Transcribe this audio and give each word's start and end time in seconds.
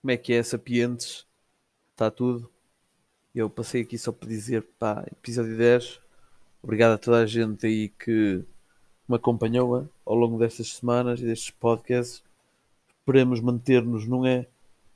Como 0.00 0.12
é 0.12 0.16
que 0.16 0.32
é, 0.32 0.42
sapientes? 0.44 1.26
Está 1.90 2.08
tudo? 2.08 2.48
Eu 3.34 3.50
passei 3.50 3.82
aqui 3.82 3.98
só 3.98 4.12
para 4.12 4.28
dizer, 4.28 4.62
pá, 4.78 5.04
episódio 5.10 5.56
10. 5.56 6.00
Obrigado 6.62 6.92
a 6.92 6.98
toda 6.98 7.18
a 7.18 7.26
gente 7.26 7.66
aí 7.66 7.88
que 7.88 8.44
me 9.08 9.16
acompanhou 9.16 9.88
ao 10.06 10.14
longo 10.14 10.38
destas 10.38 10.74
semanas 10.74 11.20
e 11.20 11.24
destes 11.24 11.50
podcasts. 11.50 12.22
Esperemos 13.00 13.40
manter-nos, 13.40 14.06
não 14.06 14.24
é? 14.24 14.46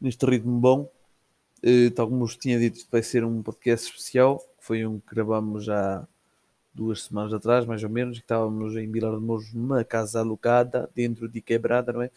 Neste 0.00 0.24
ritmo 0.24 0.60
bom. 0.60 0.88
Eh, 1.64 1.90
tal 1.90 2.08
como 2.08 2.20
vos 2.20 2.36
tinha 2.36 2.58
dito, 2.58 2.86
vai 2.90 3.02
ser 3.02 3.24
um 3.24 3.42
podcast 3.42 3.88
especial. 3.90 4.40
Foi 4.60 4.86
um 4.86 5.00
que 5.00 5.14
gravamos 5.16 5.64
já 5.64 6.06
duas 6.72 7.02
semanas 7.02 7.34
atrás, 7.34 7.66
mais 7.66 7.82
ou 7.82 7.90
menos, 7.90 8.18
que 8.18 8.24
estávamos 8.24 8.76
em 8.76 8.90
Vilar 8.90 9.16
de 9.16 9.20
Mouros 9.20 9.52
numa 9.52 9.82
casa 9.84 10.20
alugada, 10.20 10.88
dentro 10.94 11.28
de 11.28 11.40
quebrada, 11.40 11.92
não 11.92 12.02
é? 12.02 12.10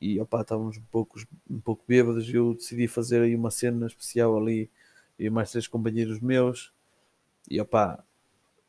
E 0.00 0.20
opá, 0.20 0.42
estávamos 0.42 0.76
um 0.76 0.84
pouco, 0.90 1.18
um 1.50 1.60
pouco 1.60 1.84
bêbados 1.86 2.28
e 2.28 2.34
eu 2.34 2.54
decidi 2.54 2.86
fazer 2.86 3.22
aí 3.22 3.34
uma 3.34 3.50
cena 3.50 3.86
especial 3.86 4.36
ali 4.36 4.70
e 5.18 5.28
mais 5.28 5.50
três 5.50 5.66
companheiros 5.66 6.20
meus. 6.20 6.72
E 7.50 7.60
opá, 7.60 8.02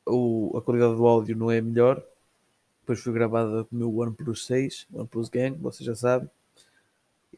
o, 0.05 0.57
a 0.57 0.61
qualidade 0.61 0.95
do 0.95 1.05
áudio 1.05 1.35
não 1.35 1.51
é 1.51 1.61
melhor. 1.61 2.03
Depois 2.81 2.99
foi 3.01 3.13
gravada 3.13 3.63
com 3.65 3.75
o 3.75 3.79
meu 3.79 3.95
OnePlus 3.97 4.45
6, 4.47 4.87
OnePlus 4.91 5.29
Gang, 5.29 5.57
vocês 5.59 5.85
já 5.85 5.95
sabem. 5.95 6.29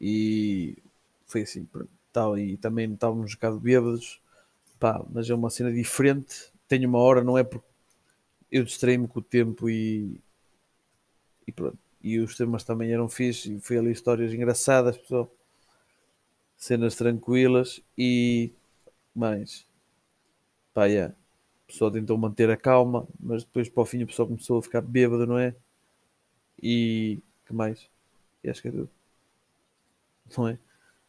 E 0.00 0.78
foi 1.26 1.42
assim, 1.42 1.68
tal, 2.12 2.38
e 2.38 2.56
também 2.56 2.92
estávamos 2.92 3.32
um 3.32 3.34
bocado 3.34 3.60
bêbados, 3.60 4.20
mas 5.12 5.28
é 5.28 5.34
uma 5.34 5.50
cena 5.50 5.72
diferente. 5.72 6.50
Tenho 6.66 6.88
uma 6.88 6.98
hora, 6.98 7.22
não 7.22 7.36
é 7.36 7.44
porque 7.44 7.66
eu 8.50 8.64
distraí-me 8.64 9.08
com 9.08 9.20
o 9.20 9.22
tempo 9.22 9.68
e, 9.68 10.20
e 11.46 11.52
pronto. 11.52 11.78
E 12.02 12.18
os 12.18 12.36
temas 12.36 12.64
também 12.64 12.92
eram 12.92 13.08
fixe, 13.08 13.54
e 13.54 13.60
foi 13.60 13.78
ali 13.78 13.92
histórias 13.92 14.32
engraçadas, 14.32 14.98
pessoal. 14.98 15.30
Cenas 16.56 16.96
tranquilas 16.96 17.80
e 17.96 18.52
mais. 19.14 19.66
Pá, 20.74 20.86
yeah. 20.86 21.14
O 21.64 21.72
pessoal 21.72 21.90
tentou 21.90 22.18
manter 22.18 22.50
a 22.50 22.56
calma, 22.56 23.06
mas 23.20 23.44
depois 23.44 23.68
para 23.68 23.82
o 23.82 23.86
fim 23.86 24.02
o 24.02 24.06
pessoal 24.06 24.28
começou 24.28 24.58
a 24.58 24.62
ficar 24.62 24.80
bêbado, 24.80 25.26
não 25.26 25.38
é? 25.38 25.54
E 26.62 27.20
que 27.46 27.54
mais? 27.54 27.88
E 28.42 28.50
acho 28.50 28.62
que 28.62 28.68
é 28.68 28.70
tudo. 28.70 28.90
Não 30.36 30.48
é? 30.48 30.58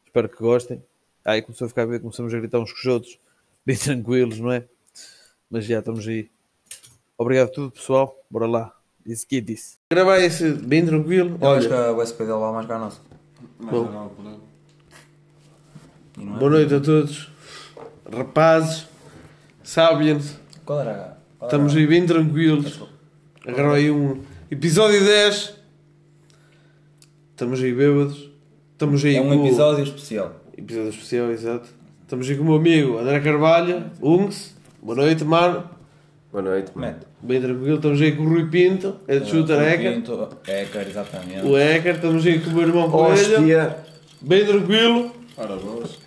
Espero 0.06 0.30
que 0.30 0.38
gostem. 0.38 0.84
Aí 1.26 1.42
começou 1.42 1.66
a 1.66 1.70
ficar 1.70 1.86
bêbado, 1.86 2.04
começamos 2.04 2.34
a 2.34 2.40
gritar 2.40 2.60
uns 2.60 2.72
com 2.72 2.80
os 2.80 2.86
outros, 2.86 3.20
bem 3.66 3.78
tranquilos, 3.78 4.40
não 4.40 4.52
é? 4.52 4.68
Mas 5.50 5.66
já 5.66 5.80
estamos 5.80 6.08
aí. 6.08 6.30
Obrigado 7.18 7.50
a 7.50 7.52
tudo, 7.52 7.72
pessoal. 7.72 8.16
Bora 8.30 8.48
lá. 8.48 8.83
Disse 9.06 9.26
que 9.28 9.42
disse. 9.42 9.78
Gravar 9.92 10.20
esse 10.20 10.52
bem 10.54 10.86
tranquilo. 10.86 11.38
Eu 11.42 11.52
acho 11.52 11.68
que 11.68 11.74
a 11.74 11.92
USP 11.92 12.20
dele 12.20 12.32
vai 12.40 12.54
mais 12.54 12.66
que 12.66 12.72
a 12.72 12.80
nossa. 12.80 13.02
Bom. 13.60 14.12
E 16.18 16.24
não 16.24 16.36
é? 16.36 16.40
boa 16.40 16.52
noite 16.52 16.74
a 16.76 16.80
todos. 16.80 17.32
Rapazes, 18.12 18.88
sabiens, 19.64 20.38
Qual 20.66 20.80
era? 20.82 20.92
a- 20.92 21.18
Qual 21.40 21.48
estamos 21.50 21.76
aí 21.76 21.88
bem 21.88 22.06
tranquilos. 22.06 22.82
Agora 23.46 23.74
aí 23.74 23.90
um 23.92 24.22
episódio 24.52 25.04
10. 25.04 25.56
Estamos 27.32 27.62
aí 27.62 27.74
bêbados. 27.74 28.30
Estamos 28.74 29.04
aí 29.04 29.16
É 29.16 29.22
um 29.22 29.30
com 29.38 29.46
episódio 29.46 29.84
especial. 29.84 30.34
Episódio 30.58 30.90
especial, 30.90 31.32
exato. 31.32 31.68
Estamos 32.02 32.30
aí 32.30 32.36
com 32.38 32.44
o 32.44 32.46
meu 32.46 32.56
amigo 32.56 32.98
André 33.00 33.20
Carvalho, 33.22 33.90
Ungs. 34.02 34.56
Boa 34.82 34.96
noite, 34.96 35.24
mano. 35.26 35.70
Boa 36.32 36.42
noite, 36.44 36.72
mano. 36.76 36.94
Mete. 36.94 37.08
Bem 37.24 37.40
tranquilo. 37.40 37.76
Estamos 37.78 38.02
aí 38.02 38.12
com 38.12 38.24
o 38.24 38.30
Rui 38.30 38.50
Pinto, 38.50 38.98
é 39.08 39.18
de 39.18 39.30
Shooter 39.30 39.58
Hacker. 39.58 39.94
Pinto, 39.94 40.30
Hacker, 40.46 40.88
exatamente. 40.90 41.46
O 41.46 41.56
Hacker. 41.56 41.96
Estamos 41.96 42.26
aí 42.26 42.40
com 42.40 42.50
o 42.50 42.54
meu 42.54 42.68
irmão 42.68 42.92
Coelho. 42.92 43.76
Bem 44.22 44.46
tranquilo. 44.46 45.16
Ora, 45.38 45.56
boas. 45.56 45.98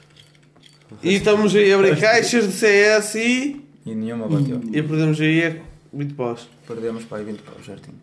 E 1.02 1.14
estamos 1.14 1.56
aí 1.56 1.72
a 1.72 1.76
abrir 1.76 1.98
caixas 1.98 2.46
de 2.46 2.52
CS 2.52 3.14
e. 3.14 3.64
E 3.86 3.94
nenhuma 3.94 4.28
bateu. 4.28 4.60
E 4.70 4.82
perdemos 4.82 5.18
aí 5.18 5.62
muito 5.90 6.14
pós. 6.14 6.46
Perdemos 6.66 7.04
para 7.04 7.18
aí 7.18 7.24
20 7.24 7.38
paus, 7.40 7.64
certinho. 7.64 7.96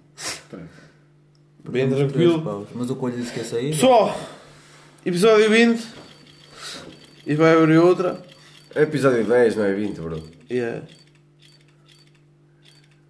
Bem 1.70 1.88
tranquilo. 1.88 2.40
13 2.40 2.44
paus. 2.44 2.68
Mas 2.74 2.90
o 2.90 2.96
coelho 2.96 3.18
disse 3.18 3.32
que 3.32 3.40
ia 3.40 3.46
sair. 3.46 3.70
Pessoal, 3.70 4.20
episódio 5.06 5.52
20. 5.52 5.88
E 7.28 7.36
vai 7.36 7.54
abrir 7.56 7.78
outra. 7.78 8.24
É 8.74 8.82
episódio 8.82 9.24
10, 9.24 9.56
não 9.56 9.66
é 9.66 9.74
20, 9.74 10.02
bro. 10.02 10.24
Yeah. 10.50 10.82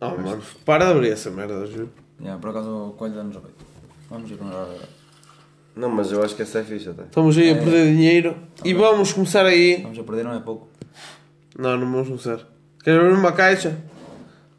Oh, 0.06 0.22
mano, 0.22 0.42
para 0.66 0.86
de 0.86 0.92
abrir 0.92 1.12
essa 1.12 1.32
merda, 1.32 1.66
juro. 1.66 1.90
Yeah, 2.20 2.40
por 2.40 2.50
acaso 2.50 2.70
o 2.70 2.94
coelho 2.94 3.16
dá-nos 3.16 3.38
a 3.38 3.40
ver. 3.40 3.52
Vamos 4.10 4.30
ir 4.30 4.38
para 4.38 4.68
Não, 5.76 5.90
mas 5.90 6.12
eu 6.12 6.24
acho 6.24 6.36
que 6.36 6.42
essa 6.42 6.60
é 6.60 6.64
fixe 6.64 6.90
até. 6.90 7.04
Estamos 7.04 7.38
aí 7.38 7.52
a 7.52 7.56
perder 7.56 7.92
dinheiro. 7.92 8.36
E 8.64 8.74
vamos 8.74 9.14
começar 9.14 9.46
aí. 9.46 9.82
Vamos 9.82 10.00
a 10.00 10.04
perder, 10.04 10.24
não 10.24 10.34
é 10.34 10.40
pouco. 10.40 10.68
Não, 11.58 11.78
não 11.78 11.92
vamos 11.92 12.08
começar. 12.08 12.40
Queres 12.84 13.00
abrir 13.00 13.14
uma 13.14 13.32
caixa? 13.32 13.78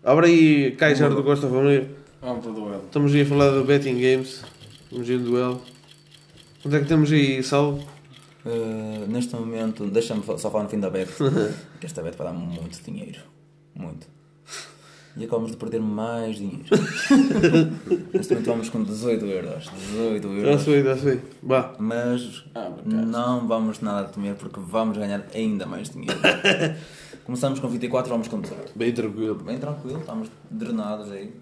Abre 0.03 0.27
aí 0.27 0.67
a 0.69 0.77
caixa 0.77 1.09
do 1.09 1.23
Costa 1.23 1.49
Família. 1.49 1.91
Vamos 2.21 2.43
para 2.43 2.53
o 2.53 2.55
duelo. 2.55 2.83
Estamos 2.85 3.15
aí 3.15 3.23
a 3.23 3.27
falar 3.27 3.51
do 3.51 3.65
Betting 3.65 4.01
Games. 4.01 4.43
Estamos 4.85 5.09
aí 5.09 5.17
no 5.17 5.25
duelo. 5.25 5.63
Quanto 6.63 6.77
é 6.77 6.81
que 6.81 6.87
temos 6.87 7.13
aí, 7.13 7.43
salvo? 7.43 7.87
Uh, 8.45 9.07
neste 9.09 9.35
momento, 9.35 9.87
deixa-me 9.87 10.23
só 10.23 10.51
falar 10.51 10.65
no 10.65 10.71
fim 10.71 10.81
da 10.81 10.91
bet. 10.91 11.11
que 11.81 11.87
esta 11.87 12.03
bet 12.03 12.17
vai 12.17 12.27
dar 12.27 12.33
muito 12.33 12.83
dinheiro. 12.83 13.21
Muito. 13.75 14.07
E 15.17 15.25
acabamos 15.25 15.53
de 15.53 15.57
perder 15.57 15.81
mais 15.81 16.37
dinheiro. 16.37 16.65
neste 18.13 18.33
momento 18.35 18.47
vamos 18.47 18.69
com 18.69 18.83
18 18.83 19.25
euros. 19.27 19.71
18 19.93 20.29
Já 20.29 20.35
euros. 20.35 20.63
sei, 20.63 20.83
já 20.83 20.97
sei. 20.97 21.21
Vá. 21.43 21.75
Mas 21.79 22.45
Ah, 22.55 22.71
não 22.85 23.47
vamos 23.47 23.81
nada 23.81 24.09
temer 24.09 24.35
porque 24.35 24.59
vamos 24.59 24.99
ganhar 24.99 25.25
ainda 25.33 25.67
mais 25.67 25.91
dinheiro. 25.91 26.19
Começamos 27.25 27.61
com 27.61 27.69
24, 27.69 28.11
vamos 28.11 28.27
com 28.29 28.41
18. 28.41 28.73
Bem 28.77 28.93
tranquilo. 28.93 29.37
Bem 29.37 29.57
tranquilo, 29.59 30.01
estamos 30.01 30.29
drenados 30.51 31.11
aí. 31.13 31.33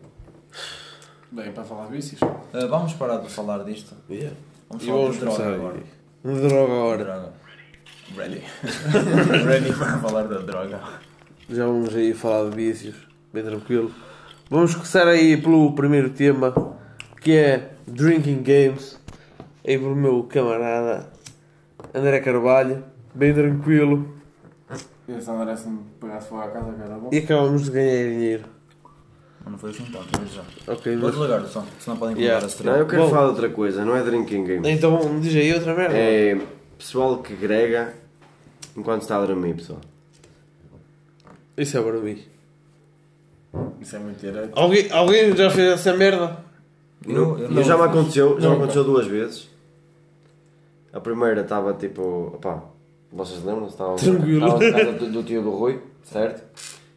Bem, 1.31 1.51
para 1.53 1.65
falar 1.65 1.87
de 1.87 1.93
vícios. 1.93 2.21
Uh, 2.21 2.69
vamos 2.69 2.93
parar 2.93 3.17
de 3.19 3.31
falar 3.31 3.65
disto. 3.65 3.95
Yeah. 4.11 4.37
Vamos 4.69 4.85
falar 4.85 5.11
de 5.11 5.19
droga 5.19 5.37
começar 5.37 5.55
agora. 5.55 5.83
Um 6.25 6.35
droga 6.35 6.73
agora. 6.73 7.05
Droga. 7.05 7.33
Ready. 8.17 8.43
Ready 9.47 9.73
para 9.73 9.99
falar 9.99 10.25
da 10.25 10.39
droga. 10.39 10.79
Já 11.49 11.65
vamos 11.67 11.95
aí 11.97 12.13
falar 12.13 12.51
de 12.51 12.57
vícios. 12.57 13.12
Bem 13.33 13.43
tranquilo. 13.43 13.91
Vamos 14.51 14.75
começar 14.75 15.07
aí 15.09 15.37
pelo 15.37 15.73
primeiro 15.75 16.11
tema. 16.11 16.53
Que 17.21 17.37
é 17.37 17.71
Drinking 17.87 18.43
Games. 18.43 19.01
Aí 19.67 19.79
pelo 19.79 19.95
meu 19.95 20.25
camarada 20.25 21.11
André 21.95 22.21
Carvalho. 22.21 22.85
Bem 23.15 23.33
tranquilo. 23.33 24.15
Esse 25.09 25.31
André 25.31 25.57
se 25.57 25.69
me 25.69 25.81
pegasse 26.01 26.29
fora 26.29 26.47
a 26.47 26.51
casa 26.51 26.73
que 26.73 26.83
era 26.83 26.95
bom. 26.97 27.11
E 27.13 27.19
acabamos 27.19 27.65
de 27.65 27.71
ganhar 27.71 28.09
dinheiro. 28.11 28.45
Não 29.45 29.59
foi 29.59 29.71
assim 29.71 29.85
tanto, 29.87 30.09
mas 30.21 30.33
já. 30.33 30.43
Ok, 30.69 30.97
Vou 30.97 31.13
mas... 31.13 31.45
o 31.45 31.49
som, 31.49 31.65
senão 31.81 31.97
podem 31.97 32.17
Yeah. 32.17 32.39
a 32.39 32.41
Não, 32.43 32.49
stream. 32.49 32.77
eu 32.77 32.87
quero 32.87 33.03
Bom. 33.03 33.11
falar 33.11 33.23
de 33.25 33.31
outra 33.31 33.51
coisa, 33.51 33.85
não 33.85 33.97
é 33.97 34.03
drinking 34.03 34.45
game. 34.45 34.71
Então 34.71 35.19
diz 35.21 35.35
aí 35.35 35.53
outra 35.53 35.75
merda. 35.75 35.97
É 35.97 36.41
pessoal 36.79 37.19
que 37.19 37.35
grega 37.35 37.93
enquanto 38.77 39.03
está 39.03 39.17
a 39.21 39.27
dormir, 39.27 39.55
pessoal. 39.57 39.81
Isso 41.57 41.77
é 41.77 41.83
para 41.83 41.99
mim. 41.99 42.19
Isso 43.83 43.97
é 43.97 43.99
muito 43.99 44.19
direito. 44.21 44.51
Alguém, 44.59 44.91
alguém 44.91 45.37
já 45.37 45.51
fez 45.51 45.73
essa 45.75 45.93
merda? 45.95 46.39
Eu, 47.07 47.39
Eu, 47.39 47.51
não 47.51 47.63
já 47.63 47.77
me 47.77 47.83
aconteceu, 47.85 48.41
já 48.41 48.49
Não, 48.49 48.51
me 48.51 48.57
aconteceu 48.63 48.85
duas 48.85 49.07
vezes. 49.07 49.49
A 50.93 51.01
primeira 51.01 51.41
estava 51.41 51.73
tipo, 51.75 52.33
opá, 52.35 52.63
vocês 53.13 53.43
lembram-se? 53.43 53.73
Estava 53.73 53.97
Tranquilo. 53.97 54.47
estava 54.47 54.65
na 54.71 54.79
casa 54.79 54.93
do, 54.99 55.11
do 55.13 55.23
tio 55.23 55.43
do 55.43 55.51
Rui, 55.51 55.81
certo? 56.05 56.43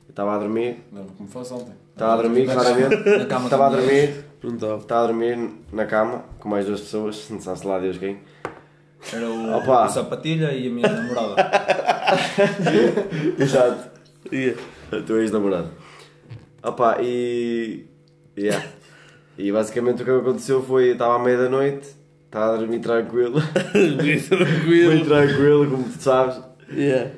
Eu 0.07 0.11
estava 0.11 0.35
a 0.35 0.39
dormir, 0.39 0.83
Lembro 0.93 1.11
como 1.17 1.27
fosse 1.29 1.53
ontem. 1.53 1.73
estava 1.93 2.13
a 2.13 2.21
dormir 2.21 2.45
claramente, 2.45 3.09
Na 3.17 3.25
cama 3.25 3.45
estava 3.45 3.65
a 3.65 3.69
dormir, 3.69 4.25
estava. 4.43 5.03
a 5.03 5.07
dormir 5.07 5.49
na 5.73 5.85
cama 5.85 6.23
com 6.39 6.47
mais 6.49 6.65
duas 6.65 6.81
pessoas, 6.81 7.27
não 7.29 7.41
sabe-se 7.41 7.65
lá 7.67 7.79
Deus 7.79 7.97
quem. 7.97 8.19
Era 9.13 9.29
o, 9.29 9.57
Opa. 9.57 9.85
o 9.85 9.89
sapatilha 9.89 10.51
e 10.53 10.67
a 10.67 10.71
minha 10.71 10.87
namorada. 10.89 11.35
Exato. 13.39 13.89
Yeah. 14.31 14.59
A 14.91 15.01
tua 15.01 15.21
ex-namorada. 15.21 15.69
Opa, 16.65 16.97
e. 16.99 17.85
Yeah. 18.35 18.65
E 19.37 19.51
basicamente 19.51 20.01
o 20.01 20.05
que 20.05 20.11
aconteceu 20.11 20.63
foi: 20.63 20.89
eu 20.89 20.93
estava 20.93 21.15
à 21.15 21.19
meia 21.19 21.37
da 21.37 21.49
noite, 21.49 21.95
estava 22.25 22.55
a 22.55 22.57
dormir 22.57 22.79
tranquilo, 22.79 23.39
Bem 23.71 23.97
bem 23.97 24.19
tranquilo. 24.19 25.05
tranquilo, 25.05 25.69
como 25.69 25.83
tu 25.83 26.01
sabes. 26.01 26.41
Yeah. 26.71 27.11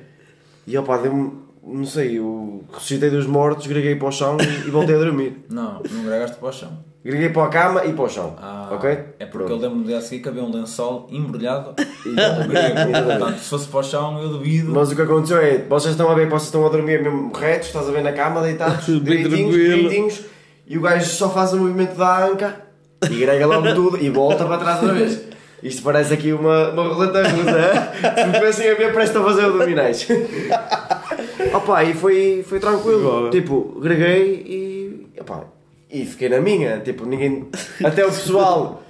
E 0.65 0.77
opa, 0.77 0.97
deu-me. 0.97 1.47
Não 1.63 1.85
sei, 1.85 2.17
eu 2.17 2.63
ressuscitei 2.71 3.09
dos 3.09 3.25
mortos, 3.25 3.67
greguei 3.67 3.95
para 3.95 4.07
o 4.07 4.11
chão 4.11 4.37
e, 4.39 4.67
e 4.67 4.71
voltei 4.71 4.95
a 4.95 4.99
dormir. 4.99 5.45
Não, 5.49 5.81
não 5.91 6.03
gregaste 6.05 6.37
para 6.37 6.47
o 6.47 6.51
chão. 6.53 6.83
Greguei 7.05 7.29
para 7.29 7.45
a 7.45 7.47
cama 7.47 7.85
e 7.85 7.93
para 7.93 8.03
o 8.03 8.09
chão. 8.09 8.35
Ah, 8.41 8.69
ok? 8.71 8.99
É 9.19 9.25
porque 9.25 9.51
eu 9.51 9.57
lembro-me 9.57 9.85
dia 9.85 9.97
a 9.97 10.01
seguir 10.01 10.21
que 10.21 10.27
havia 10.29 10.43
um 10.43 10.51
lençol 10.51 11.07
embrulhado. 11.09 11.73
Exatamente. 12.05 12.91
Portanto, 13.07 13.37
se 13.39 13.49
fosse 13.49 13.67
para 13.67 13.79
o 13.79 13.83
chão, 13.83 14.21
eu 14.21 14.29
duvido. 14.29 14.71
Mas 14.73 14.91
o 14.91 14.95
que 14.95 15.01
aconteceu 15.01 15.37
é, 15.37 15.59
vocês 15.59 15.91
estão 15.93 16.09
a 16.11 16.15
ver, 16.15 16.27
vocês 16.27 16.43
estão 16.43 16.65
a 16.65 16.69
dormir 16.69 17.01
mesmo 17.01 17.31
retos, 17.31 17.67
estás 17.67 17.87
a 17.87 17.91
ver 17.91 18.03
na 18.03 18.11
cama, 18.11 18.41
deitados, 18.41 18.87
Bem 18.99 18.99
direitinhos, 19.01 19.55
tranquilo. 19.55 19.75
direitinhos, 19.75 20.21
e 20.67 20.77
o 20.77 20.81
gajo 20.81 21.05
só 21.09 21.29
faz 21.29 21.53
o 21.53 21.57
movimento 21.57 21.95
da 21.95 22.25
anca 22.25 22.61
e 23.09 23.15
grega 23.19 23.45
logo 23.45 23.73
tudo 23.73 23.97
e 24.03 24.09
volta 24.09 24.43
para 24.45 24.57
trás 24.57 24.81
outra 24.81 24.95
vez. 24.95 25.21
Isto 25.63 25.81
parece 25.83 26.13
aqui 26.13 26.33
uma, 26.33 26.69
uma 26.71 26.83
roleta 26.83 27.23
russa. 27.23 27.57
é? 27.57 28.21
Se 28.21 28.27
me 28.27 28.33
comecem 28.33 28.69
a 28.69 28.75
ver, 28.75 28.93
parece 28.93 29.11
que 29.11 29.17
a 29.17 29.23
fazer 29.23 29.45
abdominais. 29.45 30.07
Opa, 31.53 31.83
e 31.83 31.93
foi, 31.93 32.43
foi 32.47 32.59
tranquilo. 32.59 33.29
Tipo, 33.29 33.79
greguei 33.79 34.43
e. 34.45 35.07
Opa, 35.19 35.45
e 35.91 36.05
fiquei 36.05 36.29
na 36.29 36.39
minha. 36.41 36.79
Tipo, 36.79 37.05
ninguém. 37.05 37.47
Até 37.83 38.05
o 38.05 38.09
pessoal. 38.09 38.83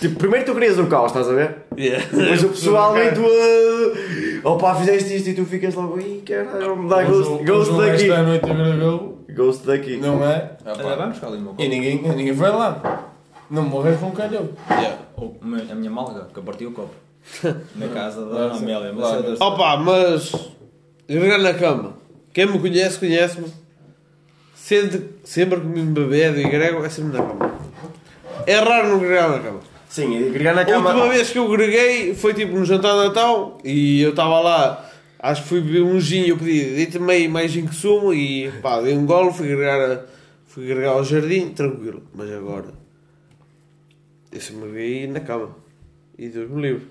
Tipo, 0.00 0.16
primeiro 0.16 0.46
tu 0.46 0.54
querias 0.54 0.78
o 0.78 0.86
caos, 0.86 1.08
estás 1.10 1.28
a 1.28 1.32
ver? 1.34 1.56
Yeah. 1.76 2.02
Depois 2.10 2.42
o 2.44 2.48
pessoal 2.56 2.94
vem 2.94 3.12
todo. 3.12 3.28
Opa, 4.44 4.74
fizeste 4.76 5.14
isto 5.16 5.28
e 5.30 5.34
tu 5.34 5.44
ficas 5.44 5.74
logo. 5.74 5.98
Ih, 6.00 6.22
caralho, 6.26 6.74
vamos 6.76 6.90
dar 6.90 7.04
ghost, 7.04 7.44
ghost 7.44 7.72
daqui. 7.76 8.10
Esta 8.10 8.22
noite 8.22 9.14
Ghost 9.34 9.66
daqui. 9.66 9.96
não 9.96 10.24
é? 10.24 10.52
Olha, 10.64 10.96
vamos 10.96 11.22
ali 11.22 11.36
o 11.36 11.40
meu 11.40 11.54
E 11.58 11.68
ninguém, 11.68 12.00
ninguém 12.02 12.34
foi 12.34 12.48
lá. 12.48 13.10
Não 13.50 13.62
morreu 13.62 13.96
com 13.98 14.06
um 14.06 14.10
calhou. 14.12 14.48
Yeah. 14.70 14.98
Ou 15.16 15.36
o 15.42 15.46
meu- 15.46 15.60
A 15.70 15.74
minha 15.74 15.90
malga, 15.90 16.28
que 16.32 16.38
eu 16.38 16.42
parti 16.42 16.64
o 16.66 16.72
copo. 16.72 16.94
Na 17.76 17.88
casa 17.88 18.24
da 18.26 18.52
Amélia. 18.52 18.88
É. 18.88 19.44
Opa, 19.44 19.76
mas. 19.76 20.32
Gregar 21.08 21.38
na 21.40 21.52
cama. 21.54 21.94
Quem 22.32 22.46
me 22.46 22.58
conhece, 22.58 22.98
conhece-me. 22.98 23.46
Sempre, 24.64 25.10
sempre 25.24 25.60
que 25.60 25.66
me 25.66 25.82
bebedo 25.82 26.40
e 26.40 26.48
grego, 26.48 26.82
é 26.86 26.88
sempre 26.88 27.18
na 27.18 27.22
cama. 27.22 27.54
É 28.46 28.54
raro 28.56 28.88
não 28.88 28.98
gregar 28.98 29.28
na 29.28 29.38
cama. 29.40 29.60
Sim, 29.90 30.32
gregar 30.32 30.54
na 30.54 30.62
A 30.62 30.64
cama. 30.64 30.88
última 30.88 31.08
vez 31.10 31.28
que 31.28 31.38
eu 31.38 31.46
greguei 31.50 32.14
foi 32.14 32.32
tipo 32.32 32.56
no 32.56 32.64
jantar 32.64 32.92
de 32.96 33.08
Natal 33.08 33.58
e 33.62 34.00
eu 34.00 34.10
estava 34.10 34.40
lá, 34.40 34.90
acho 35.18 35.42
que 35.42 35.48
fui 35.50 35.60
beber 35.60 35.82
um 35.82 36.00
gin, 36.00 36.28
eu 36.28 36.38
pedi, 36.38 36.76
dei 36.76 36.86
também 36.86 37.28
mais 37.28 37.50
gin 37.50 37.66
que 37.66 37.74
sumo 37.74 38.14
e 38.14 38.50
pá, 38.62 38.80
dei 38.80 38.96
um 38.96 39.04
golo, 39.04 39.30
fui 39.34 39.48
gregar, 39.48 39.78
a- 39.90 40.04
fui 40.46 40.66
gregar 40.66 40.92
ao 40.94 41.04
jardim, 41.04 41.50
tranquilo. 41.50 42.02
Mas 42.14 42.32
agora, 42.32 42.68
eu 44.32 44.40
sempre 44.40 44.70
greguei 44.70 45.06
na 45.08 45.20
cama. 45.20 45.50
E 46.18 46.28
Deus 46.28 46.48
me 46.50 46.62
livre. 46.62 46.86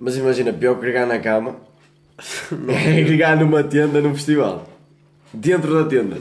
Mas 0.00 0.16
imagina, 0.16 0.54
pior 0.54 0.76
que 0.76 0.80
gregar 0.80 1.06
na 1.06 1.18
cama 1.18 1.56
é 2.86 3.02
gregar 3.04 3.36
numa 3.38 3.62
tenda 3.62 4.00
num 4.00 4.14
festival. 4.14 4.66
Dentro 5.34 5.74
da 5.74 5.84
tenda. 5.86 6.16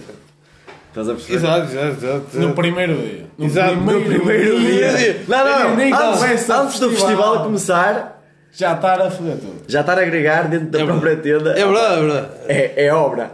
Estás 0.93 1.09
a 1.09 1.13
perceber? 1.13 1.37
Exato, 1.37 1.71
exato, 1.71 2.05
exato. 2.05 2.39
No 2.39 2.53
primeiro 2.53 2.95
dia. 2.95 3.25
No 3.35 3.45
Exato, 3.45 3.75
no 3.77 4.01
primeiro 4.01 4.59
dia. 4.59 5.23
Não, 5.27 5.37
não, 5.45 5.69
não. 5.69 5.75
Nem 5.75 5.91
Antes, 5.91 6.49
antes 6.49 6.79
do 6.79 6.89
festival. 6.89 6.89
festival 6.91 7.33
a 7.35 7.43
começar, 7.43 8.23
Já 8.51 8.73
está 8.75 8.93
a 9.07 9.09
foder 9.09 9.37
tudo. 9.37 9.63
já 9.67 9.81
estar 9.81 9.97
a 9.97 10.01
agregar 10.03 10.47
dentro 10.49 10.67
da 10.67 10.81
É 10.81 10.85
própria 10.85 11.15
tenda 11.17 11.51
É 11.57 11.65
verdade, 11.65 11.93
é 11.95 11.99
verdade. 12.01 12.27
é, 12.47 12.85
é 12.85 12.93
obra. 12.93 13.31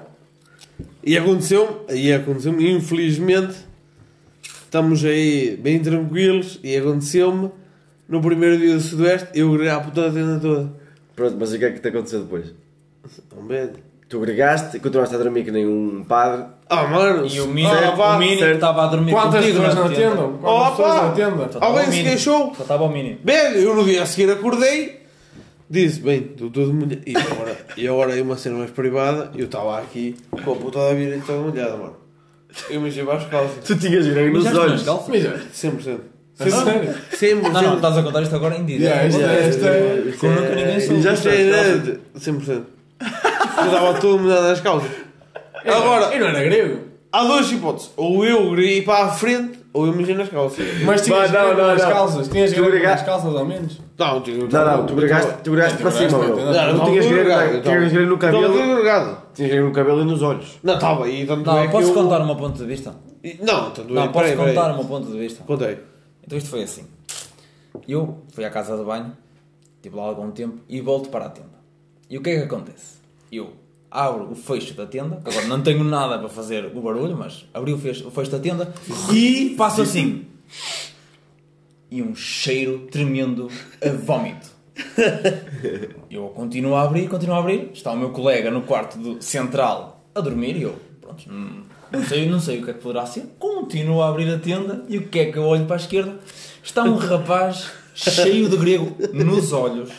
E 1.03 1.17
aconteceu, 1.17 1.85
e 1.89 2.13
aconteceu-me, 2.13 2.71
infelizmente, 2.71 3.55
estamos 4.63 5.03
aí 5.03 5.57
bem 5.57 5.79
tranquilos, 5.81 6.59
e 6.63 6.77
aconteceu-me, 6.77 7.51
no 8.07 8.21
primeiro 8.21 8.57
dia 8.57 8.73
do 8.75 8.79
Sudoeste, 8.81 9.27
eu 9.33 9.51
gregar 9.53 9.77
a 9.77 9.81
puta 9.81 10.03
da 10.03 10.11
tenda 10.11 10.39
toda. 10.39 10.71
Pronto, 11.15 11.35
mas 11.37 11.51
o 11.51 11.59
que 11.59 11.65
é 11.65 11.71
que 11.71 11.79
te 11.79 11.87
aconteceu 11.89 12.21
depois? 12.21 12.53
Não 13.35 13.45
bebe. 13.45 13.79
Tu 14.09 14.19
gregaste 14.19 14.77
e 14.77 14.79
continuaste 14.79 15.13
a 15.13 15.19
dormir 15.19 15.43
que 15.43 15.51
nem 15.51 15.67
um 15.67 16.03
padre. 16.03 16.45
Ah, 16.67 16.87
mano. 16.87 17.27
E 17.27 17.39
o 17.41 17.47
Mini, 17.47 17.67
ah, 17.69 17.91
pá, 17.95 18.17
o 18.17 18.19
estava 18.23 18.83
a 18.85 18.87
dormir 18.87 19.11
Quantas 19.11 19.35
contigo 19.45 19.59
pessoas 19.59 19.75
na 19.75 19.83
na 19.83 19.89
tenda. 19.89 20.09
tenda? 20.15 20.23
Oh, 20.23 20.37
Quantas 20.41 20.69
pessoas 20.77 20.95
na 20.95 21.09
tenda? 21.11 21.49
Alguém 21.61 21.91
se 21.91 22.03
queixou? 22.03 22.53
Só 22.55 22.63
estava 22.63 22.83
o 22.85 22.89
Mini. 22.89 23.19
Bem, 23.23 23.53
eu 23.61 23.75
no 23.75 23.83
dia 23.83 24.01
a 24.01 24.05
seguir 24.07 24.31
acordei, 24.31 25.03
disse, 25.69 25.99
bem, 25.99 26.27
estou 26.31 26.49
todo 26.49 26.73
molhado. 26.73 27.01
E 27.05 27.15
agora, 27.15 27.57
e 27.77 27.87
agora 27.87 28.17
é 28.17 28.21
uma 28.23 28.35
cena 28.35 28.57
mais 28.57 28.71
privada, 28.71 29.29
eu 29.35 29.45
estava 29.45 29.77
aqui 29.79 30.15
com 30.43 30.53
a 30.53 30.55
puta 30.55 30.79
da 30.79 30.93
vida 30.95 31.21
toda 31.25 31.39
molhada, 31.39 31.77
mano. 31.77 31.97
Eu 32.67 32.81
me 32.81 32.91
para 32.91 33.13
as 33.15 33.25
calças. 33.27 33.63
Tu 33.63 33.77
tinhas 33.77 34.07
virei 34.07 34.31
nos 34.31 34.45
olhos. 34.55 34.81
calças? 34.81 35.07
Mija. 35.07 35.39
100%. 35.53 35.99
A 36.39 36.49
sério? 36.49 36.95
Sempre, 37.11 37.49
Não, 37.51 37.61
não, 37.61 37.75
estás 37.75 37.97
a 37.97 38.01
contar 38.01 38.23
isto 38.23 38.35
agora 38.35 38.55
em 38.57 38.65
direto. 38.65 38.81
Yeah, 38.81 39.07
isto 39.07 39.21
é- 39.21 39.49
isto 39.49 39.65
é- 39.67 40.13
Como 40.19 40.33
nunca 40.33 40.55
ninguém 40.55 40.79
soube. 40.79 41.01
Já 41.03 41.13
Já 41.13 41.35
está. 41.35 41.97
100%. 42.17 42.78
Eu 43.59 43.65
estava 43.65 43.93
todo 43.99 44.19
molhado 44.19 44.47
nas 44.47 44.61
calças. 44.61 44.91
Agora, 45.65 46.13
Eu 46.15 46.19
não 46.21 46.27
era 46.27 46.43
grego. 46.43 46.79
há 47.11 47.23
duas 47.23 47.51
hipóteses. 47.51 47.91
Ou 47.97 48.25
eu 48.25 48.51
greguei 48.51 48.81
para 48.83 49.05
a 49.05 49.11
frente, 49.11 49.59
ou 49.73 49.85
eu 49.87 49.93
mijei 49.93 50.15
nas 50.15 50.29
calças. 50.29 50.65
Mas 50.85 51.01
tinhas 51.01 51.19
Mas 51.19 51.31
não, 51.31 51.45
grego 51.47 51.61
não, 51.61 51.67
nas 51.67 51.81
não. 51.83 51.89
calças. 51.91 52.27
Tinhas 52.29 52.53
Tu 52.53 52.63
grego 52.63 52.85
nas 52.85 53.01
calças 53.03 53.35
ao 53.35 53.45
menos. 53.45 53.79
Não, 53.97 54.23
eu 54.25 54.47
Não, 54.49 54.65
não, 54.77 54.85
tu 54.85 54.95
gregaste, 54.95 55.33
tu 55.43 55.51
gregaste 55.51 55.77
Tu 55.77 55.81
para 55.81 55.91
cima, 55.91 56.09
Tu 56.09 56.35
dentro. 56.35 56.85
tinhas 56.85 57.05
grego 57.05 57.29
na- 57.29 57.61
tinhas 57.61 57.91
grego 57.91 58.09
no 58.09 58.17
cabelo. 58.17 58.45
Estava 58.53 58.73
gregado. 58.75 59.17
Tinhas 59.33 59.51
grego 59.51 59.67
no 59.67 59.73
cabelo 59.73 60.01
e 60.01 60.05
nos 60.05 60.21
olhos. 60.21 60.59
Não, 60.63 60.73
estava. 60.75 61.09
E 61.09 61.25
tanto 61.25 61.49
é 61.49 61.53
Não, 61.53 61.61
que 61.63 61.71
posso 61.71 61.89
eu... 61.89 61.93
contar 61.93 62.21
o 62.21 62.25
meu 62.25 62.35
ponto 62.35 62.57
de 62.57 62.65
vista? 62.65 62.95
Não, 63.41 63.71
tanto 63.71 63.93
Não, 63.93 64.03
é... 64.03 64.07
posso 64.07 64.19
peraí, 64.25 64.37
peraí. 64.37 64.55
contar 64.55 64.71
o 64.71 64.75
meu 64.75 64.85
ponto 64.85 65.11
de 65.11 65.17
vista. 65.19 65.43
Contei. 65.45 65.79
Então 66.25 66.37
isto 66.37 66.49
foi 66.49 66.63
assim. 66.63 66.85
Eu 67.87 68.19
fui 68.33 68.45
à 68.45 68.49
casa 68.49 68.77
de 68.77 68.83
banho, 68.83 69.11
estive 69.75 69.95
lá 69.95 70.03
algum 70.03 70.31
tempo, 70.31 70.59
e 70.69 70.79
volto 70.79 71.09
para 71.09 71.25
a 71.25 71.29
tenda. 71.29 71.59
E 72.09 72.17
o 72.17 72.21
que 72.21 72.29
é 72.29 72.37
que 72.37 72.43
acontece? 72.43 72.98
Eu 73.31 73.53
abro 73.91 74.31
o 74.31 74.35
fecho 74.35 74.73
da 74.73 74.85
tenda, 74.85 75.21
agora 75.25 75.47
não 75.47 75.61
tenho 75.61 75.83
nada 75.83 76.19
para 76.19 76.29
fazer 76.29 76.65
o 76.65 76.81
barulho, 76.81 77.17
mas 77.17 77.45
abri 77.53 77.73
o 77.73 77.77
fecho, 77.77 78.07
o 78.07 78.11
fecho 78.11 78.31
da 78.31 78.39
tenda 78.39 78.73
e 79.13 79.55
faço 79.57 79.81
assim. 79.81 80.25
E 81.89 82.01
um 82.01 82.13
cheiro 82.15 82.87
tremendo 82.91 83.49
a 83.83 83.89
vómito. 83.89 84.49
Eu 86.09 86.27
continuo 86.29 86.75
a 86.75 86.83
abrir, 86.83 87.09
continuo 87.09 87.35
a 87.35 87.39
abrir. 87.39 87.71
Está 87.73 87.91
o 87.91 87.97
meu 87.97 88.11
colega 88.11 88.51
no 88.51 88.61
quarto 88.61 88.97
do 88.97 89.21
central 89.21 90.03
a 90.13 90.21
dormir 90.21 90.55
e 90.55 90.63
eu, 90.63 90.75
pronto, 91.01 91.23
hum, 91.29 91.63
não 91.91 92.03
sei, 92.03 92.29
não 92.29 92.39
sei 92.39 92.59
o 92.59 92.63
que 92.63 92.71
é 92.71 92.73
que 92.73 92.81
poderá 92.81 93.05
ser. 93.05 93.35
Continuo 93.39 94.01
a 94.01 94.09
abrir 94.09 94.31
a 94.31 94.37
tenda 94.37 94.85
e 94.87 94.97
o 94.97 95.07
que 95.07 95.19
é 95.19 95.31
que 95.31 95.37
eu 95.37 95.43
olho 95.43 95.65
para 95.65 95.75
a 95.75 95.79
esquerda? 95.79 96.19
Está 96.63 96.83
um 96.83 96.95
rapaz 96.95 97.71
cheio 97.95 98.47
de 98.47 98.57
grego 98.57 98.95
nos 99.13 99.51
olhos, 99.51 99.89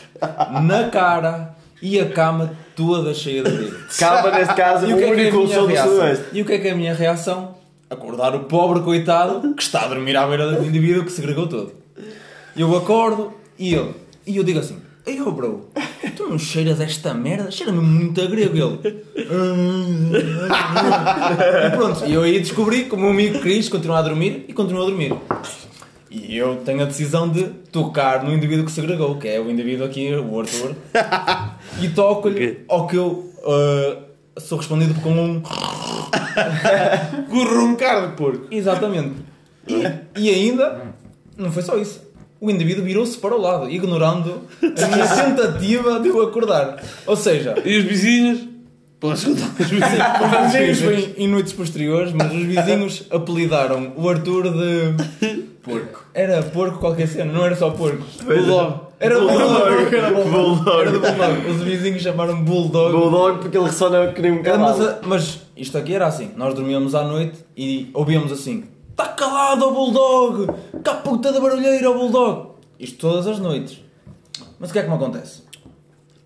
na 0.63 0.89
cara 0.89 1.55
e 1.81 1.99
a 1.99 2.09
cama 2.09 2.55
toda 2.87 3.13
cheia 3.13 3.43
de 3.43 3.51
grego. 3.51 3.75
Calma, 3.97 4.31
neste 4.31 4.53
caso, 4.55 4.85
E 4.89 4.93
o 4.93 4.95
o 4.95 4.99
que 4.99 5.03
é 5.03 5.07
que 5.07 5.21
é 5.21 5.29
a 5.29 5.33
único 5.33 5.37
minha 5.37 5.55
som 5.55 5.61
do 5.61 5.67
reação? 5.67 5.91
sudoeste. 5.91 6.25
E 6.33 6.41
o 6.41 6.45
que 6.45 6.53
é 6.53 6.57
que 6.59 6.67
é 6.67 6.71
a 6.71 6.75
minha 6.75 6.93
reação? 6.93 7.55
Acordar 7.89 8.33
o 8.35 8.39
pobre 8.41 8.81
coitado 8.81 9.53
que 9.53 9.61
está 9.61 9.81
a 9.81 9.87
dormir 9.87 10.15
à 10.15 10.25
beira 10.25 10.51
do 10.51 10.65
indivíduo 10.65 11.03
que 11.03 11.09
se 11.09 11.17
segregou 11.17 11.47
todo. 11.47 11.73
Eu 12.55 12.75
acordo 12.75 13.33
e 13.59 13.73
ele, 13.73 13.91
e 14.25 14.37
eu 14.37 14.43
digo 14.43 14.59
assim: 14.59 14.77
Ei, 15.05 15.19
oh 15.21 15.31
bro, 15.31 15.67
tu 16.15 16.27
não 16.29 16.39
cheiras 16.39 16.79
esta 16.79 17.13
merda? 17.13 17.51
Cheira-me 17.51 17.81
muito 17.81 18.21
a 18.21 18.25
grego. 18.27 18.55
Ele, 18.57 19.03
e 21.67 21.69
pronto, 21.75 22.05
e 22.05 22.13
eu 22.13 22.23
aí 22.23 22.39
descobri 22.39 22.85
que 22.85 22.95
o 22.95 22.97
meu 22.97 23.09
amigo 23.09 23.39
Cris 23.39 23.67
continua 23.69 23.99
a 23.99 24.01
dormir 24.01 24.45
e 24.47 24.53
continua 24.53 24.83
a 24.83 24.85
dormir. 24.87 25.13
E 26.11 26.35
eu 26.35 26.57
tenho 26.57 26.81
a 26.81 26.85
decisão 26.85 27.29
de 27.29 27.45
tocar 27.71 28.21
no 28.21 28.33
indivíduo 28.33 28.65
que 28.65 28.71
segregou, 28.71 29.17
que 29.17 29.29
é 29.29 29.39
o 29.39 29.49
indivíduo 29.49 29.85
aqui, 29.85 30.13
o 30.13 30.41
Arthur, 30.41 30.75
e 31.81 31.87
toco-lhe 31.87 32.65
ao 32.67 32.85
que 32.85 32.97
eu 32.97 33.31
ah, 33.45 33.97
sou 34.37 34.57
respondido 34.57 34.93
com 35.01 35.11
um. 35.11 35.41
Gorroncar 37.29 38.09
de 38.09 38.15
porco. 38.15 38.47
Exatamente. 38.51 39.15
E, 39.67 39.83
e 40.19 40.29
ainda, 40.29 40.81
não 41.37 41.51
foi 41.51 41.63
só 41.63 41.77
isso. 41.77 42.01
O 42.39 42.49
indivíduo 42.49 42.83
virou-se 42.83 43.17
para 43.17 43.35
o 43.35 43.39
lado, 43.41 43.69
ignorando 43.69 44.41
a 44.61 44.87
minha 44.87 45.07
tentativa 45.15 45.99
de 45.99 46.09
o 46.09 46.21
acordar. 46.23 46.83
Ou 47.05 47.15
seja, 47.15 47.55
E 47.63 47.77
os 47.77 47.85
vizinhos? 47.85 48.49
Podes 48.99 49.23
contar 49.23 49.49
os 49.59 49.67
vizinhos? 49.69 49.85
os 50.45 50.51
vizinhos 50.51 50.79
foi 50.81 51.15
em 51.17 51.27
noites 51.27 51.53
posteriores, 51.53 52.11
mas 52.13 52.33
os 52.33 52.43
vizinhos 52.43 53.03
apelidaram 53.09 53.93
o 53.95 54.09
Arthur 54.09 54.49
de. 54.51 55.41
Porco. 55.63 56.05
Era 56.13 56.41
porco 56.41 56.79
qualquer 56.79 57.07
cena, 57.07 57.31
não 57.31 57.45
era 57.45 57.55
só 57.55 57.69
porco. 57.71 58.03
Bulldog. 58.23 58.81
Era 58.99 59.19
bulldog. 59.19 59.95
Era 59.95 60.11
bulldog. 60.11 60.31
Bulldog. 60.31 60.81
Era 60.81 60.91
do 60.91 60.99
bulldog. 60.99 61.49
Os 61.49 61.61
vizinhos 61.63 62.01
chamaram 62.01 62.43
bulldog. 62.43 62.91
Bulldog 62.91 63.39
porque 63.39 63.57
ele 63.57 63.65
ressona 63.65 64.11
que 64.11 64.21
nem 64.21 64.31
um 64.31 64.39
Era, 64.39 64.57
mas, 64.57 64.77
cavalo. 64.77 64.97
mas 65.05 65.41
isto 65.55 65.77
aqui 65.77 65.93
era 65.93 66.07
assim: 66.07 66.31
nós 66.35 66.53
dormíamos 66.53 66.95
à 66.95 67.03
noite 67.03 67.45
e 67.55 67.89
ouvíamos 67.93 68.31
assim: 68.31 68.63
Está 68.89 69.07
calado, 69.09 69.67
ó 69.67 69.71
bulldog! 69.71 70.47
Que 70.83 70.93
puta 71.03 71.31
de 71.31 71.39
barulheira, 71.39 71.89
ó 71.89 71.93
bulldog! 71.93 72.51
Isto 72.79 72.97
todas 72.97 73.27
as 73.27 73.39
noites. 73.39 73.79
Mas 74.59 74.69
o 74.69 74.73
que 74.73 74.79
é 74.79 74.83
que 74.83 74.89
me 74.89 74.95
acontece? 74.95 75.43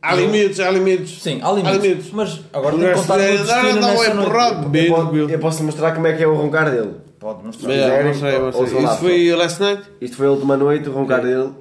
Há 0.01 0.13
limites, 0.13 0.59
há 0.59 0.69
limites. 0.69 1.21
Sim, 1.21 1.39
há 1.41 1.51
limites. 1.51 1.77
Há 1.79 1.81
limites. 1.81 2.11
Mas 2.11 2.39
agora 2.53 2.77
tenho 2.77 2.93
que 2.93 2.99
contar 2.99 3.15
o 3.15 3.17
meu 3.17 3.37
se 3.37 3.43
der, 3.43 3.55
destino 3.55 3.81
não, 3.81 3.87
nessa 3.89 4.05
é 4.05 4.13
noite. 4.13 4.89
posso, 4.89 5.15
eu 5.17 5.39
posso 5.39 5.63
mostrar 5.63 5.91
como 5.93 6.07
é 6.07 6.13
que 6.13 6.23
é 6.23 6.27
o 6.27 6.35
roncar 6.35 6.69
dele. 6.69 6.91
Pode 7.25 7.43
mostrar. 7.43 7.71
É, 7.73 7.81
quiserem, 7.81 8.05
não 8.05 8.13
sei, 8.13 8.39
não 8.39 8.51
sei. 8.51 8.61
ouçam 8.61 8.81
lá, 8.83 8.91
Isso 8.91 8.99
foi 8.99 9.35
last 9.35 9.59
night? 9.59 9.83
Isto 9.99 10.17
foi 10.17 10.27
a 10.27 10.29
última 10.29 10.55
noite, 10.55 10.89
o 10.89 10.91
roncar 10.91 11.23
dele. 11.23 11.55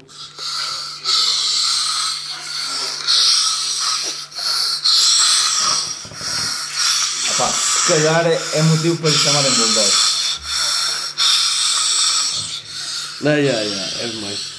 Epá, 7.30 7.48
se 7.48 7.88
calhar 7.88 8.26
é, 8.26 8.58
é 8.58 8.62
motivo 8.64 8.98
para 8.98 9.08
lhe 9.08 9.16
chamarem 9.16 9.50
bulldog. 9.52 9.90
Não, 13.22 13.42
já, 13.42 13.64
já, 13.64 14.02
é 14.02 14.06
demais. 14.08 14.54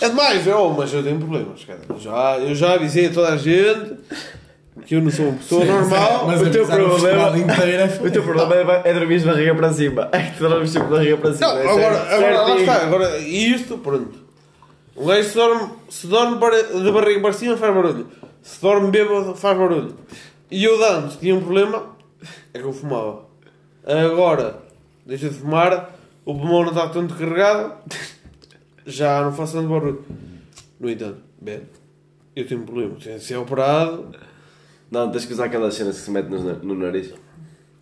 É 0.00 0.08
demais, 0.08 0.46
eu, 0.46 0.70
mas 0.70 0.94
eu 0.94 1.02
tenho 1.02 1.18
problemas, 1.18 1.62
cara. 1.66 1.80
Eu 1.86 2.00
já, 2.00 2.38
eu 2.38 2.54
já 2.54 2.72
avisei 2.72 3.08
a 3.08 3.12
toda 3.12 3.28
a 3.28 3.36
gente 3.36 3.98
que 4.86 4.94
eu 4.96 5.02
não 5.02 5.10
sou 5.10 5.26
uma 5.28 5.36
pessoa 5.38 5.64
normal. 5.64 6.26
Mas 6.26 6.42
o 6.42 6.50
teu 6.50 6.66
problema- 6.66 7.32
é 7.64 8.06
O 8.06 8.10
teu 8.10 8.22
problema 8.22 8.72
é, 8.84 8.90
é 8.90 8.94
dormir 8.94 9.18
de 9.20 9.26
barriga 9.26 9.54
para 9.54 9.72
cima. 9.72 10.08
É 10.12 10.22
que 10.22 10.38
tu 10.38 10.48
dormes 10.48 10.70
sempre 10.70 10.88
de 10.88 10.94
barriga 10.94 11.16
para 11.18 11.32
cima. 11.34 11.46
Não, 11.54 11.58
é 11.58 11.68
agora, 11.70 11.94
certo- 11.94 12.12
agora 12.12 12.42
lá 12.42 12.56
está. 12.60 12.74
Agora, 12.82 13.18
isto, 13.18 13.78
pronto. 13.78 14.24
O 14.96 15.06
gajo 15.06 15.28
se 15.28 15.34
dorme, 15.34 15.70
se 15.88 16.06
dorme 16.06 16.34
de 16.34 16.90
barriga 16.92 17.20
para 17.20 17.32
cima 17.32 17.56
faz 17.56 17.74
barulho. 17.74 18.06
Se 18.42 18.60
dorme 18.60 18.90
bêbado 18.90 19.34
faz 19.34 19.56
barulho. 19.58 19.94
E 20.50 20.62
eu 20.64 20.84
antes 20.84 21.16
tinha 21.16 21.34
um 21.34 21.40
problema, 21.40 21.86
é 22.52 22.58
que 22.58 22.64
eu 22.64 22.72
fumava. 22.72 23.24
Agora, 23.86 24.58
deixa 25.04 25.28
de 25.28 25.34
fumar, 25.34 25.94
o 26.24 26.34
pulmão 26.34 26.62
não 26.62 26.68
está 26.68 26.88
tanto 26.88 27.14
carregado, 27.14 27.74
já 28.86 29.22
não 29.22 29.32
faço 29.32 29.54
tanto 29.54 29.68
barulho. 29.68 30.04
No 30.78 30.88
entanto, 30.90 31.18
bem, 31.40 31.62
eu 32.36 32.46
tenho 32.46 32.60
um 32.60 32.64
problema, 32.64 32.94
tenho 33.02 33.18
de 33.18 33.24
ser 33.24 33.36
operado. 33.36 34.14
Não, 34.94 35.10
tens 35.10 35.24
que 35.24 35.32
usar 35.32 35.46
aquelas 35.46 35.74
cenas 35.74 35.96
que 35.96 36.02
se 36.02 36.10
mete 36.12 36.28
no, 36.28 36.38
no 36.62 36.74
nariz. 36.76 37.12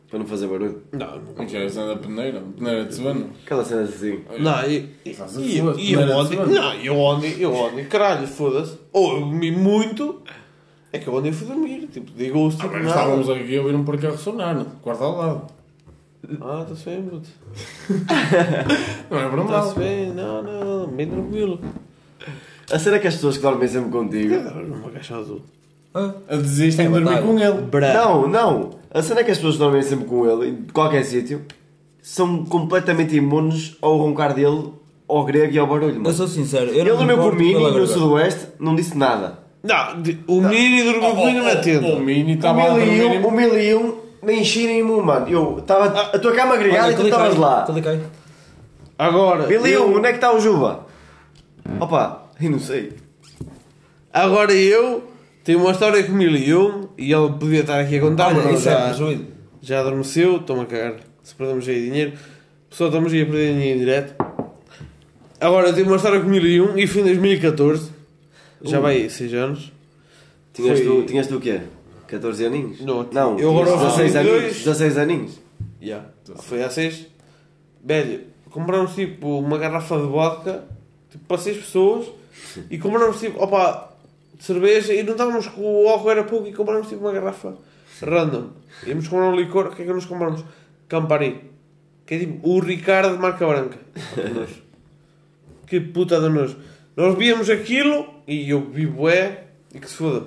Para 0.09 0.19
não 0.19 0.27
fazer 0.27 0.47
barulho. 0.47 0.83
Não, 0.93 1.19
não. 1.21 1.47
Que 1.47 1.57
é 1.59 1.65
a 1.65 1.69
cena 1.69 1.89
da 1.89 1.97
peneira? 1.97 2.43
Peneira 2.57 2.85
de 2.87 2.95
Sevano? 2.95 3.31
Aquelas 3.45 3.67
cenas 3.67 3.91
assim. 3.91 4.21
Não, 4.39 4.65
e, 4.67 4.91
e, 5.05 5.93
eu 5.93 6.11
ontem, 6.11 6.37
semana. 6.37 6.53
não, 6.53 6.75
eu 6.75 6.99
ontem, 6.99 7.35
eu 7.39 7.55
ontem, 7.55 7.85
caralho, 7.85 8.27
foda-se. 8.27 8.79
Ou 8.93 9.17
eu 9.17 9.21
comi 9.23 9.51
muito, 9.51 10.23
é 10.91 10.99
que 10.99 11.07
eu 11.07 11.15
ontem 11.15 11.33
fui 11.33 11.47
dormir, 11.47 11.87
tipo, 11.93 12.11
de 12.11 12.31
gosto, 12.31 12.61
tipo, 12.61 12.73
Mas 12.73 12.85
nada. 12.85 12.95
estávamos 13.01 13.31
aqui 13.31 13.57
a 13.57 13.61
ouvir 13.63 13.75
um 13.75 13.85
porquê 13.85 14.07
ressonar, 14.07 14.55
no 14.55 14.65
quarto 14.83 15.05
ao 15.05 15.17
lado. 15.17 15.47
Ah, 16.41 16.61
está-se 16.63 16.85
bem, 16.91 17.03
puto. 17.03 17.29
Não 19.11 19.19
é 19.19 19.43
Está-se 19.43 19.75
verdade. 19.75 19.81
bem, 19.81 20.15
não, 20.15 20.43
não, 20.43 20.87
bem 20.89 21.09
tranquilo. 21.09 21.59
A 22.71 22.79
cena 22.79 22.97
é 22.97 22.99
que 23.01 23.09
as 23.09 23.15
pessoas 23.15 23.37
que 23.37 23.43
dormem 23.43 23.67
sempre 23.69 23.91
contigo. 23.91 24.35
Caralho, 24.43 24.73
uma 24.75 24.91
caixa 24.91 25.17
azul. 25.17 25.43
Ah, 25.95 26.13
Desistem 26.37 26.87
É 26.87 26.89
de 26.89 27.01
dormir 27.01 27.23
com 27.23 27.39
ele. 27.39 27.63
Bravo. 27.63 28.27
Não, 28.27 28.29
não. 28.29 28.71
A 28.93 29.03
cena 29.03 29.21
é 29.21 29.25
que 29.25 29.31
as 29.31 29.39
pessoas 29.39 29.57
dormem 29.59 29.83
sempre 29.83 30.05
com 30.07 30.27
ele, 30.27 30.51
em 30.51 30.67
qualquer 30.73 31.05
sítio, 31.05 31.43
são 32.03 32.45
completamente 32.45 33.17
imunes 33.17 33.77
ao 33.81 33.97
roncar 33.97 34.35
dele, 34.35 34.73
ao 35.09 35.25
grego 35.25 35.55
e 35.55 35.59
ao 35.59 35.67
barulho. 35.67 35.95
eu 35.97 36.01
Mano. 36.01 36.15
sou 36.15 36.27
sincero, 36.29 36.71
eu 36.71 36.81
Ele 36.81 36.91
dormiu 36.97 37.19
comigo 37.19 37.59
pela 37.61 37.71
e 37.77 37.81
no 37.81 37.87
sudoeste 37.87 38.47
não 38.59 38.75
disse 38.75 38.97
nada. 38.97 39.39
Não, 39.63 40.03
o 40.27 40.41
Mini 40.41 40.83
dormiu 40.83 41.11
comigo 41.15 41.43
na 41.43 41.53
O 41.53 41.61
tenda. 41.61 41.97
Mini 42.01 42.33
O 42.33 42.35
estava 42.37 42.63
a 42.63 42.85
e 42.85 43.01
dormir. 43.01 43.19
um, 43.19 43.27
o 43.27 43.31
mil 43.31 43.59
e 43.59 43.75
um, 43.75 43.95
nem 44.23 44.45
xirem 44.45 44.83
mano. 44.83 45.29
Eu 45.29 45.59
estava 45.59 45.87
a 45.87 46.19
tua 46.19 46.33
cama 46.33 46.55
agregada 46.55 46.93
e 46.93 46.97
tu 46.97 47.03
estavas 47.05 47.37
lá. 47.37 47.65
cliquei. 47.65 48.01
Agora, 48.99 49.47
e 49.53 49.73
eu, 49.73 49.89
um, 49.89 49.97
onde 49.97 50.07
é 50.09 50.11
que 50.11 50.17
está 50.17 50.33
o 50.35 50.41
Juba? 50.41 50.87
Opa, 51.81 52.25
eu 52.41 52.51
não 52.51 52.59
sei. 52.59 52.93
agora 54.13 54.53
eu 54.53 55.05
tenho 55.45 55.61
uma 55.61 55.73
história 55.73 56.03
com 56.05 56.13
mil 56.13 56.37
e 56.37 56.55
um 56.55 56.89
e 56.97 57.13
ele 57.13 57.33
podia 57.33 57.61
estar 57.61 57.81
aqui 57.81 57.97
a 57.99 58.01
contar, 58.01 58.33
mas 58.35 58.39
Olha, 58.39 58.49
não, 58.49 58.59
isso 58.59 58.69
é 58.69 59.33
já, 59.61 59.81
adormeceu, 59.81 60.37
estou-me 60.37 60.63
a 60.63 60.67
cagar. 60.67 60.97
Se 61.23 61.35
perdemos 61.35 61.69
aí 61.69 61.85
dinheiro, 61.89 62.13
pessoal, 62.69 62.91
estamos 62.91 63.13
aí 63.13 63.23
a 63.23 63.27
perder 63.27 63.53
dinheiro 63.55 63.77
em 63.77 63.79
direto. 63.81 64.15
Agora 65.41 65.69
eu 65.69 65.75
tenho 65.75 65.87
uma 65.87 65.97
história 65.97 66.21
com 66.21 66.29
mil 66.29 66.45
e 66.45 66.61
um 66.61 66.77
e 66.79 66.87
foi 66.87 67.03
em 67.03 67.05
2014, 67.05 67.91
já 68.63 68.81
vai 68.81 68.97
aí 68.97 69.11
6 69.11 69.35
anos. 69.35 69.73
Tinhas, 70.53 70.81
Foi- 70.81 70.87
tu, 70.87 71.07
tinhas 71.07 71.27
tu 71.27 71.37
o 71.37 71.41
quê? 71.41 71.61
14 72.07 72.45
aninhos? 72.45 72.81
Não, 72.81 73.03
não 73.11 73.39
eu 73.39 73.51
agora 73.51 73.71
vou 73.71 73.79
16 73.79 74.13
fazer 74.13 74.19
aninhos. 74.19 74.41
dois. 74.43 74.57
16 74.59 74.99
aninhos. 74.99 75.41
Yeah. 75.81 76.07
Foi 76.37 76.63
há 76.63 76.69
6. 76.71 77.07
Velho, 77.85 78.21
compramos 78.51 78.95
tipo 78.95 79.39
uma 79.39 79.59
garrafa 79.59 79.97
de 79.97 80.07
vodka 80.07 80.65
tipo, 81.11 81.25
para 81.27 81.39
6 81.39 81.57
pessoas 81.59 82.07
e 82.71 82.79
compramos 82.79 83.19
tipo, 83.19 83.43
opa, 83.43 83.92
de 84.43 84.47
cerveja 84.47 84.93
e 84.93 85.05
não 85.05 85.13
estávamos 85.13 85.47
com 85.47 85.85
o 85.85 85.89
álcool 85.89 86.11
era 86.11 86.25
pouco 86.25 86.49
e 86.49 86.53
compramos 86.53 86.89
tipo 86.89 87.01
uma 87.01 87.13
garrafa 87.13 87.55
random. 88.03 88.49
Íamos 88.85 89.07
comprar 89.07 89.29
um 89.29 89.37
licor, 89.37 89.67
o 89.67 89.71
que 89.71 89.83
é 89.83 89.85
que 89.85 89.93
nós 89.93 90.05
compramos? 90.05 90.45
Campari. 90.89 91.53
Que 92.05 92.15
é 92.15 92.19
tipo 92.19 92.49
o 92.49 92.59
Ricardo 92.59 93.15
de 93.15 93.23
marca 93.23 93.47
branca. 93.47 93.79
Que 95.65 95.81
puta 95.81 96.21
de 96.21 96.29
nojo. 96.29 96.59
Nós 96.95 97.17
víamos 97.17 97.49
aquilo 97.49 98.07
e 98.29 98.51
eu 98.51 98.69
vi 98.69 98.85
bué 98.85 99.45
e 99.73 99.81
que 99.81 99.89
se 99.89 99.97
foda. 99.97 100.27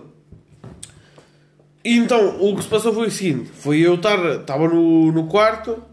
E 1.84 1.98
então 1.98 2.41
o 2.41 2.55
que 2.55 2.63
se 2.63 2.69
passou 2.69 2.91
foi 2.91 3.07
o 3.07 3.12
seguinte: 3.12 3.51
foi 3.53 3.77
eu 3.77 3.93
estar, 3.93 4.17
estava 4.39 4.67
no, 4.67 5.12
no 5.12 5.27
quarto 5.27 5.84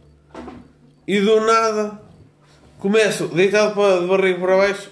e 1.06 1.20
do 1.20 1.38
nada 1.40 2.00
começo 2.78 3.28
deitado 3.28 3.74
para, 3.74 4.00
de 4.00 4.06
barriga 4.06 4.38
para 4.38 4.56
baixo. 4.56 4.90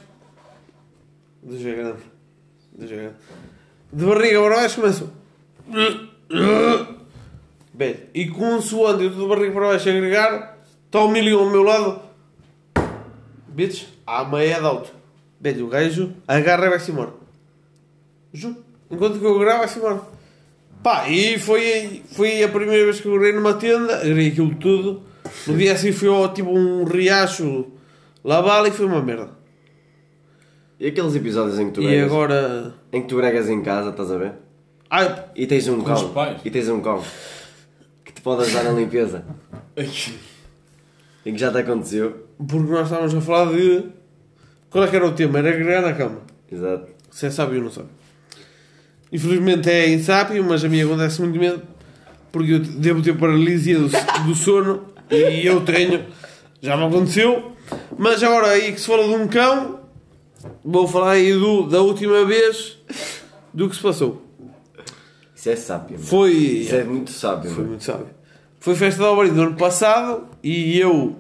Grande. 1.43 2.10
De 3.93 4.05
barriga 4.05 4.41
para 4.41 4.57
baixo 4.57 4.81
começo. 4.81 5.13
Bem, 7.73 7.97
e 8.15 8.29
com 8.29 8.61
suando 8.61 9.05
e 9.05 9.09
de 9.09 9.27
barriga 9.27 9.53
para 9.53 9.69
baixo 9.69 9.89
agregar, 9.89 10.59
está 10.87 11.01
o 11.01 11.09
milhão 11.09 11.41
ao 11.41 11.51
meu 11.51 11.63
lado. 11.63 12.01
Bitch, 13.49 13.85
há 14.07 14.25
meia 14.25 14.61
de 14.61 14.67
alto. 14.67 14.93
Velho, 15.41 15.67
o 15.67 15.69
gajo 15.69 16.13
agarra 16.29 16.67
e 16.67 16.71
vai-se 16.71 16.91
embora. 16.91 17.13
Enquanto 18.91 19.19
que 19.19 19.25
eu 19.25 19.39
gravo, 19.39 19.59
vai-se 19.61 19.79
embora. 19.79 20.01
Pá, 20.83 21.09
e 21.09 21.39
foi, 21.39 22.03
foi 22.13 22.43
a 22.43 22.49
primeira 22.49 22.85
vez 22.85 23.01
que 23.01 23.07
eu 23.09 23.19
grei 23.19 23.33
numa 23.33 23.55
tenda, 23.55 23.99
grei 24.01 24.29
aquilo 24.29 24.55
tudo. 24.55 25.03
No 25.47 25.57
dia 25.57 25.73
assim 25.73 25.93
fui 25.93 26.09
ao 26.09 26.33
tipo 26.33 26.51
um 26.51 26.85
riacho 26.85 27.67
lavá 28.25 28.67
e 28.67 28.71
foi 28.71 28.87
uma 28.87 29.03
merda. 29.03 29.40
E 30.81 30.87
aqueles 30.89 31.15
episódios 31.15 31.59
em 31.59 31.67
que 31.67 31.73
tu 31.75 31.83
E 31.83 31.87
bregas, 31.87 32.07
agora. 32.11 32.75
em 32.93 33.03
que 33.03 33.09
tu 33.09 33.17
bregas 33.17 33.49
em 33.51 33.63
casa, 33.63 33.91
estás 33.91 34.11
a 34.11 34.17
ver? 34.17 34.33
Ai, 34.89 35.25
E 35.37 35.47
tens 35.47 35.69
um 35.69 35.81
Com 35.83 35.93
os 35.93 36.01
cão. 36.03 36.13
pais. 36.13 36.41
E 36.45 36.51
tens 36.51 36.69
um 36.69 36.81
cão. 36.81 37.03
Que 38.05 38.13
te 38.13 38.21
pode 38.23 38.43
ajudar 38.45 38.65
na 38.65 38.73
limpeza. 38.73 39.25
E 41.23 41.33
que 41.33 41.37
já 41.39 41.53
te 41.53 41.59
aconteceu. 41.59 42.27
porque 42.39 42.73
nós 42.73 42.85
estávamos 42.87 43.15
a 43.15 43.21
falar 43.21 43.53
de. 43.53 43.85
Qual 44.71 44.83
é 44.83 44.89
que 44.89 44.97
era 44.97 45.07
o 45.07 45.13
tema? 45.13 45.39
Era 45.41 45.51
agregar 45.51 45.83
na 45.83 45.93
cama. 45.93 46.23
Exato. 46.51 46.87
Se 47.11 47.27
é 47.27 47.31
sábio 47.31 47.59
ou 47.59 47.65
não 47.65 47.71
sabe. 47.71 47.89
Infelizmente 49.13 49.69
é 49.69 49.91
insábio, 49.91 50.43
mas 50.43 50.65
a 50.65 50.69
mim 50.71 50.81
acontece 50.81 51.21
muito 51.21 51.39
medo 51.39 51.61
porque 52.33 52.53
eu 52.53 52.59
devo 52.61 53.03
ter 53.03 53.15
paralisia 53.19 53.79
do, 53.79 53.89
do 54.25 54.35
sono 54.35 54.87
e 55.11 55.45
eu 55.47 55.61
tenho. 55.63 56.07
Já 56.63 56.75
me 56.77 56.85
aconteceu. 56.87 57.53
Mas 57.99 58.23
agora 58.23 58.47
aí 58.49 58.73
que 58.73 58.81
se 58.81 58.87
fala 58.87 59.05
de 59.07 59.15
um 59.15 59.29
cão, 59.29 59.80
vou 60.65 60.87
falar 60.87 61.13
aí 61.13 61.33
do, 61.33 61.67
da 61.67 61.81
última 61.81 62.25
vez 62.25 62.79
do 63.53 63.69
que 63.69 63.77
se 63.77 63.83
passou. 63.83 64.23
Isso 65.35 65.49
é 65.49 65.57
sábio. 65.57 65.97
mano. 65.97 66.07
Foi. 66.07 66.33
Isso 66.33 66.75
é 66.75 66.85
muito 66.85 67.11
sábio. 67.11 67.51
Foi 67.51 67.59
mano. 67.59 67.69
muito 67.69 67.85
sábio. 67.85 68.09
Foi 68.59 68.75
festa 68.75 69.03
da 69.03 69.11
Obra 69.11 69.29
do 69.29 69.41
ano 69.41 69.57
passado 69.57 70.29
e 70.43 70.79
eu. 70.79 71.17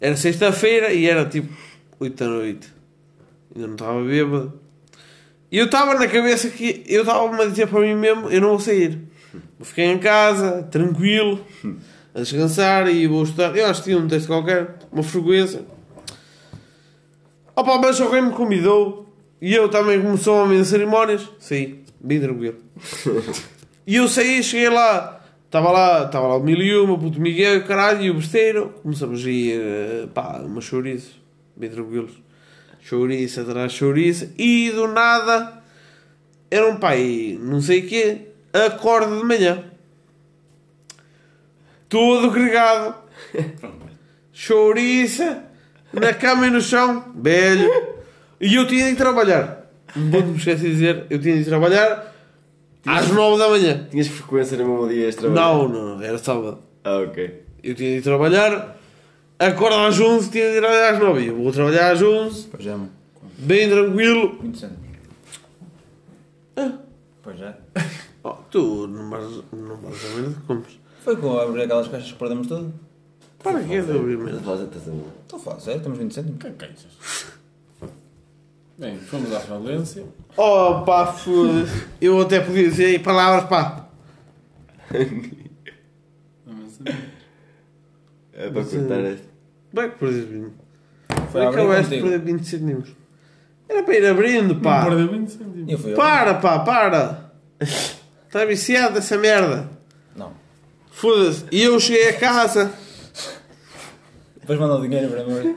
Era 0.00 0.16
sexta-feira 0.16 0.92
e 0.92 1.06
era 1.06 1.26
tipo 1.26 1.52
8 2.00 2.16
da 2.24 2.30
noite. 2.30 2.72
Ainda 3.54 3.66
não 3.66 3.74
estava 3.74 4.02
bêbado. 4.02 4.60
E 5.50 5.58
eu 5.58 5.66
estava 5.66 5.94
na 5.94 6.08
cabeça 6.08 6.48
que. 6.48 6.82
Eu 6.86 7.02
estava-me 7.02 7.42
a 7.42 7.46
dizer 7.46 7.68
para 7.68 7.80
mim 7.80 7.94
mesmo: 7.94 8.30
eu 8.30 8.40
não 8.40 8.48
vou 8.50 8.60
sair. 8.60 8.98
Ficar 9.60 9.84
em 9.84 9.98
casa, 9.98 10.62
tranquilo, 10.64 11.44
a 12.14 12.20
descansar 12.20 12.88
e 12.88 13.06
vou 13.06 13.22
estudar. 13.22 13.56
Eu 13.56 13.66
acho 13.66 13.82
que 13.82 13.90
tinha 13.90 13.98
um 13.98 14.08
texto 14.08 14.26
qualquer, 14.26 14.76
uma 14.90 15.02
frequência. 15.02 15.62
Opa, 17.56 17.78
mas 17.78 18.00
alguém 18.00 18.22
me 18.22 18.32
convidou 18.32 19.04
e 19.40 19.54
eu 19.54 19.68
também, 19.68 20.16
sou 20.16 20.42
homem 20.42 20.60
de 20.60 20.66
cerimónias, 20.66 21.28
saí, 21.38 21.84
bem 22.00 22.20
tranquilo. 22.20 22.56
E 23.86 23.96
eu 23.96 24.08
saí, 24.08 24.42
cheguei 24.42 24.70
lá, 24.70 25.20
estava 25.44 25.70
lá, 25.70 26.06
estava 26.06 26.26
lá 26.26 26.36
o 26.38 26.42
mil 26.42 26.56
e 26.56 26.74
uma, 26.74 26.94
o 26.94 26.98
puto 26.98 27.20
Miguel, 27.20 27.58
o 27.58 27.64
caralho, 27.66 28.00
e 28.00 28.10
o 28.10 28.14
besteiro. 28.14 28.72
Começamos 28.82 29.22
a 29.22 29.28
ir, 29.28 29.60
eh, 29.60 30.08
pá, 30.14 30.40
umas 30.42 30.64
chouriças, 30.64 31.10
bem 31.54 31.68
tranquilos. 31.68 32.12
Chouriça 32.80 33.42
atrás 33.42 33.72
chouriça, 33.72 34.32
e 34.38 34.70
do 34.70 34.88
nada, 34.88 35.62
era 36.50 36.66
um 36.66 36.78
pai, 36.78 37.38
não 37.38 37.60
sei 37.60 37.80
o 37.80 37.86
quê, 37.86 38.28
acorda 38.54 39.14
de 39.14 39.22
manhã. 39.22 39.62
Todo 41.90 42.30
gregado. 42.30 42.94
Chouriça, 44.32 45.43
na 46.00 46.12
cama 46.14 46.46
e 46.46 46.50
no 46.50 46.60
chão, 46.60 47.04
velho. 47.16 47.70
E 48.40 48.54
eu 48.54 48.66
tinha 48.66 48.84
de 48.86 48.92
ir 48.92 48.96
trabalhar. 48.96 49.66
Não 49.96 50.22
me 50.26 50.36
esquecer 50.36 50.66
de 50.66 50.72
dizer, 50.72 51.06
eu 51.08 51.20
tinha 51.20 51.34
de 51.36 51.42
ir 51.42 51.44
trabalhar 51.44 52.12
às 52.86 53.08
nove 53.08 53.38
da 53.38 53.48
manhã. 53.48 53.86
Tinhas 53.90 54.08
frequência 54.08 54.56
no 54.58 54.64
mesmo 54.68 54.88
dia 54.88 55.08
extra? 55.08 55.28
Não, 55.28 55.68
não, 55.68 56.02
era 56.02 56.18
sábado. 56.18 56.58
Ah, 56.82 56.98
ok. 56.98 57.42
Eu 57.62 57.74
tinha 57.74 57.90
de 57.92 57.96
ir 57.98 58.02
trabalhar, 58.02 58.76
acordo 59.38 59.76
às 59.76 59.98
11, 59.98 60.30
tinha 60.30 60.50
de 60.50 60.56
ir 60.56 60.60
trabalhar 60.60 60.90
às 60.94 60.98
9. 60.98 61.26
Eu 61.28 61.36
vou 61.36 61.52
trabalhar 61.52 61.92
às 61.92 62.02
11, 62.02 62.48
Pois 62.50 62.62
já, 62.64 62.72
mano. 62.72 62.90
bem 63.38 63.68
tranquilo. 63.70 64.38
20 64.42 64.58
cêntimos. 64.58 64.84
Pois 67.22 67.38
já. 67.38 67.54
Oh, 68.22 68.32
tu 68.50 68.86
não 68.86 69.08
vais, 69.10 69.26
não 69.52 69.76
vais 69.76 69.96
a 70.04 70.46
comes. 70.46 70.78
Foi 71.02 71.16
com 71.16 71.38
abrir 71.38 71.62
aquelas 71.62 71.88
caixas 71.88 72.12
que 72.12 72.18
perdemos 72.18 72.46
tudo. 72.46 72.72
Para 73.44 73.62
que 73.62 73.74
é 73.74 73.82
de 73.82 73.90
abrir 73.92 74.18
merda? 74.18 74.40
Faz 74.40 74.60
a 74.60 74.90
minha. 74.90 75.04
Estou 75.22 75.38
a 75.38 75.42
falar 75.42 75.60
sério, 75.60 75.80
temos 75.82 75.98
20 75.98 76.14
cêntimos. 76.14 76.38
Que 76.42 76.50
queixas? 76.50 77.26
Bem, 78.76 78.98
fomos 78.98 79.32
à 79.32 79.38
falência. 79.38 80.04
Oh 80.36 80.82
pá, 80.84 81.06
foda-se. 81.06 81.84
Eu 82.00 82.20
até 82.20 82.40
podia 82.40 82.64
dizer 82.68 82.86
aí 82.86 82.98
palavras 82.98 83.48
pá. 83.48 83.86
Não, 86.46 86.54
mas- 86.54 86.80
É 88.32 88.50
para 88.50 88.64
cortar 88.64 89.00
esta. 89.00 89.26
Bem, 89.72 89.90
perdi 89.90 90.20
20. 90.22 90.52
Foi 91.08 91.26
Foi 91.30 91.46
a 91.46 91.48
acabaste 91.50 91.94
de 91.96 92.00
perder 92.02 92.18
20 92.20 92.44
centímetros. 92.44 92.94
Era 93.68 93.82
para 93.82 93.94
ir 93.96 94.06
abrindo, 94.06 94.56
pá. 94.60 94.84
Perdeu 94.86 95.08
20 95.08 95.28
cêntimos. 95.30 95.94
Para, 95.96 96.34
pá, 96.34 96.58
para. 96.60 97.30
Está 97.60 98.44
viciado 98.44 98.98
essa 98.98 99.16
merda. 99.16 99.68
Não. 100.16 100.32
Foda-se. 100.90 101.44
E 101.52 101.62
eu 101.62 101.78
cheguei 101.78 102.08
a 102.08 102.18
casa. 102.18 102.72
Depois 104.44 104.58
manda 104.58 104.74
o 104.76 104.82
dinheiro 104.82 105.08
para 105.08 105.24
mim. 105.24 105.56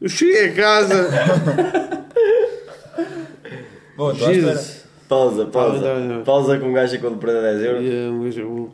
Eu 0.00 0.08
cheguei 0.08 0.50
a 0.50 0.54
casa. 0.54 1.08
Estou 3.90 4.08
à 4.08 4.12
espera. 4.12 4.34
Jesus. 4.34 4.84
Pausa, 5.08 5.46
pausa. 5.46 5.78
Bem, 5.78 6.08
tá 6.08 6.14
bem. 6.16 6.24
Pausa 6.24 6.58
com 6.58 6.66
um 6.66 6.72
gajo 6.72 7.00
quando 7.00 7.18
perde 7.18 7.40
10 7.40 7.60
E, 7.60 7.64
euros. 7.66 7.84
eh, 7.84 8.10
um 8.10 8.22
gajo- 8.24 8.70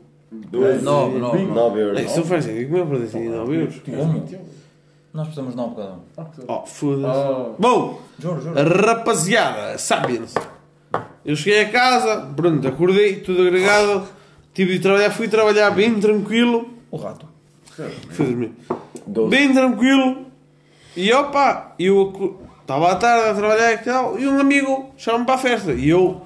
Duas. 0.50 0.82
Nove, 0.82 1.18
nove, 1.18 1.38
nove. 1.44 1.54
9 1.54 1.80
euros. 1.80 1.98
Ei, 2.00 2.08
Se 2.08 2.16
não 2.18 2.24
faz 2.26 2.44
sentido, 2.44 2.66
como 2.70 2.76
é 2.76 2.80
que 2.80 2.86
eu 2.86 2.90
perdi 2.98 3.04
assim? 3.04 3.28
Não, 3.28 3.52
euros? 3.54 3.74
Como? 3.84 4.28
Nós 5.12 5.22
precisamos 5.28 5.50
de 5.52 5.56
nove 5.56 5.76
cada 5.76 5.92
um. 5.92 6.00
Oh, 6.48 6.66
foda-se. 6.66 7.18
Oh. 7.28 7.54
Bom, 7.56 8.00
Juro, 8.18 8.40
juro. 8.40 8.54
rapaziada, 8.84 9.78
sabem-se. 9.78 10.34
Eu 11.24 11.36
cheguei 11.36 11.60
a 11.62 11.68
casa, 11.70 12.32
pronto, 12.34 12.66
acordei, 12.66 13.16
tudo 13.20 13.42
agregado. 13.42 14.08
Tive 14.52 14.72
de 14.72 14.80
trabalhar, 14.80 15.10
fui 15.10 15.28
trabalhar 15.28 15.70
bem 15.70 16.00
tranquilo. 16.00 16.68
O 16.90 16.96
rato. 16.96 17.26
Fui 18.10 18.26
dormir. 18.26 18.52
Doze. 19.06 19.30
Bem 19.30 19.52
tranquilo. 19.52 20.26
E 20.96 21.12
opa, 21.12 21.74
eu 21.78 22.40
estava 22.60 22.92
à 22.92 22.96
tarde 22.96 23.30
a 23.30 23.34
trabalhar 23.34 23.72
e 23.72 23.78
tal, 23.78 24.18
e 24.18 24.26
um 24.26 24.38
amigo 24.38 24.92
chama-me 24.96 25.26
para 25.26 25.34
a 25.34 25.38
festa. 25.38 25.72
E 25.72 25.88
eu, 25.88 26.22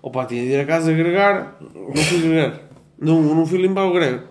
opa, 0.00 0.24
tinha 0.24 0.42
de 0.42 0.48
ir 0.48 0.60
a 0.60 0.64
casa 0.64 0.90
agregar, 0.90 1.56
não 1.60 2.02
fui 2.02 2.18
agregar. 2.18 2.60
Não, 2.98 3.22
não 3.22 3.46
fui 3.46 3.60
limpar 3.60 3.84
o 3.84 3.92
grego. 3.92 4.22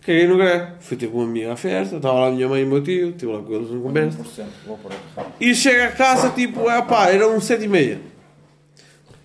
Caguei 0.00 0.26
no 0.26 0.36
grego. 0.36 0.72
Fui 0.80 0.96
ter 0.96 1.06
com 1.06 1.18
uma 1.18 1.24
amiga 1.24 1.52
à 1.52 1.56
festa, 1.56 1.96
estava 1.96 2.20
lá 2.20 2.26
a 2.26 2.30
minha 2.30 2.48
mãe 2.48 2.60
e 2.60 2.64
o 2.64 2.66
meu 2.66 2.82
tio, 2.82 3.10
estive 3.10 3.32
lá 3.32 3.40
com 3.40 3.52
eles 3.52 3.70
em 3.70 3.80
conversa. 3.80 4.18
1%. 4.18 4.44
Vou 4.66 4.76
por 4.78 4.92
aqui. 4.92 5.30
E 5.40 5.54
chega 5.54 5.86
a 5.86 5.92
casa, 5.92 6.30
tipo, 6.30 6.68
é 6.68 6.82
pá, 6.82 7.08
eram 7.08 7.40
sete 7.40 7.64
e 7.64 7.68
meia 7.68 8.00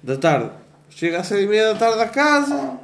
da 0.04 0.16
tarde. 0.16 0.52
Chega 0.90 1.20
às 1.20 1.28
sete 1.28 1.44
e 1.44 1.48
meia 1.48 1.74
da 1.74 1.80
tarde 1.80 2.02
a 2.02 2.08
casa, 2.08 2.80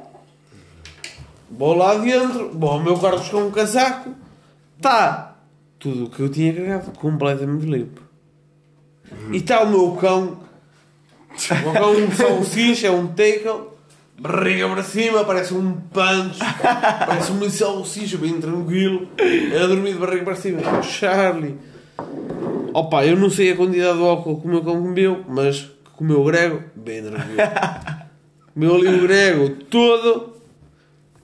vou 1.50 1.74
lá 1.74 1.94
dentro, 1.94 2.50
vou 2.52 2.70
ao 2.70 2.82
meu 2.82 2.98
quarto 2.98 3.30
com 3.30 3.46
um 3.46 3.50
casaco, 3.50 4.10
tá 4.80 5.36
tudo 5.78 6.04
o 6.04 6.10
que 6.10 6.20
eu 6.20 6.28
tinha 6.28 6.52
carregado 6.52 6.90
completamente 6.98 7.66
limpo. 7.66 8.02
E 9.32 9.36
está 9.36 9.62
o 9.62 9.70
meu 9.70 9.92
cão, 9.92 10.38
o 11.50 11.62
meu 11.62 11.72
cão 11.72 11.92
um 11.92 12.10
salsicha, 12.10 12.88
é 12.88 12.90
um 12.90 13.06
tackle, 13.06 13.68
barriga 14.18 14.68
para 14.68 14.82
cima, 14.82 15.24
parece 15.24 15.54
um 15.54 15.72
punch, 15.72 16.38
parece 17.06 17.32
um 17.32 17.48
salsicha 17.48 18.18
bem 18.18 18.40
tranquilo, 18.40 19.08
a 19.54 19.66
dormir 19.66 19.92
de 19.92 19.98
barriga 19.98 20.24
para 20.24 20.36
cima. 20.36 20.82
Charlie. 20.82 21.56
Opa, 22.74 23.06
eu 23.06 23.16
não 23.16 23.30
sei 23.30 23.52
a 23.52 23.56
quantidade 23.56 23.96
de 23.96 24.04
álcool 24.04 24.40
que 24.40 24.46
o 24.46 24.50
meu 24.50 24.62
cão 24.62 24.82
comeu, 24.82 25.24
mas 25.28 25.70
comeu 25.94 26.22
grego, 26.24 26.62
bem 26.74 27.02
tranquilo. 27.02 27.38
comeu 28.52 28.74
ali 28.74 28.88
o 28.88 29.02
grego 29.02 29.50
todo 29.70 30.35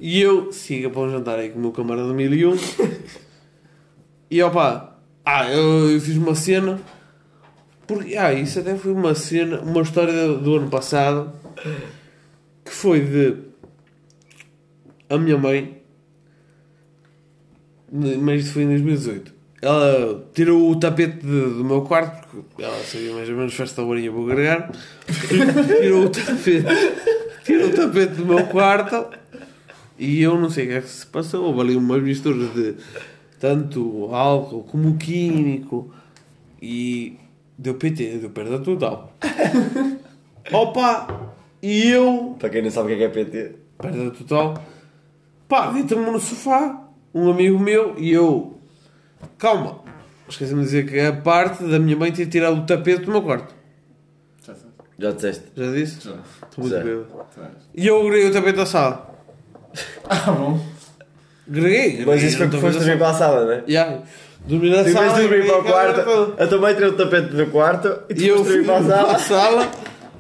e 0.04 0.20
eu 0.20 0.50
siga 0.50 0.90
para 0.90 1.02
o 1.02 1.08
jantar 1.08 1.38
aí 1.38 1.50
com 1.50 1.60
o 1.60 1.62
meu 1.62 1.70
camarada 1.70 2.08
do 2.08 2.12
1001. 2.14 2.56
E 4.28 4.42
opa, 4.42 4.98
ah, 5.24 5.48
eu, 5.48 5.90
eu 5.92 6.00
fiz 6.00 6.16
uma 6.16 6.34
cena, 6.34 6.80
porque, 7.86 8.16
ah, 8.16 8.32
isso 8.32 8.58
até 8.58 8.74
foi 8.74 8.90
uma 8.92 9.14
cena, 9.14 9.60
uma 9.60 9.80
história 9.80 10.12
do, 10.32 10.56
ano 10.56 10.68
passado, 10.68 11.32
que 12.64 12.72
foi 12.72 13.00
de 13.02 13.36
a 15.08 15.16
minha 15.18 15.38
mãe, 15.38 15.80
mas 17.92 18.42
isso 18.42 18.54
foi 18.54 18.64
em 18.64 18.68
2018. 18.70 19.32
Ela 19.62 20.28
tirou 20.34 20.68
o 20.68 20.80
tapete 20.80 21.18
de- 21.18 21.54
do 21.54 21.64
meu 21.64 21.82
quarto, 21.82 22.26
porque 22.26 22.60
ela 22.64 22.82
sabia 22.82 23.12
mais 23.12 23.28
ou 23.28 23.36
menos 23.36 23.54
festa 23.54 23.82
horinha 23.82 24.10
vou 24.10 24.28
agregar. 24.28 24.68
tirou 25.80 26.06
o 26.06 26.10
tapete, 26.10 26.64
tirou 27.44 27.68
o 27.68 27.72
tapete 27.72 28.14
do 28.14 28.26
meu 28.26 28.44
quarto 28.48 29.21
e 30.02 30.20
eu 30.22 30.36
não 30.36 30.50
sei 30.50 30.64
o 30.64 30.68
que 30.68 30.74
é 30.74 30.80
que 30.80 30.88
se 30.88 31.06
passou. 31.06 31.44
Houve 31.44 31.60
ali 31.60 31.76
umas 31.76 32.02
misturas 32.02 32.52
de 32.54 32.74
tanto 33.38 34.08
álcool 34.12 34.64
como 34.64 34.96
químico 34.96 35.94
e 36.60 37.16
deu 37.56 37.74
PT, 37.74 38.18
deu 38.18 38.30
perda 38.30 38.58
total. 38.58 39.16
Opa! 40.52 41.30
E 41.62 41.88
eu 41.88 42.36
Para 42.40 42.50
quem 42.50 42.62
não 42.62 42.70
sabe 42.70 42.92
o 42.92 42.96
que 42.96 43.04
é 43.04 43.08
que 43.08 43.18
é 43.20 43.24
PT. 43.24 43.54
perda 43.78 44.10
total. 44.10 44.64
Pá, 45.48 45.70
deita-me 45.70 46.10
no 46.10 46.18
sofá, 46.18 46.88
um 47.14 47.30
amigo 47.30 47.58
meu 47.60 47.94
e 47.96 48.10
eu. 48.10 48.58
Calma, 49.38 49.82
esqueci-me 50.28 50.60
de 50.60 50.66
dizer 50.66 50.88
que 50.88 50.98
a 50.98 51.12
parte 51.12 51.62
da 51.62 51.78
minha 51.78 51.96
mãe 51.96 52.10
tinha 52.10 52.26
tirado 52.26 52.58
o 52.58 52.66
tapete 52.66 53.04
do 53.04 53.12
meu 53.12 53.22
quarto. 53.22 53.54
Já 54.98 55.12
disseste. 55.12 55.44
Já 55.56 55.72
disse? 55.72 56.00
Já. 56.08 56.16
Estou 56.48 56.64
muito 56.64 56.84
bêbado. 56.84 57.06
E 57.74 57.86
eu 57.86 58.04
greguei 58.04 58.30
o 58.30 58.32
tapete 58.32 58.56
da 58.56 58.66
sala. 58.66 59.11
Ah, 60.08 60.30
bom. 60.32 60.60
Greguei. 61.48 62.04
Mas 62.04 62.22
isso 62.22 62.38
foi 62.38 62.46
tapete 62.46 62.60
foste 62.60 62.78
dormir 62.78 62.98
para 62.98 63.10
a 63.10 63.14
sala, 63.14 63.44
não 63.44 63.52
é? 63.52 63.56
sala. 63.56 63.64
Yeah. 63.68 64.02
Dormi 64.46 64.70
na 64.70 64.84
Tu 64.84 64.92
sala. 64.92 65.08
vais 65.08 65.28
dormir 65.28 65.46
para 65.46 65.58
o 65.58 65.64
quarto, 65.64 66.34
a 66.38 66.46
tua 66.46 66.58
mãe 66.58 66.74
tirou 66.74 66.90
o 66.90 66.96
tapete 66.96 67.28
do 67.34 67.46
quarto 67.46 68.00
e 68.10 68.14
tu 68.14 68.22
eu 68.22 68.38
foste 68.38 68.52
fui 68.52 68.64
dormir 68.64 68.66
para 68.66 68.96
a 69.00 69.04
para 69.04 69.16
a 69.16 69.18
sala. 69.18 69.62
sala, 69.62 69.70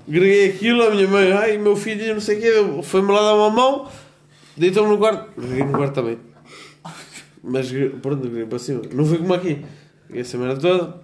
greguei 0.08 0.50
aquilo, 0.50 0.82
a 0.84 0.90
minha 0.90 1.08
mãe, 1.08 1.32
ai, 1.32 1.58
meu 1.58 1.74
filho, 1.76 2.14
não 2.14 2.20
sei 2.20 2.38
o 2.38 2.40
quê, 2.40 2.82
foi-me 2.84 3.10
lá 3.12 3.20
dar 3.20 3.34
uma 3.34 3.50
mão, 3.50 3.88
deitou-me 4.56 4.90
no 4.90 4.98
quarto, 4.98 5.28
greguei 5.40 5.64
no 5.64 5.72
quarto 5.72 5.94
também. 5.94 6.18
Mas 7.42 7.72
pronto, 8.00 8.16
greguei 8.28 8.46
para 8.46 8.58
cima. 8.60 8.82
Não 8.92 9.04
foi 9.04 9.18
como 9.18 9.34
aqui. 9.34 9.64
Greguei 10.06 10.20
essa 10.22 10.38
merda 10.38 10.60
toda. 10.60 10.94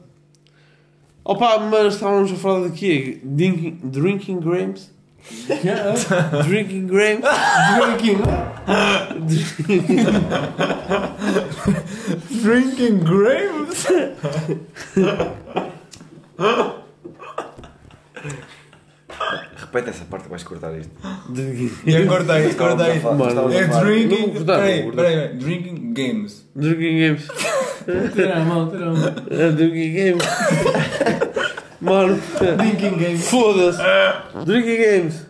Opa, 1.25 1.59
mas 1.59 1.95
estávamos 1.95 2.31
a 2.31 2.37
falar 2.37 2.69
de 2.69 2.79
quê? 2.79 3.19
Drinking, 3.25 3.81
drinking 3.83 4.39
grams? 4.41 4.91
Drinking 6.47 6.87
grams? 6.87 7.25
Drinking. 7.77 8.21
Drinking 12.43 12.99
grapes. 13.05 13.87
Repete 19.57 19.91
essa 19.91 20.05
parte 20.05 20.25
que 20.25 20.31
vais 20.31 20.45
cortar 20.45 20.73
isto. 20.79 20.91
Drinking, 21.29 21.71
Eu 21.87 22.07
cortei, 22.07 22.55
cortei. 22.55 23.03
É 23.57 23.67
drinking. 23.67 24.45
Peraí, 24.45 24.93
peraí. 24.93 25.37
Drinking 25.37 25.93
games. 25.93 26.45
drinking 26.55 26.99
games. 26.99 27.27
Tira 28.15 28.37
a 28.37 28.41
mão, 28.41 28.69
tira 28.71 28.87
a 28.87 28.93
mão. 28.93 29.15
É, 29.31 29.51
Drinking 29.51 29.93
games. 29.95 30.25
Mano, 31.81 32.19
Drinking 32.57 32.97
games. 32.99 33.29
foda-se. 33.31 33.79
Drinking 34.45 34.77
games. 34.77 35.27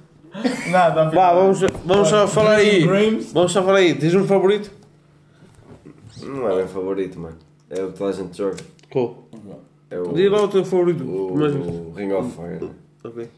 Nada, 0.70 1.10
Vá, 1.10 1.32
vamos, 1.34 1.60
vamos 1.84 2.08
só 2.08 2.26
falar 2.28 2.56
aí. 2.56 2.84
Vamos 3.32 3.52
só 3.52 3.62
falar 3.62 3.78
aí. 3.78 3.94
Tens 3.94 4.14
um 4.14 4.26
favorito? 4.26 4.70
Não 6.22 6.48
é 6.50 6.56
meu 6.56 6.68
favorito, 6.68 7.18
mano. 7.18 7.36
É 7.70 7.82
o 7.82 7.88
que 7.92 7.98
toda 7.98 8.10
a 8.10 8.12
gente 8.12 8.36
joga. 8.36 8.56
Qual? 8.90 9.28
É 9.90 9.98
o, 9.98 10.12
Diz 10.12 10.30
lá 10.30 10.42
o 10.42 10.48
teu 10.48 10.64
favorito. 10.64 11.02
o, 11.04 11.34
Mas... 11.36 11.54
o 11.54 11.92
Ring 11.96 12.12
of 12.12 12.30
Fire. 12.34 12.70
Ok. 13.04 13.28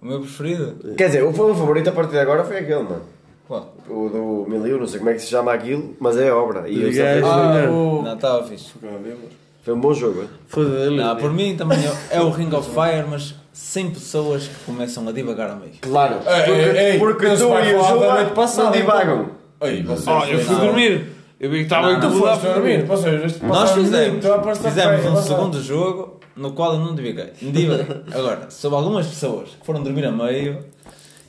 O 0.00 0.06
meu 0.06 0.20
preferido? 0.20 0.94
Quer 0.94 1.06
dizer, 1.06 1.22
o 1.24 1.32
meu 1.32 1.54
favorito 1.54 1.88
a 1.88 1.92
partir 1.92 2.12
de 2.12 2.18
agora 2.20 2.44
foi 2.44 2.58
aquele, 2.58 2.82
mano. 2.82 3.02
Qual? 3.46 3.74
O 3.88 4.08
do 4.08 4.46
Miliu, 4.50 4.78
não 4.78 4.86
sei 4.86 4.98
como 4.98 5.10
é 5.10 5.14
que 5.14 5.20
se 5.20 5.26
chama 5.28 5.52
aquilo, 5.52 5.96
mas 5.98 6.16
é 6.18 6.30
obra. 6.32 6.68
E 6.68 6.82
eu 6.82 6.92
só 6.92 7.02
fiz- 7.14 7.24
Ah, 7.24 7.70
o... 7.70 8.02
Não, 8.02 8.14
estava 8.14 8.46
fixe. 8.46 8.72
Foi 9.68 9.74
um 9.76 9.80
bom 9.80 9.92
jogo. 9.92 10.22
hein? 10.22 10.28
Foda-se. 10.46 10.90
Não, 10.96 11.16
por 11.16 11.30
mim 11.32 11.56
também 11.56 11.78
é- 11.78 12.16
é 12.16 12.20
o 12.22 12.30
Ring 12.30 12.50
of 12.54 12.70
Fire, 12.70 13.06
mas 13.08 13.34
sem 13.52 13.90
pessoas 13.90 14.48
que 14.48 14.64
começam 14.64 15.06
a 15.06 15.12
divagar 15.12 15.50
a 15.50 15.56
meio. 15.56 15.72
Claro. 15.82 16.16
Porque, 16.24 16.50
ei, 16.50 16.78
ei, 16.92 16.98
porque 16.98 17.26
tu 17.26 17.32
e 17.32 17.34
o 17.34 17.84
João 17.84 18.14
noite 18.14 18.32
passada, 18.32 18.64
não 18.70 18.72
divagam. 18.72 19.30
Ei, 19.60 19.82
vocês... 19.82 20.08
Ah, 20.08 20.26
eu 20.28 20.38
fui 20.38 20.54
Não. 20.54 20.64
dormir. 20.66 21.06
Eu 21.38 21.50
vi 21.50 21.56
que 21.58 21.62
estava 21.64 21.88
Tu 21.88 22.06
incomodado. 22.06 22.40
foste 22.40 22.54
dormir. 22.54 22.84
Vocês, 22.86 23.40
Nós 23.42 23.70
fizemos, 23.72 24.24
a 24.26 24.38
passar 24.38 24.70
fizemos 24.70 25.06
um 25.06 25.22
segundo 25.22 25.62
jogo 25.62 26.18
no 26.34 26.52
qual 26.52 26.74
eu 26.74 26.80
não 26.80 26.94
divaguei. 26.94 27.32
Não 27.42 27.52
divaguei. 27.52 27.86
Agora, 28.12 28.50
sobre 28.50 28.78
algumas 28.78 29.06
pessoas 29.06 29.50
que 29.50 29.66
foram 29.66 29.82
dormir 29.82 30.04
a 30.06 30.12
meio, 30.12 30.64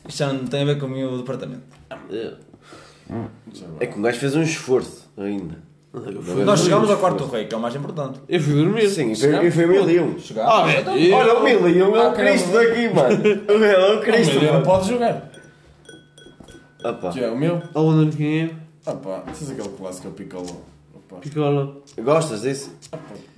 isto 0.08 0.18
já 0.20 0.32
não 0.32 0.46
tem 0.46 0.62
a 0.62 0.66
ver 0.66 0.80
com 0.80 0.86
o 0.86 0.90
meu 0.90 1.18
departamento. 1.18 1.64
É 3.80 3.86
que 3.86 4.00
o 4.00 4.02
gajo 4.02 4.20
fez 4.20 4.36
um 4.36 4.42
esforço 4.44 5.10
ainda. 5.18 5.56
Nós 6.46 6.60
chegámos 6.62 6.90
ao 6.90 6.98
quarto 6.98 7.26
do 7.26 7.32
rei, 7.32 7.46
que 7.46 7.54
é 7.56 7.58
o 7.58 7.62
mais 7.62 7.76
importante. 7.76 8.20
Eu 8.30 8.40
fui 8.40 8.54
dormir. 8.54 8.88
Sim, 8.90 9.12
e 9.12 9.16
foi, 9.16 9.48
e 9.48 9.52
foi 9.52 9.66
mil 9.66 9.90
e 9.90 10.00
um. 10.00 10.20
Chegámos. 10.20 10.54
Ah, 10.54 10.96
eu- 10.96 11.16
Olha, 11.16 11.34
o 11.40 11.44
mil 11.44 11.68
e 11.70 11.82
um 11.84 11.96
é 11.96 12.06
Ah, 12.06 12.10
o 12.10 12.14
Cristo 12.14 12.52
caramba. 12.52 12.70
daqui, 12.70 12.90
mano. 12.94 13.44
Ele 13.50 13.66
é 13.66 13.94
o 13.96 14.00
Cristo, 14.02 14.36
Ele 14.36 14.46
não 14.46 14.54
mano. 14.54 14.66
pode 14.66 14.88
jogar. 14.90 15.30
Opa. 16.86 17.10
Que 17.10 17.24
é 17.24 17.30
o 17.30 17.38
meu? 17.38 17.62
Aonde 17.74 18.16
quem 18.16 18.42
é? 18.44 18.50
Ah 18.86 18.94
pá, 18.94 19.24
vocês 19.28 19.50
aquele 19.52 19.70
clássico 19.70 20.08
é 20.08 20.10
o 20.12 20.14
Piccolo. 20.14 20.62
Opa. 20.96 21.18
Picola. 21.22 21.76
Gostas 22.00 22.42
disso? 22.42 22.72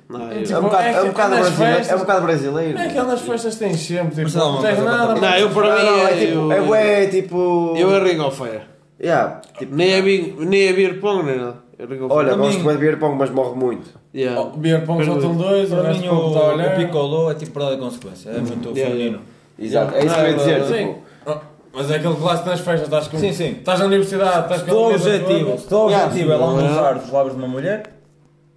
Não, 0.09 0.29
É 0.29 0.41
tipo- 0.43 0.59
um 0.59 0.63
bocado, 0.63 1.35
brasileiro. 1.35 1.85
É 1.89 1.95
um 1.95 1.99
bocado 1.99 2.25
brasileiro. 2.25 2.77
É 2.77 2.87
aquelas 2.87 3.21
festas 3.21 3.53
que 3.53 3.59
têm 3.61 3.73
sempre, 3.75 4.25
tipo, 4.25 4.37
não, 4.37 4.53
não 4.55 4.61
tens 4.61 4.77
nada. 4.83 5.15
Não, 5.15 5.37
eu 5.37 5.49
para 5.51 5.69
Não, 5.69 5.77
mim 5.79 5.85
não, 5.85 6.07
é 6.07 6.11
é. 6.11 6.25
tipo. 6.25 6.51
eu- 6.53 6.75
É 6.75 7.07
tipo. 7.07 7.73
Eu 7.77 7.95
é 7.95 8.03
Ring 8.03 8.19
of 8.19 8.37
Fire. 8.37 8.61
Yeah, 9.01 9.39
tipo. 9.57 9.73
Nem 9.73 9.93
é, 9.93 10.01
beer, 10.01 10.35
nem 10.37 10.67
é 10.67 10.73
beer 10.73 10.99
pong, 10.99 11.23
nem 11.23 11.37
nada. 11.37 11.60
Olha, 12.09 12.35
gosto 12.35 12.59
mim- 12.63 12.71
de 12.71 12.77
beer 12.77 12.99
pong, 12.99 13.15
mas 13.17 13.29
morre 13.29 13.55
muito. 13.55 13.89
Yeah. 14.13 14.39
Oh, 14.39 14.57
Beer 14.57 14.85
Pong 14.85 15.03
só 15.05 15.15
estão 15.15 15.35
dois, 15.35 15.71
o 15.71 15.75
Para 15.75 15.93
mim, 15.93 16.07
o, 16.07 16.13
o. 16.13 16.75
Piccolo 16.75 17.31
é 17.31 17.35
tipo 17.35 17.51
para 17.51 17.69
dar 17.71 17.77
consequência. 17.77 18.29
É 18.29 18.39
muito 18.39 18.69
Yeah, 18.69 18.91
feminino. 18.95 19.21
Exato, 19.57 19.95
é 19.95 20.05
isso 20.05 20.15
que 20.15 20.21
eu 20.21 20.27
ia 20.27 20.33
dizer. 20.37 20.63
Sim. 20.65 20.87
Tipo, 20.93 21.01
Oh, 21.25 21.37
Mas 21.73 21.91
é 21.91 21.95
aquele 21.95 22.15
clássico 22.15 22.49
nas 22.49 22.59
festas, 22.59 22.81
estás 22.87 23.07
com. 23.07 23.17
Sim, 23.17 23.31
sim. 23.33 23.51
Estás 23.51 23.79
na 23.79 23.85
universidade, 23.85 24.39
estás 24.53 24.61
com 24.63 24.71
o 24.75 24.89
objetivo, 24.93 25.57
se 25.57 25.73
o 25.73 25.77
objetivo 25.85 26.09
é 26.09 26.11
sim, 26.11 26.25
não 26.25 26.33
é? 26.33 26.37
lambuzar 26.61 26.97
os 26.97 27.11
lábios 27.11 27.35
de 27.35 27.39
uma 27.41 27.47
mulher, 27.47 27.93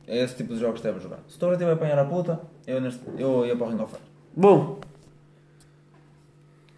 é 0.08 0.24
esse 0.24 0.34
tipo 0.37 0.54
de 0.54 0.60
jogos 0.60 0.80
que 0.80 0.87
deves 0.87 1.02
jogar. 1.02 1.18
Se 1.28 1.37
o 1.37 1.38
teu 1.38 1.48
objetivo 1.48 1.70
é 1.70 1.74
apanhar 1.74 1.98
a 1.98 2.04
puta, 2.04 2.40
eu, 2.66 2.80
neste, 2.80 3.00
eu 3.18 3.46
ia 3.46 3.54
para 3.54 3.66
o 3.66 3.70
Ring 3.70 3.80
of 3.82 3.90
Fire. 3.92 4.02
Bom, 4.37 4.78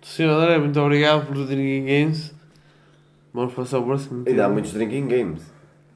Sr. 0.02 0.28
André, 0.28 0.58
muito 0.58 0.78
obrigado 0.80 1.26
por 1.26 1.34
Drinking 1.46 1.86
Games. 1.86 2.34
Vamos 3.32 3.54
passar 3.54 3.78
o 3.78 3.82
próximo. 3.84 4.24
ainda 4.26 4.46
há 4.46 4.48
muitos 4.48 4.72
drinking 4.72 5.06
games. 5.08 5.42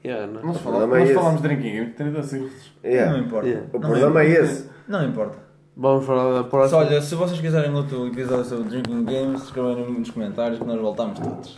Yeah, 0.03 0.25
não. 0.27 0.41
Nós, 0.41 0.55
O 0.55 0.59
fala- 0.59 0.83
é 0.83 0.87
nós 0.87 1.03
esse. 1.03 1.13
falamos 1.13 1.41
de 1.41 1.47
drinking 1.47 1.71
game 1.71 1.89
30 1.91 2.23
segundos. 2.23 2.71
Não 2.83 2.89
Yeah. 2.91 3.19
importa. 3.19 3.47
Yeah. 3.47 3.67
O 3.71 3.79
Não 3.79 3.89
problema 3.89 4.21
é 4.21 4.27
esse. 4.29 4.69
Não 4.87 5.05
importa. 5.05 5.37
Vamos 5.77 6.05
falar 6.05 6.33
da 6.33 6.43
próxima. 6.43 6.79
olha, 6.81 7.01
se 7.01 7.15
vocês 7.15 7.39
quiserem 7.39 7.73
outro 7.73 8.07
episódio 8.07 8.45
sobre 8.45 8.63
Drinking 8.69 9.05
Games, 9.05 9.43
escrevam 9.43 9.89
nos 9.91 10.09
comentários 10.09 10.59
que 10.59 10.65
nós 10.65 10.79
voltamos 10.79 11.19
todos. 11.19 11.55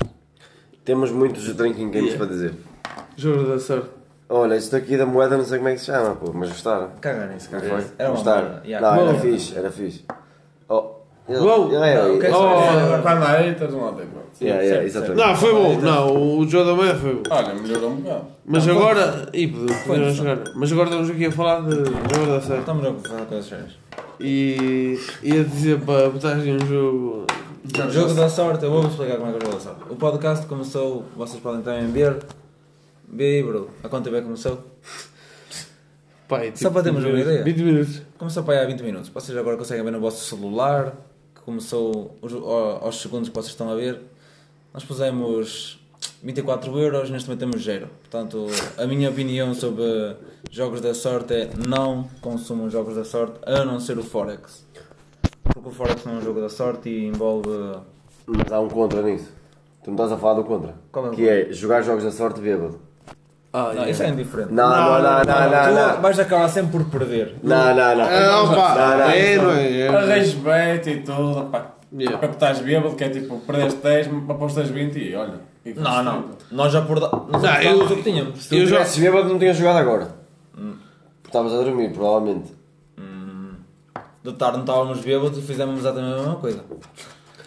Temos 0.86 1.10
muitos 1.12 1.54
drinking 1.56 1.90
games 1.90 2.12
Yeah. 2.14 2.18
para 2.18 2.28
dizer. 2.28 2.54
Jogo 3.16 3.44
da 3.50 3.60
sorte. 3.60 3.90
Olha, 4.30 4.56
isto 4.56 4.76
aqui 4.76 4.98
da 4.98 5.06
moeda 5.06 5.38
não 5.38 5.44
sei 5.46 5.58
como 5.58 5.70
é 5.70 5.74
que 5.74 5.80
se 5.80 5.86
chama, 5.86 6.16
pô, 6.16 6.32
mas 6.34 6.50
gostaram. 6.50 6.92
Caga 7.02 7.28
nisso, 7.28 7.50
Não 7.52 7.60
caga 7.60 7.72
foi? 7.72 7.82
nisso. 7.82 7.94
Era 7.98 8.10
uma 8.10 8.16
Gostaram? 8.16 8.60
Yeah, 8.66 8.88
Não, 8.96 9.02
era 9.04 9.14
Bom. 9.14 9.20
fixe, 9.20 9.58
era 9.58 9.72
fixe. 9.72 10.06
Oh, 11.26 11.32
ele, 11.68 11.76
é. 11.76 11.96
Não, 11.96 12.16
o 12.16 12.20
que 12.20 12.26
é 12.26 12.30
que 12.30 12.36
Oh? 12.36 13.02
Quando 13.02 13.24
há 13.24 13.38
haters, 13.38 13.72
não 13.72 13.88
há 13.88 13.92
haters. 13.92 14.10
Yeah, 14.42 14.62
yeah, 14.64 14.84
exatamente. 14.84 15.18
Não, 15.26 15.36
foi 15.36 15.54
bom. 15.54 15.80
Não, 15.80 16.38
o 16.40 16.50
jogo 16.50 16.66
da 16.66 16.76
manhã 16.76 16.96
foi 16.96 17.14
bom. 17.16 17.22
Olha, 17.30 17.54
melhorou 17.56 17.92
um 17.92 17.96
bocado. 17.98 18.26
Mas 18.46 18.66
Não, 18.66 18.74
foi- 18.76 18.84
agora. 18.84 19.30
Ih, 19.34 19.48
podemos 19.88 20.16
jogar. 20.16 20.40
Mas 20.56 20.72
agora 20.72 20.90
estamos 20.90 21.10
aqui 21.10 21.26
a 21.28 21.32
falar 21.32 21.62
de 21.62 21.76
jogo 21.76 22.26
da 22.28 22.42
sorte. 22.42 22.60
Estamos 22.60 22.86
a 22.86 22.94
fazer 23.10 23.26
coisas 23.26 23.46
sérias. 23.46 23.72
E 24.20 25.00
ia 25.22 25.44
dizer 25.44 25.80
para 25.82 26.10
botarem 26.10 26.56
um 26.56 26.60
jogo. 26.66 27.28
Jogo 27.90 28.14
da 28.14 28.28
sorte, 28.28 28.66
eu 28.66 28.72
vou-vos 28.72 28.92
explicar 28.92 29.18
como 29.18 29.30
é 29.30 29.34
que 29.34 29.38
é 29.38 29.48
o 29.48 29.52
jogo 29.52 29.56
da 29.56 29.62
sorte. 29.62 29.82
O 29.90 29.96
podcast 29.96 30.46
começou, 30.48 31.06
vocês 31.16 31.42
podem 31.42 31.62
também 31.62 31.88
ver. 31.90 32.18
Vê 33.08 33.38
aí, 33.38 33.44
bro. 33.44 33.70
A 33.84 33.88
quanto 33.88 34.04
tempo 34.06 34.18
é 34.18 34.20
que 34.20 34.26
começou? 34.26 34.60
Pai, 36.28 36.52
Só 36.56 36.70
para 36.72 36.84
termos 36.84 37.04
uma 37.06 37.20
ideia. 37.20 37.44
20 37.44 37.58
minutos. 37.64 38.02
Começou 38.18 38.44
para 38.44 38.56
aí 38.56 38.64
há 38.66 38.68
20 38.68 38.82
minutos. 38.82 39.10
Vocês 39.10 39.38
agora 39.38 39.56
conseguem 39.56 39.84
ver 39.84 39.92
no 39.92 40.00
vosso 40.00 40.24
celular, 40.26 40.94
começou 41.46 42.16
os- 42.22 42.34
ao- 42.34 42.86
aos 42.86 43.02
segundos 43.02 43.30
que 43.30 43.36
vocês 43.36 43.52
estão 43.52 43.70
a 43.72 43.76
ver. 43.76 44.00
Nós 44.74 44.84
pusemos 44.84 45.80
24 46.22 46.78
euros, 46.80 47.10
neste 47.10 47.28
momento 47.30 47.40
temos 47.42 47.64
zero. 47.64 47.88
Portanto, 48.02 48.48
a 48.78 48.86
minha 48.88 49.10
opinião 49.10 49.54
sobre 49.54 50.16
jogos 50.52 50.82
da 50.82 50.94
sorte 50.94 51.34
é 51.34 51.50
não 51.68 52.08
consumam 52.22 52.70
jogos 52.70 52.96
da 52.96 53.04
sorte, 53.06 53.40
a 53.46 53.64
não 53.64 53.80
ser 53.80 53.98
o 53.98 54.04
Forex. 54.04 54.66
Porque 55.44 55.70
o 55.70 55.72
Forex 55.72 56.04
não 56.06 56.14
é 56.14 56.18
um 56.18 56.22
jogo 56.22 56.42
da 56.42 56.50
sorte 56.50 56.90
e 56.90 57.06
envolve... 57.06 57.50
Mas 58.26 58.52
há 58.52 58.60
um 58.60 58.70
contra 58.70 59.02
nisso. 59.02 59.30
Tu 59.84 59.88
não 59.92 59.96
estás 59.96 60.14
a 60.14 60.18
falar 60.18 60.36
do 60.36 60.46
contra. 60.46 60.76
É 60.96 61.10
Que 61.16 61.28
é 61.28 61.52
jogar 61.52 61.82
jogos 61.82 62.04
da 62.06 62.12
sorte 62.12 62.40
bêbado. 62.40 62.80
Ah, 63.56 63.72
Não, 63.76 63.88
isso 63.88 64.02
é 64.02 64.10
indiferente. 64.10 64.52
Não, 64.52 64.68
não, 64.68 65.02
não, 65.02 65.02
não, 65.02 65.24
não, 65.24 65.64
Tu 65.64 65.74
não. 65.94 66.02
vais 66.02 66.20
acabar 66.20 66.48
sempre 66.50 66.72
por 66.72 66.86
perder. 66.86 67.36
Não, 67.44 67.76
não, 67.76 67.96
não. 67.96 68.04
Ah, 68.06 68.42
opa! 68.44 68.76
Não, 68.76 68.98
não, 68.98 69.10
É, 69.12 69.36
não 69.38 69.52
é? 69.52 69.82
é. 69.82 70.26
Bet 70.80 70.90
e 70.90 71.02
tudo, 71.02 71.50
pá. 71.52 71.68
Yeah. 71.96 72.18
Para 72.18 72.30
que 72.30 72.34
estás 72.34 72.60
bêbado, 72.60 72.96
que 72.96 73.04
é 73.04 73.10
tipo, 73.10 73.40
perdeste 73.42 73.80
10, 73.80 74.10
apostas 74.28 74.70
20 74.70 74.98
e 74.98 75.16
olha. 75.16 75.36
e 75.64 75.74
Não, 75.76 76.02
não. 76.04 76.26
Nós 76.52 76.74
já 76.74 76.82
por... 76.82 77.00
Nós 77.00 77.28
Não, 77.32 77.40
já 77.42 77.64
eu- 77.64 77.84
o 77.84 77.88
que 77.88 78.02
tínhamos. 78.02 78.42
Se 78.42 78.50
tu 78.50 78.56
Eu 78.56 78.66
já- 78.66 78.78
tivesses 78.78 78.98
bêbado 78.98 79.30
não 79.30 79.38
tinhas 79.38 79.56
jogado 79.56 79.78
agora. 79.78 80.08
Porque 80.52 81.28
estavas 81.28 81.54
a 81.54 81.58
dormir, 81.58 81.92
provavelmente. 81.94 82.52
De 84.24 84.32
tarde 84.34 84.54
não 84.58 84.64
estávamos 84.64 85.00
bêbados 85.02 85.38
e 85.38 85.42
fizemos 85.44 85.78
exatamente 85.80 86.14
a 86.14 86.18
mesma 86.18 86.36
coisa. 86.38 86.64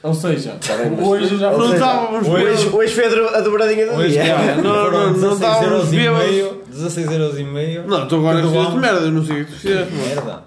Ou 0.02 0.14
seja, 0.14 0.52
bem, 0.52 0.90
mas- 0.96 1.06
hoje 1.06 1.36
já 1.38 1.50
Ou 1.50 1.58
Não 1.58 1.72
estávamos 1.74 2.28
Hoje, 2.28 2.68
hoje 2.68 2.94
foi 2.94 3.04
a 3.06 3.08
do- 3.08 3.28
a 3.36 3.40
dobradinha 3.40 3.86
do 3.86 3.92
Hoje 3.94 4.10
dia. 4.10 4.24
já, 4.24 4.56
Não, 4.62 4.90
não, 4.90 4.90
não 4.90 5.12
16 5.14 5.32
estávamos 5.34 5.72
euros 5.72 5.92
e 5.92 5.96
bêbados. 5.96 6.26
meio, 6.30 6.62
16 6.68 7.10
euros 7.12 7.38
e 7.38 7.44
meio. 7.44 7.86
Não, 7.88 8.06
tu 8.08 8.16
agora 8.16 8.42
fizeste 8.42 8.70
bom. 8.72 8.76
merda, 8.78 9.00
eu 9.00 9.10
não 9.12 9.24
sei 9.24 9.42
o 9.42 9.44
que 9.46 9.52
tu 9.52 9.58
fizeste. 9.58 9.92
Merda. 9.94 10.44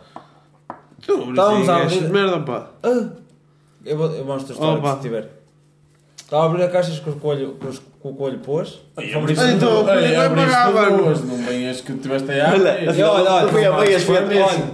Tu, 1.06 1.30
Estávamos 1.30 1.70
a 1.70 1.78
abrir- 1.78 2.00
de 2.00 2.08
merda, 2.14 2.40
pá. 2.42 2.68
Ah, 2.84 3.06
eu, 3.86 3.98
vou, 3.98 4.12
eu 4.12 4.24
mostro 4.26 4.52
a 4.52 4.54
história 4.54 4.80
Opa. 4.80 4.96
se 4.96 5.02
tiver. 5.02 5.30
Estava 6.18 6.44
a 6.44 6.46
abrir 6.46 6.64
a 6.64 6.68
caixas 6.70 7.00
que 7.00 7.10
o 7.10 7.14
coelho, 7.14 7.58
que 7.60 8.08
o 8.08 8.14
coelho 8.14 8.38
pôs. 8.40 8.80
Então, 8.98 9.26
tudo. 9.26 9.90
Ai, 9.90 10.14
vai 10.16 10.30
pagar, 10.30 10.92
mano. 10.92 11.26
Não 11.26 11.38
venhas 11.44 11.82
que 11.82 11.94
tiveste 11.96 12.30
aí 12.32 12.40
Olha, 12.42 13.10
olha, 13.12 13.74
olha, 13.74 14.00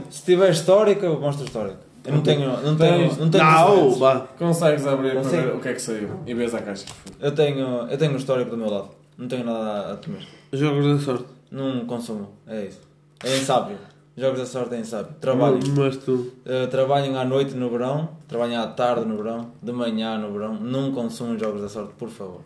se 0.10 0.24
tiver 0.24 0.50
histórica, 0.52 1.06
eu 1.06 1.20
mostro 1.20 1.44
a 1.44 1.48
histórica. 1.48 1.85
Eu 2.06 2.14
não 2.14 2.22
tenho. 2.22 2.48
Não 2.62 2.76
tenho. 2.76 3.16
Não 3.18 3.30
tenho. 3.30 3.44
Não, 3.44 4.00
pá. 4.00 4.28
Consegues 4.38 4.86
abrir 4.86 5.14
para 5.14 5.22
ver 5.22 5.56
o 5.56 5.60
que 5.60 5.68
é 5.70 5.74
que 5.74 5.82
saiu 5.82 6.20
e 6.26 6.34
vês 6.34 6.54
a 6.54 6.62
caixa. 6.62 6.86
Eu 7.20 7.34
tenho. 7.34 7.88
Eu 7.88 7.98
tenho 7.98 8.14
o 8.14 8.18
histórico 8.18 8.52
do 8.52 8.58
meu 8.58 8.70
lado. 8.70 8.90
Não 9.18 9.28
tenho 9.28 9.46
nada 9.46 9.94
a 9.94 9.98
temer. 9.98 10.28
Jogos 10.54 10.86
da 10.86 11.00
sorte. 11.00 11.26
Não 11.52 11.86
consumo. 11.86 12.30
É 12.48 12.66
isso. 12.66 12.82
É 13.24 13.38
insábio. 13.38 13.78
Jogos 14.18 14.40
da 14.40 14.46
sorte 14.46 14.76
é 14.76 14.80
insábio. 14.80 15.14
Trabalho. 15.20 15.60
Mas 15.76 15.98
tu. 15.98 16.32
Uh, 16.46 16.68
trabalhem 16.70 17.18
à 17.18 17.26
noite 17.26 17.54
no 17.54 17.70
verão, 17.70 18.10
trabalhem 18.28 18.56
à 18.56 18.68
tarde 18.68 19.06
no 19.06 19.18
verão, 19.18 19.52
de 19.62 19.72
manhã 19.72 20.18
no 20.18 20.32
verão, 20.32 20.54
não 20.54 20.94
consumam 20.94 21.38
jogos 21.38 21.62
da 21.62 21.70
sorte, 21.70 21.94
por 21.98 22.10
favor. 22.10 22.42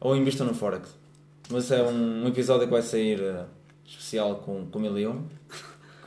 Ou 0.00 0.14
invistam 0.14 0.46
no 0.46 0.54
Forex. 0.54 0.94
Mas 1.50 1.70
é 1.70 1.82
um, 1.82 2.24
um 2.24 2.28
episódio 2.28 2.66
que 2.66 2.72
vai 2.72 2.82
sair 2.82 3.20
uh, 3.20 3.44
especial 3.86 4.36
com, 4.36 4.66
com 4.66 4.78
o 4.78 4.82
1001. 4.82 5.22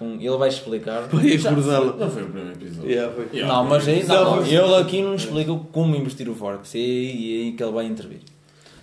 Com, 0.01 0.15
ele 0.19 0.37
vai 0.37 0.49
explicar. 0.49 1.01
Vai 1.11 1.35
acordá-lo. 1.35 1.95
Não 1.95 2.09
foi 2.09 2.23
o 2.23 2.25
primeiro 2.25 2.57
episódio. 2.57 2.89
Yeah, 2.89 3.13
foi. 3.13 3.27
Yeah. 3.31 3.53
Não, 3.53 3.63
mas 3.65 3.87
aí, 3.87 4.03
não, 4.03 4.15
Não, 4.15 4.35
não, 4.37 4.45
ele 4.45 4.75
aqui 4.75 5.01
não 5.03 5.13
explica 5.13 5.53
como 5.71 5.95
investir 5.95 6.27
o 6.27 6.33
Forex. 6.33 6.73
E 6.73 6.79
é 6.79 6.81
aí, 6.81 7.41
é 7.41 7.45
aí 7.45 7.51
que 7.51 7.63
ele 7.63 7.71
vai 7.71 7.85
intervir. 7.85 8.21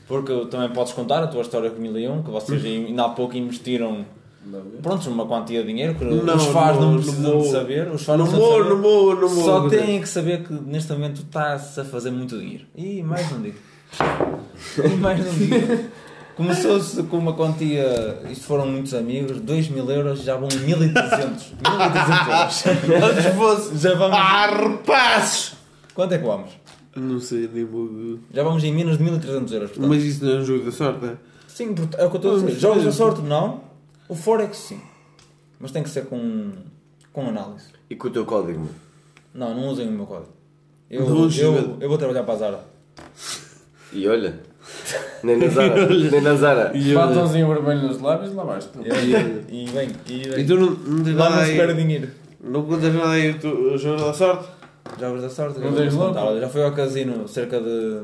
Porque 0.07 0.46
também 0.46 0.70
podes 0.70 0.92
contar 0.92 1.24
a 1.24 1.26
tua 1.26 1.42
história 1.42 1.70
com 1.70 1.78
o 1.78 1.81
1001, 1.83 2.22
que 2.22 2.31
vocês 2.31 2.64
ainda 2.64 3.04
há 3.04 3.09
pouco 3.09 3.37
investiram 3.37 4.07
pronto, 4.81 5.11
uma 5.11 5.26
quantia 5.26 5.61
de 5.62 5.66
dinheiro 5.66 5.94
que 5.96 6.04
Não, 6.04 6.37
os 6.37 6.46
fãs 6.46 6.76
não 6.76 6.92
não, 6.92 7.02
precisam 7.02 7.35
não 7.35 7.42
de 7.42 7.50
saber. 7.50 7.88
Os 7.88 8.04
fãs 8.04 8.18
Não 8.18 8.26
vou, 8.26 8.64
não 8.64 8.81
vou, 8.81 9.16
não 9.16 9.28
vou. 9.28 9.44
Só 9.44 9.68
têm 9.68 10.00
que 10.00 10.09
saber 10.09 10.44
que 10.44 10.52
neste 10.52 10.92
momento 10.92 11.22
está-se 11.22 11.81
a 11.81 11.85
fazer 11.85 12.12
muito 12.12 12.38
dinheiro. 12.38 12.64
E 12.76 13.02
mais 13.02 13.28
não 13.31 13.42
digo. 13.42 13.59
E 14.85 14.96
mais 14.96 15.24
não 15.24 15.33
digo. 15.33 15.88
Começou-se 16.38 17.03
com 17.03 17.18
uma 17.18 17.33
quantia, 17.33 18.22
isto 18.31 18.44
foram 18.44 18.64
muitos 18.64 18.94
amigos, 18.94 19.40
2 19.40 19.70
mil 19.70 19.90
euros, 19.90 20.22
já 20.22 20.37
vão 20.37 20.46
1300. 20.48 21.53
1300 21.66 22.88
euros. 22.88 23.72
Já 23.83 23.94
vamos. 23.96 24.16
Ah, 24.16 24.46
rapazes! 24.46 25.55
Quanto 25.92 26.12
é 26.12 26.18
que 26.18 26.24
vamos? 26.24 26.53
Não 26.94 27.18
sei, 27.18 27.51
nem 27.53 27.64
vou. 27.64 28.20
Já 28.33 28.44
vamos 28.44 28.62
em 28.62 28.72
menos 28.72 28.98
de 28.98 29.03
1300 29.03 29.53
euros. 29.53 29.70
portanto. 29.70 29.88
Mas 29.88 30.05
isso 30.05 30.24
não 30.24 30.33
é 30.33 30.37
um 30.37 30.44
jogo 30.44 30.64
da 30.64 30.70
sorte, 30.70 31.07
é? 31.07 31.16
Sim, 31.48 31.74
é 31.96 32.05
o 32.05 32.09
que 32.09 32.16
eu 32.16 32.18
estou 32.18 32.37
a 32.37 32.38
dizer. 32.38 32.61
Jogos 32.61 32.85
da 32.85 32.92
sorte, 32.92 33.20
não. 33.20 33.61
O 34.09 34.14
Forex, 34.14 34.59
sim. 34.59 34.81
Mas 35.59 35.72
tem 35.72 35.83
que 35.83 35.90
ser 35.90 36.05
com, 36.07 36.53
com 37.12 37.29
análise. 37.29 37.66
E 37.90 37.96
com 37.96 38.07
o 38.07 38.11
teu 38.12 38.24
código. 38.24 38.68
Não, 39.35 39.57
não 39.57 39.66
usem 39.70 39.88
o 39.88 39.90
meu 39.90 40.07
código. 40.07 40.33
Eu, 40.88 41.05
eu, 41.05 41.79
eu 41.81 41.88
vou 41.88 41.98
trabalhar 41.98 42.22
para 42.22 42.35
a 42.35 42.37
Zara. 42.37 42.61
E 43.92 44.07
olha, 44.07 44.38
nem 45.22 45.37
na 45.37 45.48
Zara, 45.48 45.87
nem 45.88 46.20
na 46.20 46.35
Zara. 46.35 46.72
E 46.74 46.90
eu- 46.92 46.98
Batonzinho 46.98 47.48
vermelho 47.48 47.83
nos 47.88 48.00
lábios, 48.00 48.35
lá 48.35 48.44
vais 48.44 48.64
tu. 48.66 48.81
E, 48.85 49.52
e, 49.54 49.64
e 49.64 49.70
vem, 49.70 49.90
e 50.09 50.40
E 50.40 50.44
tu 50.44 50.54
não, 50.57 50.70
não 50.70 51.04
tens 51.04 51.16
Lá 51.16 51.31
nada 51.31 51.42
não 51.42 51.48
se 51.50 51.57
perde 51.57 51.72
aí. 51.72 51.78
dinheiro. 51.78 52.09
Não 52.42 52.62
contas 52.64 52.94
nada 52.94 53.11
aí 53.11 53.31
o 53.31 53.38
tu- 53.38 53.48
o 53.48 53.78
jogo 53.78 54.02
da 54.04 54.12
sorte? 54.12 54.48
Jogos 54.98 55.22
da 55.22 55.28
sorte, 55.28 55.59
Não 55.61 55.66
eu 55.68 55.76
tens 55.76 55.94
louco? 55.94 56.40
já 56.40 56.48
fui 56.48 56.62
ao 56.62 56.72
casino 56.72 57.28
cerca 57.28 57.61
de 57.61 58.00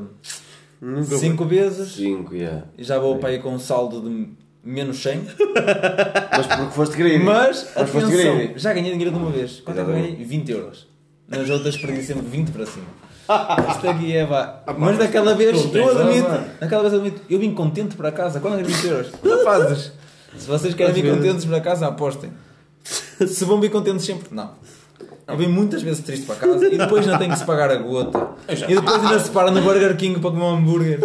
Nunca 0.81 1.17
5 1.17 1.45
vezes 1.45 1.93
Cinco, 1.93 2.35
yeah. 2.35 2.65
e 2.77 2.83
já 2.83 2.99
vou 2.99 3.17
para 3.17 3.29
aí 3.29 3.39
com 3.39 3.49
um 3.55 3.59
saldo 3.59 4.01
de 4.01 4.27
menos 4.63 5.01
100. 5.01 5.21
Mas 6.37 6.45
porque 6.47 6.71
foste 6.71 6.97
greedy. 6.97 7.23
Mas, 7.23 7.71
Mas 7.75 7.89
foste 7.89 8.11
atenção, 8.13 8.35
greedy. 8.35 8.53
já 8.59 8.73
ganhei 8.73 8.91
dinheiro 8.91 9.11
de 9.11 9.17
uma 9.17 9.31
vez. 9.31 9.61
Quanto 9.61 9.79
é 9.79 9.83
que 9.83 9.89
Exatamente. 9.89 10.11
ganhei? 10.13 10.25
20 10.27 10.51
euros. 10.51 10.87
Nas 11.27 11.49
outras 11.49 11.77
perdi 11.77 12.03
sempre 12.03 12.25
20 12.27 12.51
para 12.51 12.65
cima. 12.65 12.85
Isto 13.71 13.89
aqui 13.89 14.15
é 14.15 14.25
vá. 14.25 14.61
Mas 14.77 14.97
daquela 14.97 15.33
vez, 15.33 15.55
eu 15.57 15.69
tens 15.69 15.89
admito, 15.97 16.27
razão. 16.27 16.45
naquela 16.61 16.81
vez 16.81 16.93
eu 16.93 16.99
admito, 16.99 17.21
eu 17.29 17.39
vim 17.39 17.53
contente 17.53 17.95
para 17.95 18.11
casa. 18.11 18.39
Quando 18.39 18.59
é 18.59 18.63
20 18.63 18.85
euros? 18.87 19.07
Rapazes, 19.23 19.91
se 20.37 20.47
vocês 20.47 20.73
querem 20.73 20.93
vir 20.93 21.15
contentes 21.15 21.45
para 21.45 21.59
casa, 21.61 21.87
apostem. 21.87 22.31
Se 23.27 23.45
vão 23.45 23.59
vir 23.59 23.71
contentes 23.71 24.05
sempre, 24.05 24.27
não. 24.31 24.51
Eu 25.27 25.35
venho 25.37 25.49
muitas 25.49 25.81
vezes 25.81 26.03
triste 26.03 26.25
para 26.27 26.35
casa 26.35 26.67
e 26.67 26.77
depois 26.77 27.03
ainda 27.03 27.17
tenho 27.17 27.31
que 27.31 27.39
se 27.39 27.45
pagar 27.45 27.71
a 27.71 27.75
gota. 27.77 28.27
E 28.47 28.75
depois 28.75 29.03
ainda 29.03 29.19
se 29.19 29.31
para 29.31 29.49
no 29.49 29.59
Burger 29.61 29.97
King 29.97 30.19
para 30.19 30.29
comer 30.29 30.43
um 30.43 30.55
hambúrguer. 30.57 30.99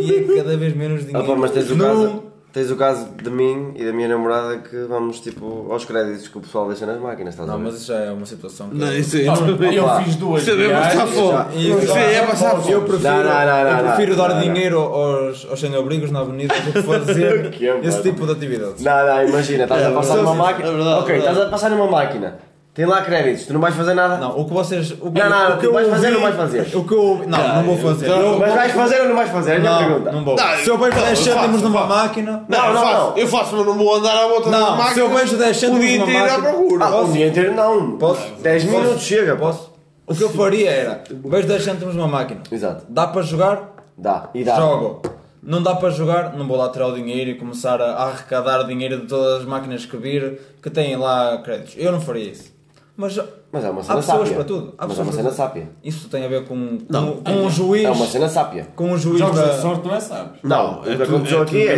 E 0.00 0.14
é 0.30 0.36
cada 0.36 0.56
vez 0.56 0.76
menos 0.76 1.00
dinheiro. 1.04 1.24
Ah, 1.24 1.26
pá, 1.26 1.34
mas 1.36 1.50
tens 1.50 1.68
o 1.70 1.74
não 1.74 1.86
casa- 1.86 2.20
tens 2.54 2.70
o 2.70 2.76
caso 2.76 3.08
de 3.20 3.28
mim 3.28 3.72
e 3.74 3.84
da 3.84 3.92
minha 3.92 4.06
namorada 4.08 4.58
que 4.58 4.76
vamos 4.84 5.18
tipo 5.20 5.66
aos 5.70 5.84
créditos 5.84 6.28
que 6.28 6.38
o 6.38 6.40
pessoal 6.40 6.68
deixa 6.68 6.86
nas 6.86 7.00
máquinas, 7.00 7.34
estás 7.34 7.48
a 7.48 7.52
Não, 7.52 7.58
ver? 7.58 7.64
mas 7.64 7.74
isso 7.74 7.86
já 7.88 7.96
é 7.98 8.12
uma 8.12 8.24
situação 8.24 8.70
que. 8.70 8.76
Não, 8.76 8.92
isso 8.96 9.16
aí 9.16 9.24
não. 9.24 9.34
eu 9.72 9.84
Opa, 9.84 10.02
fiz 10.02 10.14
duas 10.16 10.42
Isso 10.46 10.50
é 10.52 10.72
passar 10.72 11.06
fome. 11.08 11.68
Isso 11.68 11.92
é 11.98 12.22
passar 12.26 12.50
fome. 12.56 12.72
Eu 12.72 12.82
prefiro, 12.82 13.12
Não, 13.12 13.24
não, 13.24 13.44
não, 13.64 13.70
eu 13.78 13.84
prefiro 13.84 14.10
não, 14.12 14.16
dar 14.16 14.28
não, 14.28 14.36
não. 14.36 14.42
dinheiro 14.54 14.78
aos, 14.78 15.46
aos 15.50 15.58
sem-abrigos 15.60 16.10
na 16.12 16.20
avenida 16.20 16.54
do 16.54 16.72
que 16.72 16.82
fazer 16.82 17.50
Que 17.52 17.68
é, 17.68 17.80
esse 17.80 18.02
tipo 18.02 18.24
de 18.24 18.32
atividades. 18.32 18.82
Não, 18.82 19.06
não, 19.06 19.28
imagina, 19.28 19.64
estás 19.64 19.82
É 19.82 19.86
a 19.86 19.90
passar 19.90 20.14
verdade, 20.14 20.36
numa 20.36 20.48
é 20.48 20.52
máquina. 20.52 20.70
verdade, 20.70 21.00
ok, 21.00 21.14
é 21.14 21.18
verdade. 21.18 21.32
estás 21.34 21.48
a 21.48 21.50
passar 21.50 21.70
numa 21.70 21.86
máquina. 21.90 22.38
Tem 22.74 22.84
lá 22.86 23.02
créditos, 23.02 23.46
tu 23.46 23.52
não 23.52 23.60
vais 23.60 23.72
fazer 23.76 23.94
nada? 23.94 24.16
Não, 24.18 24.36
o 24.36 24.44
que 24.46 24.52
vocês. 24.52 24.90
O 25.00 25.12
que, 25.12 25.20
Não, 25.20 25.30
não, 25.30 25.54
o 25.54 25.58
que 25.58 25.66
eu 25.66 25.72
vais 25.72 25.88
fazer 25.88 26.06
ou 26.08 26.12
não 26.14 26.20
vais 26.22 26.34
fazer? 26.34 26.76
O 26.76 26.84
que 26.84 26.92
eu. 26.92 27.22
Não, 27.24 27.54
não 27.54 27.62
vou 27.62 27.78
fazer. 27.78 28.08
Eu- 28.10 28.38
Mas 28.40 28.52
vais 28.52 28.72
fazer 28.72 29.00
ou 29.02 29.08
não 29.10 29.14
vais 29.14 29.30
fazer? 29.30 29.52
É 29.52 29.56
a 29.56 29.58
minha 29.60 29.70
não, 29.70 29.78
pergunta. 29.78 30.12
não 30.12 30.24
vou. 30.24 30.34
Não, 30.36 30.56
se 30.56 30.68
eu 30.68 30.78
vejo 30.78 30.96
não, 30.96 31.04
10 31.04 31.26
eu 31.26 31.32
cêntimos 31.34 31.62
numa 31.62 31.86
máquina. 31.86 32.44
Não, 32.48 32.66
eu 32.66 32.74
não, 32.74 32.82
faço, 32.82 32.98
não. 33.10 33.16
Eu 33.16 33.28
faço, 33.28 33.56
mas 33.56 33.66
não 33.66 33.74
vou 33.74 33.94
andar 33.94 34.16
à 34.16 34.26
volta 34.26 34.50
Não, 34.50 34.70
máquina. 34.76 34.92
se 34.94 34.98
eu 35.00 35.08
vejo 35.08 35.36
10 35.36 35.56
um 35.56 35.60
cêntimos 35.60 35.86
dia 35.86 35.98
numa 36.00 36.10
inteiro 36.10 36.24
à 36.24 36.28
máquina. 36.38 36.50
procura. 36.52 36.84
Ah, 36.86 37.00
um 37.00 37.12
dia 37.12 37.26
inteiro 37.28 37.54
não. 37.54 37.96
Posso? 37.96 38.32
10 38.42 38.64
Posso? 38.64 38.76
minutos 38.76 39.02
chega. 39.02 39.36
Posso? 39.36 39.72
O 40.06 40.14
que 40.14 40.22
eu 40.24 40.30
faria 40.30 40.70
era. 40.70 41.04
Vejo 41.08 41.46
10 41.46 41.62
cêntimos 41.62 41.94
numa 41.94 42.08
máquina. 42.08 42.40
Exato. 42.50 42.84
Dá 42.88 43.06
para 43.06 43.22
jogar? 43.22 43.70
Dá. 43.96 44.30
E 44.34 44.42
dá. 44.42 44.56
Jogo. 44.56 45.00
Não 45.40 45.62
dá 45.62 45.74
para 45.76 45.90
jogar, 45.90 46.34
não 46.36 46.48
vou 46.48 46.56
lá 46.56 46.70
tirar 46.70 46.86
o 46.88 46.94
dinheiro 46.94 47.30
e 47.30 47.34
começar 47.34 47.80
a 47.80 47.92
a 47.92 48.04
arrecadar 48.08 48.62
dinheiro 48.64 49.00
de 49.02 49.06
todas 49.06 49.42
as 49.42 49.44
máquinas 49.46 49.86
que 49.86 49.96
vir 49.96 50.40
que 50.60 50.70
têm 50.70 50.96
lá 50.96 51.38
créditos. 51.44 51.74
Eu 51.78 51.92
não 51.92 52.00
faria 52.00 52.30
isso. 52.32 52.53
Mas 52.96 53.16
Mas 53.50 53.64
é 53.64 53.70
uma 53.70 53.80
há 53.80 53.84
cena 53.84 53.96
pessoas 53.96 54.18
sápia. 54.20 54.34
para 54.36 54.44
tudo. 54.44 54.74
Há 54.78 54.86
Mas 54.86 54.98
é 54.98 55.02
uma 55.02 55.12
cena 55.12 55.28
tudo. 55.28 55.36
sápia. 55.36 55.68
Isso 55.82 56.08
tem 56.08 56.24
a 56.24 56.28
ver 56.28 56.44
com, 56.46 56.78
com, 56.78 56.86
Não. 56.88 57.16
com 57.16 57.30
um 57.32 57.50
juiz. 57.50 57.84
É 57.84 57.90
uma 57.90 58.06
cena 58.06 58.28
sápia. 58.28 58.68
Com 58.76 58.92
um 58.92 58.96
juiz 58.98 59.18
Jogos 59.18 59.36
da- 59.36 59.46
da 59.46 59.60
sorte 59.60 59.88
não 59.88 59.94
é 59.96 60.00
sábio. 60.00 60.32
Não, 60.44 60.78
o 60.80 60.82
é 60.82 60.84
que 60.84 60.90
tudo- 60.90 61.02
aconteceu 61.02 61.38
é 61.38 61.42
aqui 61.42 61.50
tudo 61.50 61.58
é. 61.68 61.72
É 61.72 61.74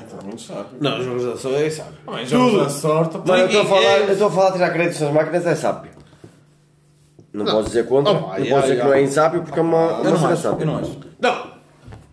tudo 0.00 0.40
sábio. 0.40 0.66
Não, 0.80 1.02
jogos 1.02 1.24
da 1.24 1.36
só 1.36 1.50
é 1.50 1.70
sábio. 1.70 1.92
Bem, 2.14 2.26
jogos 2.26 2.62
da 2.62 2.68
sorte. 2.68 3.18
Não, 3.26 3.36
eu 3.36 3.46
estou 3.46 3.60
a 3.62 3.64
falar, 3.64 3.80
é- 3.82 4.02
eu 4.04 4.12
estou 4.12 4.28
a 4.28 4.30
falar 4.30 4.46
de 4.48 4.52
tirar 4.54 4.70
créditos 4.70 5.00
nas 5.00 5.12
máquinas 5.12 5.46
é 5.46 5.54
sábio. 5.56 5.90
Não, 7.32 7.44
Não. 7.44 7.52
posso 7.52 7.66
dizer 7.68 7.86
contra, 7.88 8.12
não 8.12 8.22
pá, 8.22 8.28
posso 8.36 8.62
dizer 8.62 8.76
que 8.76 8.82
não 8.84 8.92
é 8.92 9.02
insábio 9.02 9.42
porque 9.42 9.58
é 9.58 9.62
uma, 9.62 9.86
uma 10.00 10.10
não 10.10 10.18
cena 10.18 10.36
sábia. 10.36 10.62
eu 10.62 10.66
não 10.66 10.78
acho. 10.78 10.98
Não. 11.20 11.50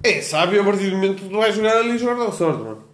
É 0.04 0.22
sábio 0.22 0.62
a 0.62 0.64
partir 0.64 0.90
do 0.90 0.96
momento 0.96 1.16
que 1.22 1.30
tu 1.30 1.38
vais 1.38 1.56
jogar 1.56 1.78
ali 1.78 1.98
jogar 1.98 2.24
da 2.26 2.32
sorte, 2.32 2.60
mano. 2.64 2.87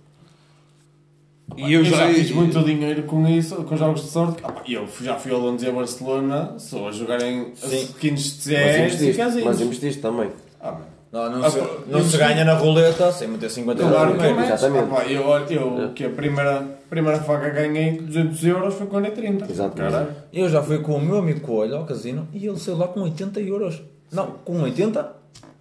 E 1.58 1.74
Eu 1.74 1.84
já 1.84 2.08
fiz 2.08 2.32
muito 2.32 2.60
dinheiro 2.64 3.04
com 3.04 3.28
isso, 3.28 3.56
com 3.64 3.78
jogos 3.78 4.02
de 4.02 4.08
sorte. 4.10 4.38
Ah, 4.44 4.52
pá, 4.52 4.62
Eu 4.68 4.88
já 5.02 5.16
fui 5.16 5.32
ao 5.32 5.40
Londres 5.40 5.64
e 5.64 5.70
a 5.70 5.72
Barcelona, 5.72 6.54
só 6.58 6.88
a 6.88 6.92
jogar 6.92 7.22
em 7.22 7.52
skins 7.54 8.44
de 8.44 8.54
Mas 8.54 8.66
CS 8.66 9.02
e 9.02 9.10
investiste, 9.10 9.44
mas 9.44 9.62
investiste 9.62 10.02
também. 10.02 10.30
Ah, 10.60 10.72
bem. 10.72 10.94
Não, 11.12 11.30
não, 11.30 11.46
Ah, 11.46 11.52
se, 11.52 11.60
não 11.88 12.04
se 12.04 12.18
ganha 12.18 12.44
na 12.44 12.56
roleta 12.56 13.12
sem 13.12 13.28
meter 13.28 13.48
50 13.48 13.82
euros 13.84 13.96
Claro 13.96 14.16
primeiro. 14.16 14.40
é, 14.42 14.46
Exatamente. 14.46 14.86
ah, 14.92 14.96
pá, 14.96 15.04
eu, 15.06 15.82
eu 15.82 15.90
que 15.94 16.06
a 16.06 16.10
primeira, 16.10 16.66
primeira 16.90 17.20
faca 17.20 17.52
que 17.52 17.56
ganhei 17.56 18.00
200 18.00 18.44
euros 18.46 18.74
foi 18.74 18.88
é 19.06 19.12
30. 19.12 19.46
Exatamente. 19.52 19.92
Caralho. 19.94 20.16
Eu 20.34 20.50
já 20.50 20.64
fui 20.64 20.80
com 20.80 20.96
o 20.96 21.00
meu 21.02 21.18
amigo 21.20 21.42
Coelho 21.42 21.76
ao 21.78 21.86
casino 21.86 22.28
e 22.34 22.48
ele 22.48 22.58
saiu 22.58 22.78
lá 22.78 22.88
com 22.88 23.02
80 23.02 23.40
euros. 23.42 23.84
Não, 24.12 24.26
com 24.44 24.60
80? 24.64 25.08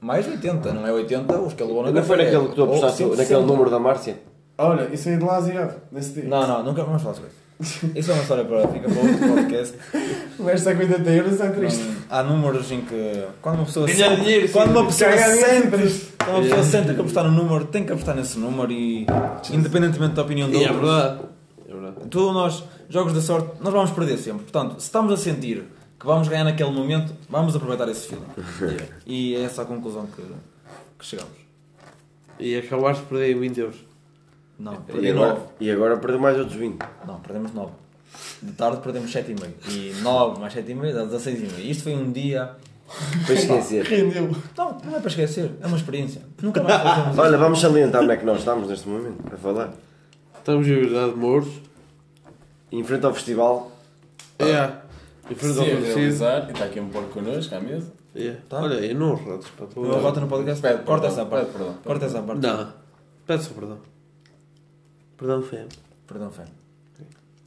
Mais 0.00 0.26
80, 0.26 0.72
não 0.72 0.86
é 0.86 0.92
80 0.92 1.38
os 1.40 1.52
que 1.52 1.62
ele 1.62 1.68
levou 1.68 1.84
na 1.84 1.92
Não 1.92 2.02
foi 2.02 2.16
naquele 2.16 2.48
que 2.48 2.54
tu 2.54 2.60
Ou 2.62 2.68
apostaste, 2.68 2.96
160. 2.98 3.22
naquele 3.22 3.46
número 3.46 3.70
da 3.70 3.78
Márcia? 3.78 4.16
Olha, 4.58 4.88
isso 4.92 5.08
aí 5.08 5.16
de 5.16 5.24
lá 5.24 5.36
asiado, 5.36 5.74
nesse 5.90 6.12
dia. 6.12 6.24
Não, 6.24 6.46
não, 6.46 6.62
nunca 6.64 6.84
vamos 6.84 7.02
falar 7.02 7.14
sobre 7.14 7.30
isso. 7.30 7.42
Isso 7.94 8.10
é 8.10 8.14
uma 8.14 8.22
história 8.22 8.44
para 8.44 8.66
fica 8.68 8.88
para 8.88 9.00
outro 9.00 9.18
podcast. 9.34 9.76
Está 10.54 10.74
com 10.74 10.80
80 10.80 11.10
euros, 11.10 11.40
é 11.40 11.50
triste. 11.50 11.84
Há 12.10 12.22
números 12.22 12.72
em 12.72 12.80
que 12.80 13.24
quando 13.40 13.56
uma 13.56 13.64
pessoa 13.66 13.86
Ganhar 13.86 14.08
sente, 14.10 14.20
dinheiro, 14.22 14.48
quando 14.52 14.70
uma 14.72 14.86
pessoa 14.86 15.10
sente, 15.12 16.10
quando 16.18 16.30
uma 16.34 16.42
pessoa 16.42 16.62
sente 16.64 16.94
que 16.94 17.00
apostar 17.00 17.24
no 17.24 17.30
número, 17.30 17.64
tem 17.66 17.84
que 17.84 17.92
apostar 17.92 18.16
nesse 18.16 18.36
número 18.38 18.72
e 18.72 19.06
independentemente 19.52 20.14
da 20.14 20.22
opinião 20.22 20.50
de 20.50 20.56
E 20.56 20.64
é 20.64 20.70
outros. 20.72 20.80
verdade. 20.90 21.20
É 21.68 21.72
verdade. 21.72 21.96
Tudo 22.10 22.32
nós, 22.32 22.64
jogos 22.88 23.12
da 23.12 23.20
sorte, 23.20 23.48
nós 23.60 23.72
vamos 23.72 23.90
perder 23.92 24.18
sempre. 24.18 24.42
Portanto, 24.42 24.80
se 24.80 24.86
estamos 24.86 25.12
a 25.12 25.16
sentir 25.16 25.64
que 26.00 26.06
vamos 26.06 26.26
ganhar 26.26 26.42
naquele 26.44 26.70
momento, 26.72 27.12
vamos 27.30 27.54
aproveitar 27.54 27.88
esse 27.88 28.08
feeling. 28.08 28.78
E 29.06 29.36
é 29.36 29.42
essa 29.42 29.62
a 29.62 29.64
conclusão 29.64 30.06
que, 30.06 30.22
que 30.98 31.06
chegamos. 31.06 31.30
E 32.40 32.56
acabaste 32.56 33.02
de 33.04 33.08
perder 33.08 33.34
20 33.38 33.60
euros. 33.60 33.76
Não, 34.62 34.74
E 34.74 34.76
perdi 34.92 35.10
agora, 35.10 35.28
9. 35.34 35.40
e 35.60 35.70
agora 35.70 35.96
perdeu 35.96 36.20
mais 36.20 36.38
outros 36.38 36.56
20. 36.56 36.78
Não, 37.06 37.18
perdemos 37.20 37.52
9. 37.52 37.72
De 38.42 38.52
tarde 38.52 38.80
perdemos 38.80 39.10
7,5. 39.12 39.50
E 39.70 39.94
9 40.02 40.40
mais 40.40 40.54
7,5 40.54 40.92
dá 40.92 41.04
16,5. 41.06 41.58
Isto 41.58 41.82
foi 41.84 41.94
um 41.94 42.12
dia. 42.12 42.50
Para 43.24 43.34
esquecer. 43.34 43.84
Rendeu. 43.86 44.30
Não, 44.56 44.78
não 44.84 44.96
é 44.96 45.00
para 45.00 45.08
esquecer, 45.08 45.50
é 45.62 45.66
uma 45.66 45.76
experiência. 45.78 46.20
Nunca 46.42 46.62
mais 46.62 46.80
fazemos 46.82 47.18
Olha, 47.18 47.38
vamos 47.38 47.60
salientar 47.60 48.02
onde 48.02 48.12
é 48.12 48.16
que 48.18 48.24
nós 48.26 48.38
estamos 48.38 48.68
neste 48.68 48.86
momento, 48.88 49.18
a 49.32 49.36
falar. 49.36 49.72
Estamos 50.38 50.66
em 50.66 50.74
verdade 50.74 51.12
de 51.12 51.16
Mouros. 51.18 51.48
Em 52.70 52.84
frente 52.84 53.04
ao 53.06 53.14
festival, 53.14 53.72
É. 54.38 54.70
Em 55.30 55.34
frente 55.34 55.58
ao 55.58 55.64
falecido. 55.64 55.94
realizar, 55.94 56.48
e 56.48 56.52
está 56.52 56.64
aqui 56.66 56.80
um 56.80 56.88
porco 56.88 57.08
connosco 57.10 57.54
à 57.54 57.60
mesa. 57.60 57.92
É. 58.14 58.36
Tá. 58.48 58.60
Olha, 58.60 58.74
eu 58.74 58.94
não 58.94 59.14
ratos 59.14 59.48
para 59.56 59.66
tu. 59.66 59.80
Uma 59.80 59.98
volta 59.98 60.20
no 60.20 60.26
podcast. 60.26 60.60
Pede 60.60 60.82
Corta 60.82 61.06
perdão, 61.08 61.22
essa 61.22 61.24
parte. 61.26 61.44
pede 61.46 61.56
perdão. 61.58 61.74
Corta 61.84 62.04
essa 62.06 62.22
parte. 62.22 62.42
Não. 62.46 62.72
Peço 63.26 63.50
perdão. 63.54 63.78
Perdão, 65.22 65.40
fé. 65.40 65.66
Perdão, 66.04 66.32
fé. 66.32 66.42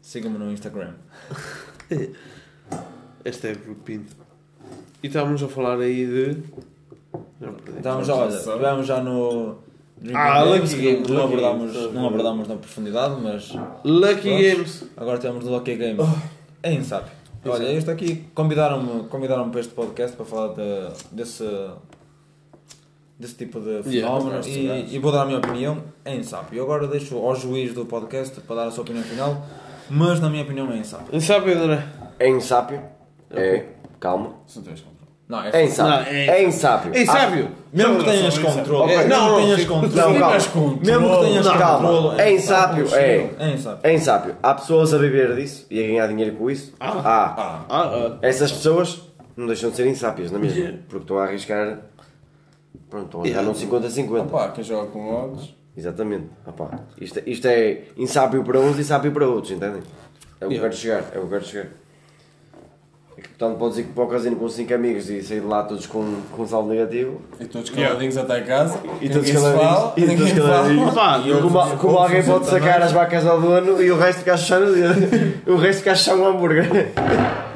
Siga-me 0.01 0.37
no 0.37 0.49
Instagram. 0.49 0.93
Este 3.25 3.49
é 3.49 3.51
o 3.67 3.75
Pinto. 3.75 4.15
E 5.03 5.07
estávamos 5.07 5.43
a 5.43 5.49
falar 5.49 5.79
aí 5.81 6.05
de. 6.05 6.37
Estamos 7.75 8.07
já, 8.07 8.15
olha, 8.15 8.33
estivemos 8.33 8.87
já 8.87 9.03
no. 9.03 9.57
Ah, 10.13 10.41
Lucky 10.43 10.73
Games, 10.77 11.09
não, 11.09 11.25
abordámos, 11.25 11.93
não 11.93 12.07
abordámos 12.07 12.47
na 12.47 12.55
profundidade, 12.55 13.19
mas 13.21 13.51
Lucky 13.83 14.21
Pronto. 14.21 14.41
Games. 14.41 14.83
agora 14.95 15.17
temos 15.17 15.43
do 15.43 15.51
Lucky 15.51 15.75
Games. 15.75 16.07
É 16.63 16.71
insábio. 16.71 17.11
Olha, 17.43 17.73
este 17.73 17.91
aqui 17.91 18.23
convidaram-me 18.33 19.09
convidaram 19.09 19.49
para 19.49 19.59
este 19.59 19.73
podcast 19.73 20.15
para 20.15 20.25
falar 20.25 20.53
de, 20.53 20.93
desse, 21.11 21.43
desse 23.19 23.35
tipo 23.35 23.59
de 23.59 23.81
fenómeno 23.83 24.31
gosto, 24.37 24.49
e, 24.49 24.95
e 24.95 24.99
vou 24.99 25.11
dar 25.11 25.21
a 25.21 25.25
minha 25.25 25.37
opinião. 25.37 25.83
É 26.03 26.15
insábio. 26.15 26.57
Eu 26.57 26.63
agora 26.65 26.87
deixo 26.87 27.17
ao 27.17 27.35
juiz 27.35 27.73
do 27.73 27.85
podcast 27.85 28.39
para 28.41 28.55
dar 28.57 28.67
a 28.67 28.71
sua 28.71 28.83
opinião 28.83 29.03
final, 29.03 29.45
mas 29.89 30.19
na 30.19 30.29
minha 30.29 30.43
opinião 30.43 30.71
é 30.71 30.77
insábio. 30.77 31.07
Não 31.11 31.19
sabe, 31.21 31.53
André? 31.53 31.83
é 32.19 32.29
insábio. 32.29 32.81
É. 33.31 33.63
Calma. 33.99 34.33
Se 34.45 34.57
não 34.57 34.65
tens 34.65 34.79
controle. 34.81 34.95
Não, 35.27 35.41
é, 35.41 35.49
É 35.51 35.65
insábio. 35.65 35.91
Não, 35.91 35.99
é- 36.19 36.27
É 36.27 36.43
insábio. 36.43 36.91
É 36.95 37.05
sábio! 37.05 37.51
Mesmo 37.73 37.97
que 37.97 38.03
tenhas 38.05 38.37
controle, 38.37 38.83
Ok. 38.83 38.97
mesmo 38.97 39.09
Não, 39.09 39.27
não, 39.31 39.35
tenhas 39.37 39.65
controle, 39.65 39.95
Não, 39.95 40.19
calma. 40.19 40.79
Mesmo 40.83 41.09
que 41.19 41.25
tenhas 41.25 41.45
Não, 41.45 41.57
calma. 41.57 41.89
controle, 41.89 42.21
É 42.21 42.31
insábio, 42.31 42.95
é. 42.95 43.29
É 43.39 43.49
insábio. 43.53 43.79
É 43.81 43.93
insábio. 43.93 44.35
Há 44.43 44.53
pessoas 44.53 44.93
a 44.93 44.97
viver 44.99 45.35
disso 45.35 45.65
e 45.71 45.83
a 45.83 45.87
ganhar 45.87 46.07
dinheiro 46.07 46.35
com 46.35 46.49
isso. 46.51 46.73
Há. 46.79 46.89
Ah, 46.89 47.65
ah. 47.67 48.17
Essas 48.21 48.51
pessoas 48.51 49.01
não 49.35 49.47
deixam 49.47 49.71
de 49.71 49.77
ser 49.77 49.87
insápias, 49.87 50.31
não 50.31 50.37
é 50.39 50.43
mesmo? 50.43 50.59
Yeah. 50.59 50.77
Porque 50.87 51.03
estão 51.03 51.17
a 51.17 51.23
arriscar. 51.23 51.79
Pronto, 52.95 53.27
Yeah. 53.27 53.41
jogar 53.41 53.43
num 53.43 53.53
50-50. 53.53 54.21
Opa, 54.21 54.47
quem 54.51 54.63
joga 54.63 54.87
com 54.89 55.13
odds. 55.13 55.53
Exatamente. 55.75 56.27
Opá, 56.47 56.79
isto, 57.01 57.19
isto 57.25 57.45
é 57.47 57.81
insábio 57.97 58.41
para 58.43 58.57
uns 58.61 58.79
e 58.79 58.83
sábio 58.85 59.11
para 59.11 59.27
outros, 59.27 59.51
entendem? 59.51 59.81
É 60.39 60.45
o 60.45 60.47
que 60.47 60.55
Yeah. 60.55 60.61
quero 60.69 60.73
chegar. 60.81 61.03
É 61.13 61.19
o 61.19 61.23
que 61.23 61.29
quero 61.29 61.45
chegar. 61.45 61.67
É 63.17 63.21
que, 63.21 63.27
portanto, 63.29 63.57
podes 63.57 63.77
ir 63.79 63.83
para 63.83 64.03
o 64.03 64.07
casino 64.07 64.35
com 64.37 64.47
5 64.47 64.73
amigos 64.73 65.09
e 65.09 65.21
sair 65.21 65.39
de 65.41 65.45
lá 65.47 65.63
todos 65.63 65.85
com, 65.87 66.21
com 66.31 66.41
um 66.43 66.47
saldo 66.47 66.69
negativo. 66.69 67.19
E 67.39 67.45
todos 67.45 67.69
caladinhos 67.69 68.17
até 68.17 68.41
casa. 68.41 68.79
E 69.01 69.09
todos 69.09 69.29
caladinhos. 69.31 69.93
E 69.97 70.17
todos 70.17 70.33
caladinhos. 70.33 70.93
E 71.25 71.41
como, 71.41 71.77
como 71.77 71.97
alguém 71.97 72.23
pode 72.23 72.45
sacar 72.45 72.81
as 72.81 72.91
vacas 72.93 73.25
ao 73.25 73.39
dono 73.41 73.81
e 73.81 73.91
o 73.91 73.97
resto 73.97 74.19
fica 74.19 74.33
a 74.33 74.37
chuchar 74.37 74.61
no 74.61 74.73
dedo. 74.73 75.35
O 75.51 75.55
resto 75.57 75.79
fica 75.79 75.91
a 75.91 75.95
chuchar 75.95 76.15
um 76.17 76.25
hambúrguer. 76.25 76.93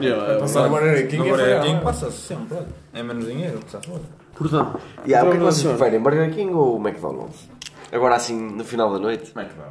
Yeah, 0.02 0.39
Passar 0.39 0.65
a 0.65 0.69
Burger 0.69 1.08
King 1.08 1.17
No 1.17 1.25
é 1.28 1.30
Burger. 1.30 1.62
King 1.62 1.82
passa 1.84 2.12
sempre. 2.12 2.58
É 2.93 3.02
menos 3.04 3.25
dinheiro 3.25 3.60
que 3.60 3.65
está 3.65 3.82
fora. 3.82 4.18
Portanto, 4.39 4.80
E 5.06 5.13
há, 5.13 5.21
o 5.23 5.28
que 5.28 5.32
é 5.32 5.38
que 5.38 5.43
vocês 5.43 5.60
Então, 5.65 5.75
preferem, 5.78 5.99
Burger 5.99 6.34
King 6.34 6.54
ou 6.54 6.78
McDonald's? 6.80 7.47
Agora 7.91 8.15
assim, 8.15 8.36
no 8.39 8.63
final 8.63 8.91
da 8.91 8.97
noite. 8.99 9.32
Como 9.32 9.45
é 9.45 9.49
que 9.49 9.56
dá? 9.56 9.65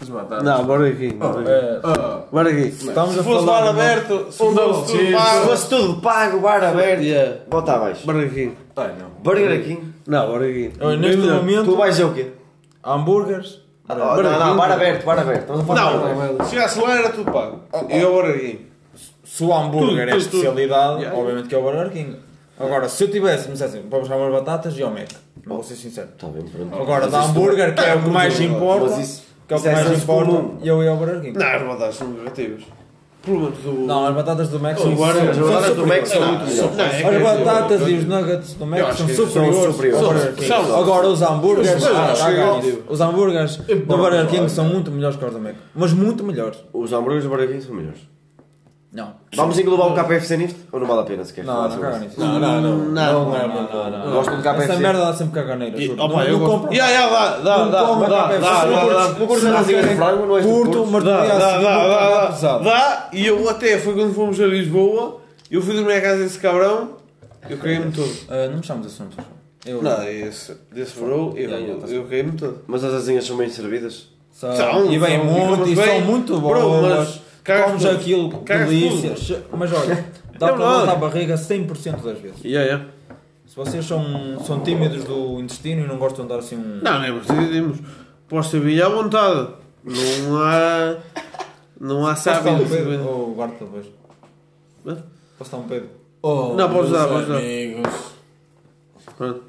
As 0.00 0.08
batatas. 0.08 0.42
Não, 0.44 0.64
bora 0.64 0.88
aqui. 0.88 1.16
É, 1.46 1.80
Ah, 1.84 2.22
Bora 2.32 2.50
aqui. 2.50 2.60
estamos 2.68 3.12
Se 3.14 3.20
a 3.20 3.22
fosse 3.22 3.46
falar 3.46 3.60
bar 3.60 3.62
de 3.62 3.68
uma- 3.70 3.82
aberto, 3.82 4.32
Se 4.32 4.42
um 4.42 4.52
fosse 4.54 4.86
tudo 4.92 4.98
Se 5.06 5.12
pago. 5.12 5.46
fosse 5.46 5.68
tudo 5.68 6.00
pago, 6.00 6.40
bar 6.40 6.64
aberto, 6.64 7.02
Yeah. 7.02 7.36
bota 7.48 7.72
abaixo. 7.74 8.04
Burger 8.04 8.32
King. 8.34 8.56
Ai, 8.76 8.94
não. 8.98 9.10
Burger 9.22 9.64
King. 9.64 9.94
Não, 10.06 10.26
Burger 10.32 10.52
King. 10.52 10.72
Olha, 10.84 10.96
neste 10.96 11.16
momento, 11.22 11.64
Tu 11.64 11.76
vais 11.76 11.90
dizer 11.94 12.04
o 12.04 12.12
quê? 12.12 12.32
hambúrgueres. 12.84 13.60
Ah, 13.88 13.94
não, 13.94 14.16
não, 14.22 14.56
bar 14.56 14.72
aberto, 14.72 15.04
bar 15.04 15.18
aberto. 15.18 15.40
Estamos 15.42 15.60
a 15.62 15.64
falar 15.64 15.92
de 15.92 15.98
bar 15.98 16.10
aberto. 16.10 16.38
Não, 16.38 16.44
se 16.44 16.50
chegasse 16.50 16.80
lá 16.80 16.98
era 16.98 17.10
tudo 17.10 17.30
pago. 17.30 17.60
E 17.90 17.98
eu 18.00 18.12
Burger 18.12 18.40
King. 18.40 18.66
Se 19.24 19.42
o 19.44 19.52
hambúrguer 19.54 19.88
Tudo, 19.88 20.00
é 20.00 20.06
tudo, 20.06 20.24
tudo. 20.24 20.36
especialidade, 20.36 21.00
Yeah. 21.02 21.18
obviamente 21.18 21.48
que 21.48 21.54
é 21.54 21.58
o 21.58 21.62
Burger 21.62 21.90
King. 21.90 22.16
Agora, 22.58 22.88
se 22.88 23.02
eu 23.04 23.10
tivesse, 23.10 23.46
me 23.48 23.52
dissessem, 23.54 23.82
buscar 23.82 24.16
umas 24.16 24.32
batatas, 24.32 24.76
ia 24.78 24.84
ao 24.84 24.90
Mac. 24.92 25.08
Não 25.46 25.56
vou 25.56 25.64
ser 25.64 25.74
sincero. 25.74 26.08
Está 26.14 26.28
bem, 26.28 26.42
pronto. 26.44 26.74
Agora, 26.82 27.08
da 27.08 27.20
isso- 27.20 27.28
hambúrguer, 27.30 27.74
que 27.74 27.80
é 27.80 27.94
o 27.94 28.02
que 28.02 28.10
mais 28.10 28.40
importa, 28.40 28.86
Mas 28.90 28.98
isso- 28.98 29.22
que 29.48 29.54
é 29.54 29.56
o 29.56 29.60
que 29.60 29.68
é 29.68 29.72
mais 29.72 30.02
importa, 30.02 30.44
e 30.62 30.68
eu 30.68 30.82
ia 30.82 30.90
ao 30.90 30.96
Burger 30.96 31.20
King. 31.20 31.38
Não, 31.38 31.46
as 31.46 31.62
batatas 31.62 31.96
são 31.96 32.08
negativas. 32.08 32.62
Não, 33.86 34.06
as 34.06 34.14
batatas 34.14 34.48
do 34.50 34.60
Mac 34.60 34.76
são 34.76 34.94
são- 34.96 35.06
As 35.06 35.38
batatas 35.38 35.76
do 35.76 35.86
Mac 35.86 36.06
são 36.06 36.20
superiores. 36.20 36.28
muito 36.28 36.46
melhores. 36.46 36.76
Não, 36.76 36.84
é 36.84 37.16
As 37.16 37.22
batatas 37.44 37.88
e 37.88 37.94
os 37.94 38.04
nuggets 38.04 38.54
do 38.54 38.66
Mac 38.66 38.80
são 38.94 39.08
superiores. 39.08 39.74
superiores. 39.74 40.50
Agora 40.74 41.08
os 41.08 41.22
hambúrgueres, 41.22 41.84
ah, 41.86 42.60
os 42.88 43.00
hambúrgueres 43.00 43.56
do 43.56 43.96
Burger 43.96 44.26
King 44.26 44.48
são 44.50 44.66
muito 44.66 44.90
melhores 44.90 45.16
que 45.16 45.24
os 45.24 45.32
do 45.32 45.40
Mac. 45.40 45.54
Mas 45.74 45.92
muito 45.94 46.22
melhores. 46.22 46.58
Os 46.72 46.92
hambúrgueres 46.92 47.24
do 47.24 47.30
Burger 47.30 47.48
King 47.48 47.62
são 47.62 47.74
melhores. 47.74 48.00
Não. 48.94 49.12
Vamos 49.34 49.58
englobar 49.58 49.88
o 49.88 49.94
KFC 49.94 50.36
nisto? 50.36 50.60
Ou 50.70 50.78
não 50.78 50.86
vale 50.86 51.00
a 51.00 51.02
pena 51.02 51.24
sequer? 51.24 51.44
Não, 51.44 51.62
não 51.64 51.68
sobre 51.68 51.84
caga 51.90 51.96
isso? 51.96 52.04
nisso. 52.06 52.20
Não, 52.20 52.38
não, 52.38 52.60
não. 52.60 52.76
Não, 52.76 52.92
Não 52.92 53.36
é 53.36 53.42
Não, 53.48 53.54
muito. 53.54 53.72
não, 53.74 53.90
não. 53.90 54.12
Gostam 54.12 54.36
de 54.36 54.42
KFC? 54.44 54.62
Essa 54.62 54.76
merda 54.76 55.00
dá 55.00 55.12
sempre 55.14 55.34
caganeira. 55.42 55.92
Opa, 55.94 56.06
Não- 56.06 56.22
eu 56.22 56.38
compro. 56.38 56.72
Ya, 56.72 56.88
ya, 56.88 57.08
dá, 57.08 57.38
dá, 57.38 57.58
Não 57.58 57.70
dá, 57.72 57.82
não 57.82 57.98
não 59.50 59.58
asinhas 59.58 59.88
de 59.88 59.96
frango? 59.96 60.26
Não 60.26 60.40
do 60.40 60.48
Curto, 60.48 60.86
mas 60.86 61.02
Dá, 61.04 61.20
dia 61.24 61.34
dá, 61.34 61.34
a 61.34 61.50
seguir 61.50 61.64
dá, 61.64 62.58
dá, 62.58 63.08
e 63.12 63.26
eu 63.26 63.50
até 63.50 63.78
foi 63.80 63.94
quando 63.94 64.14
fomos 64.14 64.40
a 64.40 64.46
Lisboa, 64.46 65.20
eu 65.50 65.60
fui 65.60 65.74
dormir 65.74 65.94
à 65.94 66.00
casa 66.00 66.22
desse 66.22 66.38
cabrão, 66.38 66.90
eu 67.50 67.58
caí-me 67.58 67.90
todo. 67.90 68.12
Ah, 68.28 68.46
Não 68.48 68.58
me 68.58 68.62
chames 68.64 68.86
desse 68.86 69.00
nome, 69.00 69.12
por 69.12 69.24
favor. 69.24 69.34
Eu- 69.66 69.82
Não, 69.82 70.02
esse, 70.08 70.56
desse 70.72 70.96
bro, 71.00 71.32
eu, 71.36 71.80
tá 71.80 71.86
eu 71.88 72.04
caí-me 72.04 72.32
todo. 72.32 72.60
Mas 72.68 72.84
as 72.84 72.94
asinhas 72.94 73.24
são 73.26 73.36
bem 73.36 73.48
servidas? 73.50 74.08
São, 74.30 74.92
e 74.92 74.98
bem 74.98 75.24
muito, 75.24 75.68
e 75.68 75.74
bem. 75.74 75.84
são 75.84 76.00
muito 76.02 76.40
boas. 76.40 77.20
Comes 77.44 77.84
aquilo, 77.84 78.30
Cagas 78.42 78.68
delícias. 78.70 79.38
Mas 79.52 79.72
olha, 79.72 80.04
dá 80.38 80.48
É 80.48 80.52
para 80.52 80.56
voltar 80.76 80.92
a 80.92 80.96
barriga 80.96 81.34
100% 81.34 82.02
das 82.02 82.18
vezes. 82.18 82.44
Ya, 82.44 82.62
ya. 82.62 82.86
Se 83.46 83.54
vocês 83.56 83.84
são, 83.84 84.40
são 84.44 84.60
tímidos 84.60 85.04
do 85.04 85.38
intestino 85.40 85.84
e 85.84 85.86
não 85.86 85.98
gostam 85.98 86.24
de 86.24 86.30
dar 86.30 86.38
assim 86.38 86.56
um. 86.56 86.80
Não, 86.82 86.98
não 86.98 87.04
é 87.04 87.12
decidimos. 87.12 87.78
Posso 88.26 88.52
ter 88.52 88.60
vinho 88.60 88.84
à 88.86 88.88
vontade. 88.88 89.48
Não 89.84 90.42
há. 90.42 90.96
Não 91.78 92.06
há 92.06 92.14
Posso 92.14 92.24
dar 92.24 92.42
sábio. 92.42 92.52
um 92.64 92.68
pedo? 92.68 93.08
Ou 93.08 93.34
guardo 93.34 93.58
depois? 93.58 93.86
Hã? 94.86 95.02
Posso 95.38 95.50
dar 95.50 95.56
um 95.58 95.62
pedo? 95.68 95.88
Oh, 96.22 96.54
Não, 96.54 96.68
meus 96.70 96.90
dar, 96.90 97.06
podes 97.06 97.28
dar. 97.28 97.36
amigos. 97.36 98.14
Pronto. 99.18 99.42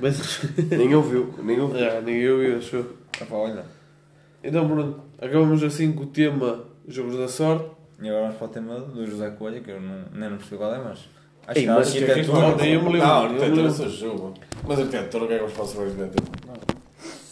Mas- 0.00 0.40
Nem 0.70 0.94
ouviu, 0.94 1.34
nem 1.42 1.60
ouviu. 1.60 1.78
Ya, 1.78 2.00
ninguém 2.00 2.30
ouviu, 2.30 2.56
achou. 2.58 2.86
Epá, 3.20 3.34
olha. 3.36 3.64
Então 4.42 4.66
pronto, 4.66 5.00
acabamos 5.20 5.62
assim 5.62 5.92
com 5.92 6.04
o 6.04 6.06
tema 6.06 6.64
Jogos 6.88 7.16
da 7.18 7.28
Sorte. 7.28 7.66
E 8.00 8.08
agora 8.08 8.24
vamos 8.24 8.36
para 8.36 8.44
o 8.46 8.50
tema 8.50 8.78
do 8.80 9.06
José 9.06 9.30
Coelho, 9.30 9.62
que 9.62 9.70
eu 9.70 9.80
não, 9.80 10.04
nem 10.12 10.28
não 10.30 10.36
percebi 10.36 10.56
qual 10.58 10.74
é, 10.74 10.78
mas. 10.78 10.98
Acho 11.46 11.58
Ei, 11.58 11.64
que 11.64 11.70
a 11.70 11.74
mas 11.74 11.88
arquitetura. 11.96 12.38
Não, 12.40 12.56
nem 12.56 12.72
eu 12.74 12.82
me 12.82 12.92
lembro. 12.92 13.06
Não, 13.08 13.22
Não, 13.22 13.28
me 13.30 13.36
arquitetura 13.38 13.68
esse 13.68 13.88
jogo. 13.88 14.34
Mas 14.66 14.78
arquitetura, 14.78 15.24
o 15.24 15.28
que 15.28 15.34
é 15.34 15.38
que 15.38 15.44
eu 15.44 15.48
faço 15.48 15.72
sobre 15.74 15.84
arquitetura? 15.90 16.32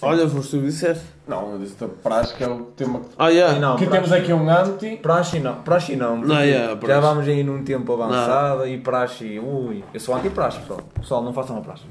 Olha, 0.03 0.29
foste 0.29 0.51
tu 0.51 0.59
que 0.59 0.67
disseste. 0.67 1.05
Não, 1.27 1.53
eu 1.53 1.59
disse 1.59 1.75
praxe, 2.03 2.35
que 2.35 2.45
é 2.45 2.49
o 2.49 2.65
tema 2.77 3.01
que. 3.01 3.07
Ah, 3.19 3.33
já. 3.33 3.59
Não, 3.59 3.77
que 3.77 3.87
praxe- 3.87 4.03
temos 4.03 4.13
aqui 4.13 4.33
um 4.33 4.49
anti. 4.51 4.97
Praxe 4.97 5.41
não, 5.41 5.63
praxe 5.63 5.97
não. 5.97 6.17
porque 6.21 6.33
Não, 6.35 6.41
yeah, 6.43 6.69
Já 6.73 6.77
praxe. 6.77 7.01
vamos 7.01 7.29
aí 7.29 7.43
num 7.43 7.65
tempo 7.65 7.93
avançado 7.95 8.67
e 8.69 8.79
praxe, 8.79 9.39
ui. 9.39 9.83
Eu 9.95 10.01
sou 10.01 10.15
anti-praxe, 10.15 10.61
pessoal. 10.61 10.81
Pessoal, 11.01 11.23
não 11.23 11.33
façam 11.33 11.57
a 11.59 11.61
praxe. 11.63 11.85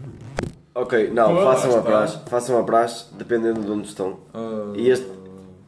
Ok, 0.75 1.09
não, 1.11 1.35
façam 1.43 1.77
a 1.79 1.81
praxe. 1.81 2.19
Façam 2.27 2.59
a 2.59 2.63
praxe, 2.63 3.05
dependendo 3.17 3.61
de 3.61 3.71
onde 3.71 3.87
estão. 3.87 4.19
Ah, 4.33 4.73
E 4.75 4.89
este, 4.89 5.07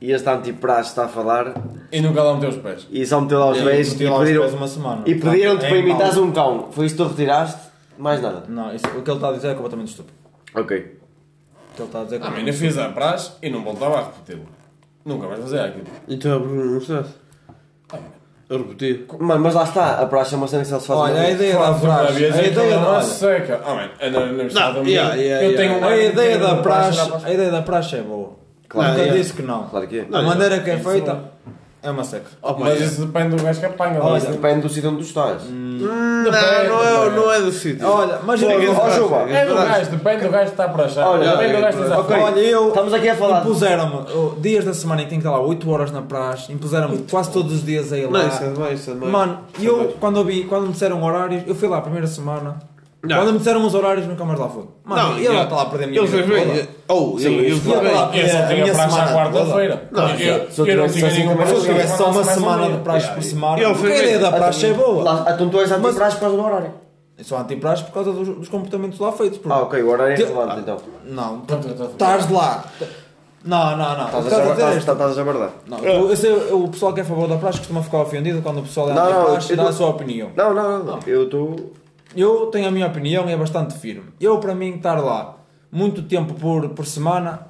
e 0.05 0.11
este 0.11 0.29
anti-praxe 0.29 0.89
está 0.89 1.05
a 1.05 1.07
falar 1.07 1.53
E 1.91 1.99
nunca 2.01 2.21
lá 2.21 2.33
meteu 2.35 2.49
os 2.49 2.57
pés. 2.57 2.87
e 2.91 3.05
só 3.05 3.19
meteu 3.21 3.39
lá 3.39 3.49
os 3.51 3.57
eu 3.57 3.65
pés 3.65 3.99
e 3.99 4.03
lá 4.05 4.17
os 4.19 4.29
pés 4.29 4.53
uma 4.53 4.67
semana. 4.67 5.01
e 5.05 5.15
pediram-te 5.15 5.61
Tá, 5.61 5.67
para 5.67 5.77
é 5.77 5.79
imitares 5.79 6.17
um 6.17 6.31
cão. 6.31 6.67
Foi 6.71 6.85
isso 6.85 6.95
que 6.95 7.03
tu 7.03 7.09
retiraste? 7.09 7.59
Mais 7.97 8.21
nada. 8.21 8.43
Não, 8.47 8.73
isso, 8.75 8.85
o 8.87 9.01
que 9.01 9.09
ele 9.09 9.17
está 9.17 9.29
a 9.29 9.33
dizer 9.33 9.47
é 9.49 9.53
completamente 9.53 9.89
estúpido. 9.89 10.17
Ok. 10.53 10.77
O 10.77 11.75
que 11.75 11.81
ele 11.81 11.87
está 11.87 12.01
a 12.01 12.03
dizer 12.03 12.15
é 12.15 12.19
Ah, 12.19 12.21
mas 12.21 12.29
completamente 12.29 12.37
ainda 12.39 12.53
fiz 12.53 12.77
a 12.77 12.89
praxe 12.89 13.31
e 13.41 13.49
não 13.49 13.63
voltava 13.63 13.95
a 13.99 14.03
repeti-lo. 14.03 14.45
Nunca 15.05 15.27
vais 15.27 15.39
fazer 15.41 15.59
aquilo. 15.59 15.85
Então 16.07 16.35
a 16.35 16.39
Bruno 16.39 16.65
não 16.71 16.77
estás. 16.77 17.05
A 18.47 18.53
repetir. 18.57 19.05
Mano, 19.19 19.41
mas 19.43 19.55
lá 19.55 19.63
está, 19.63 19.99
a 20.01 20.05
praxe 20.05 20.35
é 20.35 20.37
uma 20.37 20.47
cena 20.47 20.61
que 20.61 20.69
só 20.69 20.79
se 20.79 20.85
faz 20.87 20.99
Olha, 20.99 21.19
a 21.21 21.31
ideia 21.31 21.53
da 21.53 21.59
uma 21.71 21.79
praxe, 21.79 22.25
a 22.25 22.43
ideia 22.43 22.51
da, 22.79 22.89
olha, 22.91 23.01
seca. 23.01 23.61
Ah, 23.65 24.09
na 24.11 24.19
universidade 24.19 24.79
minha- 24.81 25.15
eu 25.17 25.55
tenho 25.55 25.83
a 25.83 25.97
ideia 25.97 26.37
da 26.37 26.55
praxe, 26.57 27.07
praxe. 27.09 27.25
a 27.25 27.33
ideia 27.33 27.49
da 27.49 27.61
praxe 27.63 27.95
é 27.95 28.01
boa. 28.03 28.24
Claro, 28.67 28.89
Nunca 28.91 29.01
yeah. 29.01 29.21
disse 29.21 29.33
que 29.33 29.41
não. 29.41 29.67
Claro 29.67 29.87
que 29.87 29.99
é. 29.99 30.07
A 30.11 30.21
maneira 30.21 30.59
que 30.59 30.69
é 30.69 30.77
feita 30.77 31.31
é 31.85 31.91
uma 31.91 32.03
seca. 32.03 32.25
Opa, 32.41 32.61
Mas 32.61 32.79
já. 32.79 32.85
isso 32.85 33.05
depende 33.05 33.35
do 33.35 33.43
gajo 33.43 33.59
que 33.59 33.65
apanha. 33.67 34.01
Olha, 34.01 34.17
Isso 34.17 34.31
depende 34.31 34.61
do 34.61 34.69
sítio 34.69 34.89
onde 34.89 34.99
tu 34.99 35.05
estás. 35.05 35.43
Não, 35.47 36.23
não 36.23 36.33
é, 36.33 37.09
não 37.11 37.31
é 37.31 37.41
do 37.41 37.51
sítio. 37.51 37.87
Olha, 37.87 38.19
mas 38.23 38.41
Ó, 38.41 38.89
Juba, 38.89 39.29
É 39.29 39.45
do 39.45 39.53
gajo, 39.53 39.91
depende 39.91 40.23
do 40.23 40.31
gajo 40.31 40.45
que 40.45 40.51
está 40.51 40.67
para 40.67 40.85
achar. 40.85 41.07
Olha, 41.07 41.37
depende 41.37 41.55
do 41.55 41.61
gajo 41.61 41.77
que 41.77 41.83
está 41.83 41.99
ok. 41.99 42.15
a 42.15 42.23
Olha, 42.23 42.39
eu 42.39 42.67
Estamos 42.69 42.91
aqui 42.91 43.09
a 43.09 43.15
falar. 43.15 43.41
impuseram-me 43.41 44.05
oh, 44.15 44.39
dias 44.39 44.65
da 44.65 44.73
semana 44.73 45.01
em 45.01 45.03
que 45.03 45.09
tenho 45.11 45.21
que 45.21 45.27
estar 45.27 45.37
lá 45.37 45.45
8 45.45 45.69
horas 45.69 45.91
na 45.91 46.01
praxe, 46.01 46.51
impuseram-me 46.51 46.97
quase 47.09 47.31
todos 47.31 47.53
os 47.53 47.63
dias 47.63 47.93
a 47.93 47.97
ir 47.99 48.05
lá. 48.09 48.19
Não, 48.19 48.27
isso 48.29 48.43
é 48.43 48.49
demais, 48.49 48.79
isso 48.79 48.89
é 48.89 48.93
demais. 48.93 49.11
Mano, 49.11 49.39
e 49.59 49.65
é 49.67 49.69
eu, 49.69 49.95
quando, 49.99 50.17
eu 50.17 50.25
vi, 50.25 50.43
quando 50.45 50.65
me 50.65 50.71
disseram 50.73 51.03
horários, 51.03 51.43
eu 51.45 51.53
fui 51.53 51.69
lá 51.69 51.77
a 51.77 51.81
primeira 51.81 52.07
semana. 52.07 52.57
Não. 53.07 53.17
Quando 53.17 53.31
me 53.33 53.37
disseram 53.39 53.65
os 53.65 53.73
horários, 53.75 54.07
nunca 54.07 54.25
mais 54.25 54.39
lá 54.39 54.49
fui. 54.49 54.63
Mano, 54.83 55.09
Não, 55.13 55.19
ia 55.19 55.29
lá 55.29 55.35
já. 55.37 55.43
estar 55.43 55.55
lá 55.55 55.61
a 55.61 55.65
perder 55.65 55.83
a 55.83 55.87
minha 55.87 55.99
Ele 56.01 56.07
vida 56.07 56.23
bem. 56.27 56.67
Oh, 56.87 57.17
Sim, 57.17 57.25
ele 57.25 57.35
ele 57.35 57.47
isso 57.47 57.61
fez 57.61 57.79
claro. 57.79 58.11
bem. 58.11 58.21
Eu 58.21 58.29
só 58.29 58.37
a 58.37 58.47
tinha 58.47 58.73
praxe 58.73 58.99
à 58.99 59.13
quarta-feira. 59.13 59.89
Não, 59.91 60.09
Eu- 60.09 60.51
se 60.51 60.61
eu 60.61 60.65
eu 60.67 60.77
não 60.77 60.87
tivesse 60.87 60.93
tinha 60.97 61.07
assim 61.07 61.17
nenhuma 61.19 61.35
também, 61.35 61.47
Se 61.47 61.51
eu 61.53 61.57
Mas 61.57 61.65
tivesse 61.65 61.97
só 61.97 62.09
uma 62.09 62.21
um 62.21 62.23
semana 62.23 62.69
de 62.69 62.77
praxe 62.83 63.11
por 63.11 63.23
semana, 63.23 63.61
Ele 63.63 63.73
porque 63.73 63.91
a 63.93 63.97
ideia 63.97 64.19
da 64.19 64.31
praxe 64.31 64.65
é 64.67 64.73
boa. 64.73 65.25
Então 65.33 65.49
tu 65.49 65.59
és 65.59 65.71
anti-praxe 65.71 66.15
por 66.17 66.21
causa 66.21 66.37
do 66.37 66.43
horário. 66.43 66.71
Eu 67.17 67.23
sou 67.23 67.37
anti-praxe 67.37 67.83
por 67.85 67.91
causa 67.93 68.11
dos, 68.11 68.27
dos 68.27 68.49
comportamentos 68.49 68.99
lá 68.99 69.11
feitos. 69.11 69.39
Ah, 69.49 69.61
ok, 69.61 69.81
o 69.81 69.89
horário 69.89 70.13
é 70.13 70.15
Te- 70.17 70.23
relevante 70.25 70.59
então. 70.59 70.77
Não, 71.05 71.41
eu 71.49 71.85
estás 71.85 72.29
lá. 72.29 72.65
Não, 73.45 73.77
não, 73.77 73.97
não. 73.97 74.05
Estás 74.05 74.27
a 75.17 75.21
é 75.21 75.23
verdade. 75.23 75.51
Não, 75.67 75.77
eu- 75.79 76.09
eu 76.09 76.15
sei, 76.17 76.31
o 76.51 76.67
pessoal 76.67 76.93
que 76.93 76.99
é 76.99 77.03
a 77.03 77.05
favor 77.05 77.27
da 77.27 77.37
praxe 77.37 77.59
costuma 77.59 77.81
ficar 77.83 77.99
ofendido 77.99 78.41
quando 78.41 78.57
o 78.59 78.63
pessoal 78.63 78.89
é 78.89 78.93
Não, 78.93 79.05
não, 79.09 79.21
anti-praxe 79.21 79.53
e 79.53 79.57
eu 79.57 79.63
dá 79.63 79.69
a 79.69 79.73
sua 79.73 79.89
opinião. 79.89 80.29
Não, 80.35 80.53
não, 80.53 80.83
não. 80.83 80.99
Eu 81.05 81.23
estou. 81.23 81.55
Eu 82.15 82.47
tenho 82.47 82.67
a 82.67 82.71
minha 82.71 82.87
opinião 82.87 83.29
e 83.29 83.33
é 83.33 83.37
bastante 83.37 83.77
firme. 83.77 84.05
Eu, 84.19 84.39
para 84.39 84.55
mim, 84.55 84.75
estar 84.75 84.95
lá 84.95 85.37
muito 85.71 86.03
tempo 86.03 86.33
por, 86.35 86.69
por 86.69 86.85
semana 86.85 87.47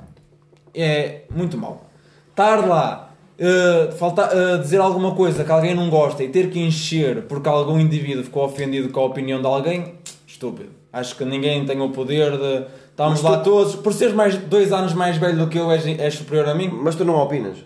é 0.73 1.21
muito 1.29 1.57
mau. 1.57 1.85
Estar 2.31 2.67
lá, 2.67 3.13
eh, 3.37 3.91
falta, 3.97 4.29
eh, 4.33 4.57
dizer 4.57 4.81
alguma 4.81 5.13
coisa 5.13 5.43
que 5.43 5.51
alguém 5.51 5.75
não 5.75 5.89
gosta 5.89 6.23
e 6.23 6.29
ter 6.29 6.49
que 6.49 6.59
encher 6.59 7.23
porque 7.23 7.47
algum 7.47 7.79
indivíduo 7.79 8.23
ficou 8.23 8.43
ofendido 8.43 8.89
com 8.89 8.99
a 9.01 9.05
opinião 9.05 9.39
de 9.39 9.47
alguém, 9.47 9.93
estúpido. 10.25 10.71
Acho 10.91 11.15
que 11.15 11.25
ninguém 11.25 11.65
tem 11.65 11.79
o 11.81 11.89
poder 11.89 12.37
de. 12.37 12.65
Estamos 12.89 13.21
lá 13.21 13.39
todos. 13.39 13.75
Por 13.75 13.93
seres 13.93 14.13
mais 14.13 14.37
dois 14.37 14.71
anos 14.71 14.93
mais 14.93 15.17
velho 15.17 15.37
do 15.37 15.47
que 15.47 15.59
eu, 15.59 15.69
és, 15.69 15.85
és 15.85 16.13
superior 16.13 16.47
a 16.49 16.55
mim? 16.55 16.69
Mas 16.69 16.95
tu 16.95 17.03
não 17.03 17.15
opinas. 17.15 17.57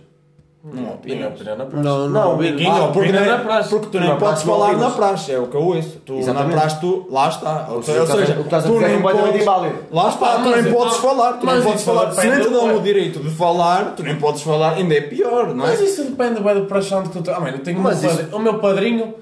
Não 0.62 0.90
opina 0.96 1.30
na 1.56 1.66
praxe. 1.66 1.84
Não, 1.86 2.10
Não, 2.10 2.10
não, 2.10 2.38
ninguém 2.38 2.68
Ah, 2.68 2.84
opina 2.86 2.92
porque, 2.92 3.12
na 3.12 3.38
praxe. 3.38 3.70
porque 3.70 3.88
tu 3.88 3.98
nem 4.00 4.10
podes 4.10 4.20
praxe 4.20 4.46
falar 4.46 4.74
na 4.78 4.90
praxe, 4.90 5.32
é 5.32 5.40
o 5.40 5.48
que 5.48 5.56
eu 5.56 5.62
ouço. 5.62 6.02
Tu 6.06 6.16
Exatamente. 6.18 6.54
na 6.56 6.60
praxe, 6.62 6.80
tu, 6.82 7.08
lá 7.10 7.30
está. 7.30 7.68
Ou, 7.72 7.82
seja, 7.82 7.98
ou 8.00 8.04
estás 8.04 8.20
a- 8.22 8.26
seja, 8.26 8.34
o 8.34 8.42
que 8.42 8.44
estás 8.48 8.66
a 8.66 8.68
dizer 8.70 8.86
é 8.86 8.94
completamente 8.98 9.42
inválido. 9.42 9.76
lá 9.90 10.10
está, 10.10 10.36
tu 10.36 10.50
nem 10.50 10.60
então- 10.60 10.74
podes 10.74 10.98
falar, 10.98 11.34
tu 11.34 11.46
nem 11.46 11.62
podes 11.62 11.84
falar. 11.86 12.12
Se 12.12 12.28
nem 12.28 12.42
te 12.42 12.50
dão 12.50 12.76
o 12.76 12.82
direito 12.82 13.20
de 13.20 13.30
falar, 13.30 13.94
tu 13.96 14.04
nem 14.04 14.16
podes 14.18 14.42
falar, 14.42 14.74
ainda 14.74 14.94
é 14.96 15.02
pior, 15.02 15.48
não 15.56 15.66
é? 15.66 15.70
Mas 15.70 15.80
isso 15.80 16.04
depende 16.04 16.42
bem 16.42 16.54
do 16.56 16.66
praxe 16.66 16.94
onde 16.94 17.10
tu... 17.10 17.32
Ah, 17.32 17.40
mano, 17.40 17.56
eu 17.56 17.64
tenho 17.64 17.80
o 17.80 17.82
meu 17.82 17.92
padrinho- 17.96 18.36
o 18.36 18.40
meu 18.40 18.60
padrinho, 18.60 19.14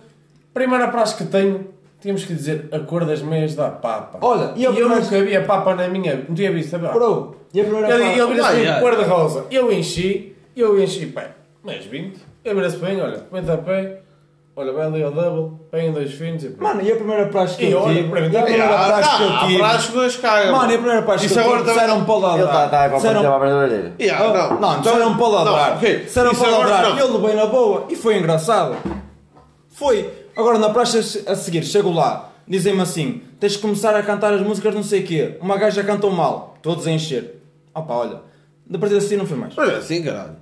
primeira 0.55 0.87
praxe 0.87 1.15
que 1.17 1.25
tenho, 1.25 1.67
temos 2.01 2.25
que 2.25 2.33
dizer 2.33 2.67
a 2.71 2.79
cor 2.79 3.05
das 3.05 3.21
meias 3.21 3.53
da 3.53 3.69
papa. 3.69 4.17
Olha, 4.21 4.53
e 4.55 4.63
e 4.63 4.65
a 4.65 4.71
eu 4.71 4.89
nunca 4.89 5.21
vi 5.23 5.35
a 5.37 5.43
papa 5.43 5.75
na 5.75 5.87
minha... 5.87 6.25
Não 6.27 6.33
tinha 6.33 6.51
visto, 6.51 6.71
sabe? 6.71 6.87
Bro, 6.87 7.35
e 7.53 7.61
a 7.61 7.63
primeira 7.63 7.89
Ele, 7.93 8.03
parte- 8.03 8.19
ele 8.19 8.27
vira-se 8.33 8.49
Ah, 8.49 8.53
yeah. 8.53 8.81
cor 8.81 8.95
de 8.95 9.03
rosa. 9.03 9.45
Eu 9.51 9.71
enchi, 9.71 10.35
eu 10.61 10.81
enchi, 10.81 11.07
pá, 11.07 11.29
mais 11.63 11.85
20. 11.85 12.19
Ele 12.45 12.55
vira-se 12.55 12.77
para 12.77 12.89
mim, 12.89 12.99
olha, 13.01 13.17
50 13.19 13.53
a 13.53 13.57
pé, 13.57 13.99
olha, 14.55 14.71
vai 14.73 14.85
ali 14.87 15.03
ao 15.03 15.11
double, 15.11 15.59
peguem 15.69 15.91
dois 15.91 16.13
fins 16.13 16.43
e 16.43 16.49
pronto. 16.49 16.63
Mano, 16.63 16.81
e 16.87 16.91
a 16.91 16.95
primeira 16.95 17.27
praxe 17.27 17.57
que 17.57 17.65
E 17.65 17.71
eu 17.71 17.79
olha, 17.81 17.95
tive? 17.95 18.09
para 18.09 18.21
mim, 18.21 18.31
E 18.33 18.37
a 18.37 18.41
primeira 18.43 18.65
Ah, 18.79 18.85
praxe 18.87 19.17
que 19.17 19.23
eu 19.23 19.29
ah, 19.29 19.39
tive? 19.45 19.57
praxe 19.59 19.99
as 19.99 20.15
cagas. 20.15 20.51
Mano, 20.51 20.71
e 20.71 20.75
a 20.75 20.77
primeira 20.77 21.01
praxe 21.01 21.27
que 21.27 21.33
eu 21.39 21.43
tive? 21.43 21.63
Disseram 21.63 22.05
para 22.05 22.13
o 22.15 22.33
Ele 22.35 22.43
está 22.43 22.53
tá, 22.53 22.61
tá, 22.69 22.69
para 22.69 22.95
Disseram- 22.95 23.13
partir 23.21 23.27
a 23.27 23.35
abrir 23.35 23.49
a 23.51 23.55
orelha. 23.57 23.93
Yeah, 23.99 24.49
não, 24.49 24.59
Não, 24.59 24.81
disseram 24.81 25.17
para 25.17 25.27
ladrar. 25.27 25.77
Disseram 25.79 26.33
para 26.35 26.49
ladrar. 26.49 26.97
E 26.97 26.99
ele 27.01 27.11
levei 27.17 27.35
na 27.35 27.45
boa. 27.47 27.85
E 27.89 27.95
foi 27.95 28.17
engraçado. 28.17 28.75
Foi. 29.69 30.09
Agora 30.35 30.57
na 30.59 30.69
praça 30.69 30.99
a 31.29 31.35
seguir, 31.35 31.63
chego 31.63 31.91
lá. 31.91 32.29
Dizem-me 32.47 32.81
assim: 32.81 33.21
tens 33.39 33.53
de 33.53 33.59
começar 33.59 33.95
a 33.95 34.01
cantar 34.03 34.33
as 34.33 34.41
músicas 34.41 34.73
não 34.73 34.83
sei 34.83 35.01
o 35.01 35.05
quê. 35.05 35.37
Uma 35.41 35.57
gaja 35.57 35.83
cantou 35.83 36.11
mal. 36.11 36.55
Todos 36.61 36.87
a 36.87 36.91
encher. 36.91 37.41
Opa, 37.75 37.93
olha. 37.93 38.21
Da 38.65 38.77
partida 38.79 38.99
assim 38.99 39.17
não 39.17 39.25
foi 39.25 39.37
mais. 39.37 39.57
É 39.57 39.61
assim, 39.77 40.03
caralho. 40.03 40.35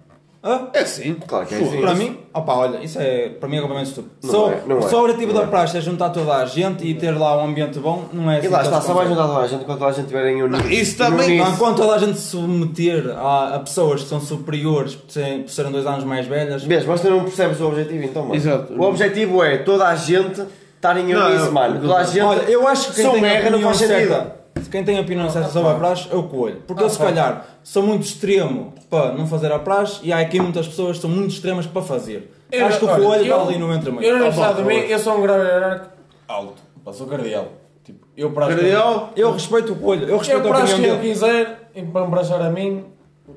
Hã? 0.47 0.67
É 0.73 0.81
assim. 0.81 1.15
Claro 1.27 1.45
que 1.47 1.55
é 1.55 1.58
assim. 1.58 1.81
Para 1.81 1.95
mim, 1.95 2.17
opa, 2.31 2.53
olha, 2.53 2.77
isso 2.84 2.99
é, 2.99 3.29
para 3.29 3.49
mim 3.49 3.58
é 3.58 3.62
completamente 3.62 3.89
estúpido. 3.89 4.15
Não 4.23 4.29
Só, 4.31 4.51
é, 4.51 4.62
não 4.67 4.77
é. 4.77 4.81
só 4.84 5.01
o 5.01 5.03
objetivo 5.05 5.34
Não 5.34 5.41
da 5.41 5.47
é. 5.47 5.49
praxe 5.49 5.77
é 5.77 5.81
juntar 5.81 6.10
toda 6.12 6.36
a 6.36 6.45
gente 6.45 6.86
e 6.86 6.93
ter 6.93 7.10
lá 7.17 7.36
um 7.41 7.45
ambiente 7.47 7.79
bom, 7.79 8.05
não 8.13 8.29
é 8.29 8.38
assim 8.38 8.45
E 8.47 8.49
lá 8.51 8.62
está, 8.62 8.79
só 8.79 8.93
vai 8.93 9.08
juntar 9.08 9.25
toda 9.27 9.39
a 9.39 9.47
gente 9.47 9.65
quando 9.65 9.79
toda 9.79 9.89
a 9.89 9.93
gente 9.93 10.03
estiverem 10.05 10.43
unidos. 10.43 10.69
Isso 10.69 10.97
também-. 10.99 11.39
Não, 11.39 11.58
quando 11.58 11.77
toda 11.77 11.95
a 11.95 11.97
gente 11.97 12.19
se 12.19 12.27
submeter 12.27 13.10
a, 13.17 13.56
a 13.56 13.60
pessoas 13.60 14.04
que 14.04 14.10
são 14.10 14.21
superiores 14.21 14.93
por 14.96 15.10
serem, 15.12 15.41
por 15.41 15.50
serem 15.50 15.71
dois 15.71 15.87
anos 15.87 16.04
mais 16.04 16.27
velhas, 16.27 16.63
Vês, 16.63 16.85
mas 16.85 17.02
tu 17.02 17.10
não 17.10 17.23
percebes 17.23 17.60
o 17.60 17.65
objetivo 17.67 18.04
então, 18.04 18.21
mano. 18.23 18.35
Exato. 18.35 18.73
O 18.73 18.81
objetivo 18.83 19.43
é 19.43 19.58
toda 19.58 19.87
a 19.87 19.96
gente 19.96 20.43
estar 20.75 20.96
em 20.98 21.04
unido, 21.06 21.19
eu- 21.19 21.52
mano. 21.52 21.81
Toda 21.81 21.98
a 21.98 22.04
gente. 22.04 22.21
Olha, 22.21 22.41
eu 22.43 22.67
acho 22.67 22.89
que 22.89 23.02
quem 23.02 23.10
tem 23.10 23.17
a 23.19 23.21
merda, 23.21 23.50
não 23.50 23.62
faz 23.62 23.77
sentido. 23.77 24.08
certa, 24.10 24.35
quem 24.71 24.83
tem 24.83 24.98
a 24.98 25.02
opinião 25.02 25.29
certa 25.29 25.50
sobre 25.50 25.71
a 25.71 25.73
praxe 25.75 26.08
é 26.12 26.15
o 26.15 26.23
coelho. 26.23 26.62
Porque 26.67 26.83
eu 26.83 26.89
se 26.89 27.02
Ah, 27.02 27.06
calhar 27.06 27.46
sou 27.63 27.81
muito 27.83 28.04
extremo 28.04 28.73
para 28.96 29.13
não 29.13 29.27
fazer 29.27 29.52
a 29.52 29.60
praxe 29.60 30.00
e 30.04 30.12
há 30.13 30.19
aqui 30.19 30.39
muitas 30.39 30.67
pessoas 30.67 30.98
que 30.98 31.02
são 31.02 31.10
muito 31.10 31.31
extremas 31.31 31.65
para 31.67 31.81
fazer. 31.81 32.31
Eu- 32.52 32.65
Acho 32.65 32.79
que 32.79 32.85
o 32.85 32.87
coelho 32.87 33.25
eu- 33.25 33.35
está 33.37 33.41
ali 33.41 33.58
no 33.58 33.73
entre 33.73 33.91
meio. 33.91 34.04
Eu 34.08 34.19
não 34.19 34.29
de 34.31 34.63
mim, 34.63 34.75
pronto. 34.75 34.91
eu 34.91 35.00
sou 35.00 35.17
um 35.17 35.21
grau 35.21 35.37
hierárquico 35.37 35.93
alto. 36.27 36.62
Pá, 36.83 36.93
sou 36.93 37.08
cardeal. 37.08 37.48
Tipo, 37.83 38.08
eu 38.17 38.31
para 38.31 38.48
as 38.48 38.56
Cardeal. 38.56 39.12
Eu 39.15 39.31
respeito 39.31 39.73
o 39.73 39.75
coelho, 39.75 40.04
eu 40.04 40.10
Eu 40.10 40.17
respeito 40.17 40.48
a 40.48 40.50
para 40.52 40.63
as 40.63 40.71
opinião 40.73 40.81
que 40.83 40.96
eu 40.98 41.02
dele. 41.02 41.13
quiser, 41.13 41.69
e 41.75 41.83
para 41.83 42.02
me 42.06 42.12
brachar 42.12 42.41
a 42.41 42.50
mim, 42.50 42.85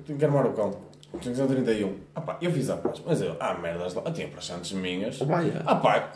tenho 0.07 0.19
que 0.19 0.25
armar 0.25 0.47
o 0.47 0.53
cão. 0.53 0.71
Tenho 1.21 1.35
que 1.35 1.41
ser 1.41 1.47
31. 1.47 1.95
Ah 2.15 2.21
pá, 2.21 2.37
eu 2.41 2.51
fiz 2.53 2.71
a 2.71 2.77
praxe, 2.77 3.03
mas 3.07 3.21
eu, 3.21 3.35
ah 3.41 3.55
merdas 3.55 3.95
lá, 3.95 4.03
eu 4.07 4.13
tinha 4.13 4.29
praxantes 4.29 4.73
minhas. 4.73 5.19
Yeah. 5.21 5.63
Ah 5.67 5.75
pá, 5.77 6.13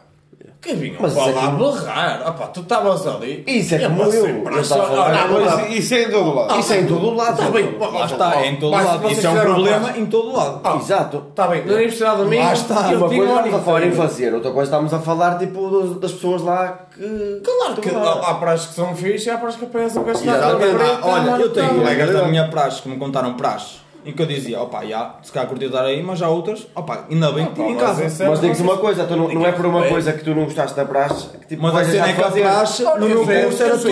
que 0.60 0.74
vinham 0.74 0.96
Mas 1.00 1.12
para 1.12 1.30
é 1.30 1.34
lá 1.34 1.46
como- 1.46 1.72
berrar. 1.72 2.22
Ah 2.24 2.30
pá, 2.32 2.46
tu 2.46 2.60
estavas 2.60 3.04
ali. 3.06 3.42
Isso 3.48 3.74
é 3.74 3.84
eu 3.84 3.90
como 3.90 4.02
eu, 4.04 4.60
estava 4.60 5.08
Ah, 5.10 5.68
isso 5.68 5.94
é 5.94 6.02
em 6.04 6.10
todo 6.10 6.34
lado. 6.34 6.58
Isso 6.60 6.72
é 6.72 6.80
em 6.80 6.86
todo 6.86 7.06
o 7.08 7.14
lado. 7.14 7.32
Está 7.40 7.50
bem, 7.50 7.78
Lá 7.80 8.04
está, 8.04 8.36
é 8.36 8.46
em 8.46 8.56
todo 8.56 8.70
lado. 8.70 9.10
Isso 9.10 9.26
é 9.26 9.30
um 9.30 9.40
problema 9.40 9.90
em 9.98 10.06
todo 10.06 10.32
lado. 10.32 10.60
Ah, 10.62 10.76
Exato. 10.76 11.24
Está 11.30 11.48
bem, 11.48 11.64
na 11.66 11.72
Universidade 11.74 12.18
da 12.18 12.24
Minha, 12.26 12.44
Lá 12.44 12.52
está. 12.52 12.74
Uma 12.74 13.08
coisa 13.08 13.24
estamos 13.24 13.54
a 13.54 13.58
falar 13.58 13.82
em 13.86 13.92
fazer, 13.92 14.34
outra 14.34 14.50
coisa 14.52 14.70
estamos 14.70 14.94
a 14.94 14.98
falar 15.00 15.38
tipo 15.38 15.94
das 15.94 16.12
pessoas 16.12 16.42
lá 16.42 16.86
que. 16.94 17.40
Claro 17.44 17.80
que 17.80 17.90
há 17.90 18.34
praxes 18.34 18.66
que 18.68 18.74
são 18.74 18.94
fixe 18.94 19.28
e 19.28 19.30
há 19.32 19.38
praxes 19.38 19.58
que 19.58 19.66
apenas 19.66 19.96
o 19.96 20.00
gajo 20.02 20.22
Exatamente. 20.22 20.74
está 20.76 20.98
Ah, 21.02 21.32
olha, 21.32 21.42
eu 21.42 21.50
tenho 21.52 21.68
Tá. 21.70 21.74
colegas 21.74 22.12
da 22.12 22.22
minha 22.28 22.48
praxe 22.48 22.82
que 22.82 22.88
me 22.88 22.96
contaram 22.98 23.34
praxe 23.34 23.81
em 24.04 24.12
que 24.12 24.20
eu 24.22 24.26
dizia, 24.26 24.60
opa, 24.60 24.84
já, 24.84 25.16
se 25.22 25.30
calhar 25.30 25.48
curti 25.48 25.66
estar 25.66 25.84
aí, 25.84 26.02
mas 26.02 26.20
há 26.20 26.28
outras, 26.28 26.66
opa, 26.74 27.06
ainda 27.10 27.30
bem 27.32 27.46
que 27.46 27.52
tive 27.54 27.68
em 27.68 27.74
mas 27.74 27.82
casa. 27.82 28.04
esse 28.04 28.22
é- 28.22 28.28
Mas 28.28 28.40
digo-te 28.40 28.62
uma 28.62 28.76
coisa, 28.78 29.04
tu 29.04 29.16
não, 29.16 29.28
não 29.28 29.46
é 29.46 29.52
por 29.52 29.66
uma 29.66 29.80
Bem. 29.82 29.90
coisa 29.90 30.12
que 30.12 30.24
tu 30.24 30.34
não 30.34 30.44
gostaste 30.44 30.76
da 30.76 30.84
praxe 30.84 31.28
que 31.38 31.46
tipo, 31.46 31.62
Mas 31.62 31.70
a 31.72 31.74
vais 31.74 31.88
cena 31.88 32.08
é 32.08 32.12
que 32.12 32.22
a 32.22 32.30
praxe, 32.30 32.82
no 32.82 33.08
meu 33.08 33.18
curso, 33.26 33.62
era 33.62 33.78
todos 33.78 33.84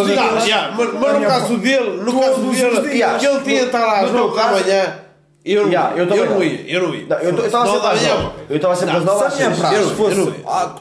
os 0.00 0.06
dias. 0.06 0.20
Mas, 0.76 0.94
mas 0.94 1.20
no 1.20 1.26
caso 1.26 1.58
dele, 1.58 1.90
no 2.02 2.20
caso 2.20 2.40
dele, 2.40 2.88
dias. 2.90 3.18
que 3.20 3.26
ele 3.26 3.40
tinha 3.40 3.60
de 3.60 3.66
estar 3.66 3.86
às 4.02 4.10
No 4.10 4.16
teu 4.18 4.26
9 4.28 4.36
da 4.36 4.42
caso- 4.42 4.64
manhã, 4.64 4.94
eu 5.44 5.62
não, 5.62 5.68
Yeah, 5.70 5.96
eu 5.96 6.06
eu, 6.16 6.30
não 6.30 6.42
ia, 6.42 6.60
eu 6.68 6.82
não 6.88 6.94
ia. 6.94 7.06
Não, 7.08 7.16
eu 7.18 7.46
estava 7.46 7.66
sempre 7.66 7.80
da 7.82 7.90
às 7.92 8.02
manhã. 8.02 8.14
nove. 8.14 8.34
Eu 8.50 8.56
estava 8.56 8.76
sempre 8.76 8.96
às 8.96 9.04
nove 9.04 9.18
Se 9.18 9.42
a 9.42 9.48
minha 9.48 9.58
praxe 9.60 9.74
eu 9.76 9.86
não- 9.86 9.96
fosse 9.96 10.18
eu 10.18 10.24
não- 10.26 10.34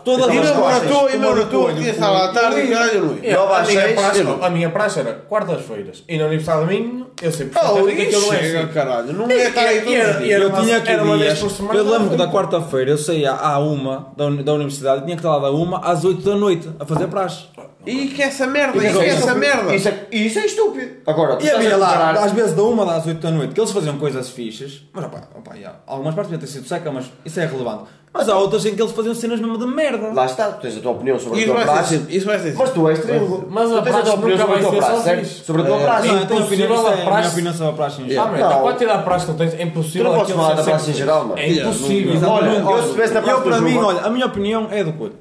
toda 0.03 0.33
E 0.33 0.35
eu 0.37 0.41
achas? 0.43 0.57
maratona, 0.89 1.09
e 1.11 1.17
no 1.17 1.27
tinha 1.29 1.73
de 1.83 1.89
estar 1.89 2.15
à 2.25 2.27
tarde 2.33 2.59
e 2.61 2.67
caralho, 2.67 2.91
eu 2.93 3.01
não 3.05 3.13
ia. 3.17 3.29
É, 3.29 3.33
Nove 3.35 3.53
a, 3.53 3.57
às 3.59 3.67
minha 3.67 3.81
seis, 3.81 3.95
a 4.43 4.49
minha 4.49 4.69
praxe 4.69 4.99
era 4.99 5.13
quartas-feiras 5.29 6.03
e 6.09 6.17
na 6.17 6.25
Universidade 6.25 6.59
do 6.61 6.67
Minho 6.67 7.07
eu 7.21 7.31
sei 7.31 7.49
Oh, 7.55 7.85
que 7.85 8.01
aquilo 8.01 8.21
não 8.21 8.33
é 8.33 8.37
chega, 8.39 8.59
assim. 8.59 8.67
caralho, 8.73 9.13
não 9.13 9.31
ia 9.31 9.47
estar 9.47 9.61
aí 9.61 9.81
todos 9.81 9.93
era- 9.93 10.09
os 10.11 10.17
dias. 10.17 10.31
era 10.31 10.43
Eu 10.43 10.51
tinha 10.51 10.79
vez 11.17 11.39
dias, 11.39 11.59
eu 11.73 11.89
lembro 11.89 12.09
que 12.09 12.15
da 12.17 12.27
quarta-feira 12.27 12.91
eu 12.91 12.97
saía 12.97 13.31
à 13.33 13.59
uma 13.59 14.07
da, 14.17 14.25
uni- 14.25 14.43
da 14.43 14.53
universidade, 14.53 15.03
tinha 15.05 15.15
que 15.15 15.19
estar 15.21 15.35
lá 15.35 15.39
da 15.39 15.51
uma 15.51 15.79
às 15.79 16.03
8 16.03 16.21
da 16.21 16.35
noite 16.35 16.69
a 16.79 16.85
fazer 16.85 17.07
praxe. 17.07 17.45
E 17.89 18.07
que 18.07 18.21
essa 18.21 18.45
merda, 18.45 18.77
e 18.77 18.81
que 18.81 18.85
é 18.85 18.89
essa 19.07 19.19
estúpido. 19.19 19.37
merda. 19.39 19.75
Isso 19.75 19.87
é, 19.89 20.07
isso 20.11 20.39
é 20.39 20.45
estúpido. 20.45 20.91
Agora, 21.05 21.35
tu 21.37 21.45
E 21.45 21.49
havia 21.49 21.73
a 21.75 21.77
lá, 21.77 22.11
às 22.11 22.31
vezes 22.31 22.53
da 22.53 22.63
uma 22.63 22.95
às 22.95 23.05
8 23.05 23.19
da 23.19 23.31
noite, 23.31 23.53
que 23.53 23.59
eles 23.59 23.71
faziam 23.71 23.97
coisas 23.97 24.29
fixas, 24.29 24.81
mas 24.93 25.05
opá, 25.05 25.21
opá, 25.35 25.55
já, 25.55 25.75
algumas 25.87 26.13
partes 26.13 26.31
podiam 26.31 26.39
ter 26.39 26.47
sido 26.53 26.67
seca, 26.67 26.91
mas 26.91 27.05
isso 27.25 27.39
é 27.39 27.45
relevante. 27.45 27.83
Mas 28.13 28.27
há 28.29 28.37
outras 28.37 28.65
em 28.65 28.73
que 28.73 28.81
eles 28.81 28.93
faziam 28.93 29.13
cenas 29.13 29.39
mesmo 29.39 29.59
de 29.59 29.65
merda. 29.67 30.11
Lá 30.11 30.25
está, 30.25 30.51
tu 30.51 30.61
tens 30.61 30.77
a 30.77 30.79
tua 30.79 30.91
opinião 30.93 31.19
sobre 31.19 31.37
a 31.37 31.41
Isso 31.41 31.51
tua 31.53 31.55
vai 31.63 31.65
praxe. 31.75 31.97
ser, 31.99 32.05
isso 32.15 32.25
vai 32.25 32.39
ser. 32.39 32.55
Mas 32.55 32.69
tu 32.71 32.89
és 32.89 32.99
tringo. 32.99 33.47
Mas 33.49 33.71
a 33.71 33.75
tu 33.77 33.83
tens 33.83 33.95
a 33.95 34.01
tua 34.01 34.13
opinião 34.15 34.37
sobre 34.39 34.55
a 34.55 34.59
tua 34.59 34.71
praxe, 34.77 35.03
certo? 35.03 35.25
Sobre 35.27 35.61
a 35.61 35.65
tua 35.65 35.75
É, 35.77 35.83
praxe. 35.83 36.07
Não, 36.07 36.17
eu 36.19 36.25
tenho 36.25 36.43
opinião, 36.45 36.65
impossível 36.71 36.87
a 36.87 36.89
é 36.89 36.93
a 36.93 36.95
minha 36.95 37.05
praxe- 37.11 37.29
opinião 37.33 37.53
sobre 37.53 37.67
a 37.69 37.75
praxe 37.75 38.01
em 38.01 38.05
Ah, 38.05 38.09
geral. 38.09 38.27
mas 38.31 38.39
Não. 38.39 38.49
a 38.51 38.61
quantidade 38.61 38.97
de 38.97 39.03
praxe 39.03 39.25
que 39.27 39.31
tu 39.33 39.37
tens 39.37 39.53
é 39.53 39.57
Tu 39.57 39.63
impossível. 39.63 40.03
não 40.05 40.13
podes 40.15 40.35
falar 40.35 40.53
da 40.55 40.63
praxe 40.63 40.89
em 40.89 40.93
geral, 40.93 41.23
mano. 41.25 41.37
É 41.39 41.49
impossível. 41.51 42.29
Olha, 42.29 42.49
eu 42.49 42.83
se 42.83 42.89
tivesse 42.91 43.13
na 43.13 43.19
eu 43.19 43.23
praxe 43.23 43.41
para 43.43 43.57
do 43.57 43.61
mim, 43.63 43.77
olha, 43.77 43.99
a 44.01 44.09
minha 44.09 44.25
opinião 44.25 44.67
é 44.71 44.83
do 44.83 44.93
coelho. 44.93 45.15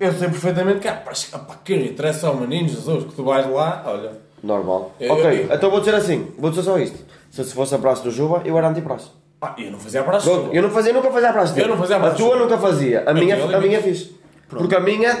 Eu 0.00 0.12
sei 0.12 0.28
perfeitamente 0.28 0.80
que 0.80 0.88
há 0.88 0.94
praxe 0.94 1.26
que, 1.26 1.32
pá, 1.38 1.56
que 1.64 1.74
interessa 1.74 2.26
ao 2.28 2.36
menino 2.36 2.68
Jesus, 2.68 3.04
que 3.04 3.12
tu 3.14 3.24
vais 3.24 3.48
lá, 3.50 3.82
olha. 3.86 4.12
Normal. 4.42 4.92
Eu- 4.98 5.12
ok, 5.12 5.46
eu- 5.50 5.54
então 5.54 5.70
vou 5.70 5.80
dizer 5.80 5.94
assim, 5.94 6.28
vou 6.38 6.50
dizer 6.50 6.62
só 6.62 6.78
isto. 6.78 6.98
Se 7.30 7.44
se 7.44 7.54
fosse 7.54 7.74
a 7.74 7.78
praxe 7.78 8.02
do 8.02 8.10
Juba, 8.10 8.42
eu 8.44 8.56
era 8.58 8.68
anti-praxe. 8.68 9.08
Ah, 9.42 9.54
eu 9.58 9.70
não 9.70 9.78
fazia 9.78 10.02
praxe. 10.02 10.28
Pronto, 10.28 10.50
eu 10.54 10.62
não 10.62 10.70
fazia, 10.70 10.92
nunca 10.92 11.10
fazia 11.10 11.30
a 11.30 11.32
praxe 11.32 11.52
dele. 11.54 11.66
Eu 11.66 11.70
não 11.70 11.78
fazia 11.78 11.96
a 11.96 12.00
praxe. 12.00 12.16
tua 12.16 12.36
nunca 12.36 12.58
fazia, 12.58 13.02
a 13.06 13.14
minha, 13.14 13.36
tinha 13.36 13.56
a 13.56 13.60
minha 13.60 13.80
fiz. 13.82 14.10
Porque 14.48 14.74
a 14.74 14.80
minha, 14.80 15.16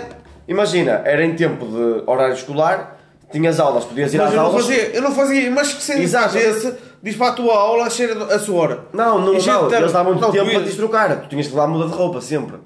imagina, 0.48 1.02
era 1.04 1.24
em 1.24 1.34
tempo 1.36 1.64
de 1.66 2.02
horário 2.06 2.34
escolar, 2.34 2.98
tinhas 3.30 3.60
aulas, 3.60 3.84
podias 3.84 4.12
ir 4.12 4.18
Mas 4.18 4.26
às 4.28 4.32
eu 4.34 4.40
não 4.40 4.46
aulas. 4.46 4.66
fazia, 4.66 4.82
eu 4.96 5.02
não 5.02 5.12
fazia, 5.12 5.50
mas 5.50 5.72
que 5.72 5.82
sendo 5.82 6.02
Exato. 6.02 6.36
esse, 6.36 6.74
diz 7.02 7.16
para 7.16 7.28
a 7.28 7.32
tua 7.32 7.54
aula, 7.54 7.88
cheira 7.88 8.24
a 8.34 8.38
sua 8.38 8.60
hora. 8.60 8.80
Não, 8.92 9.18
não, 9.20 9.34
E 9.34 9.40
gente, 9.40 9.54
não, 9.54 9.72
eles 9.72 9.92
davam 9.92 10.12
muito 10.12 10.24
não, 10.26 10.32
tempo 10.32 10.50
para 10.50 10.64
te 10.64 10.76
trocar. 10.76 11.20
Tu 11.22 11.28
tinhas 11.28 11.46
que 11.46 11.52
levar 11.54 11.68
muda 11.68 11.86
de 11.88 11.92
roupa 11.94 12.20
sempre. 12.20 12.56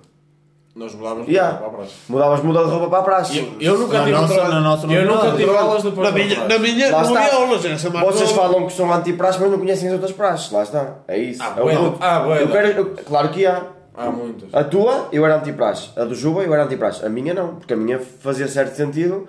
Nós 0.75 0.93
mudávamos 0.95 1.29
Yeah. 1.29 1.57
para 1.59 1.67
a 1.69 1.71
praxe. 1.71 1.93
Mudavas 2.09 2.43
muda 2.43 2.65
de 2.65 2.71
roupa 2.71 2.89
para 2.91 2.99
a 2.99 3.03
praxe. 3.03 3.39
Eu, 3.61 3.73
eu 3.75 3.79
nunca 3.79 3.99
Na 3.99 4.05
tive 4.07 4.17
nossa- 4.19 4.35
tra- 4.35 4.49
na 4.49 4.61
nossa 4.61 4.87
Eu 4.89 5.07
nunca 5.07 5.31
tive 5.37 5.57
aulas 5.57 5.83
depois 5.85 6.09
Na 6.09 6.13
minha, 6.13 6.49
na 6.49 6.59
minha 6.59 6.91
não 6.91 7.03
está. 7.03 7.21
havia 7.21 7.35
aulas, 7.35 7.65
essa 7.65 7.91
Vocês 7.91 8.33
falam 8.33 8.67
que 8.67 8.73
são 8.73 8.93
anti-praxe, 8.93 9.39
mas 9.41 9.51
não 9.53 9.59
conhecem 9.59 9.87
as 9.89 9.95
outras 9.95 10.11
praxes. 10.13 10.51
Lá 10.51 10.63
está. 10.65 10.95
É 11.07 11.17
isso. 11.17 11.41
Ah, 11.41 11.55
é. 11.59 11.97
Ah, 12.01 12.27
eu 12.41 12.49
quero, 12.49 12.67
eu- 12.69 12.97
Claro 13.07 13.29
que 13.29 13.47
há. 13.47 13.63
Há 13.97 14.11
muitas. 14.11 14.53
A 14.53 14.65
tua, 14.65 15.09
eu 15.13 15.25
era 15.25 15.37
anti-praxe. 15.37 15.91
A 15.97 16.03
do 16.03 16.17
Juba, 16.17 16.43
eu 16.43 16.53
era 16.53 16.65
anti-praxe. 16.65 17.07
A 17.07 17.09
minha 17.09 17.33
não. 17.33 17.55
Porque 17.55 17.75
a 17.75 17.77
minha 17.77 18.01
fazia 18.01 18.49
certo 18.49 18.75
sentido 18.75 19.29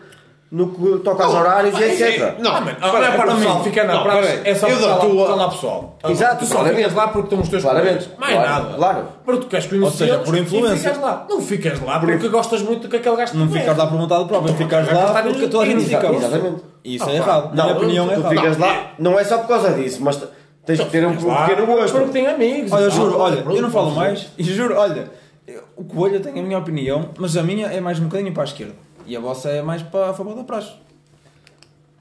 no 0.52 0.70
que 0.70 1.00
toca 1.04 1.24
aos 1.26 1.34
horários 1.34 1.78
e 1.80 1.84
etc. 1.84 2.36
Não, 2.40 2.56
Ah, 2.56 2.62
mano, 2.62 2.78
a 2.80 2.88
maior 2.94 3.18
parte 3.18 3.30
do 3.32 3.38
pessoal 3.38 3.64
fica 3.64 3.84
na 3.84 3.94
não, 3.96 4.04
praxe, 4.04 4.42
é 4.46 4.56
só 4.56 4.68
está 4.68 5.36
lá, 5.36 5.50
pessoal. 5.50 5.98
Exato, 6.08 6.36
Tu 6.40 6.46
só 6.46 6.54
claramente. 6.56 6.78
ficas 6.84 6.94
lá 6.96 7.08
porque 7.08 7.26
estão 7.26 7.40
os 7.42 7.50
teus 7.50 7.64
Claramente. 7.64 8.10
Mais 8.18 8.34
claro, 8.36 8.50
nada. 8.64 8.76
claro. 8.78 9.08
Porque 9.26 9.42
tu 9.42 9.48
queres 9.48 9.66
conhecer 9.68 9.98
seja, 9.98 10.20
por 10.20 10.38
influência. 10.38 10.78
Ficas 10.78 11.02
lá. 11.02 11.26
Não 11.30 11.42
ficas 11.42 11.82
lá 11.82 12.00
porque 12.00 12.28
gostas 12.30 12.62
muito 12.62 12.82
do 12.84 12.90
que 12.90 12.96
aquele 12.98 13.16
gajo 13.16 13.38
Não 13.38 13.50
ficas 13.50 13.76
lá 13.78 13.88
por 13.88 13.98
vontade 13.98 14.26
própria, 14.26 14.54
ficas 14.54 14.88
lá 14.94 15.24
porque 15.24 15.48
toda 15.48 15.64
a 15.64 15.68
gente 15.68 15.84
fica. 15.86 16.14
Exatamente. 16.14 16.64
E 16.84 16.96
Isso 16.96 17.06
Ah, 17.06 17.12
é 17.12 17.18
pá. 17.20 17.24
errado. 17.26 17.44
Na 17.56 17.64
minha 17.64 17.66
Não, 17.66 17.78
opinião 17.78 18.06
é 18.12 18.14
tu 18.14 18.20
errado. 18.20 18.36
ficas 18.36 18.58
lá, 18.58 18.92
não 19.00 19.20
é 19.20 19.24
só 19.24 19.40
por 19.40 19.48
causa 19.48 19.72
disso, 19.74 19.98
mas 20.04 20.22
tens 20.66 20.80
que 20.80 20.90
ter 20.90 21.06
um 21.08 21.16
pequeno 21.16 21.66
gosto. 21.66 21.92
Porque 21.98 22.12
tem 22.12 22.28
amigos. 22.28 22.72
Olha, 22.72 22.90
juro, 22.92 23.20
olha, 23.20 23.40
eu 23.50 23.62
não 23.64 23.72
falo 23.72 23.92
mais 23.92 24.28
e 24.38 24.44
juro, 24.44 24.78
olha, 24.78 25.10
eu- 25.48 25.64
o 25.76 25.84
coelho 25.84 26.20
tem 26.20 26.40
a 26.40 26.44
minha 26.44 26.60
opinião, 26.60 27.10
mas 27.18 27.36
a 27.36 27.42
minha 27.44 27.68
é 27.68 27.82
mais 27.82 28.00
um 28.00 28.04
bocadinho 28.04 28.32
para 28.32 28.44
a 28.44 28.46
esquerda. 28.46 28.85
E 29.06 29.16
a 29.16 29.20
vossa 29.20 29.50
é 29.50 29.62
mais 29.62 29.82
para 29.84 30.10
a 30.10 30.14
favor 30.14 30.36
da 30.36 30.44
praxe. 30.44 30.74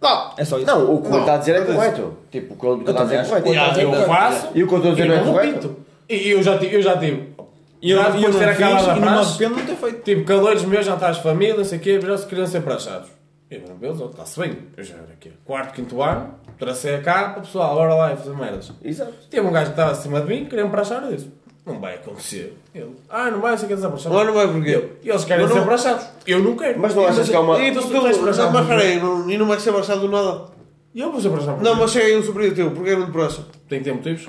Não, 0.00 0.32
É 0.36 0.44
só 0.44 0.58
isso. 0.58 0.66
Não, 0.66 0.94
o 0.94 1.00
que 1.00 1.08
ele 1.08 1.18
está 1.18 1.34
a 1.34 1.36
dizer 1.38 1.56
é 1.56 1.60
correto. 1.64 2.18
Tipo, 2.30 2.54
o 2.54 2.56
que 2.58 2.66
ele 2.66 2.90
está 2.90 3.00
a 3.00 3.04
dizer 3.04 3.16
é 3.16 3.24
correto. 3.40 3.80
Eu 3.80 4.06
faço 4.06 4.48
E 4.54 4.62
o 4.62 4.68
que 4.68 4.74
eu 4.74 4.78
estou 4.78 4.92
a 4.92 4.94
dizer 4.94 5.06
e 5.06 5.08
não 5.08 5.16
é 5.16 5.24
correto? 5.24 5.76
E 6.08 6.30
eu 6.30 6.42
já 6.42 6.58
tive. 6.58 6.76
Eu 6.76 6.82
já 6.82 6.98
tive. 6.98 7.34
E 7.80 7.90
eu, 7.90 7.98
Já 7.98 8.04
e 8.04 8.06
eu 8.06 8.12
depois 8.14 8.34
não 8.34 8.40
ter 8.40 8.54
fiz 8.54 8.64
acabado 8.64 8.90
a 8.90 8.96
e 8.96 9.00
não 9.00 9.12
me 9.12 9.18
arrependo 9.18 9.54
de 9.56 9.62
ter 9.62 9.76
feito. 9.76 10.02
Tipo, 10.02 10.24
calores 10.24 10.62
meus, 10.64 10.86
já 10.86 10.94
estás 10.94 11.18
família, 11.18 11.56
não 11.56 11.64
sei 11.64 11.78
o 11.78 11.80
quê, 11.82 12.00
mas 12.02 12.20
já 12.20 12.26
queriam 12.26 12.46
ser 12.46 12.62
praxados. 12.62 13.08
Eu 13.50 13.62
não 13.68 13.76
vejo, 13.76 14.06
está-se 14.06 14.40
bem. 14.40 14.58
Eu 14.76 14.82
já 14.84 14.94
era 14.94 15.12
aqui. 15.12 15.30
Quarto, 15.44 15.74
quinto 15.74 16.02
ano, 16.02 16.34
tracei 16.58 16.94
a 16.96 17.02
capa, 17.02 17.40
pessoal, 17.40 17.74
bora 17.74 17.94
lá 17.94 18.12
e 18.12 18.16
fazer 18.16 18.34
merdas. 18.34 18.72
Exato. 18.82 19.12
Teve 19.30 19.46
um 19.46 19.52
gajo 19.52 19.66
que 19.66 19.72
estava 19.72 19.92
acima 19.92 20.20
de 20.22 20.26
mim, 20.26 20.46
queria 20.46 20.64
me 20.64 20.70
praxar, 20.70 21.02
eu 21.04 21.14
disse, 21.14 21.30
não 21.66 21.80
vai 21.80 21.94
acontecer. 21.94 22.56
Ele, 22.74 22.94
ah, 23.08 23.30
não 23.30 23.40
vai, 23.40 23.56
você 23.56 23.66
quer 23.66 23.74
desabraçar. 23.76 24.12
Mas 24.12 24.26
não 24.26 24.34
vai 24.34 24.48
porquê? 24.52 24.88
E 25.02 25.08
eles 25.08 25.24
querem 25.24 25.44
Mas 25.44 25.52
ser 25.52 25.58
não- 25.60 25.66
praxados. 25.66 26.06
Eu 26.26 26.38
não 26.40 26.56
quero. 26.56 26.78
Mas 26.80 26.94
não 26.94 27.06
achas 27.06 27.28
que 27.28 27.34
é 27.34 27.38
uma- 27.38 27.58
E 27.58 27.68
Então, 27.68 27.82
tu, 27.82 27.88
se 27.88 27.94
tu 27.94 28.02
tens 28.02 28.18
praxado, 28.18 28.52
mas 28.52 28.66
peraí, 28.66 29.00
não- 29.00 29.30
e 29.30 29.38
não 29.38 29.46
vai 29.46 29.58
ser 29.60 29.70
abraçado 29.70 30.00
do 30.02 30.08
nada? 30.08 30.46
E 30.94 31.00
eu 31.00 31.10
vou 31.10 31.20
ser 31.20 31.30
praxado. 31.30 31.62
Não, 31.62 31.74
mas 31.74 31.90
chega 31.90 32.06
aí 32.06 32.16
um 32.16 32.22
sobrinho 32.22 32.54
teu, 32.54 32.70
porquê 32.70 32.94
não 32.94 33.06
te 33.06 33.12
praça? 33.12 33.44
Tem 33.68 33.78
que 33.78 33.84
ter 33.84 33.92
motivos. 33.92 34.28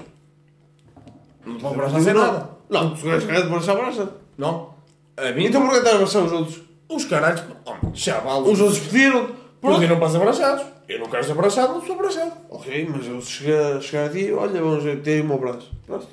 Não 1.46 1.58
te 1.58 1.62
vão 1.62 1.74
praxar 1.74 2.02
sem 2.02 2.14
nada. 2.14 2.50
Não, 2.70 2.96
se 2.96 3.06
o 3.06 3.12
gajo 3.12 3.28
quer 3.28 3.42
te 3.44 3.48
praçar, 3.50 3.76
abraça. 3.78 4.10
Não. 4.38 4.74
A 5.18 5.32
mim, 5.32 5.46
Então 5.46 5.62
porquê 5.62 5.78
estás 5.78 5.94
a 5.94 5.98
abraçar 5.98 6.24
os 6.24 6.32
outros? 6.32 6.62
os 6.90 7.06
caralhos, 7.06 7.44
oh, 7.66 7.74
chavalos, 7.94 8.50
Os 8.50 8.60
outros 8.62 8.80
pediram. 8.80 9.30
Podiram 9.62 9.98
para 9.98 10.10
ser 10.10 10.18
abraçados. 10.18 10.66
Eu 10.88 11.00
não 11.00 11.08
quero 11.08 11.24
ser 11.24 11.32
abraçado, 11.32 11.74
não 11.74 11.82
sou 11.84 11.96
abraçado. 11.96 12.32
Ok, 12.52 12.88
mas 12.92 13.08
eu 13.08 13.20
se 13.20 13.32
chegar, 13.32 13.82
chegar 13.82 14.06
a 14.06 14.10
ti, 14.10 14.32
olha, 14.32 14.62
vamos 14.62 14.84
ter 15.02 15.22
o 15.22 15.26
meu 15.26 15.38
braço. 15.40 15.72
Pronto. 15.88 16.06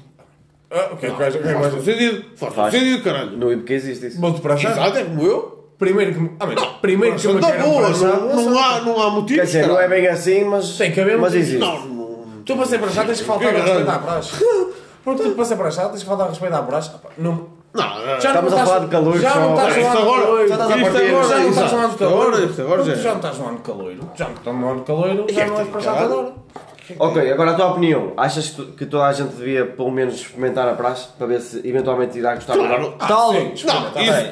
Ah, 0.75 0.89
o 0.93 0.97
que 0.97 1.07
é 1.07 1.11
que 1.11 1.15
é 1.23 1.31
Faz 1.31 1.35
todo 1.35 1.61
vais 1.61 1.85
sentido. 1.85 2.25
Faz 2.37 2.73
sentido, 2.73 3.05
caralho. 3.05 3.31
No 3.37 3.53
IBQ 3.53 3.73
existe 3.75 4.07
isso. 4.07 4.21
Vou-te 4.21 4.41
praxar? 4.41 4.73
Exato, 4.73 4.99
é 4.99 5.05
como 5.05 5.23
eu. 5.27 5.59
Primeiro 5.79 6.13
que 6.15 6.21
me. 6.21 6.31
Ah, 6.39 6.47
mas, 6.47 6.65
primeiro 6.81 7.17
que 7.17 7.27
me 7.29 7.35
Não, 7.35 7.41
queiram 7.51 7.71
boa, 7.71 7.89
não, 7.91 8.37
não 8.51 8.59
há, 8.59 8.81
não 8.81 9.03
há 9.03 9.11
motivos. 9.11 9.41
Quer 9.41 9.47
dizer, 9.47 9.67
não 9.67 9.81
é 9.81 9.89
bem 9.89 10.07
assim, 10.07 10.45
mas, 10.45 10.77
Tem 10.79 10.93
que 10.93 11.01
haver 11.01 11.19
mas 11.19 11.35
existe. 11.35 11.59
Não, 11.59 11.85
não. 11.87 12.43
Tu 12.45 12.57
para 12.57 12.67
ser 12.67 12.79
praxado 12.79 13.07
tens 13.09 13.21
que 13.21 13.27
faltar 13.27 13.49
a 13.55 13.59
respeito 13.59 13.91
à 13.91 13.99
praxe. 13.99 14.45
Porque 15.05 15.23
tu 15.25 15.31
para 15.33 15.45
ser 15.45 15.57
praxado 15.57 15.89
tens 15.91 16.03
que 16.03 16.09
faltar 16.09 16.27
a 16.27 16.31
respeito 16.31 16.55
à 16.55 16.63
praxe. 16.63 16.91
Não. 17.19 17.49
Não, 17.75 17.83
Já 17.83 17.95
não. 18.05 18.17
Estamos 18.19 18.53
não 18.53 18.59
a 18.61 18.67
falar 18.67 18.79
de 18.81 18.87
calor, 18.89 19.19
Já 19.19 19.35
não 19.35 19.55
estás 19.55 19.77
no 19.77 19.83
ano 19.83 19.91
de 19.91 19.97
caloiro. 19.97 20.49
já 20.49 20.55
estás 20.55 20.71
a 20.71 20.77
Isto 20.77 20.93
partir- 20.93 21.09
agora, 21.09 21.29
Já 21.29 21.39
não 21.39 21.51
estás 21.51 21.73
no 21.73 21.79
ano 21.79 21.89
de 21.91 21.97
Porque 21.97 22.85
já 22.85 23.09
é. 23.09 23.13
não 23.13 23.17
estás 23.17 23.39
no 23.39 23.47
ano 23.49 23.57
de 23.57 23.63
caloiro. 23.63 24.01
Já 24.15 24.25
não 24.29 24.35
estás 24.35 24.57
no 24.57 24.69
ano 24.71 24.81
de 24.81 24.87
caloiro. 24.87 25.27
E 25.29 25.33
Já 25.33 25.43
é 25.43 25.47
não 25.47 25.55
és 25.55 25.63
tem 25.63 25.73
praxado 25.73 25.97
caralho. 25.97 26.13
agora. 26.13 26.35
Ok, 26.99 27.31
agora 27.33 27.53
a 27.53 27.55
tua 27.55 27.71
opinião. 27.71 28.13
Achas 28.17 28.51
que, 28.51 28.57
tu- 28.57 28.67
que 28.73 28.87
toda 28.87 29.07
a 29.07 29.13
gente 29.13 29.31
devia 29.37 29.65
pelo 29.67 29.91
menos 29.91 30.15
experimentar 30.17 30.69
a 30.69 30.75
praxe 30.75 31.09
para 31.17 31.27
ver 31.27 31.41
se 31.41 31.59
eventualmente 31.67 32.19
irá 32.19 32.35
gostar 32.35 32.55
Claro. 32.55 32.83
não? 32.83 32.93
Tal, 32.93 33.33
sim, 33.33 33.39
Não, 33.39 33.49
isso, 33.53 33.67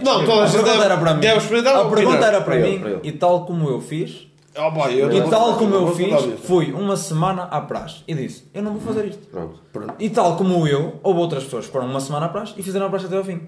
não, 0.05 0.25
toda 0.25 0.41
a 0.41 0.45
a 0.45 0.47
gente 0.47 0.53
pergunta 0.57 0.73
deve, 0.73 0.85
era 0.85 0.97
para 0.99 1.15
mim. 1.15 1.21
deve 1.21 1.37
experimentar 1.39 1.75
A 1.77 1.81
ou 1.83 1.91
pergunta 1.91 2.17
opinar. 2.17 2.29
era 2.35 2.41
para 2.43 2.45
Para 2.57 2.57
ele, 2.61 2.71
mim 2.71 2.79
para 2.81 2.91
ele. 2.91 3.01
e 3.05 3.13
tal 3.13 3.45
como 3.47 3.69
eu 3.69 3.81
fiz, 3.81 4.27
Oh, 4.59 4.73
pá, 4.73 4.91
eu 4.91 5.11
e 5.13 5.21
não- 5.21 5.31
tal 5.31 5.55
como 5.55 5.75
eu 5.75 5.79
não 5.81 5.87
vou 5.87 5.95
fiz, 5.97 6.09
disso. 6.25 6.39
fui 6.43 6.73
uma 6.73 6.97
semana 6.97 7.45
à 7.45 7.61
praxe 7.61 8.03
e 8.09 8.15
disse: 8.15 8.45
Eu 8.53 8.63
não 8.65 8.73
vou 8.73 8.81
fazer 8.81 9.07
isto. 9.09 9.27
Pronto. 9.29 9.95
E 9.99 10.11
tal 10.11 10.37
como 10.37 10.67
eu, 10.67 10.99
houve 11.05 11.21
outras 11.21 11.45
pessoas 11.45 11.67
que 11.67 11.73
foram 11.73 11.87
uma 11.87 12.01
semana 12.01 12.27
à 12.27 12.29
praxe 12.29 12.55
e 12.57 12.63
fizeram 12.63 12.87
a 12.87 12.91
praxe 12.91 13.07
até 13.07 13.17
ao 13.17 13.23
fim. 13.25 13.43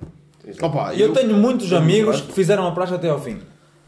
Opa, 0.62 0.94
eu 0.94 1.12
tenho 1.12 1.34
muitos 1.34 1.72
amigos 1.72 2.20
que 2.20 2.32
fizeram 2.32 2.66
a 2.68 2.70
praxe 2.70 2.94
até 2.94 3.08
ao 3.10 3.18
fim. 3.18 3.40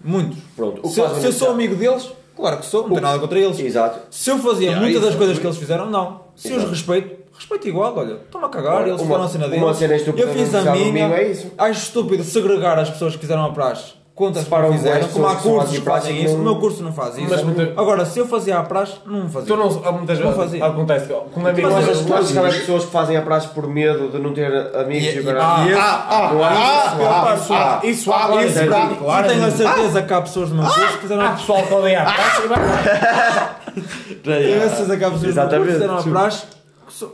Muitos. 0.02 0.38
Pronto, 0.56 0.80
o 0.80 0.82
que 0.82 0.88
Se, 0.88 1.00
eu- 1.00 1.06
faz 1.08 1.18
se 1.20 1.26
eu 1.26 1.32
sou 1.32 1.50
amigo 1.52 1.76
deles, 1.76 2.12
claro 2.36 2.58
que 2.58 2.66
sou, 2.66 2.82
não 2.82 2.90
tenho 2.90 3.00
nada 3.02 3.18
contra 3.18 3.38
eles. 3.38 3.58
Exato. 3.58 4.00
Se 4.10 4.30
eu 4.30 4.38
fazia 4.38 4.68
Yeah, 4.68 4.80
muitas 4.82 5.02
das 5.02 5.14
coisas 5.14 5.38
que 5.38 5.46
eles 5.46 5.56
fizeram, 5.56 5.90
não. 5.90 6.20
Se 6.36 6.48
eu 6.48 6.52
os 6.52 6.56
Exato. 6.58 6.70
respeito, 6.70 7.24
Respeito 7.36 7.66
igual, 7.66 7.92
olha, 7.98 8.12
estão-me 8.14 8.46
a 8.46 8.48
cagar, 8.48 8.74
Olha, 8.76 8.90
eles 8.90 9.00
uma- 9.00 9.06
fizeram 9.06 9.24
a 9.24 9.28
cena 9.28 9.48
deles. 9.48 9.64
uma 9.64 9.74
cena 9.74 9.96
estúpida 9.96 10.24
eu 10.28 10.32
fiz 10.32 10.54
a 10.54 10.62
minha, 10.72 11.06
é 11.16 11.30
isso. 11.32 11.50
acho 11.58 11.80
estúpido 11.80 12.22
segregar 12.22 12.78
as 12.78 12.88
pessoas 12.90 13.14
que 13.14 13.18
fizeram 13.22 13.44
a 13.44 13.50
praxe 13.50 13.94
contra 14.14 14.40
as 14.40 14.44
que 14.46 14.50
Separam 14.54 14.70
não 14.70 14.76
fizeram, 14.76 15.06
as 15.06 15.12
como 15.12 15.26
há 15.26 15.34
cursos 15.34 15.78
que 15.78 15.84
fazem 15.84 16.24
isso, 16.24 16.36
o 16.36 16.38
meu 16.38 16.56
curso 16.56 16.82
não 16.84 16.92
faz 16.92 17.18
isso. 17.18 17.34
Agora, 17.76 18.06
se 18.06 18.20
eu 18.20 18.28
fazia 18.28 18.58
a 18.58 18.62
praxe, 18.62 18.94
não 19.04 19.28
fazia. 19.28 19.48
Tu 19.48 19.56
não, 19.56 19.82
há 19.84 19.92
muitas 19.92 20.18
Não 20.20 20.26
vezes 20.26 20.36
fazia. 20.44 20.64
acontece 20.64 21.06
que 21.06 21.12
com 21.12 21.40
um 21.40 21.46
amigo 21.46 21.68
Tu 21.68 21.74
Mas 21.74 22.36
há 22.36 22.58
pessoas 22.58 22.84
que 22.84 22.90
fazem 22.92 23.16
a 23.16 23.22
praxe 23.22 23.48
por 23.48 23.66
medo 23.66 24.08
de 24.10 24.18
não 24.18 24.32
ter 24.32 24.46
amigos 24.76 25.14
E- 25.14 25.28
ah, 25.36 26.06
ah, 26.08 26.30
há 26.30 26.48
ah, 26.48 26.84
isso? 26.84 27.02
ah, 27.02 27.34
isso 27.34 27.52
ah, 27.52 27.80
isso 27.82 28.12
há, 28.12 28.26
claro, 28.26 28.46
Isso, 28.46 28.58
é 28.58 28.62
ridículo, 28.62 28.96
claro, 28.96 29.26
e 29.26 29.28
tenho 29.30 29.44
a 29.44 29.46
é 29.46 29.50
certeza 29.50 30.02
que 30.02 30.14
há 30.14 30.22
pessoas 30.22 30.48
do 30.50 30.54
meu 30.54 30.64
curso 30.64 30.92
que 30.92 30.98
fizeram 30.98 31.22
Há 31.22 31.28
a 31.28 31.32
pessoal 31.32 31.62
que 31.66 31.74
odeia 31.74 32.02
a 32.02 32.04
praxe 32.04 32.42
e 32.42 32.46
vai. 32.48 32.58
Tenho 34.22 34.64
a 34.64 34.68
certeza 34.68 34.96
que 34.96 35.04
há 35.04 35.10
pessoas 35.10 35.34
do 35.34 35.40
meu 35.40 35.50
curso 35.50 35.66
que 35.66 35.72
fizeram 35.72 35.98
a 35.98 36.02
praxe 36.02 36.46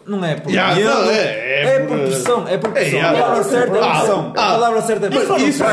não 0.07 0.25
é 0.25 0.35
por 0.37 0.51
Yeah, 0.51 0.75
medo, 0.75 0.89
não, 0.89 1.11
é- 1.11 1.15
é 1.15 1.65
é 1.77 1.81
por- 1.87 1.99
pressão, 1.99 2.49
é 2.49 2.59
por 2.59 2.71
pressão. 2.73 2.99
yeah, 2.99 3.19
a 3.19 3.23
palavra 3.23 3.45
certa 3.45 3.77
é 3.77 3.81
Ah, 3.83 3.91
pressão. 3.99 4.33
ah. 4.37 4.49
A 4.49 4.53
palavra 4.53 4.83
certa 4.83 5.07
é 5.07 5.11
pressão. 5.11 5.37
Isso. 5.37 5.65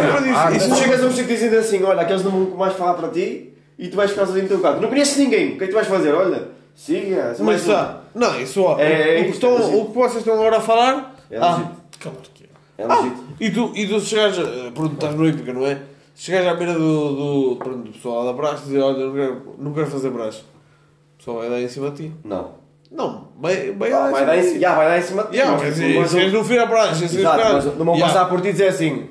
E 0.55 0.59
se 0.59 0.69
tu 0.69 0.75
chegas 0.75 1.03
a 1.03 1.05
um 1.07 1.11
sítio 1.11 1.27
dizendo 1.27 1.57
assim, 1.57 1.83
olha, 1.83 2.01
aqueles 2.01 2.23
não 2.23 2.31
vão 2.31 2.57
mais 2.57 2.73
falar 2.73 2.93
para 2.95 3.09
ti 3.09 3.53
e 3.77 3.87
tu 3.87 3.95
vais 3.95 4.09
ficar 4.11 4.25
sozinho 4.25 4.43
no 4.43 4.49
teu 4.49 4.59
carro. 4.59 4.81
Não 4.81 4.89
conheces 4.89 5.17
ninguém, 5.17 5.53
o 5.53 5.57
que 5.57 5.63
é 5.63 5.67
que 5.67 5.73
tu 5.73 5.75
vais 5.75 5.87
fazer? 5.87 6.13
Olha, 6.13 6.47
siga, 6.75 7.33
só 7.35 7.43
Mas 7.43 7.65
mais 7.65 7.87
um. 7.89 7.97
Não, 8.19 8.41
isso 8.41 8.61
ó. 8.63 8.79
É, 8.79 9.19
é 9.19 9.21
o, 9.21 9.25
que 9.25 9.29
estão, 9.31 9.49
é 9.49 9.57
legítimo. 9.59 9.81
o 9.81 9.85
que 9.87 9.93
vocês 9.97 10.17
estão 10.17 10.33
agora 10.35 10.57
a 10.57 10.61
falar. 10.61 11.15
É 11.29 11.37
ah, 11.37 11.49
legítimo. 11.51 11.77
Claro 11.99 12.17
que 12.33 12.43
é. 12.43 12.83
É 12.83 12.87
legítimo. 12.87 13.27
e 13.39 13.49
tu, 13.51 13.71
e 13.75 13.87
tu 13.87 13.99
se 13.99 14.05
chegares. 14.07 14.39
a- 14.39 14.71
Pronto, 14.73 14.93
estás 14.93 15.15
no 15.15 15.27
Hípica, 15.27 15.53
não 15.53 15.65
é? 15.65 15.77
Se 16.15 16.23
chegares 16.25 16.47
à 16.47 16.53
beira 16.55 16.73
do, 16.73 17.49
do, 17.49 17.55
pronto, 17.57 17.77
do 17.83 17.91
pessoal 17.91 18.25
da 18.25 18.33
praxe 18.33 18.63
e 18.63 18.65
dizer: 18.67 18.79
Olha, 18.81 19.05
não 19.05 19.13
quero, 19.13 19.55
não 19.59 19.73
quero 19.73 19.87
fazer 19.87 20.09
praxe. 20.11 20.39
O 20.39 21.17
pessoal 21.17 21.37
vai 21.37 21.49
dar 21.49 21.61
em 21.61 21.67
cima 21.67 21.91
de 21.91 21.97
ti. 22.07 22.11
Não. 22.23 22.51
Não, 22.91 23.29
vai, 23.39 23.71
vai, 23.71 23.91
Ah, 23.91 23.97
dar 23.99 24.11
vai 24.11 24.23
em 24.23 24.25
dar 24.25 24.33
cima 24.33 24.37
em 24.37 24.43
cima, 24.47 24.59
já, 24.61 24.75
vai 24.75 24.87
dar 24.87 24.97
em 24.97 25.01
cima 25.01 25.23
de 25.23 25.29
ti. 25.29 25.35
Yeah, 25.37 25.51
mas 25.57 25.63
mas 25.97 26.09
se 26.11 26.17
eles 26.19 26.33
não 26.33 26.43
vir 26.43 26.59
à 26.59 26.67
praxe, 26.67 27.07
se 27.09 27.19
Exato, 27.19 27.39
eles 27.41 27.65
mas 27.65 27.77
não 27.77 27.85
vão 27.85 27.95
Yeah. 27.95 28.13
passar 28.13 28.29
por 28.29 28.41
ti 28.41 28.47
e 28.47 28.51
dizer 28.53 28.67
assim, 28.69 29.09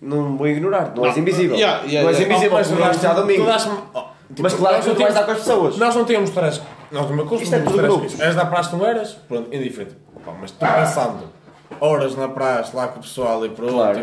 não 0.00 0.36
vou 0.36 0.46
ignorar, 0.46 0.92
não, 0.94 1.04
és 1.06 1.14
Não, 1.16 1.22
invisível. 1.22 1.56
yeah, 1.56 1.82
yeah, 1.84 2.02
não 2.02 2.08
és 2.10 2.18
yeah. 2.18 2.24
invisível, 2.34 2.58
Mas 2.58 2.68
dás- 2.68 3.02
vais 3.02 3.16
domingo. 3.16 3.44
tipo, 4.28 4.42
Mas 4.42 4.54
claro 4.54 4.80
que 4.80 4.88
não 4.88 4.94
tu 4.94 4.98
vais 4.98 4.98
temos- 4.98 5.14
dar 5.14 5.24
com 5.24 5.30
as 5.32 5.38
pessoas. 5.38 5.76
Nós 5.78 5.94
não 5.96 6.04
tínhamos 6.04 6.30
três. 6.30 6.60
Nós 6.92 7.08
no 7.10 7.16
meu 7.16 7.26
curso 7.26 7.42
Isto 7.44 7.54
é 7.56 7.58
tudo 7.60 7.78
grupos. 7.78 8.20
És 8.20 8.34
da 8.34 8.44
praxe, 8.46 8.76
não 8.76 8.86
eras? 8.86 9.12
Pronto, 9.26 9.52
indiferente. 9.54 9.96
Opa, 10.16 10.32
mas 10.40 10.50
tu 10.50 10.58
passando 10.58 11.24
horas 11.80 12.14
na 12.16 12.28
praxe 12.28 12.76
lá 12.76 12.88
com 12.88 12.98
o 12.98 13.02
pessoal 13.02 13.44
e 13.44 13.48
pronto, 13.48 13.72
Claro. 13.72 13.98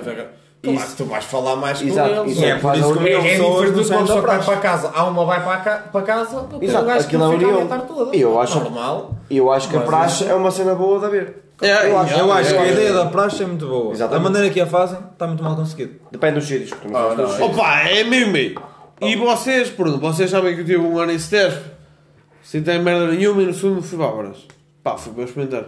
Claro 0.64 0.89
que 0.89 0.95
tu 0.95 1.05
vais 1.05 1.24
falar 1.26 1.55
mais 1.57 1.80
com 1.82 1.88
Exato, 1.88 2.09
eles. 2.09 2.32
isso 2.32 2.45
é 2.45 2.49
É, 2.49 2.55
por 2.55 2.76
isso 2.76 2.93
que 2.93 2.99
é, 3.09 3.14
eu 3.16 3.20
é 3.20 3.22
pessoas 3.32 3.74
diferente 3.74 3.89
não 3.91 4.03
do 4.05 4.07
da 4.07 4.14
só 4.14 4.22
vai 4.22 4.43
para 4.45 4.57
casa. 4.57 4.91
Há 4.95 5.03
uma 5.05 5.26
vai 5.26 5.43
para, 5.43 5.78
para 5.80 6.01
casa, 6.03 6.41
do 6.41 6.59
que 6.59 6.66
Exato, 6.66 6.84
o 6.84 6.88
gajo 6.88 7.07
que 7.07 7.16
aquilo 7.18 7.34
é 7.34 7.61
fica 7.61 7.76
a 7.76 7.80
toda. 7.80 8.16
E 8.16 8.22
eu 8.22 8.39
acho- 8.39 8.59
Normal. 8.59 9.16
Eu 9.30 9.51
acho 9.51 9.70
que 9.70 9.76
a 9.76 9.82
praxe 9.82 10.26
é 10.26 10.34
uma 10.34 10.51
cena 10.51 10.74
boa 10.74 10.99
de 10.99 11.05
haver. 11.05 11.43
Yeah, 11.61 11.88
Eu 11.88 11.97
acho, 11.99 12.14
eu 12.18 12.32
acho 12.34 12.49
que 12.53 12.57
a 12.59 12.68
ideia 12.68 12.93
da 12.93 13.05
praxe 13.07 13.43
é 13.43 13.45
muito 13.45 13.68
boa. 13.68 13.91
Exatamente. 13.93 14.20
A 14.20 14.24
maneira 14.30 14.49
que 14.53 14.59
a 14.61 14.66
fazem 14.66 14.99
está 15.11 15.28
muito 15.28 15.43
mal 15.43 15.55
conseguida. 15.55 15.93
Depende 16.11 16.36
dos 16.36 16.45
sítios. 16.47 16.72
que 16.74 16.80
tu 16.88 16.91
não 16.91 16.99
Ah, 17.11 17.16
não, 17.16 17.24
é- 17.26 17.28
sítios. 17.28 17.49
Opa, 17.49 17.80
é 17.89 18.03
meio 18.05 18.28
meio. 18.30 18.61
E 19.01 19.16
vocês, 19.18 19.70
pronto, 19.70 19.97
vocês 19.99 20.30
sabem 20.30 20.55
que 20.55 20.61
eu 20.61 20.66
tive 20.66 20.78
um 20.80 20.97
ano 20.97 21.11
em 21.11 21.20
Steph. 21.20 21.57
Sem 22.41 22.64
ter 22.64 22.80
merda 22.80 23.07
nenhuma 23.07 23.41
e 23.41 23.45
no 23.47 23.53
segundo 23.53 23.82
fui 23.82 23.97
para 23.97 24.07
Abras. 24.07 24.38
Pá, 24.84 24.97
fui 24.97 25.11
para 25.14 25.24
experimentar. 25.26 25.66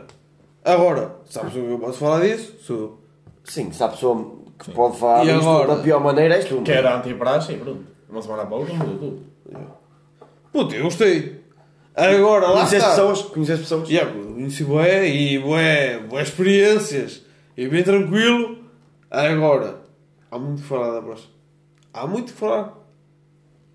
Agora, 0.64 1.12
sabes 1.30 1.50
o 1.56 1.60
que 1.60 1.72
eu 1.72 1.80
posso 1.80 1.98
falar 2.00 2.22
disso? 2.22 2.54
Sou. 2.62 3.00
Sim, 3.44 3.72
se 3.72 3.84
há 3.84 3.88
pessoa 3.88 4.44
que 4.60 4.72
pode 4.72 4.98
falar 4.98 5.24
E 5.26 5.34
disto 5.34 5.48
agora? 5.50 5.76
da 5.76 5.82
pior 5.84 6.00
maneira, 6.02 6.36
és 6.36 6.46
tu. 6.46 6.62
Que 6.62 6.72
era 6.72 6.98
anti-praxe 6.98 7.54
e 7.54 7.58
pronto. 7.58 7.84
Uma 8.10 8.22
semana 8.22 8.46
para 8.46 8.56
outra 8.56 8.74
mudou 8.74 8.98
tudo. 8.98 9.26
Puta, 10.52 10.76
eu 10.76 10.84
gostei. 10.84 11.44
Agora, 11.96 12.48
lá 12.48 12.54
Conheces 12.54 12.74
está. 12.74 12.90
pessoas? 12.90 13.22
Conheces 13.24 13.60
pessoas? 13.60 13.90
Yeah, 13.90 14.12
conheci 14.12 14.64
bué 14.64 15.08
e 15.08 15.40
bué, 15.40 16.00
bué 16.00 16.22
experiências. 16.22 17.24
E 17.58 17.68
bem 17.68 17.84
tranquilo. 17.84 18.58
Agora, 19.10 19.78
há 20.30 20.38
muito 20.38 20.62
que 20.62 20.68
falar 20.68 20.92
da 20.94 21.02
praxe. 21.02 21.28
Há 21.94 22.06
muito 22.08 22.34
que 22.34 22.40
falar. 22.40 22.74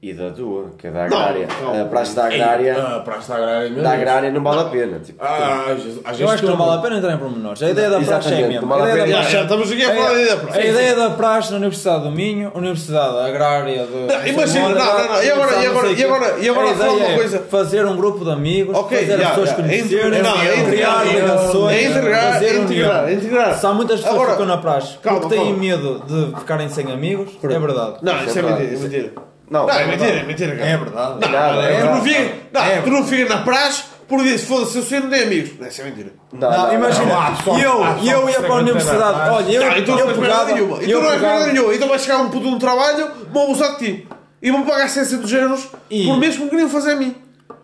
E 0.03 0.15
da 0.15 0.31
tua, 0.31 0.71
que 0.79 0.87
é 0.87 0.91
da 0.91 1.05
agrária. 1.05 1.47
não. 1.63 1.83
a 1.83 1.85
praxe 1.85 2.17
da 2.17 2.25
agrária, 2.25 2.73
Ei, 2.75 2.81
A 2.97 3.01
praxe 3.01 3.29
da 3.29 3.37
agrária, 3.37 3.69
meu 3.69 3.83
da 3.83 3.93
agrária 3.93 4.31
não 4.33 4.43
vale 4.43 4.61
a 4.63 4.65
pena. 4.65 4.99
Tipo, 4.99 5.23
Ah, 5.23 5.75
Jesus, 5.77 6.01
Eu 6.19 6.31
acho 6.31 6.43
que 6.43 6.49
não 6.49 6.57
vale 6.57 6.73
a 6.73 6.79
pena 6.79 6.97
entrar 6.97 7.13
em 7.13 7.19
pormenores. 7.19 7.63
A 7.63 7.69
ideia 7.69 7.91
da 7.91 8.01
praxe 8.01 8.33
é 8.33 8.49
mesmo. 8.49 8.63
não 8.63 8.69
vale 8.69 8.83
a 8.83 8.85
A 8.87 8.89
ideia 8.93 9.05
pena. 9.05 9.17
da 9.19 9.29
já 9.29 9.43
estamos 9.43 9.71
aqui 9.71 9.85
a 9.85 9.95
falar 9.95 10.15
da 10.27 10.37
praxe. 10.39 10.59
A 10.59 10.65
ideia 10.65 10.97
da 10.97 11.11
praxe 11.11 11.51
na 11.51 11.57
Universidade 11.59 12.05
do 12.05 12.11
Minho, 12.13 12.51
Universidade 12.55 13.19
Agrária 13.29 13.85
de. 13.87 13.93
Não, 13.93 14.27
imagina, 14.27 14.69
não, 14.71 14.75
não, 14.75 15.09
não, 15.09 15.23
e 15.23 15.31
agora- 15.31 15.53
e 15.53 15.67
agora- 15.67 15.87
não 15.89 15.95
e 15.95 16.05
agora- 16.05 16.39
e 16.41 16.49
agora 16.49 16.71
A 16.71 16.75
fala 16.75 16.91
ideia 16.93 17.05
uma 17.05 17.13
é 17.13 17.15
coisa. 17.17 17.39
Fazer 17.51 17.85
um 17.87 17.97
grupo 17.97 18.25
de 18.25 18.31
amigos, 18.31 18.75
Ok, 18.79 18.99
fazer 19.01 19.19
já, 19.19 19.23
as 19.23 19.29
pessoas 19.35 19.53
conhecerem, 19.53 20.19
É 20.19 20.23
não, 20.23 20.33
é 20.33 20.47
criar 20.47 20.57
integrar, 20.65 21.07
ligações, 21.15 21.77
é 21.77 21.85
integrar, 21.91 22.33
fazer 22.33 22.47
é 22.47 22.57
integrar, 22.57 23.07
é 23.09 23.13
integrar. 23.13 23.55
Se 23.59 23.67
há 23.67 23.73
muitas 23.75 24.01
pessoas 24.01 24.25
que 24.25 24.31
ficam 24.33 24.47
na 24.47 24.57
praxe 24.57 24.97
Calma, 25.03 25.21
porque 25.21 25.35
têm 25.37 25.53
medo 25.53 26.03
de 26.07 26.39
ficarem 26.41 26.71
sem 26.71 26.91
amigos, 26.91 27.33
é 27.43 27.59
verdade. 27.59 27.97
Não, 28.01 28.25
isso 28.25 28.39
é 28.39 28.41
é 28.41 28.45
mentira. 28.79 29.13
Não, 29.51 29.67
Não, 29.67 29.75
é 29.75 29.83
é 29.83 29.87
mentira, 29.87 30.11
é 30.11 30.23
mentira, 30.23 30.57
cara. 30.57 30.71
É 30.71 30.77
verdade. 30.77 31.21
Não, 31.21 31.29
não, 31.29 31.63
é 31.63 31.81
tu 31.81 31.87
não 31.87 32.01
verdade. 32.03 32.09
fica, 32.09 32.35
não, 32.53 32.63
É. 32.65 32.81
tu 32.83 32.91
não 32.91 33.05
fica 33.07 33.35
na 33.35 33.43
praxe 33.43 33.83
por 34.09 34.23
dizer, 34.23 34.39
foda-se, 34.39 34.77
eu 34.79 34.83
sei 34.85 35.01
não 35.01 35.11
tenho 35.11 35.25
amigos. 35.27 35.59
Não, 35.59 35.67
isso 35.69 35.81
é 35.81 35.85
mentira. 35.85 36.13
não, 36.33 36.51
Não, 36.51 36.59
não, 36.67 36.75
imagina, 36.75 37.07
não, 37.15 37.37
pessoal- 37.37 37.59
e 37.59 37.63
eu, 37.63 37.85
e 38.03 38.11
eu 38.11 38.29
ia 38.29 38.35
se 38.37 38.41
para 38.43 38.55
a 38.55 38.59
universidade, 38.59 39.31
olha, 39.31 39.51
eu, 39.53 39.61
Não, 39.63 39.77
e 39.77 39.83
tu 39.83 39.91
não 39.91 39.99
eu 39.99 40.15
pegava, 40.21 40.53
nenhuma. 40.53 40.83
E 40.83 40.87
tu 40.87 40.95
não 40.95 41.03
vais 41.03 41.21
merda 41.21 41.47
nenhuma. 41.53 41.75
Então 41.75 41.89
vai 41.89 41.99
chegar 41.99 42.19
um 42.19 42.29
puto 42.31 42.49
de 42.49 42.55
um 42.55 42.59
trabalho, 42.59 43.11
vão 43.33 43.45
abusar 43.45 43.77
de 43.77 43.79
ti. 43.85 44.09
E 44.43 44.51
vão 44.51 44.63
pagar 44.63 44.89
600 44.89 45.33
euros 45.33 45.65
por 46.07 46.17
mês 46.17 46.37
que 46.37 46.43
me 46.45 46.49
queriam 46.51 46.69
fazer 46.71 46.93
a 46.93 46.97
mim. 46.97 47.15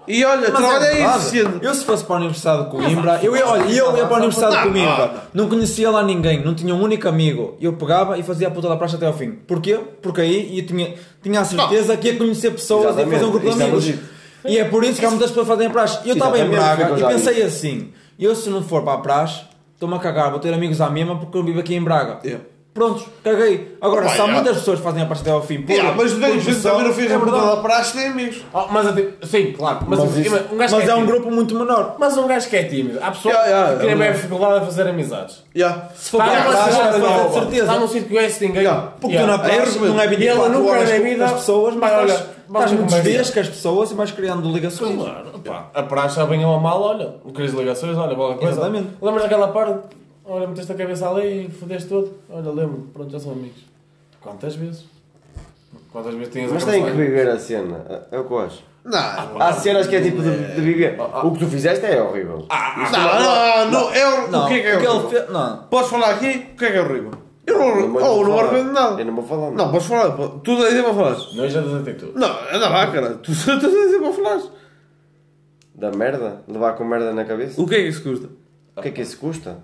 E 0.08 0.24
olha, 0.24 0.50
Mas 0.50 0.58
trabalho 0.58 0.84
é 0.84 1.16
eficiente. 1.16 1.58
Eu 1.62 1.74
se 1.74 1.84
fosse 1.84 2.04
para 2.04 2.16
a 2.16 2.18
Universidade 2.18 2.64
de 2.64 2.70
Coimbra, 2.70 3.20
eu 3.22 3.36
ia, 3.36 3.46
olha, 3.46 3.62
eu 3.62 3.96
ia 3.96 4.06
para 4.06 4.16
a 4.16 4.18
Universidade 4.18 4.56
de 4.56 4.62
Coimbra, 4.62 5.24
não. 5.34 5.48
conhecia 5.48 5.90
lá 5.90 6.02
ninguém, 6.02 6.44
não 6.44 6.54
tinha 6.54 6.74
um 6.74 6.82
único 6.82 7.08
amigo. 7.08 7.56
Eu 7.60 7.72
pegava 7.74 8.18
e 8.18 8.22
fazia 8.22 8.48
a 8.48 8.50
puta 8.50 8.68
da 8.68 8.76
praxe 8.76 8.96
até 8.96 9.06
ao 9.06 9.12
fim. 9.12 9.32
Porquê? 9.32 9.78
Porque 10.00 10.20
aí 10.20 10.58
eu 10.58 10.66
tinha, 10.66 10.94
tinha 11.22 11.40
a 11.40 11.44
certeza 11.44 11.96
que 11.96 12.08
ia 12.08 12.16
conhecer 12.16 12.50
pessoas 12.52 12.96
e 12.98 13.04
fazer 13.04 13.24
um 13.24 13.30
grupo 13.30 13.50
de 13.50 13.62
é 13.62 13.64
amigos. 13.64 13.94
E 14.44 14.58
é 14.58 14.64
por 14.64 14.84
isso 14.84 15.00
que 15.00 15.06
há 15.06 15.10
muitas 15.10 15.30
pessoas 15.30 15.46
que 15.46 15.52
fazem 15.52 15.66
a 15.66 15.70
praxe. 15.70 16.08
Eu 16.08 16.14
estava 16.14 16.38
em 16.38 16.48
Braga 16.48 16.98
e 16.98 17.04
pensei 17.04 17.42
assim: 17.42 17.92
eu 18.18 18.34
se 18.34 18.48
não 18.48 18.62
for 18.62 18.82
para 18.82 18.94
a 18.94 18.98
praxe, 18.98 19.42
estou-me 19.74 19.94
a 19.94 19.98
cagar, 19.98 20.30
vou 20.30 20.40
ter 20.40 20.54
amigos 20.54 20.80
à 20.80 20.88
mesma 20.88 21.18
porque 21.18 21.36
eu 21.36 21.44
vivo 21.44 21.60
aqui 21.60 21.74
em 21.74 21.82
Braga. 21.82 22.20
Yeah. 22.24 22.44
Prontos, 22.76 23.04
caguei. 23.24 23.76
Agora, 23.80 24.06
se 24.10 24.20
há 24.20 24.26
muitas 24.26 24.58
pessoas 24.58 24.78
que 24.78 24.84
fazem 24.84 25.02
a 25.02 25.06
praxe 25.06 25.22
até 25.22 25.30
ao 25.30 25.42
fim, 25.42 25.62
por, 25.62 25.72
Yeah, 25.72 25.94
mas 25.96 26.12
por 26.12 26.20
tem 26.20 26.38
gente 26.40 26.60
também 26.62 26.84
não 26.84 26.92
fez 26.92 27.10
é 27.10 27.14
a 27.14 27.18
verdade. 27.18 27.46
da 27.46 27.56
praxe 27.56 27.96
nem 27.96 28.06
amigos. 28.08 28.44
Oh, 28.52 28.64
mas, 28.70 28.86
sim, 29.24 29.52
claro. 29.52 29.78
Mas, 29.88 29.98
Mas 29.98 30.16
isso- 30.18 30.36
um 30.52 30.56
gajo 30.58 30.74
Mas 30.76 30.84
que 30.84 30.90
é 30.90 30.94
um 30.94 31.06
grupo 31.06 31.30
muito 31.30 31.54
menor. 31.54 31.96
Mas 31.98 32.16
um 32.18 32.26
gajo 32.26 32.48
que 32.50 32.56
é 32.56 32.64
tímido. 32.64 32.98
Há 33.02 33.10
pessoas 33.12 33.34
Yeah, 33.34 33.48
yeah, 33.48 33.72
que 33.78 33.80
têm 33.86 33.90
é 33.90 33.96
bem 33.96 34.12
dificuldade 34.12 34.54
a 34.56 34.60
fazer 34.60 34.86
amizades. 34.88 35.42
Yeah. 35.56 35.88
Se 35.96 36.10
for 36.10 36.20
Está 36.20 36.30
para 36.42 36.50
a 36.50 36.64
cidade 36.70 37.00
de 37.28 37.32
certeza. 37.34 37.62
Está 37.62 37.78
num 37.80 37.88
sítio 37.88 38.08
que 38.08 38.14
conhece 38.14 38.46
ninguém. 38.46 38.62
Yeah. 38.62 38.88
Porque 39.00 39.16
Yeah. 39.16 39.32
tu 39.36 39.42
na 39.42 39.48
praxe 39.48 39.78
não 39.78 39.98
é 40.00 40.04
E 40.04 40.06
ele 40.08 40.16
24 40.16 40.52
nunca 40.52 40.70
horas 40.70 40.90
na 40.90 40.98
vida 40.98 41.24
as 41.24 41.32
pessoas, 41.32 41.74
mas 41.76 41.92
olha, 41.92 42.04
estás, 42.12 42.26
muitos 42.48 42.70
conversar. 42.76 43.00
dias 43.02 43.30
com 43.30 43.40
as 43.40 43.48
pessoas 43.48 43.90
e 43.90 43.94
vais 43.94 44.10
criando 44.10 44.52
ligações. 44.52 44.96
Claro, 45.00 45.26
pá. 45.42 45.66
A 45.74 45.82
praxe, 45.82 46.22
bem 46.26 46.44
ou 46.44 46.54
a 46.54 46.60
mal, 46.60 46.82
olha, 46.82 47.14
querias 47.34 47.54
ligações, 47.54 47.96
olha, 47.96 48.14
boa 48.14 48.34
coisa. 48.34 48.52
Exatamente. 48.52 48.88
Lembras 49.00 49.22
daquela 49.22 49.48
parte? 49.48 49.78
Olha, 50.26 50.46
meteste 50.48 50.72
a 50.72 50.74
cabeça 50.74 51.08
ali 51.08 51.46
e 51.46 51.50
fodeste 51.50 51.88
todo. 51.88 52.12
Olha, 52.28 52.50
lembro, 52.50 52.88
pronto, 52.92 53.10
já 53.10 53.20
são 53.20 53.32
amigos. 53.32 53.62
Quantas 54.20 54.56
vezes? 54.56 54.84
Quantas 55.92 56.14
vezes 56.14 56.32
tinhas 56.32 56.52
Mas 56.52 56.66
a 56.66 56.70
tem 56.72 56.84
que 56.84 56.90
viver 56.90 57.28
a 57.28 57.38
cena, 57.38 57.84
é 58.10 58.18
o 58.18 58.24
que 58.24 58.32
eu 58.32 58.38
acho. 58.40 58.64
Não, 58.84 59.40
Há 59.40 59.52
cenas 59.52 59.86
que 59.88 59.96
é 59.96 60.00
tipo 60.00 60.22
de, 60.22 60.54
de 60.54 60.60
viver. 60.60 60.96
O 61.00 61.32
que 61.32 61.38
tu 61.40 61.46
fizeste 61.48 61.84
é 61.86 62.00
horrível. 62.02 62.46
não, 62.48 63.20
não, 63.20 63.70
não, 63.70 63.90
é 63.92 64.06
o- 64.26 64.30
Não, 64.30 64.44
o 64.44 64.48
que 64.48 64.54
é 64.54 64.60
que 64.60 64.66
é 64.86 64.90
horrível? 64.90 65.08
fez. 65.10 65.28
Não. 65.30 65.56
Podes 65.64 65.90
falar 65.90 66.10
aqui 66.10 66.26
o 66.54 66.56
que 66.56 66.64
é 66.64 66.70
que 66.72 66.76
é 66.76 66.82
horrível? 66.82 67.10
Eu 67.46 67.58
não, 67.58 67.76
Não 67.80 67.92
vou 67.92 68.02
oh, 68.02 68.24
não 68.24 68.30
falar. 68.36 68.42
arrependo 68.42 68.68
de 68.68 68.74
nada. 68.74 69.00
Eu 69.00 69.06
não 69.06 69.14
vou 69.14 69.24
falar. 69.24 69.50
Não, 69.52 69.70
podes 69.70 69.86
falar, 69.86 70.10
tu 70.42 70.56
daí 70.60 70.82
para 70.82 70.94
falar. 70.94 71.16
Noja 71.34 71.62
das 71.62 71.74
atitudes. 71.82 72.14
Não, 72.14 72.28
anda 72.52 72.68
lá, 72.68 72.86
cara. 72.90 73.10
Tu 73.14 73.22
tu 73.26 73.30
estás 73.32 73.64
a 73.64 73.68
dizer 73.68 74.00
para 74.00 74.12
falar. 74.12 74.42
Da 75.74 75.90
merda? 75.92 76.42
Levar 76.48 76.72
com 76.74 76.84
merda 76.84 77.12
na 77.12 77.24
cabeça? 77.24 77.60
O 77.60 77.66
que 77.66 77.74
é 77.74 77.78
que 77.78 77.88
isso 77.88 78.02
custa? 78.02 78.28
O 78.76 78.82
que 78.82 78.88
é 78.88 78.90
que 78.90 79.02
isso 79.02 79.18
custa? 79.18 79.58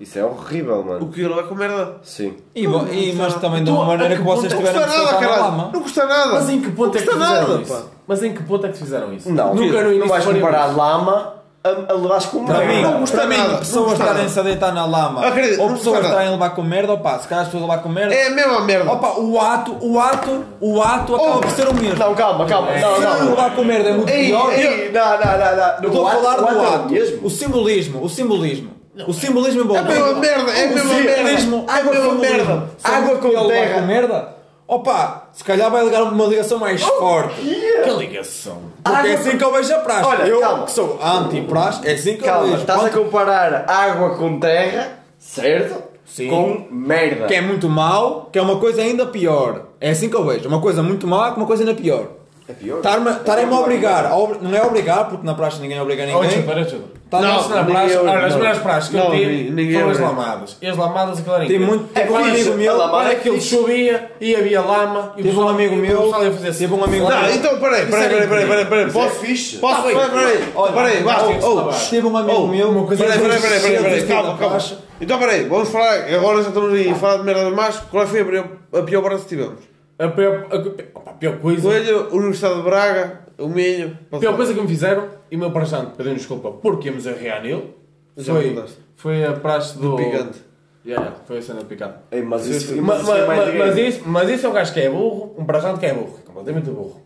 Isso 0.00 0.18
é 0.18 0.24
horrível, 0.24 0.80
O 0.80 0.84
mano. 0.86 1.06
que 1.08 1.20
ele 1.20 1.32
vai 1.34 1.44
com 1.44 1.54
merda? 1.54 1.96
Sim. 2.02 2.34
E, 2.54 2.64
e- 2.64 3.14
mas 3.16 3.34
também 3.36 3.60
de 3.62 3.70
Tu- 3.70 3.76
uma 3.76 3.84
maneira 3.84 4.16
que 4.16 4.22
vocês 4.22 4.52
ponto- 4.52 4.62
Não 4.64 4.72
tiveram 4.72 4.86
custa 4.88 4.98
que 4.98 5.04
nada, 5.04 5.12
na 5.12 5.20
caralho. 5.28 5.42
lama. 5.42 5.70
Não 5.72 5.82
custa 5.82 6.04
nada. 6.06 6.32
Mas 6.32 6.48
em 6.50 6.60
que 6.60 6.70
ponto 6.72 6.96
é 6.96 7.00
que 7.00 7.06
custa 7.06 7.20
fizeram 7.20 7.48
nada, 7.48 7.62
isso? 7.62 7.72
pá. 7.72 7.82
Mas 8.08 8.22
em 8.24 8.32
que 8.34 8.42
ponto 8.42 8.66
é 8.66 8.68
que 8.70 8.78
fizeram 8.78 9.12
isso? 9.14 9.30
Não, 9.32 9.54
Nunca 9.54 9.76
no 9.78 9.82
não 9.84 9.90
início 9.92 10.08
vais 10.08 10.24
fariam 10.24 10.42
comparar 10.44 10.66
lama 10.76 11.34
a, 11.62 11.92
a 11.92 11.94
levares 11.96 12.26
com 12.26 12.44
Para 12.44 12.58
mim, 12.58 12.66
merda. 12.66 12.90
Não 12.90 13.00
custa 13.00 13.16
para 13.16 13.26
mim, 13.26 13.36
nada, 13.38 13.48
não 13.52 13.58
pessoas 13.60 13.84
custa 13.90 14.04
estarem-se 14.04 14.40
a 14.40 14.42
deitar 14.42 14.74
na 14.74 14.84
lama 14.84 15.26
Acredito, 15.26 15.60
ou 15.62 15.68
não 15.70 15.76
pessoas 15.76 15.96
custa 15.96 16.02
nada. 16.02 16.08
estarem 16.08 16.28
a 16.28 16.30
levar 16.32 16.50
com 16.50 16.62
merda, 16.62 16.92
opá, 16.92 17.18
se 17.20 17.28
calhar 17.28 17.42
as 17.44 17.48
pessoas 17.50 17.62
a 17.62 17.72
levar 17.72 17.82
com 17.84 17.88
merda. 17.88 18.14
É 18.14 18.26
a 18.26 18.30
mesma 18.30 18.60
merda. 18.62 18.92
Opa, 18.92 19.12
o 19.20 19.40
ato, 19.40 19.76
o 19.80 19.98
ato, 20.00 20.44
o 20.60 20.82
ato 20.82 21.14
acaba 21.14 21.38
por 21.40 21.50
ser 21.52 21.68
o 21.68 21.72
mesmo. 21.74 21.98
Não, 22.00 22.14
calma, 22.16 22.44
calma. 22.46 22.72
Não, 22.72 22.96
Se 22.96 23.00
não. 23.00 23.30
levar 23.30 23.54
com 23.54 23.62
merda 23.64 23.88
é 23.90 23.92
muito 23.94 24.10
Ei, 24.10 24.26
pior. 24.26 24.52
ei, 24.52 24.90
não, 24.92 25.04
não, 25.10 25.16
não, 25.18 25.56
não. 25.56 25.82
Eu 25.84 25.88
estou 25.88 26.06
a 26.08 26.10
O 26.16 26.20
falar 26.22 26.34
o 26.34 26.42
do 26.42 26.48
ato 26.48 26.58
é 26.58 26.62
o 26.62 26.74
ato. 26.74 26.92
mesmo. 26.92 27.26
O 27.26 27.30
simbolismo, 27.30 28.02
o 28.04 28.08
simbolismo. 28.08 28.70
O 29.08 29.12
simbolismo 29.12 29.74
É 29.74 29.78
a 29.78 29.82
merda, 29.82 30.26
é 30.26 30.64
a 30.64 30.68
mesma 30.68 30.94
merda. 30.94 31.14
simbolismo, 31.14 31.66
É 31.68 31.72
a 31.72 31.82
mesma 31.84 32.14
merda. 32.14 32.68
Só 32.78 32.92
Água 32.94 33.16
com 33.18 33.28
levar 33.28 33.46
terra. 33.48 33.80
com 33.80 33.86
merda. 33.86 34.34
Opa, 34.66 35.28
se 35.32 35.44
calhar 35.44 35.70
vai 35.70 35.84
ligar 35.84 36.02
uma 36.04 36.24
ligação 36.26 36.58
mais 36.58 36.80
forte. 36.82 37.34
Que 37.40 37.90
ligação. 37.98 38.62
Porque 38.82 39.08
é 39.08 39.14
assim 39.14 39.36
que 39.36 39.44
eu 39.44 39.52
vejo 39.52 39.74
a 39.74 39.78
praxe. 39.80 40.04
Olha, 40.08 40.22
eu 40.22 40.40
calma. 40.40 40.64
que 40.64 40.70
sou 40.72 40.98
anti-praxe, 41.02 41.86
é 41.86 41.92
assim 41.92 42.16
que 42.16 42.22
eu 42.22 42.26
Calma, 42.26 42.46
vejo. 42.46 42.60
estás 42.60 42.78
a 42.78 42.82
Quanto- 42.88 43.04
comparar 43.04 43.64
água 43.68 44.10
com 44.16 44.38
terra, 44.40 44.98
certo? 45.18 45.82
Sim. 46.06 46.28
Com 46.30 46.66
merda. 46.70 47.26
Que 47.26 47.34
é 47.34 47.40
muito 47.40 47.68
mau, 47.68 48.28
que 48.32 48.38
é 48.38 48.42
uma 48.42 48.56
coisa 48.58 48.80
ainda 48.80 49.04
pior. 49.06 49.66
É 49.80 49.90
assim 49.90 50.08
que 50.08 50.16
eu 50.16 50.24
vejo. 50.24 50.48
Uma 50.48 50.60
coisa 50.60 50.82
muito 50.82 51.06
má 51.06 51.30
com 51.32 51.40
uma 51.40 51.46
coisa 51.46 51.62
ainda 51.62 51.74
pior. 51.74 52.06
É 52.46 52.52
pior. 52.52 52.76
Estarem-me 52.78 53.54
a 53.54 53.58
obrigar, 53.58 54.04
a 54.04 54.16
obri- 54.16 54.38
não 54.42 54.54
é 54.54 54.62
obrigar, 54.62 55.08
porque 55.08 55.24
na 55.26 55.32
praxe 55.34 55.60
ninguém 55.62 55.80
obriga 55.80 56.02
Olha, 56.14 56.28
ninguém. 56.28 56.44
olha, 56.46 56.64
chuta. 56.68 56.94
Tá 57.08 57.20
Não, 57.20 57.36
nisso 57.36 57.48
na 57.48 57.64
praxe, 57.64 57.96
ouve, 57.96 58.08
olha, 58.10 58.26
as 58.26 58.32
não. 58.32 58.38
melhores 58.40 58.58
praxes 58.62 58.90
que 58.90 58.96
eu 58.96 59.04
Não, 59.04 59.10
tive 59.12 59.50
ninguém 59.50 59.74
foram 59.78 59.90
as 59.90 60.00
lamadas. 60.00 60.56
E 60.60 60.66
as 60.66 60.76
lamadas, 60.76 61.18
aquilo 61.20 61.34
era 61.36 61.46
Tem 61.46 61.56
incrível. 61.56 61.74
muito- 61.78 61.92
teve 61.94 62.12
um 62.12 62.16
amigo 62.16 62.54
meu- 62.54 62.82
é 63.00 63.12
aquilo 63.12 63.40
chovia 63.40 64.10
e 64.20 64.36
havia 64.36 64.60
lama 64.60 65.12
e 65.16 65.22
Teve 65.22 65.38
um 65.38 65.48
amigo 65.48 65.76
meu- 65.76 66.14
assim. 66.14 66.58
teve 66.58 66.74
um 66.74 66.84
amigo 66.84 67.08
Não, 67.08 67.22
meu- 67.22 67.34
então 67.34 67.58
peraí, 67.60 67.86
peraí, 67.86 68.04
era 68.04 68.08
peraí, 68.10 68.28
peraí, 68.28 68.46
peraí, 68.46 68.64
peraí, 68.66 68.86
Isso 68.88 68.98
é 68.98 69.02
posso? 69.04 69.20
fixe. 69.20 69.56
Posso? 69.58 69.76
Tá. 69.76 69.88
Peraí, 69.88 71.02
peraí, 71.02 71.38
isso 71.38 71.48
oh. 71.48 71.90
Teve 71.90 72.06
um 72.06 72.16
amigo 72.16 72.38
Oh, 72.42 72.46
meu, 72.48 72.68
uma 72.70 72.86
coisa 72.86 73.04
Peraí, 73.04 73.18
peraí, 73.20 73.40
peraí, 73.40 73.60
peraí, 73.60 73.82
peraí, 73.82 74.00
que 74.02 74.06
calma, 74.12 74.36
calma. 74.36 74.58
Então 75.00 75.18
peraí, 75.18 75.44
vamos 75.48 75.68
falar, 75.70 75.94
agora 76.14 76.42
já 76.42 76.48
estamos 76.48 76.72
aí 76.74 76.90
a 76.90 76.94
falar 76.94 77.16
de 77.18 77.22
merda 77.24 77.50
mais. 77.50 77.76
Qual 77.90 78.06
foi 78.06 78.20
a 78.20 78.82
pior, 78.82 79.02
praça 79.02 79.22
que 79.22 79.28
tivemos? 79.30 79.73
A 79.98 80.08
pior, 80.08 80.46
a, 80.50 80.56
opa, 80.98 81.10
a 81.10 81.14
pior 81.14 81.38
coisa. 81.38 81.62
Coelho, 81.62 82.08
Universidade 82.14 82.56
de 82.56 82.62
Braga, 82.62 83.20
o 83.38 83.48
Minho. 83.48 83.96
A 84.10 84.18
pior 84.18 84.34
coisa 84.36 84.52
que 84.52 84.60
me 84.60 84.66
fizeram, 84.68 85.08
e 85.30 85.36
o 85.36 85.38
meu 85.38 85.50
praxante 85.52 85.92
pediu 85.96 86.14
desculpa 86.14 86.50
porque 86.50 86.88
íamos 86.88 87.06
a 87.06 87.12
Reanil, 87.12 87.74
Já 88.16 88.32
foi, 88.34 88.64
foi 88.96 89.24
a 89.24 89.32
praxe 89.34 89.78
do. 89.78 89.96
Picante. 89.96 90.42
Yeah, 90.86 91.14
foi 91.26 91.38
a 91.38 91.42
cena 91.42 91.60
do 91.60 91.66
picante. 91.66 91.94
Ei, 92.10 92.22
mas 92.22 92.46
isso, 92.46 92.76
Mas, 92.82 93.02
isso 93.02 93.12
é 93.14 93.26
mas, 93.26 93.38
mas, 93.38 93.54
mas 93.56 93.76
isso, 93.78 94.02
mas 94.04 94.28
isso 94.28 94.46
é 94.46 94.50
um 94.50 94.52
gajo 94.52 94.74
que 94.74 94.80
é 94.80 94.90
burro, 94.90 95.34
um 95.38 95.44
praxante 95.44 95.80
que 95.80 95.86
é 95.86 95.94
burro, 95.94 96.18
completamente 96.26 96.68
burro. 96.70 97.00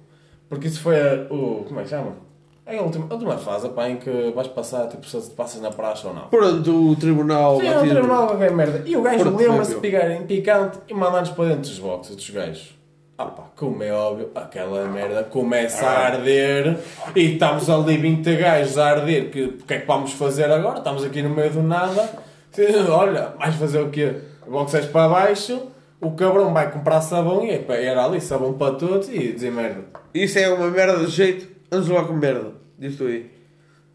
Porque 0.49 0.66
isso 0.66 0.80
foi 0.80 0.99
a- 1.01 1.26
o. 1.30 1.64
Como 1.68 1.78
é 1.78 1.84
que 1.84 1.91
chama? 1.91 2.16
É 2.66 2.76
a 2.78 2.82
última, 2.82 3.07
a 3.09 3.14
última 3.14 3.39
fase 3.39 3.68
pá, 3.70 3.89
em 3.89 3.97
que 3.97 4.30
vais 4.34 4.49
passar, 4.49 4.89
tipo, 4.89 5.07
se 5.07 5.30
passas 5.30 5.61
na 5.62 5.70
praxe 5.70 6.07
ou 6.07 6.12
não. 6.12 6.26
Pronto, 6.28 6.91
o 6.91 6.97
tribunal. 6.97 7.61
Sim, 7.61 7.66
é 7.68 7.74
bateu- 7.74 7.91
tribunal 7.91 8.26
qualquer 8.26 8.51
merda. 8.51 8.82
E 8.84 8.97
o 8.97 9.03
gajo 9.03 9.36
lembra-se 9.36 9.74
de 9.74 9.80
pegar 9.80 10.11
em 10.11 10.26
picante 10.26 10.78
e 10.89 10.93
mandar-nos 10.95 11.30
para 11.30 11.45
dentro 11.51 11.61
dos 11.62 11.78
boxes 11.78 12.16
dos 12.16 12.30
gajos. 12.30 12.77
Ah 13.20 13.26
pá, 13.26 13.50
como 13.56 13.82
é 13.82 13.92
óbvio, 13.92 14.30
aquela 14.32 14.86
merda 14.86 15.24
começa 15.24 15.84
a 15.84 16.06
arder 16.06 16.78
e 17.16 17.32
estamos 17.32 17.68
ali 17.68 17.96
20 17.96 18.36
gajos 18.36 18.78
a 18.78 18.90
arder. 18.90 19.28
Que, 19.32 19.42
o 19.42 19.52
que 19.54 19.74
é 19.74 19.80
que 19.80 19.86
vamos 19.88 20.12
fazer 20.12 20.48
agora? 20.48 20.78
Estamos 20.78 21.02
aqui 21.02 21.20
no 21.20 21.30
meio 21.30 21.50
do 21.50 21.60
nada. 21.60 22.08
Olha, 22.88 23.34
vais 23.36 23.56
fazer 23.56 23.80
o 23.80 23.90
quê? 23.90 24.14
Boxes 24.46 24.86
para 24.86 25.08
baixo, 25.08 25.60
o 26.00 26.12
cabrão 26.12 26.54
vai 26.54 26.70
comprar 26.70 27.00
sabão 27.00 27.44
e 27.44 27.50
é, 27.50 27.64
era 27.84 28.04
ali 28.04 28.20
sabão 28.20 28.52
para 28.52 28.76
todos 28.76 29.08
e 29.08 29.32
dizer 29.32 29.50
merda. 29.50 29.84
Isso 30.14 30.38
é 30.38 30.48
uma 30.48 30.70
merda 30.70 31.04
de 31.04 31.10
jeito, 31.10 31.48
vamos 31.68 31.88
lá 31.88 32.04
com 32.04 32.12
merda. 32.12 32.52
Diz 32.78 32.96
tu 32.96 33.02
aí. 33.02 33.28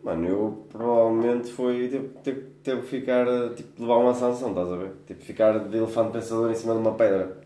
Mano, 0.04 0.28
eu 0.28 0.68
provavelmente 0.70 1.50
foi. 1.50 1.88
Teve, 1.88 2.10
teve, 2.22 2.42
teve 2.62 2.82
que 2.82 2.88
ficar. 2.88 3.26
Tipo, 3.56 3.84
levar 3.84 3.98
uma 4.00 4.14
sanção, 4.14 4.50
estás 4.50 4.70
a 4.70 4.76
ver? 4.76 4.92
Tipo, 5.08 5.24
ficar 5.24 5.60
de 5.60 5.78
elefante 5.78 6.12
pensador 6.12 6.52
em 6.52 6.56
cima 6.56 6.74
de 6.74 6.80
uma 6.80 6.92
pedra. 6.92 7.43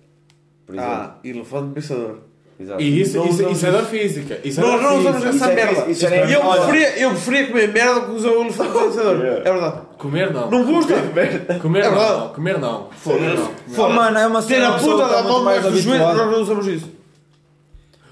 Por 0.68 0.76
exemplo. 0.76 0.94
Ah, 0.94 1.16
elefante 1.24 1.74
pensador. 1.74 2.18
Exato. 2.60 2.82
E 2.82 3.02
isso, 3.02 3.18
Não 3.18 3.26
isso, 3.26 3.34
usamos 3.36 3.58
isso 3.58 3.66
é 3.68 3.72
da 3.72 3.84
física. 3.84 4.40
Isso 4.44 4.60
é 4.60 4.64
Nós 4.64 4.82
da 4.82 4.88
não 4.90 5.00
usamos. 5.00 5.18
Isso 5.24 5.28
essa 5.44 5.52
é 5.52 5.56
merda. 5.56 5.70
física, 5.84 5.92
isso 5.92 6.06
é 6.08 6.36
eu 6.36 6.42
preferia, 6.42 7.00
eu 7.00 7.10
preferia 7.12 7.48
comer 7.48 7.68
merda 7.74 8.02
que 8.02 8.12
usar 8.12 8.30
o 8.30 8.42
elefante 8.42 8.72
pensador. 8.74 9.16
É 9.26 9.42
verdade. 9.42 9.82
Comer 9.98 10.34
não. 10.34 10.50
Não 10.52 10.66
custa. 10.66 10.94
Comer 11.62 11.80
É 11.86 11.90
verdade. 11.90 12.20
não. 12.20 12.30
Comer 12.30 12.60
não. 12.60 12.90
Comer 13.04 13.36
Foda-se. 13.38 13.52
não. 13.78 13.86
Oh, 13.86 13.90
mano, 13.90 14.18
é 14.18 14.28
uma 14.28 14.42
Ter 14.42 14.56
cena 14.56 14.66
a 14.66 14.70
uma 14.72 14.78
pessoa 14.80 15.04
puta 15.04 15.16
da 15.16 15.24
mão 15.24 15.44
mais 15.44 15.64
do 15.64 15.78
joelho, 15.80 16.04
nós 16.04 16.32
não 16.32 16.42
usamos 16.42 16.68
isso. 16.68 16.98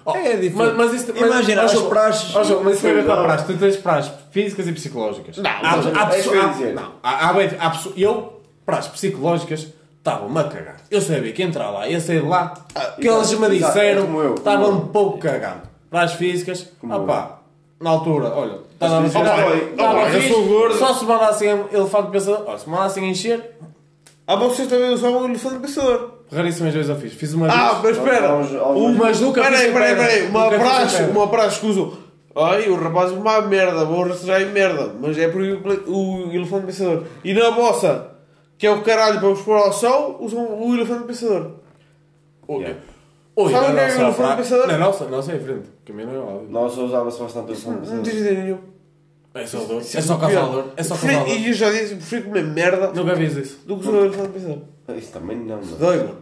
Oh, 0.08 0.12
É 0.16 0.36
diferente. 0.38 0.54
Mas, 0.56 0.76
mas 0.76 0.94
isso, 0.94 1.12
mas, 1.20 1.26
Imagina, 1.32 1.62
mas, 1.64 1.72
as 1.74 1.80
mas- 1.80 1.90
praxes- 1.90 2.34
mas- 2.36 2.50
mas 2.64 2.78
isso 2.78 2.88
a 2.88 2.90
a 2.92 2.94
Não. 3.16 3.24
praxe. 3.24 3.46
Tu 3.48 3.58
tens 3.58 3.76
praxes 3.78 4.12
físicas 4.30 4.68
e 4.68 4.72
psicológicas. 4.74 5.38
Não, 5.38 5.50
há, 5.50 5.74
há, 5.74 6.16
é 6.16 6.20
isso 6.20 6.30
há- 6.32 6.72
não, 6.74 6.92
há, 7.02 7.30
há, 7.30 7.34
bem- 7.34 7.50
há 7.60 7.74
eu, 7.98 8.40
praxes 8.64 8.92
psicológicas, 8.92 9.68
estavam-me 10.06 10.40
a 10.40 10.44
cagar. 10.44 10.76
Eu 10.92 11.02
sabia 11.02 11.32
que 11.34 11.42
ia 11.42 11.48
entrar 11.48 11.72
lá, 11.72 11.88
ia 11.88 12.00
sair 12.00 12.22
de 12.22 12.28
lá. 12.28 12.54
O 12.98 13.02
que 13.02 13.08
eles 13.10 13.34
me 13.40 13.50
disseram, 13.50 14.04
como 14.06 14.22
eu, 14.22 14.36
estava 14.36 14.66
como 14.66 14.78
um 14.78 14.88
pouco 14.88 15.18
cagado. 15.18 15.62
Praxes 15.90 16.18
físicas, 16.18 16.68
Como 16.80 16.96
opá, 16.96 17.40
na 17.82 17.90
altura, 17.90 18.30
olha, 18.36 18.60
estava 18.74 19.00
a 19.00 19.04
físicas 19.04 20.38
fixe. 20.38 20.78
Só 20.78 20.94
se 20.94 21.06
mandassem 21.06 21.50
elefante 21.74 22.12
pensador, 22.12 22.44
olha, 22.48 22.58
se 22.60 22.70
mandassem 22.70 23.10
encher, 23.10 23.52
Ah, 24.28 24.36
vocês 24.36 24.68
também 24.68 24.90
usavam 24.92 25.22
o 25.22 25.26
elefante 25.26 25.60
pensador. 25.60 26.12
raríssimas 26.32 26.74
vezes 26.74 26.90
eu 26.90 26.96
fiz. 26.96 27.14
Fiz 27.14 27.34
uma 27.34 27.48
Ah, 27.48 27.74
vez. 27.80 27.98
mas 27.98 27.98
espera. 28.08 28.28
Vamos 28.30 28.56
aos- 28.56 28.78
O- 28.78 28.90
Mas 28.94 29.20
nunca 29.22 29.42
Peraí, 29.44 29.66
fiz 29.66 29.74
peraí, 29.74 29.90
pedra. 29.96 30.06
peraí. 30.08 30.28
Uma 30.28 30.50
praxe, 30.50 31.04
uma 31.04 31.28
praxe 31.28 31.60
que 31.60 31.66
usou. 31.68 31.98
Ai, 32.36 32.68
o 32.68 32.76
rapaz 32.76 33.12
é 33.12 33.16
uma 33.16 33.42
merda, 33.42 33.86
vou 33.86 34.04
rastrear 34.08 34.42
em 34.42 34.48
merda. 34.52 34.92
Mas 35.00 35.16
é 35.18 35.28
por 35.28 35.42
o 35.42 36.30
elefante 36.34 36.66
pensador. 36.66 37.04
E 37.24 37.34
na 37.36 37.52
vossa, 37.52 38.08
que 38.58 38.66
é 38.68 38.72
o 38.72 38.82
caralho 38.82 39.20
para 39.20 39.30
vos 39.30 39.42
pôr 39.42 39.56
ao 39.58 39.74
sol, 39.74 40.18
usam 40.22 40.62
o 40.62 40.74
elefante 40.74 41.06
pensador. 41.06 41.52
Oi, 42.48 42.76
oi, 43.36 43.52
Sabe 43.52 43.72
o 43.72 43.74
que 43.74 43.80
é 43.80 43.86
eu 43.88 43.92
falo 43.92 44.14
pra- 44.14 44.36
pensador? 44.38 44.68
Na 44.68 44.78
nossa, 44.78 45.06
nossa 45.06 45.32
é 45.32 45.38
diferente. 45.38 45.68
Que 45.84 45.92
a 45.92 45.96
minha 45.96 46.08
não 46.08 46.16
é 46.16 46.20
óbvio. 46.20 46.48
Nossa, 46.50 46.82
usava-se 46.82 47.20
bastante 47.20 47.48
elefante 47.52 47.78
Não 47.90 48.02
tens 48.02 48.14
pensador. 48.14 48.22
ideia 48.22 48.44
nenhuma. 48.44 48.62
É 49.34 49.46
só 49.46 49.58
dor. 49.60 49.82
É 49.82 50.02
só 50.02 50.18
causador. 50.18 50.64
É 50.78 50.84
só 50.84 50.96
causador. 50.96 51.28
E 51.28 51.48
eu 51.48 51.54
já 51.54 51.70
disse, 51.72 51.96
prefiro 51.96 52.24
comer 52.26 52.44
merda 52.46 52.92
Nunca 52.94 53.16
fiz 53.18 53.36
isso. 53.36 53.60
do 53.68 53.78
que 53.78 53.88
usar 53.90 53.98
o 53.98 54.06
elefante 54.06 54.30
pensador. 54.30 54.60
Isso 54.98 55.12
também 55.12 55.38
não, 55.38 55.58
mano. 55.58 55.76
Dói, 55.78 55.98
mano. 55.98 56.18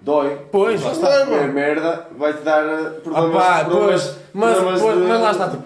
Dói. 0.00 0.38
Pois, 0.50 0.82
lá 0.82 0.90
está. 0.92 1.26
comer 1.26 1.52
merda 1.52 2.08
vai-te 2.18 2.40
dar 2.42 2.64
eh, 2.66 2.90
problemas. 3.04 3.30
Opá, 3.36 3.64
problemas- 3.64 4.02
pois, 4.04 4.16
mas, 4.34 4.54
problemas 4.56 4.80
pois, 4.82 4.96
de- 4.98 5.02
mas 5.06 5.20
lá 5.20 5.30
está, 5.30 5.50
tipo, 5.50 5.62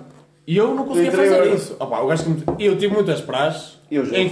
e 0.46 0.56
eu 0.58 0.74
não 0.74 0.84
conseguia 0.84 1.12
fazer 1.12 1.54
isso. 1.54 1.76
Opá, 1.80 2.00
o 2.00 2.06
gajo 2.08 2.24
que 2.24 2.30
me- 2.30 2.44
eu 2.66 2.76
tive 2.76 2.92
muitas 2.94 3.20
praxes 3.22 3.78
em 3.90 4.28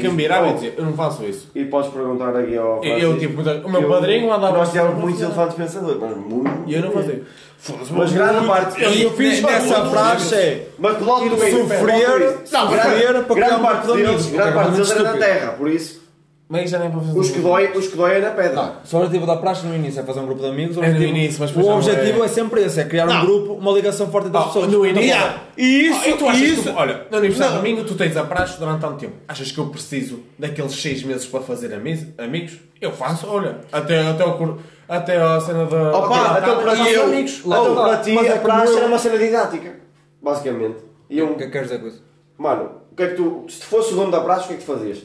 e 0.47 0.51
Oh. 0.51 0.55
dizia, 0.55 0.75
eu 0.77 0.85
não 0.85 0.93
faço 0.93 1.25
isso. 1.25 1.51
E 1.55 1.65
podes 1.65 1.91
perguntar 1.91 2.37
aqui 2.37 2.57
ao. 2.57 2.83
Eu, 2.85 2.91
eu 2.99 2.99
Francisco, 2.99 3.19
tive 3.21 3.35
muitas, 3.35 3.65
o 3.65 3.69
meu 3.69 3.89
padrinho 3.89 4.27
eu- 4.27 4.33
andava 4.33 4.59
Nós 4.59 4.69
tivemos 4.71 4.95
muitos 5.01 5.21
elefantes 5.23 5.57
pensadores, 5.57 5.99
mas 6.01 6.17
muito. 6.17 6.51
e 6.67 6.75
eu 6.75 6.81
não 6.83 6.91
fazia. 6.93 7.23
Mas 7.91 8.13
grande 8.13 8.47
parte. 8.47 8.81
E 8.85 9.03
eu 9.03 9.11
fiz 9.15 9.43
nessa 9.43 9.81
praxe 9.91 10.35
é 10.37 10.69
Mas 10.79 11.01
logo 11.03 11.29
sofrer, 11.37 12.39
Não, 12.53 12.71
sofrer 12.71 13.01
grande, 13.01 13.25
para 13.25 13.35
grande 13.35 13.63
parte 13.63 13.87
deles, 13.89 14.27
grande 14.27 14.53
parte 14.53 14.69
é 14.69 14.73
deles 14.75 14.91
era 14.91 15.03
na 15.03 15.11
estúpido. 15.11 15.19
terra, 15.33 15.53
por 15.59 15.69
isso. 15.69 16.08
Mas 16.51 16.71
já 16.71 16.79
nem 16.79 16.91
para 16.91 17.01
fazer 17.01 17.19
Os 17.19 17.31
que 17.31 17.41
dói, 17.41 17.71
os 17.77 17.89
que 17.89 17.97
dói 17.97 18.17
é 18.17 18.21
na 18.21 18.31
pedra. 18.31 18.55
Não, 18.55 18.77
só 18.83 18.97
o 18.97 19.01
objetivo 19.03 19.27
da 19.27 19.37
praxe 19.37 19.67
no 19.67 19.75
início 19.75 20.01
é 20.01 20.03
fazer 20.03 20.21
um 20.21 20.25
grupo 20.27 20.41
de 20.41 20.49
amigos. 20.49 20.79
O 20.79 20.83
É 20.83 20.87
no 20.89 20.93
objetivo, 20.95 21.17
início, 21.19 21.41
mas 21.41 21.55
o 21.55 21.59
não 21.61 21.77
objetivo 21.77 22.23
é- 22.23 22.25
é... 22.25 22.29
sempre 22.29 22.63
esse, 22.63 22.81
é 22.81 22.85
criar 22.85 23.05
um 23.05 23.13
Não. 23.13 23.21
grupo, 23.27 23.53
uma 23.53 23.71
ligação 23.73 24.11
forte 24.11 24.29
entre 24.29 24.39
as 24.39 24.47
pessoas. 24.47 24.67
no 24.69 24.87
início. 24.87 25.09
Yeah. 25.11 25.43
E 25.59 25.89
isso, 25.89 26.01
Ah, 26.03 26.09
e 26.09 26.13
tu 26.17 26.27
achas 26.27 26.41
isso. 26.41 26.63
que, 26.63 26.71
tu- 26.71 26.75
olha, 26.79 27.07
na 27.11 27.19
Universidade 27.19 27.53
Não. 27.55 27.61
de 27.63 27.69
Domingo 27.69 27.87
tu 27.87 27.95
tens 27.97 28.17
a 28.17 28.25
praxe 28.25 28.59
durante 28.59 28.81
tanto 28.81 28.97
tempo. 28.97 29.13
Achas 29.29 29.53
que 29.53 29.59
eu 29.59 29.67
preciso 29.67 30.21
daqueles 30.39 30.73
seis 30.73 31.03
meses 31.03 31.27
para 31.27 31.41
fazer 31.43 31.75
ami- 31.75 32.15
amigos? 32.17 32.57
Eu 32.81 32.93
faço, 32.93 33.27
olha, 33.29 33.59
até, 33.71 34.09
até, 34.09 34.25
o, 34.25 34.39
cur- 34.39 34.59
até 34.89 35.21
a 35.21 35.39
cena 35.41 35.67
da. 35.67 35.99
Opa, 35.99 36.41
para 36.41 36.77
ti, 36.77 36.83
dos 36.83 36.93
eu- 36.93 37.03
amigos. 37.05 37.43
Então 37.45 37.73
Oh, 37.73 37.75
para 37.77 37.97
ti 37.99 38.13
mas 38.13 38.27
é 38.27 38.29
a 38.31 38.33
como 38.39 38.45
praxe 38.45 38.75
era 38.75 38.87
uma 38.87 38.99
cena 38.99 39.19
didática. 39.19 39.77
Basicamente. 40.23 40.77
E 41.11 41.21
O 41.21 41.27
eu, 41.27 41.35
que 41.35 41.43
é 41.43 41.47
que 41.47 41.53
queres 41.53 41.69
dizer 41.69 41.81
com 41.83 41.89
isso? 41.89 42.03
mano, 42.39 42.71
o 42.91 42.95
que 42.97 43.03
é 43.03 43.07
que 43.09 43.15
tu. 43.17 43.45
Se 43.51 43.61
tu 43.61 43.67
fosse 43.67 43.93
o 43.93 43.97
dono 43.97 44.11
da 44.11 44.21
praxe, 44.23 44.45
o 44.45 44.49
que 44.49 44.55
é 44.55 44.57
que 44.57 44.65
tu 44.65 44.73
fazias? 44.73 45.03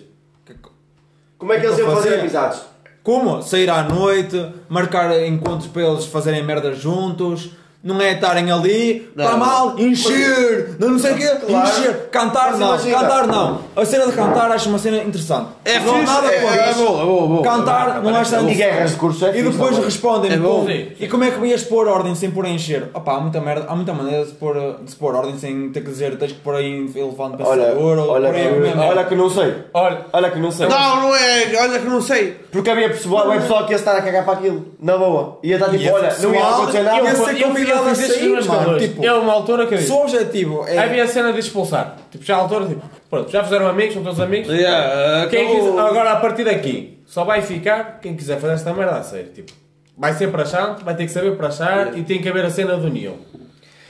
Como 1.43 1.51
é 1.51 1.59
que 1.59 1.65
eles 1.65 1.77
iam 1.77 1.93
fazer 1.93 2.21
amizades? 2.21 2.61
Como? 3.03 3.41
Sair 3.41 3.69
à 3.69 3.83
noite, 3.83 4.49
marcar 4.69 5.11
encontros 5.25 5.67
para 5.67 5.81
eles 5.81 6.05
fazerem 6.05 6.41
merda 6.41 6.73
juntos, 6.73 7.49
não 7.84 7.99
é 7.99 8.13
estarem 8.13 8.49
ali, 8.49 9.09
está 9.15 9.36
mal, 9.36 9.77
encher, 9.77 10.77
não, 10.79 10.91
não 10.91 10.99
sei 10.99 11.11
o 11.11 11.15
quê, 11.17 11.27
Claro. 11.45 11.67
encher, 11.67 12.09
cantar 12.09 12.51
Mas 12.51 12.59
não, 12.59 12.67
imagina. 12.69 12.97
cantar 12.99 13.27
não. 13.27 13.59
A 13.75 13.86
cena 13.86 14.05
de 14.05 14.13
cantar 14.13 14.51
acho 14.51 14.69
uma 14.69 14.79
cena 14.79 14.97
interessante. 15.03 15.47
É 15.65 15.79
não 15.79 15.93
fixe, 15.99 16.05
nada 16.13 16.27
é- 16.27 16.39
com 16.41 16.47
é 16.49 16.71
isso. 16.71 16.79
bom, 16.79 17.01
é 17.01 17.05
bom, 17.05 17.25
é 17.25 17.27
bom. 17.27 17.41
Cantar 17.41 18.01
não 18.01 18.15
acho 18.15 18.31
nada 18.31 18.49
E 18.49 18.55
guerras 18.55 18.91
de 18.91 18.95
curso 18.97 19.25
é 19.25 19.38
E 19.38 19.43
depois 19.43 19.77
respondem-me 19.77 20.36
É 20.36 20.39
bom. 20.39 20.65
E 20.99 21.07
como 21.09 21.23
é 21.25 21.31
que 21.31 21.45
ias 21.45 21.63
pôr 21.63 21.88
ordem 21.88 22.15
sem 22.15 22.31
pôr 22.31 22.45
a 22.45 22.49
encher? 22.49 22.89
Opá, 22.93 23.15
há 23.15 23.19
muita 23.19 23.41
merda, 23.41 23.65
há 23.67 23.75
muita 23.75 23.93
maneira 23.93 24.23
de 24.23 24.29
se 24.29 24.36
pôr, 24.36 24.55
de 24.81 24.89
se 24.89 24.95
pôr 24.95 25.13
ordem 25.15 25.38
sem 25.38 25.69
ter 25.71 25.81
que 25.81 25.89
dizer 25.89 26.17
tens 26.17 26.31
que 26.31 26.39
pôr 26.39 26.55
aí 26.55 26.81
um 26.81 26.86
elefante 26.97 27.43
Olha, 27.43 27.63
pensador 27.65 27.97
ou 27.99 28.09
olha, 28.11 28.29
pôr 28.29 28.36
aí 28.36 28.47
a 28.47 28.71
que, 28.71 28.79
olha 28.79 29.03
que 29.03 29.15
não 29.15 29.29
sei. 29.29 29.55
Olha, 29.73 30.05
Olha 30.13 30.31
que 30.31 30.39
não 30.39 30.51
sei. 30.51 30.67
Não, 30.67 31.01
não 31.01 31.15
é. 31.15 31.53
Olha 31.61 31.79
que 31.79 31.86
não 31.89 32.01
sei. 32.01 32.31
Porque 32.51 32.69
havia 32.69 32.88
pessoal, 32.89 33.27
havia 33.27 33.41
pessoal 33.41 33.65
que 33.65 33.71
ia 33.73 33.77
estar 33.77 33.95
a 33.97 34.01
cagar 34.01 34.23
para 34.23 34.34
aquilo. 34.36 34.67
Na 34.79 34.97
boa. 34.97 35.39
Ia 35.43 35.55
estar 35.55 35.69
tipo, 35.69 35.91
olha, 35.91 36.15
não 36.21 36.34
ia 36.34 36.47
acontecer 36.47 36.84
nada. 36.84 37.72
Eu, 37.76 37.95
sair, 37.95 38.21
nos 38.24 38.32
meus 38.32 38.47
mano, 38.47 38.59
calores. 38.61 38.84
tipo- 38.89 39.03
Eu, 39.03 39.21
uma 39.21 39.34
altura 39.34 39.67
que 39.67 39.74
eu 39.76 39.78
Se 39.80 39.91
o 39.91 40.01
objetivo 40.01 40.65
é. 40.67 40.78
havia 40.78 41.03
a 41.03 41.07
cena 41.07 41.34
de 41.34 41.39
expulsar. 41.39 41.97
Tipo, 42.11 42.24
já 42.24 42.36
à 42.36 42.39
altura, 42.39 42.67
tipo, 42.67 42.82
pronto, 43.09 43.32
já 43.32 43.43
fizeram 43.43 43.67
amigos, 43.67 43.93
são 43.93 44.03
todos 44.03 44.19
amigos. 44.19 44.49
Yeah, 44.53 45.28
Quem 45.30 45.47
acabou. 45.47 45.71
quiser, 45.71 45.80
agora 45.88 46.11
a 46.11 46.15
partir 46.17 46.43
daqui, 46.43 46.99
só 47.05 47.24
vai 47.24 47.41
ficar 47.41 47.99
quem 48.01 48.15
quiser 48.15 48.39
fazer 48.39 48.53
esta 48.53 48.74
merda 48.74 48.97
a 48.97 49.03
sério. 49.03 49.32
Tipo, 49.34 49.51
vai 49.97 50.13
ser 50.13 50.32
para 50.32 50.43
achar, 50.43 50.76
vai 50.84 50.95
ter 50.95 51.05
que 51.05 51.11
saber 51.11 51.36
para 51.36 51.47
achar 51.47 51.97
e 51.97 52.03
tem 52.03 52.21
que 52.21 52.30
haver 52.30 52.45
a 52.45 52.49
cena 52.49 52.76
união. 52.76 53.15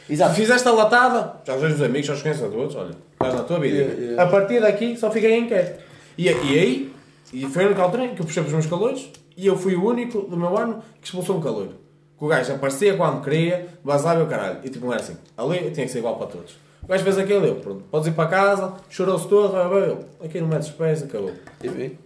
Se 0.07 0.13
Exato. 0.13 0.35
fizeste 0.35 0.67
a 0.67 0.71
latada, 0.71 1.35
já 1.45 1.55
os 1.55 1.63
os 1.63 1.81
amigos, 1.81 2.07
já 2.07 2.13
os 2.13 2.21
conheces 2.21 2.43
a 2.43 2.47
todos, 2.49 2.75
olha, 2.75 2.91
estás 3.13 3.33
na 3.35 3.43
tua 3.43 3.59
vida. 3.59 4.21
A 4.21 4.25
partir 4.25 4.59
daqui 4.59 4.97
só 4.97 5.09
fica 5.09 5.27
quem 5.27 5.47
quer. 5.47 5.79
E, 6.17 6.25
e 6.25 6.29
aí, 6.29 6.93
e 7.31 7.45
foi 7.45 7.63
a 7.63 7.67
única 7.67 7.81
altura 7.81 8.03
em 8.05 8.13
que 8.13 8.21
eu 8.21 8.25
puxei 8.25 8.43
para 8.43 8.47
os 8.49 8.53
meus 8.53 8.65
calores 8.65 9.09
e 9.37 9.47
eu 9.47 9.55
fui 9.57 9.75
o 9.75 9.85
único 9.85 10.21
do 10.23 10.35
meu 10.35 10.55
ano 10.57 10.83
que 11.01 11.07
expulsou 11.07 11.37
um 11.37 11.41
caloiro. 11.41 11.71
Que 12.23 12.27
o 12.27 12.29
gajo 12.29 12.53
aparecia 12.53 12.95
quando 12.95 13.21
queria, 13.21 13.67
vazava 13.83 14.21
e 14.21 14.23
o 14.23 14.27
caralho. 14.27 14.59
E 14.63 14.69
tipo, 14.69 14.85
não 14.85 14.93
era 14.93 15.01
assim. 15.01 15.17
Ali 15.37 15.59
tinha 15.71 15.85
que 15.85 15.91
ser 15.91 15.97
igual 15.99 16.15
para 16.15 16.27
todos. 16.27 16.53
O 16.81 16.87
gajo 16.87 17.03
fez 17.03 17.17
aquilo, 17.17 17.45
eu, 17.45 17.55
pronto. 17.55 17.83
Podes 17.91 18.07
ir 18.07 18.11
para 18.11 18.29
casa, 18.29 18.73
chorou-se 18.89 19.27
todo, 19.27 19.51
bem, 19.69 19.97
aqui 20.23 20.39
não 20.39 20.47
metes 20.47 20.69
os 20.69 20.73
pés, 20.73 21.03
acabou. 21.03 21.33
E 21.61 21.67
bem. 21.67 21.99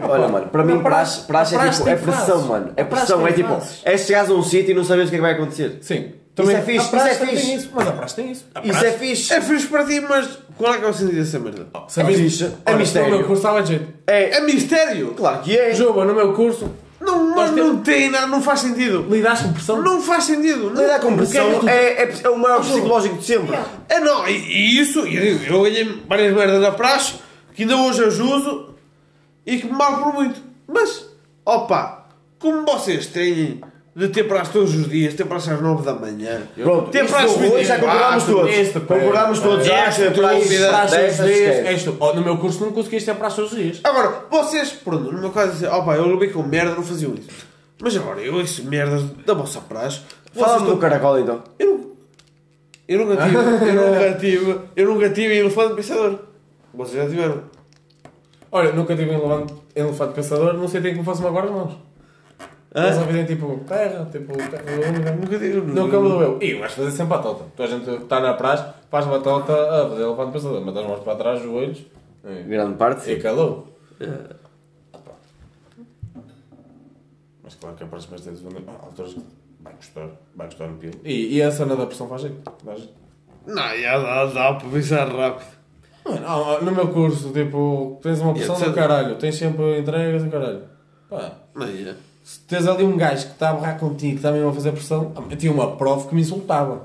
Olha, 0.00 0.28
mano, 0.28 0.46
para 0.48 0.62
mim, 0.64 0.80
praxe- 0.80 1.22
praxe, 1.26 1.26
praxe 1.26 1.54
é 1.54 1.58
praxe 1.58 1.78
tipo, 1.78 1.88
é 1.90 1.96
pressão, 1.96 2.42
mano. 2.42 2.72
É 2.76 2.84
praxe 2.84 3.06
pressão, 3.06 3.26
é 3.26 3.32
tipo, 3.32 3.58
é 3.84 3.98
chegares 3.98 4.30
a 4.30 4.34
um 4.34 4.44
sítio 4.44 4.70
e 4.70 4.74
não 4.74 4.84
sabes 4.84 5.06
o 5.06 5.10
que 5.10 5.16
é 5.16 5.18
que 5.18 5.22
vai 5.22 5.32
acontecer. 5.32 5.78
Sim. 5.80 6.12
é 6.38 6.60
fixe, 6.60 6.70
a 6.70 6.74
isso 6.82 6.90
praxe 6.90 7.08
é 7.08 7.14
também 7.16 7.34
fixe. 7.34 7.46
tem 7.48 7.56
isso, 7.56 7.70
mas 7.74 7.88
a 7.88 7.92
praxe 7.92 8.14
tem 8.14 8.30
isso. 8.30 8.44
A 8.54 8.60
Isso 8.60 8.68
praxe- 8.70 8.86
é 8.86 8.92
fixe. 8.92 9.32
É 9.34 9.40
fixe 9.40 9.66
para 9.66 9.84
ti, 9.84 10.00
mas 10.02 10.38
qual 10.56 10.72
é 10.74 10.78
que 10.78 10.84
é 10.84 10.88
o 10.88 10.94
sentido 10.94 11.16
dessa 11.16 11.38
merda? 11.40 11.66
Sabias- 11.88 12.20
É 12.64 12.74
mistério. 12.76 13.08
Olha, 13.08 13.10
No 13.10 13.18
meu 13.18 13.26
curso 13.26 13.40
estava 13.42 13.62
de 13.62 13.68
jeito. 13.70 13.92
É, 14.06 14.36
É 14.36 14.40
mistério! 14.40 15.14
claro 15.16 15.40
que 15.42 15.58
é. 15.58 15.74
Juba, 15.74 16.04
no 16.04 16.14
meu 16.14 16.32
curso, 16.32 16.70
Não, 17.04 17.34
Nós 17.34 17.48
não, 17.50 17.54
temos- 17.56 17.72
não 17.74 17.82
tem 17.82 18.10
nada, 18.10 18.26
não 18.26 18.40
faz 18.42 18.60
sentido. 18.60 19.06
lidaste 19.10 19.44
com 19.44 19.52
pressão. 19.52 19.82
Não 19.82 20.00
faz 20.00 20.24
sentido. 20.24 20.70
Não. 20.70 20.80
Lidar 20.80 21.00
com 21.00 21.16
pressão 21.16 21.50
é 21.52 21.58
tu- 21.58 21.68
é, 21.68 22.02
é, 22.04 22.14
é 22.24 22.28
o 22.30 22.38
maior 22.38 22.60
psicológico 22.60 23.16
de 23.18 23.24
sempre. 23.24 23.58
É 23.88 24.00
não, 24.00 24.26
e, 24.28 24.32
e 24.32 24.80
isso, 24.80 25.00
eu, 25.00 25.62
ganhei 25.62 26.02
várias 26.08 26.34
merdas 26.34 26.60
na 26.62 26.70
praxe 26.70 27.14
que 27.54 27.62
ainda 27.62 27.76
hoje 27.76 28.04
as 28.04 28.18
uso 28.18 28.74
e 29.44 29.58
que 29.58 29.66
me 29.66 29.72
mal 29.72 29.98
por 30.02 30.14
muito. 30.14 30.40
Mas, 30.66 31.06
opa, 31.44 32.06
como 32.38 32.64
vocês 32.64 33.06
têm 33.08 33.60
de 33.94 34.08
ter 34.08 34.24
praxe 34.24 34.52
todos 34.52 34.74
os 34.74 34.88
dias, 34.88 35.12
ter 35.14 35.24
praxe 35.26 35.50
às 35.50 35.60
9 35.60 35.84
da 35.84 35.92
manhã, 35.94 36.42
Pronto, 36.56 36.90
ter 36.90 37.04
isso 37.04 37.38
do 37.38 37.48
Rui 37.48 37.64
já 37.64 37.78
concordámos 37.78 38.24
todos. 38.24 38.50
Concordámos 38.80 39.40
todos 39.40 39.66
já. 39.66 39.88
Este, 39.88 40.96
dessas, 40.96 41.26
dias. 41.26 41.84
no 42.14 42.22
meu 42.22 42.38
curso 42.38 42.64
não 42.64 42.72
conseguiste 42.72 43.10
ter 43.10 43.16
praxe 43.16 43.36
todos 43.36 43.52
os 43.52 43.58
dias. 43.58 43.80
Agora, 43.84 44.24
vocês, 44.30 44.70
pronto, 44.72 45.12
no 45.12 45.20
meu 45.20 45.30
caso, 45.30 45.52
dizem, 45.52 45.68
opa, 45.68 45.94
eu 45.96 46.06
levei 46.06 46.30
com 46.30 46.42
merda, 46.42 46.74
não 46.74 46.82
faziam 46.82 47.12
isso. 47.14 47.28
Mas 47.82 47.94
agora, 47.96 48.20
eu 48.20 48.34
ouço 48.36 48.64
merdas 48.64 49.02
da 49.26 49.34
vossa 49.34 49.60
praxe. 49.60 50.00
Fala-me 50.34 50.66
do 50.70 50.76
caracol 50.78 51.18
então. 51.20 51.42
Eu, 51.58 51.66
não- 51.66 51.92
eu 52.88 52.98
nunca 53.06 53.22
tive, 53.24 53.36
eu 53.36 53.74
nunca 53.90 54.14
tive, 54.18 54.58
eu 54.76 54.88
nunca 54.88 55.10
tive 55.10 55.36
elefante 55.38 55.74
pensador. 55.74 56.18
Vocês 56.72 57.02
já 57.04 57.10
tiveram. 57.10 57.42
Olha, 58.50 58.72
nunca 58.72 58.94
tive 58.96 59.10
um 59.10 59.46
elefante, 59.74 60.14
pensador, 60.14 60.54
não 60.54 60.68
sei 60.68 60.80
tem 60.80 60.92
que 60.92 60.98
me 61.00 61.04
faço 61.04 61.20
uma 61.20 61.28
agora 61.28 61.50
mãos. 61.50 61.72
Eles 62.74 62.96
a 62.98 63.02
vida 63.02 63.24
tipo 63.24 63.60
terra, 63.68 64.08
tipo 64.10 64.32
terra 64.32 64.88
única. 64.88 65.10
Nunca 65.12 65.38
tive. 65.38 65.60
Nunca 65.60 66.00
me 66.00 66.08
doeu. 66.08 66.38
E 66.40 66.54
vais 66.54 66.72
fazer 66.72 66.90
sempre 66.90 67.16
batota. 67.16 67.44
Tu 67.54 67.62
a 67.62 67.66
gente 67.66 67.90
está 67.90 68.20
na 68.20 68.32
praxe, 68.34 68.64
faz 68.90 69.04
batota 69.06 69.52
a 69.52 69.88
fazer 69.90 70.02
elefante 70.04 70.32
pensador. 70.32 70.62
Mas 70.64 70.76
as 70.76 70.86
mãos 70.86 71.00
para 71.00 71.16
trás, 71.16 71.38
os 71.40 71.44
joelhos. 71.44 71.84
E, 72.24 72.42
Grande 72.44 72.76
parte. 72.76 73.10
e 73.10 73.20
calou. 73.20 73.68
Mas 77.42 77.54
claro 77.56 77.76
que 77.76 77.84
a 77.84 77.86
próxima 77.86 78.16
vez 78.16 78.40
tens 78.40 78.54
alturas 78.82 79.16
vai 79.60 79.72
custar. 79.74 80.08
Vai 80.34 80.46
custar 80.46 80.68
no 80.68 80.76
pilo. 80.78 80.94
E, 81.04 81.36
e 81.36 81.42
a 81.42 81.50
cena 81.50 81.76
da 81.76 81.86
pressão 81.86 82.08
faz 82.08 82.22
jeito. 82.22 82.50
Não, 83.46 83.78
já 83.78 83.98
dá, 83.98 84.24
dá 84.26 84.54
para 84.54 84.68
pensar 84.68 85.08
rápido. 85.08 85.46
Mano, 86.04 86.26
ah, 86.26 86.58
no 86.62 86.72
meu 86.72 86.88
curso, 86.88 87.32
tipo, 87.32 87.98
tens 88.02 88.20
uma 88.20 88.32
pressão 88.32 88.56
Yeah, 88.56 88.70
do 88.72 88.74
caralho, 88.74 89.16
tens 89.16 89.36
sempre 89.36 89.78
entregas 89.78 90.22
do 90.24 90.30
caralho. 90.30 90.62
Pá, 91.08 91.32
Não, 91.54 91.66
já. 91.66 91.94
Se 92.22 92.40
tens 92.40 92.66
ali 92.66 92.84
um 92.84 92.96
gajo 92.96 93.26
que 93.26 93.32
está 93.32 93.50
a 93.50 93.52
barrar 93.54 93.78
contigo, 93.78 94.12
que 94.12 94.16
está 94.16 94.30
mesmo 94.32 94.48
a 94.48 94.52
fazer 94.52 94.72
pressão, 94.72 95.12
ah, 95.16 95.22
eu 95.30 95.36
tinha 95.36 95.52
uma 95.52 95.76
prof 95.76 96.08
que 96.08 96.14
me 96.14 96.20
insultava. 96.20 96.82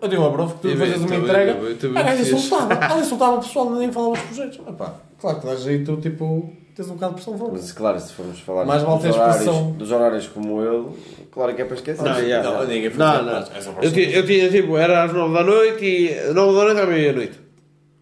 Eu 0.00 0.08
tinha 0.08 0.20
uma 0.20 0.30
prof 0.32 0.54
que 0.54 0.60
tu 0.60 0.68
fazias 0.76 0.88
bem, 0.90 0.98
uma 0.98 1.06
também, 1.08 1.22
entrega, 1.22 1.54
também, 1.54 1.76
também 1.76 2.02
a 2.02 2.04
gaja 2.04 2.24
fiz. 2.24 2.32
insultava, 2.32 2.74
ela 2.84 3.00
insultava 3.00 3.36
o 3.36 3.40
pessoal, 3.40 3.70
nem 3.70 3.92
falava 3.92 4.12
os 4.12 4.20
projetos. 4.20 4.60
Ah, 4.66 4.72
pá, 4.72 4.94
claro 5.20 5.40
que 5.40 5.46
dá 5.46 5.56
jeito, 5.56 5.96
tipo, 5.96 6.52
tens 6.74 6.88
um 6.88 6.94
bocado 6.94 7.14
de 7.14 7.22
pressão 7.22 7.38
fora. 7.38 7.52
Mas 7.52 7.72
claro, 7.72 8.00
se 8.00 8.12
formos 8.12 8.40
falar 8.40 8.64
Mais 8.64 8.82
dos, 8.82 9.04
horários, 9.04 9.36
pressão. 9.36 9.72
dos 9.72 9.90
horários 9.92 10.26
como 10.28 10.62
ele, 10.62 10.86
claro 11.32 11.54
que 11.54 11.62
é 11.62 11.64
para 11.64 11.74
esquecer. 11.74 12.02
Não, 12.04 12.28
já. 12.28 12.42
Não, 12.42 12.66
ninguém 12.66 12.90
Não, 12.94 13.28
é 13.38 13.42
Eu 13.82 13.92
tinha, 13.92 14.10
eu 14.10 14.26
tinha 14.26 14.50
tipo, 14.50 14.76
era 14.76 15.04
às 15.04 15.12
9 15.12 15.34
da 15.34 15.42
noite 15.42 15.84
e 15.84 16.32
9 16.32 16.34
da 16.34 16.64
noite 16.64 16.80
à 16.80 16.86
meia-noite. 16.86 17.40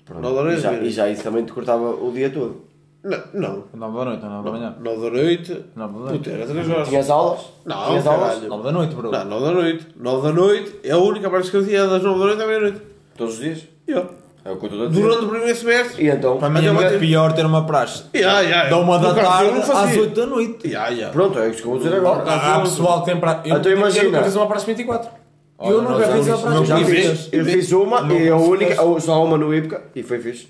Pronto. 0.04 0.22
9 0.22 0.34
da 0.36 0.40
E 0.40 0.44
noite 0.44 0.60
já, 0.60 0.72
e 0.74 0.90
já 0.90 1.08
isso 1.10 1.22
também 1.22 1.44
te 1.44 1.52
cortava 1.52 1.90
o 1.90 2.12
dia 2.12 2.28
todo. 2.30 2.62
Não, 3.08 3.22
não. 3.34 3.64
9 3.72 3.98
da 3.98 4.04
noite 4.04 4.24
ou 4.24 4.30
9 4.30 4.44
da 4.44 4.50
manhã? 4.50 4.74
9 4.80 4.96
da 5.10 5.10
noite. 5.22 5.64
Nove 5.76 5.92
da 5.92 5.98
noite. 6.00 6.18
Puta, 6.18 6.30
era 6.30 6.46
3 6.46 6.70
horas. 6.70 6.88
Tinhas 6.88 7.10
aulas? 7.10 7.40
Não, 7.64 7.86
Tinhas 7.86 8.06
aulas? 8.06 8.28
caralho. 8.34 8.48
9 8.48 8.62
da 8.64 8.72
noite, 8.72 8.94
bro. 8.96 9.10
Não, 9.12 9.24
9 9.24 9.44
da 9.46 9.52
noite. 9.52 9.86
9 9.96 10.22
da 10.28 10.32
noite 10.34 10.74
é 10.82 10.90
a 10.90 10.98
única 10.98 11.30
parte 11.30 11.50
que 11.50 11.56
eu 11.56 11.64
tinha 11.64 11.86
das 11.86 12.02
9 12.02 12.18
da 12.18 12.26
noite 12.26 12.42
à 12.42 12.46
meia-noite. 12.46 12.80
Todos 13.16 13.34
os 13.34 13.40
dias? 13.40 13.62
Eu. 13.86 14.06
É 14.44 14.50
o 14.50 14.56
que 14.56 14.66
eu 14.66 14.70
estou 14.70 14.84
a 14.86 14.88
dizer. 14.88 15.02
Durante 15.02 15.24
o 15.24 15.28
primeiro 15.28 15.56
semestre. 15.56 16.04
E 16.04 16.08
então? 16.08 16.36
Para 16.38 16.48
mim 16.50 16.64
é 16.66 16.70
uma 16.70 16.80
muito 16.82 16.98
pior 17.00 17.32
ter 17.32 17.44
uma 17.46 17.64
praxe 17.66 18.04
Ya, 18.14 18.40
ya. 18.42 18.68
da 18.68 18.76
1 18.78 18.86
da 18.86 19.08
eu 19.08 19.14
tarde 19.14 19.50
às 19.60 19.66
fazia. 19.66 20.00
8 20.02 20.14
da 20.14 20.26
noite. 20.26 20.68
Ya, 20.68 20.88
ya. 20.88 21.08
Pronto, 21.10 21.38
é 21.38 21.48
isso 21.48 21.62
que 21.62 21.66
eu 21.66 21.70
vou 21.72 21.78
dizer 21.80 21.94
agora. 21.96 22.22
Há 22.24 22.60
pessoal 22.60 23.00
que 23.00 23.06
tem 23.10 23.18
praxe. 23.20 23.48
Eu, 23.50 23.56
Então 23.58 23.72
eu 23.72 23.78
imagina. 23.78 24.04
nunca 24.04 24.22
fiz 24.24 24.36
uma 24.36 24.46
praxe 24.46 24.66
24. 24.66 25.10
Olha, 25.58 25.70
eu 25.72 25.82
nunca 25.82 26.04
fiz 26.08 26.26
uma 26.28 26.38
praxe 26.38 26.56
não 26.58 26.64
Já 26.64 26.80
E 26.80 26.84
24. 26.84 27.16
fiz, 27.16 27.28
eu 27.32 27.44
fiz 27.44 27.72
uma 27.72 28.12
e 28.12 28.28
a 28.28 28.36
única, 28.36 29.00
só 29.00 29.24
uma 29.24 29.36
no 29.38 29.52
IPCA 29.54 29.82
e 29.94 30.02
foi 30.02 30.18
fixe. 30.20 30.48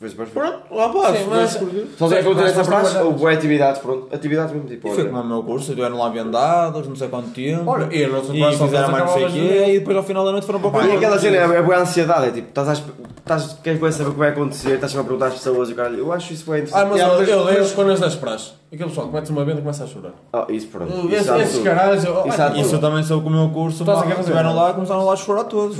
Super 0.00 0.26
fixe. 0.26 0.38
Pronto, 0.40 0.58
lá 0.70 0.88
pá. 0.88 1.12
Sim, 1.14 1.26
mas- 1.28 1.50
Só 1.98 2.08
sei 2.08 2.22
que 2.22 2.28
eu 2.28 2.34
tenho 2.34 2.46
essa 2.46 2.56
Mas 2.58 2.66
praxe, 2.68 2.98
ou 2.98 3.12
boas 3.12 3.36
atividades, 3.36 3.82
pronto. 3.82 4.08
Atividades 4.14 4.54
mesmo, 4.54 4.66
tipo, 4.66 4.88
E 4.88 4.90
foi 4.94 5.04
como 5.04 5.20
o 5.20 5.26
meu 5.26 5.42
curso, 5.42 5.70
estiveram 5.72 5.98
lá 5.98 6.08
vendados, 6.08 6.88
não 6.88 6.96
sei 6.96 7.08
quanto 7.08 7.28
tempo. 7.30 7.64
Olha, 7.70 7.86
e 7.94 8.00
eu 8.02 8.10
não 8.10 8.24
sou 8.24 8.34
fizeram 8.66 8.90
mais 8.90 9.04
não 9.04 9.12
sei 9.12 9.24
o 9.26 9.30
quê, 9.30 9.38
ver. 9.40 9.68
e 9.74 9.78
depois 9.80 9.96
ao 9.98 10.02
final 10.02 10.24
da 10.24 10.32
noite 10.32 10.46
foram 10.46 10.58
para 10.60 10.70
o 10.84 10.86
E 10.86 10.96
aquela 10.96 11.18
cena 11.18 11.36
é, 11.36 11.58
é 11.58 11.62
boa 11.62 11.78
ansiedade, 11.78 12.26
é 12.28 12.30
tipo, 12.30 12.48
estás 12.48 12.68
a, 12.70 12.72
esp- 12.72 12.88
estás, 13.18 13.58
queres 13.62 13.78
bem 13.78 13.92
saber 13.92 14.08
o 14.08 14.12
que 14.14 14.18
vai 14.18 14.28
acontecer, 14.30 14.70
estás 14.74 14.90
sempre 14.90 15.02
a 15.02 15.04
perguntar 15.08 15.26
às 15.26 15.34
pessoas 15.34 15.68
e 15.68 15.72
o 15.72 15.76
caralho, 15.76 15.98
eu 15.98 16.12
acho 16.14 16.32
isso 16.32 16.50
bem 16.50 16.54
Ah, 16.54 16.58
interessante. 16.60 16.88
mas 16.88 16.96
Yeah, 16.98 17.14
eu, 17.14 17.20
mas- 17.20 17.28
eu 17.28 17.44
leio 17.44 17.58
mas- 17.58 17.66
as 17.68 17.72
coisas 17.74 18.00
das 18.00 18.14
praxes. 18.14 18.52
Aquele 18.72 18.88
pessoal 18.88 19.08
que 19.08 19.12
mete 19.14 19.30
uma 19.30 19.44
venda 19.44 19.58
e 19.58 19.62
começa 19.62 19.84
a 19.84 19.86
chorar. 19.86 20.12
Ah, 20.32 20.46
isso 20.48 20.68
pronto. 20.68 20.92
Isso 21.12 21.34
Esses, 21.34 21.62
caralhos. 21.62 22.04
eu- 22.04 22.26
Isso 22.26 22.40
ah, 22.40 22.52
eu 22.76 22.80
também 22.80 23.02
soube 23.02 23.24
que 23.26 23.28
o 23.28 23.36
meu 23.36 23.50
curso, 23.50 23.84
estiveram 24.18 24.54
lá 24.56 24.70
e 24.70 24.74
começaram 24.74 25.04
lá 25.04 25.12
a 25.12 25.16
chorar 25.16 25.44
todos. 25.44 25.76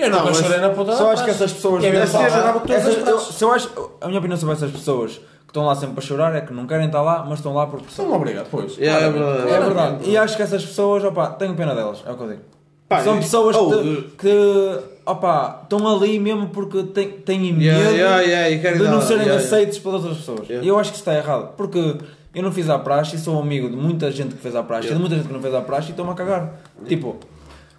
Eu 0.00 0.10
nunca 0.10 0.18
Não, 0.22 0.24
mas- 0.30 0.36
chorei 0.38 0.58
na 0.58 0.70
puta 0.70 0.96
Só 0.96 1.12
acho 1.12 1.24
que 1.24 1.30
essas 1.30 1.52
pessoas. 1.52 1.80
Que 1.80 1.86
é 1.88 1.90
mesmo 1.90 2.04
Essas- 2.04 2.20
falar, 2.20 2.30
chorava 2.30 2.60
todas 2.60 2.76
as 2.86 2.88
essas- 2.96 3.08
eu- 3.08 3.18
se 3.20 3.44
eu 3.44 3.52
acho, 3.52 3.90
a 4.00 4.06
minha 4.08 4.18
opinião 4.18 4.38
sobre 4.38 4.54
essas 4.54 4.70
pessoas 4.70 5.12
que 5.12 5.22
estão 5.48 5.66
lá 5.66 5.74
sempre 5.74 5.94
para 5.96 6.02
chorar 6.04 6.34
é 6.36 6.40
que 6.40 6.52
não 6.52 6.66
querem 6.66 6.86
estar 6.86 7.02
lá, 7.02 7.24
mas 7.28 7.38
estão 7.38 7.54
lá 7.54 7.66
porque 7.66 7.86
São 7.90 8.12
obrigado, 8.12 8.46
pois. 8.50 8.76
Ya, 8.78 8.92
é 9.00 9.10
verdade. 9.10 9.50
É 9.50 9.60
verdade. 9.60 10.10
E 10.10 10.16
acho 10.16 10.36
que 10.36 10.42
essas 10.42 10.64
pessoas, 10.64 11.04
opá, 11.04 11.26
tenho 11.30 11.54
pena 11.54 11.74
delas, 11.74 12.02
é 12.06 12.10
o 12.12 12.16
que 12.16 12.22
eu 12.22 12.28
digo. 12.28 12.40
Pá, 12.88 13.02
São 13.02 13.16
e- 13.16 13.20
pessoas 13.20 13.54
oh, 13.56 13.70
que, 13.70 14.10
que 14.18 14.78
opá, 15.06 15.60
estão 15.62 15.86
ali 15.88 16.18
mesmo 16.18 16.48
porque 16.48 16.82
têm, 16.84 17.08
têm 17.10 17.52
medo 17.52 17.62
ya, 17.96 18.50
e 18.50 18.58
querem 18.58 18.78
de 18.78 18.88
não 18.88 19.00
serem 19.00 19.30
aceitos 19.30 19.78
pelas 19.78 20.02
outras 20.02 20.18
pessoas. 20.18 20.48
E 20.50 20.66
eu 20.66 20.76
acho 20.78 20.90
que 20.90 20.96
isso 20.96 21.08
está 21.08 21.14
errado. 21.16 21.52
Porque 21.56 21.96
eu 22.34 22.42
não 22.42 22.50
fiz 22.50 22.68
a 22.68 22.78
praxe 22.78 23.14
e 23.14 23.18
sou 23.20 23.40
amigo 23.40 23.68
de 23.70 23.76
muita 23.76 24.10
gente 24.10 24.34
que 24.34 24.40
fez 24.42 24.56
a 24.56 24.62
praxe 24.64 24.88
e 24.88 24.92
de 24.92 24.98
muita 24.98 25.14
gente 25.16 25.26
que 25.28 25.32
não 25.32 25.40
fez 25.40 25.54
a 25.54 25.60
praxe 25.60 25.88
e 25.88 25.90
estão-me 25.90 26.10
a 26.10 26.14
cagar. 26.14 26.54
Tipo, 26.86 27.16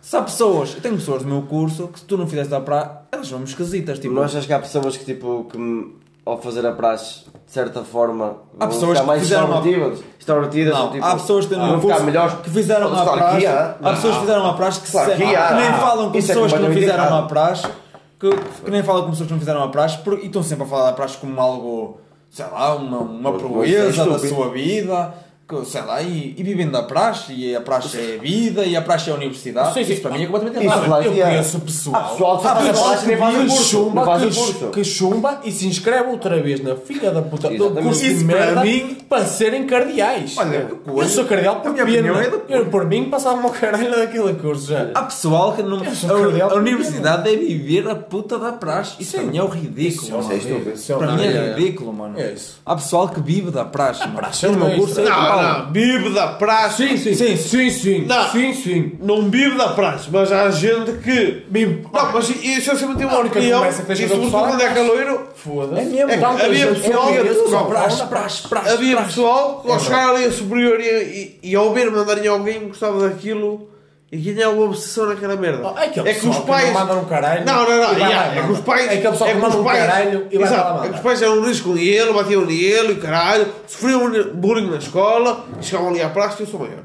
se 0.02 0.18
há 0.18 0.22
pessoas, 0.22 0.74
eu 0.76 0.82
tenho 0.82 0.96
pessoas 0.96 1.24
do 1.24 1.30
meu 1.30 1.44
curso 1.44 1.88
que 1.88 2.00
se 2.00 2.06
tu 2.06 2.18
não 2.18 2.28
fizeste 2.28 2.54
a 2.54 2.60
praxe, 2.60 2.90
elas 3.12 3.28
são 3.28 3.44
esquisitas. 3.44 4.00
Tipo, 4.00 4.14
Não 4.16 4.24
achas 4.24 4.46
que 4.46 4.52
há 4.54 4.60
pessoas 4.60 4.98
que, 4.98 5.06
tipo, 5.06 5.46
que 5.52 6.02
ao 6.26 6.40
fazer 6.40 6.66
a 6.66 6.72
praxe, 6.72 7.26
de 7.46 7.52
certa 7.52 7.84
forma, 7.84 8.36
Há 8.60 8.68
pessoas 8.68 9.00
que 9.00 9.06
mais 9.06 9.22
fizeram 9.22 9.46
uma- 9.48 9.56
extrovertidas? 9.58 10.04
Extrovertidas, 10.20 10.78
tipo, 10.92 11.06
há 11.06 11.14
pessoas 11.14 11.46
que 11.46 11.56
meu 11.56 11.80
ficar 11.82 11.94
curso 11.94 12.04
melhores. 12.06 12.34
que 12.36 12.50
fizeram 12.50 12.88
a 12.88 13.04
claro 13.04 13.12
praxe. 13.20 13.46
há. 13.48 13.76
Há 13.82 13.90
pessoas 13.94 14.14
que 14.16 14.20
fizeram 14.22 14.46
a 14.46 14.54
praxe 14.54 14.82
que, 14.82 14.88
se- 14.88 14.98
que 15.16 15.18
nem 15.26 15.74
falam 15.80 16.12
com 16.12 16.18
Isso 16.18 16.32
é 16.32 16.34
pessoas 16.36 16.54
que 16.54 16.60
não 16.60 16.72
fizeram 16.72 17.18
a 17.18 17.22
praxe, 17.24 17.68
que, 18.20 18.30
que 18.66 18.72
nem 18.72 18.84
falam 18.84 19.04
com 19.04 19.10
pessoas 19.12 19.28
que 19.28 19.34
não 19.34 19.40
fizeram 19.40 19.64
a 19.64 19.68
praxe 19.70 20.00
e 20.22 20.26
estão 20.28 20.44
sempre 20.44 20.64
a 20.64 20.68
falar 20.68 20.86
da 20.86 20.94
praxe 20.94 21.18
como 21.18 21.40
algo, 21.42 22.00
sei 22.30 22.46
lá, 22.46 22.76
uma, 22.76 23.00
uma 23.00 23.34
proeza 23.34 24.04
é 24.04 24.06
da 24.06 24.20
sua 24.20 24.50
vida. 24.50 25.14
Que, 25.60 25.66
Sei 25.70 25.82
lá, 25.82 26.02
e, 26.02 26.34
e 26.38 26.44
vivem 26.44 26.70
da 26.70 26.84
praxe, 26.84 27.34
e 27.34 27.56
a 27.56 27.62
praxe 27.62 27.98
é 27.98 28.16
a 28.18 28.22
vida, 28.22 28.66
e 28.66 28.76
a 28.76 28.82
praxe 28.82 29.10
é 29.10 29.14
a 29.14 29.16
universidade. 29.16 29.74
Sim, 29.74 29.84
sim. 29.84 29.94
Isso 29.94 30.02
para 30.02 30.12
mim 30.12 30.24
é 30.24 30.26
completamente 30.28 30.66
Isso, 30.66 30.74
errado. 30.76 30.86
claro 30.88 31.04
Eu 31.06 31.12
conheço 31.12 31.60
pessoal. 31.60 31.96
Há 31.96 32.10
pessoal 32.10 32.38
que 32.38 32.44
faz 32.44 32.58
a 32.58 32.70
pessoal 32.72 32.90
praxe 32.90 33.08
nem 33.08 33.18
faz 33.18 33.36
o 33.36 33.40
que 33.42 33.48
curso. 33.48 33.64
chumba, 33.66 34.06
faz 34.06 34.24
o 34.24 34.28
que, 34.30 34.36
curso. 34.36 34.68
que 34.72 34.84
chumba 34.84 35.42
e 35.44 35.52
se 35.52 35.68
inscreve 35.68 36.10
outra 36.10 36.42
vez 36.42 36.64
na 36.64 36.76
filha 36.76 37.12
da 37.12 37.22
puta 37.22 37.50
do 37.50 37.72
curso 37.72 38.00
de 38.02 38.14
Isso 38.14 38.26
para 38.26 38.36
merda 38.38 38.62
mim- 38.62 38.98
para 39.10 39.26
serem 39.26 39.66
cardeais. 39.66 40.36
Olha, 40.38 40.68
eu 40.88 41.08
sou 41.10 41.26
cardeal 41.26 41.58
por 41.62 41.74
pena. 41.74 41.84
opinião 41.84 42.16
é 42.20 42.32
Eu, 42.48 42.66
por 42.68 42.86
mim 42.86 43.10
passava-me 43.10 43.46
o 43.48 43.52
caralho 43.52 43.90
daquele 43.92 44.34
curso 44.36 44.68
já. 44.70 44.90
Há 44.94 45.04
pessoal 45.04 45.54
que 45.54 45.64
não. 45.64 45.82
A, 45.82 46.54
universidade 46.56 47.32
é 47.34 47.36
viver 47.36 47.88
a 47.90 47.96
puta 47.96 48.38
da 48.40 48.52
praxe. 48.52 48.96
Isso 49.00 49.16
para 49.18 49.26
mim 49.26 49.38
é 49.38 49.44
o 49.44 49.48
ridículo. 49.48 50.20
Isso 50.20 50.32
é. 50.32 50.72
Isso 50.74 50.94
é 50.94 50.98
Para 50.98 51.12
mim 51.14 51.24
é 51.24 51.54
ridículo, 51.56 51.94
mano. 51.94 52.20
Isso. 52.20 52.60
Há 52.66 52.76
pessoal 52.76 53.10
que 53.10 53.20
vive 53.22 53.52
da 53.52 53.66
praxe, 53.66 54.02
mano. 54.02 54.16
praxe 54.16 54.48
no 54.48 54.54
meu 54.58 54.68
uma 54.68 54.76
curso 54.76 55.00
é. 55.02 55.04
Não, 55.42 55.60
não. 55.66 55.72
Vive 55.72 56.10
da 56.14 56.28
praxe. 56.28 56.88
Sim, 56.88 56.98
sim, 56.98 57.14
sim, 57.16 57.38
sim, 57.38 57.70
sim, 57.70 58.06
Não. 58.08 58.30
sim, 58.30 58.54
sim. 58.54 58.92
Não 59.00 59.30
vive 59.30 59.58
da 59.58 59.70
praxe, 59.70 60.08
mas 60.12 60.32
há 60.32 60.50
gente 60.52 60.92
que. 61.04 61.44
Vive- 61.50 61.84
Não, 61.92 62.12
mas 62.12 62.30
isso 62.30 62.72
eu 62.72 62.76
sempre 62.78 62.96
tenho 62.98 63.10
uma 63.10 63.20
opinião. 63.20 63.66
E 63.66 63.74
com 63.74 63.82
o 63.82 63.96
sobretudo 63.96 64.28
é 64.28 64.30
quando 64.30 64.62
é 64.62 64.70
caloiro, 64.74 65.32
Foda-se. 65.36 65.82
É 65.82 65.86
mesmo. 65.86 66.12
É 66.12 66.18
que 66.18 66.24
havia 66.24 66.54
gente- 66.68 66.82
pessoal- 66.82 67.08
conheço 67.08 67.34
Só 67.36 67.44
pessoal- 67.44 67.66
praxe, 67.68 68.04
praxe, 68.06 68.48
praxe. 68.48 68.70
havia 68.70 68.98
pessoal 69.02 69.62
que 69.66 69.72
ao 69.72 69.80
chegar 69.80 70.10
ali 70.12 70.26
a 70.26 70.32
superior 70.32 70.80
e, 70.80 70.84
e, 70.84 71.40
e 71.52 71.56
ao 71.56 71.74
ver 71.74 71.90
mandarem 71.90 72.28
alguém 72.28 72.60
que 72.60 72.66
gostava 72.68 73.10
daquilo 73.10 73.68
e 74.12 74.18
ganhava 74.18 74.54
uma 74.56 74.66
obsessão 74.66 75.06
naquela 75.08 75.36
merda. 75.38 75.66
Oh, 75.74 75.80
é 75.80 75.86
aquele 75.86 76.10
é 76.10 76.14
que 76.14 76.28
os 76.28 76.38
que 76.38 76.46
pais. 76.46 76.66
não 76.66 76.74
mandam 76.74 77.00
um 77.02 77.06
caralho 77.06 77.46
Não, 77.46 77.64
não, 77.70 77.78
não. 77.78 77.88
vai 77.94 77.96
yeah, 78.10 78.36
é 78.42 78.46
que 78.46 78.52
os 78.52 78.60
pais. 78.60 78.82
É 78.82 78.94
aquele 78.96 79.10
pessoal 79.12 79.30
que 79.30 79.36
os 79.38 79.42
manda 79.42 79.58
um 79.58 79.64
pais- 79.64 79.80
caralho 79.80 80.28
e 80.30 80.38
vai 80.38 80.48
Exato, 80.48 80.64
para 80.64 80.74
lá 80.76 80.86
É 80.86 80.90
que 80.90 80.96
os 80.96 81.02
pais 81.02 81.22
eram 81.22 81.42
risco 81.46 81.70
com 81.70 81.78
ele, 81.78 82.14
batiam 82.14 82.46
nele 82.46 82.92
e 82.92 82.96
caralho, 82.98 83.48
sofriam 83.68 84.12
bullying 84.34 84.70
na 84.70 84.78
escola 84.78 85.46
chegavam 85.62 85.90
ali 85.90 86.02
à 86.02 86.10
praxe 86.10 86.42
e 86.42 86.46
eu 86.46 86.48
sou 86.52 86.60
maior. 86.60 86.84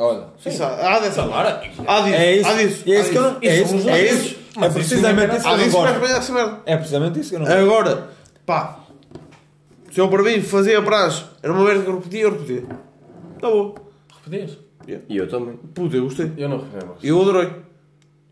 Olha, 0.00 0.24
Isso, 0.46 0.62
há 0.62 0.98
dessa. 1.00 1.22
Agora, 1.22 1.60
Há 1.86 2.00
disso. 2.02 2.14
é 2.14 2.36
isso. 2.36 2.48
Há 2.48 2.52
disso. 2.54 2.84
É 2.86 3.00
isso 3.00 3.10
que 3.10 3.16
eu 3.16 3.22
não. 3.22 3.36
É 3.42 3.56
Isso 3.60 3.74
É 3.88 3.90
nós. 3.90 4.12
isso. 4.12 4.38
É 4.60 4.68
precisamente 4.68 5.36
isso 5.36 5.42
que 5.44 5.48
eu 5.50 5.56
não 5.56 5.70
gosto. 5.70 6.62
É 6.66 6.76
precisamente 6.76 7.18
isso 7.20 7.30
que 7.30 7.34
eu 7.36 7.40
não 7.40 7.46
gosto. 7.46 7.60
Agora, 7.62 8.08
pá, 8.46 8.76
se 9.90 10.00
eu 10.00 10.08
para 10.08 10.22
mim 10.22 10.40
fazia 10.42 10.80
prazo, 10.82 11.24
era 11.42 11.52
uma 11.52 11.64
merda 11.64 11.82
que 11.82 11.88
eu 11.90 11.94
repetia, 11.96 12.20
eu 12.22 12.30
repetia. 12.30 12.62
Tá 13.40 13.48
bom. 13.50 13.74
repetias? 14.24 14.58
E 15.08 15.16
eu 15.16 15.28
também. 15.28 15.56
Puta, 15.74 15.96
eu 15.96 16.04
gostei. 16.04 16.32
Eu 16.36 16.48
não 16.48 16.58
mais. 16.58 17.02
Eu 17.04 17.20
adorei. 17.20 17.50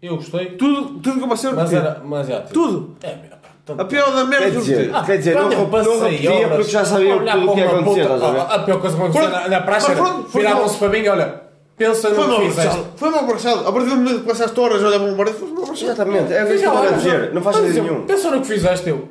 Eu 0.03 0.17
gostei, 0.17 0.47
Tudo, 0.57 0.99
tudo 1.01 1.19
que 1.19 1.25
eu 1.25 1.29
passei, 1.29 1.51
eu 1.51 1.57
mas 1.57 1.73
era. 1.73 2.01
Mas 2.05 2.27
já. 2.29 2.41
tipo, 2.43 2.53
Tudo. 2.55 2.97
É, 3.03 3.11
pá, 3.11 3.37
tanto- 3.65 3.83
A 3.83 3.85
pior 3.85 4.15
da 4.15 4.25
merda 4.25 4.45
Quer 4.47 4.51
que 4.53 4.57
eu 4.57 4.61
dizer, 4.61 4.77
repeti. 4.87 5.07
quer 5.07 5.17
dizer, 5.19 5.33
Quando 5.35 5.53
não, 5.53 5.61
eu 5.63 5.69
passei 5.69 5.93
não 5.93 6.01
repetia 6.05 6.31
horas 6.33 6.49
porque 6.57 6.71
já 6.71 6.85
sabia 6.85 7.13
a 7.13 7.17
olhar 7.17 7.33
tudo 7.35 7.51
o 7.51 7.55
que 7.55 7.61
ia 7.61 7.67
para 7.67 7.75
uma 7.75 7.83
acontecer, 7.83 8.03
puta- 8.09 8.15
estás 8.15 8.23
a 8.23 8.33
ver? 8.35 8.41
a- 8.41 8.55
A 8.55 8.59
pior 8.61 8.81
coisa 8.81 8.97
que 8.97 9.03
aconteceu 9.03 9.29
Pronto. 9.31 9.43
na, 9.43 9.49
na 9.49 9.61
praça 9.63 9.89
Mas 9.89 9.99
era 9.99 10.09
pronto, 10.09 10.29
foi 10.29 10.43
viravam-se 10.43 10.79
para 10.79 10.89
mim 10.91 10.99
e 10.99 11.09
olha, 11.09 11.41
pensa 11.77 12.09
Foi 12.15 12.25
no 12.25 12.29
mal 12.29 12.41
que 12.41 12.47
fizeste. 12.47 12.69
abraçado. 12.71 12.93
Foi 12.99 13.11
mal 13.11 13.21
abraçado. 13.21 13.69
A 13.69 13.73
partir 13.73 13.89
do 13.89 13.97
momento 13.97 14.21
que 14.21 14.27
passaste 14.27 14.61
horas 14.61 14.85
a 14.85 14.87
olhar 14.87 15.01
para 15.01 15.09
um 15.13 15.17
parede, 15.17 15.37
foi 15.39 15.49
mal 15.49 15.63
abraçado. 15.65 15.85
Exatamente, 15.91 16.33
é 16.33 16.43
o 16.43 16.47
que 16.47 16.53
eu 16.53 16.57
estava 16.57 16.87
a 16.89 16.91
dizer. 16.93 17.33
Não 17.35 17.43
faz 17.43 17.57
sentido 17.57 17.83
nenhum. 17.83 18.07
Pensa 18.07 18.31
no 18.31 18.41
que 18.41 18.47
fizeste 18.47 18.89
eu. 18.89 19.09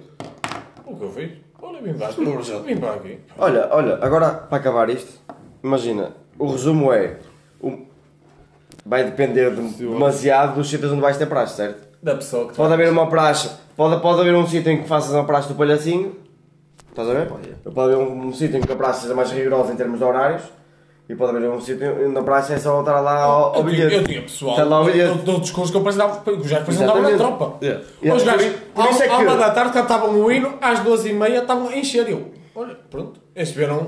O 0.86 0.96
que 0.96 1.04
eu 1.04 1.12
fiz? 1.12 1.32
Olha, 1.62 1.82
vim 1.82 1.94
para 1.96 2.08
aqui. 2.08 2.24
Vim 2.66 2.78
para 2.78 2.94
aqui. 2.94 3.20
Olha, 3.38 3.68
olha, 3.72 3.98
agora 4.02 4.30
para 4.30 4.58
acabar 4.60 4.90
isto, 4.90 5.12
imagina, 5.64 6.12
o 6.40 6.50
resumo 6.52 6.94
é. 6.94 7.18
Vai 8.86 9.04
depender 9.04 9.50
de- 9.52 9.62
demasiado 9.78 10.56
dos 10.56 10.70
sítios 10.70 10.92
onde 10.92 11.02
vais 11.02 11.18
ter 11.18 11.26
praxe, 11.26 11.56
certo? 11.56 11.88
Da 12.04 12.16
pessoa 12.16 12.48
que 12.48 12.56
Pode 12.56 12.72
haver 12.74 12.90
uma 12.92 13.08
praxe, 13.10 13.50
pode, 13.76 14.00
pode 14.02 14.22
haver 14.22 14.36
um 14.36 14.46
sítio 14.48 14.72
em 14.72 14.82
que 14.82 14.88
faças 14.88 15.12
uma 15.12 15.24
praxe 15.26 15.48
do 15.48 15.56
palhacinho, 15.56 16.16
estás 16.90 17.10
a 17.10 17.14
ver? 17.14 17.28
Pode 17.74 17.94
haver 17.94 17.98
um, 17.98 18.28
um 18.28 18.34
sítio 18.34 18.58
em 18.58 18.62
que 18.62 18.72
a 18.72 18.76
praxe 18.76 19.02
seja 19.02 19.16
mais 19.16 19.32
rigorosa 19.32 19.74
em 19.74 19.76
termos 19.76 19.98
de 19.98 20.06
horários, 20.06 20.44
e 21.10 21.16
pode 21.16 21.36
haver 21.36 21.50
um 21.50 21.60
sítio 21.60 22.08
onde 22.08 22.18
a 22.18 22.22
praxe 22.22 22.54
é 22.54 22.58
só 22.60 22.80
estar 22.80 23.00
lá 23.00 23.24
ao, 23.24 23.56
ao 23.56 23.64
bilhete. 23.64 23.96
eu 23.96 24.04
tinha 24.04 24.22
pessoal 24.22 24.70
lá 24.70 24.78
ao 24.78 24.86
bilhete. 24.86 25.18
de 25.18 25.30
outros 25.32 25.50
cursos 25.52 25.72
que 25.72 25.78
eu 25.78 25.82
precisava, 25.82 26.20
que 26.22 26.30
os 26.30 26.48
gajos 26.48 26.66
precisavam 26.66 27.02
na 27.02 27.10
Exatamente. 27.10 27.38
tropa. 27.38 27.66
Yeah. 27.66 27.84
Yeah, 28.04 28.18
Os 28.18 28.24
por 28.24 28.32
gajos, 28.38 28.56
por 28.76 28.86
isso 28.92 29.04
é 29.04 29.06
à 29.10 29.18
que- 29.18 29.24
uma 29.24 29.36
da 29.38 29.50
tarde, 29.50 29.74
cantavam 29.74 30.12
o 30.20 30.32
hino, 30.32 30.54
às 30.62 30.80
duas 30.82 31.06
e 31.08 31.12
meia 31.14 31.40
estavam 31.40 31.70
a 31.70 31.76
encher. 31.76 32.08
Eu, 32.08 32.32
olha, 32.56 32.76
pronto, 32.92 33.20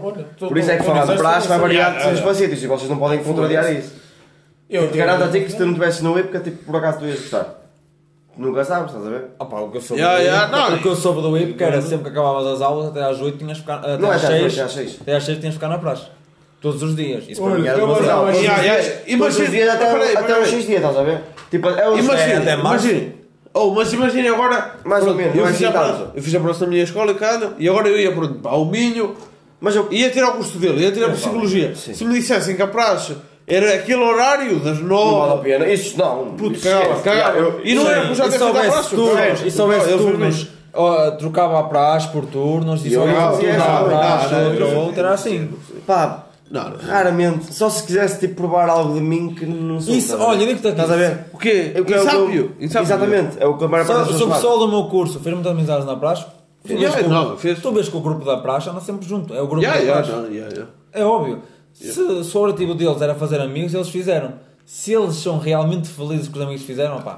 olha. 0.03 0.25
Por 0.39 0.57
isso 0.57 0.71
é 0.71 0.77
que 0.77 0.83
falar 0.83 1.05
de 1.05 1.17
praxe 1.17 1.47
vai 1.47 1.59
variar 1.59 1.95
de 1.97 2.01
sítios 2.03 2.21
para 2.21 2.33
sítios, 2.33 2.63
e 2.63 2.67
vocês 2.67 2.89
não 2.89 2.97
podem 2.97 3.23
contrariar 3.23 3.71
isso. 3.73 4.06
Eu 4.69 4.91
te 4.91 4.97
garanto 4.97 5.23
a 5.23 5.27
ti 5.29 5.41
que 5.41 5.51
se 5.51 5.57
tu 5.57 5.63
não 5.65 5.71
estivesse 5.73 6.03
no 6.03 6.17
IPCA, 6.19 6.39
tipo, 6.39 6.63
por 6.65 6.75
acaso 6.77 6.99
tu 6.99 7.05
ias 7.05 7.19
gostar. 7.19 7.55
Nunca 8.37 8.63
sabes, 8.63 8.91
estás 8.91 9.07
a 9.07 9.09
ver? 9.09 9.25
Ah 9.39 9.45
pá, 9.45 9.59
o 9.61 9.71
que 9.71 9.77
eu 9.77 9.81
soube 9.81 9.99
Yeah, 10.01 10.19
do 10.19 10.23
yeah, 10.23 10.47
não. 10.69 10.75
o 10.75 10.81
que 10.81 10.87
eu 10.87 10.95
soube 10.95 11.21
do 11.21 11.35
IPCA 11.37 11.65
era 11.65 11.81
sempre 11.81 12.03
que 12.05 12.09
acabavas 12.09 12.45
as 12.47 12.61
aulas, 12.61 12.89
até 12.89 13.01
às 13.03 13.19
8 13.19 13.37
tinhas 13.37 13.57
que 13.57 13.61
ficar. 13.63 13.79
Até 13.79 13.97
Não 13.97 14.11
é 14.11 14.15
às 14.15 14.23
até 14.25 14.35
às 14.35 14.41
6, 14.41 14.43
oito, 14.43 14.59
é 14.59 14.63
às 14.63 14.71
seis. 14.73 14.97
Até 15.01 15.15
às 15.15 15.23
6 15.23 15.39
tinhas 15.39 15.53
que 15.55 15.59
ficar 15.59 15.69
na 15.69 15.79
praxe. 15.79 16.03
Todos 16.61 16.83
os 16.83 16.95
dias. 16.95 17.23
Isso 17.27 17.41
para 17.41 17.51
Olha, 17.53 17.61
mim 17.61 17.67
era 17.67 17.79
eu 17.79 17.87
vou 17.87 17.95
demasiado. 17.95 18.29
Yeah, 18.37 18.61
yeah. 18.63 18.83
Todos 18.83 19.01
os 19.03 19.07
Imagina, 19.13 19.49
dias 19.49 19.69
até, 19.69 19.91
peraí, 19.91 20.17
até 20.17 20.23
peraí. 20.27 20.41
uns 20.43 20.49
6 20.49 20.65
dias, 20.67 20.77
estás 20.81 20.97
a 20.97 21.03
ver? 21.03 21.21
Tipo, 21.49 21.69
é 21.69 21.89
uns 21.89 21.99
Imagina, 21.99 22.37
até 22.39 22.55
março. 22.57 22.87
imagina. 22.87 23.13
Oh, 23.53 23.69
mas 23.71 23.93
imagina 23.93 24.29
agora. 24.33 24.75
Mais 24.85 25.07
ou 25.07 25.15
menos, 25.15 25.35
eu 25.35 25.41
não 25.41 25.49
é 25.49 25.53
fiz, 25.53 25.63
a 25.63 25.69
assim 25.69 25.77
tanto. 25.97 26.11
eu 26.17 26.21
fiz 26.23 26.35
a 26.35 26.39
praça 26.39 26.65
na 26.65 26.69
minha 26.71 26.83
escola 26.83 27.11
e 27.11 27.15
cara, 27.15 27.53
e 27.57 27.67
agora 27.67 27.87
eu 27.89 27.99
ia 27.99 28.11
pronto, 28.11 28.35
para 28.35 28.55
o 28.55 28.65
Minho, 28.65 29.15
Mas 29.59 29.75
eu, 29.75 29.87
ia 29.91 30.11
tirar 30.11 30.29
o 30.29 30.33
curso 30.33 30.59
dele, 30.59 30.83
ia 30.83 30.91
tirar 30.91 31.09
psicologia. 31.13 31.73
Se 31.75 32.05
me 32.05 32.13
dissessem 32.13 32.55
que 32.55 32.61
a 32.61 32.67
praxe 32.67 33.15
era 33.47 33.75
aquele 33.75 34.03
horário 34.03 34.59
das 34.59 34.79
não 34.81 34.87
vale 35.19 35.31
a 35.31 35.35
nove. 35.35 35.49
pena. 35.49 35.67
Isso 35.69 35.97
não. 35.97 36.25
Puto, 36.37 36.59
cagava, 36.59 36.99
cagava. 37.01 37.37
Eu- 37.37 37.61
E 37.63 37.73
não 37.73 37.83
por 37.85 37.91
já 37.93 38.03
e 38.03 38.05
ter 38.05 38.15
se 38.15 38.29
feito 38.29 38.43
a 38.43 38.47
houvesse 38.47 38.69
praxe. 38.71 38.95
turnos, 38.95 39.41
e 39.45 39.51
se 39.51 39.61
houvesse 39.61 39.89
Eu 39.89 39.97
fui 39.99 40.11
turnos, 40.11 40.47
trocava 41.17 41.59
a 41.59 41.63
praxe 41.63 42.07
por 42.09 42.25
turnos, 42.25 42.85
e 42.85 42.89
se 42.89 42.93
Eu 42.95 43.01
houvesse 43.01 43.19
não 43.19 43.27
um 43.27 43.31
fazia 43.31 43.49
turno 43.49 43.63
essa, 43.63 43.71
à 43.71 43.79
não, 43.81 43.87
praxe, 43.89 44.33
não, 44.59 44.77
outro 44.85 44.99
era 44.99 45.13
assim. 45.13 45.49
Pá, 45.87 46.25
Não, 46.51 46.69
não. 46.69 46.77
raramente. 46.77 47.53
Só 47.53 47.69
se 47.69 47.83
quisesse 47.85 48.19
tipo, 48.19 48.35
provar 48.35 48.69
algo 48.69 48.93
de 48.93 48.99
mim 49.01 49.33
que 49.33 49.45
não 49.45 49.79
sou. 49.81 49.93
Isso, 49.93 50.13
estás 50.13 50.21
a 50.21 50.25
ver? 50.25 50.29
olha, 50.29 50.45
digo-te 50.47 50.67
aqui. 50.67 50.81
Estás 50.81 50.91
a 50.91 50.95
ver? 50.95 51.19
O 51.33 51.37
quê? 51.37 51.71
É 51.75 51.81
o 51.81 51.85
que 51.85 51.93
é 51.93 51.97
que 51.97 52.03
Insápio. 52.03 52.55
Insápio. 52.59 52.85
Exatamente, 52.85 53.37
é 53.39 53.45
o 53.47 53.57
que 53.57 53.63
a 53.63 53.67
maior 53.67 53.85
parte 53.87 54.13
faz. 54.13 54.21
pessoal 54.23 54.59
do 54.59 54.67
meu 54.67 54.83
curso 54.85 55.19
fez 55.19 55.33
muitas 55.33 55.51
amizades 55.51 55.85
na 55.85 55.95
praxe, 55.95 56.25
tu 56.63 56.67
vês, 56.69 56.79
Yeah, 56.81 56.99
que, 57.01 57.05
o- 57.05 57.09
não, 57.09 57.37
fez. 57.37 57.59
tu 57.59 57.71
vês 57.71 57.87
que 57.89 57.97
o 57.97 58.01
grupo 58.01 58.23
da 58.25 58.37
praxe 58.37 58.69
anda 58.69 58.79
sempre 58.81 59.07
junto. 59.07 59.33
É 59.33 59.41
o 59.41 59.47
grupo 59.47 59.61
Yeah, 59.63 59.79
da 59.79 59.85
yeah, 59.85 60.05
praxe. 60.07 60.21
não, 60.21 60.29
yeah, 60.31 60.53
yeah. 60.53 60.71
É 60.93 61.03
óbvio. 61.03 61.39
Se, 61.79 62.23
se 62.23 62.37
o 62.37 62.41
objetivo 62.41 62.73
deles 62.75 63.01
era 63.01 63.13
fazer 63.15 63.39
amigos, 63.39 63.73
eles 63.73 63.89
fizeram. 63.89 64.33
Se 64.65 64.93
eles 64.93 65.15
são 65.15 65.37
realmente 65.39 65.87
felizes 65.87 66.27
com 66.27 66.37
os 66.37 66.41
amigos 66.43 66.61
que 66.61 66.67
fizeram, 66.67 67.01
pá. 67.01 67.17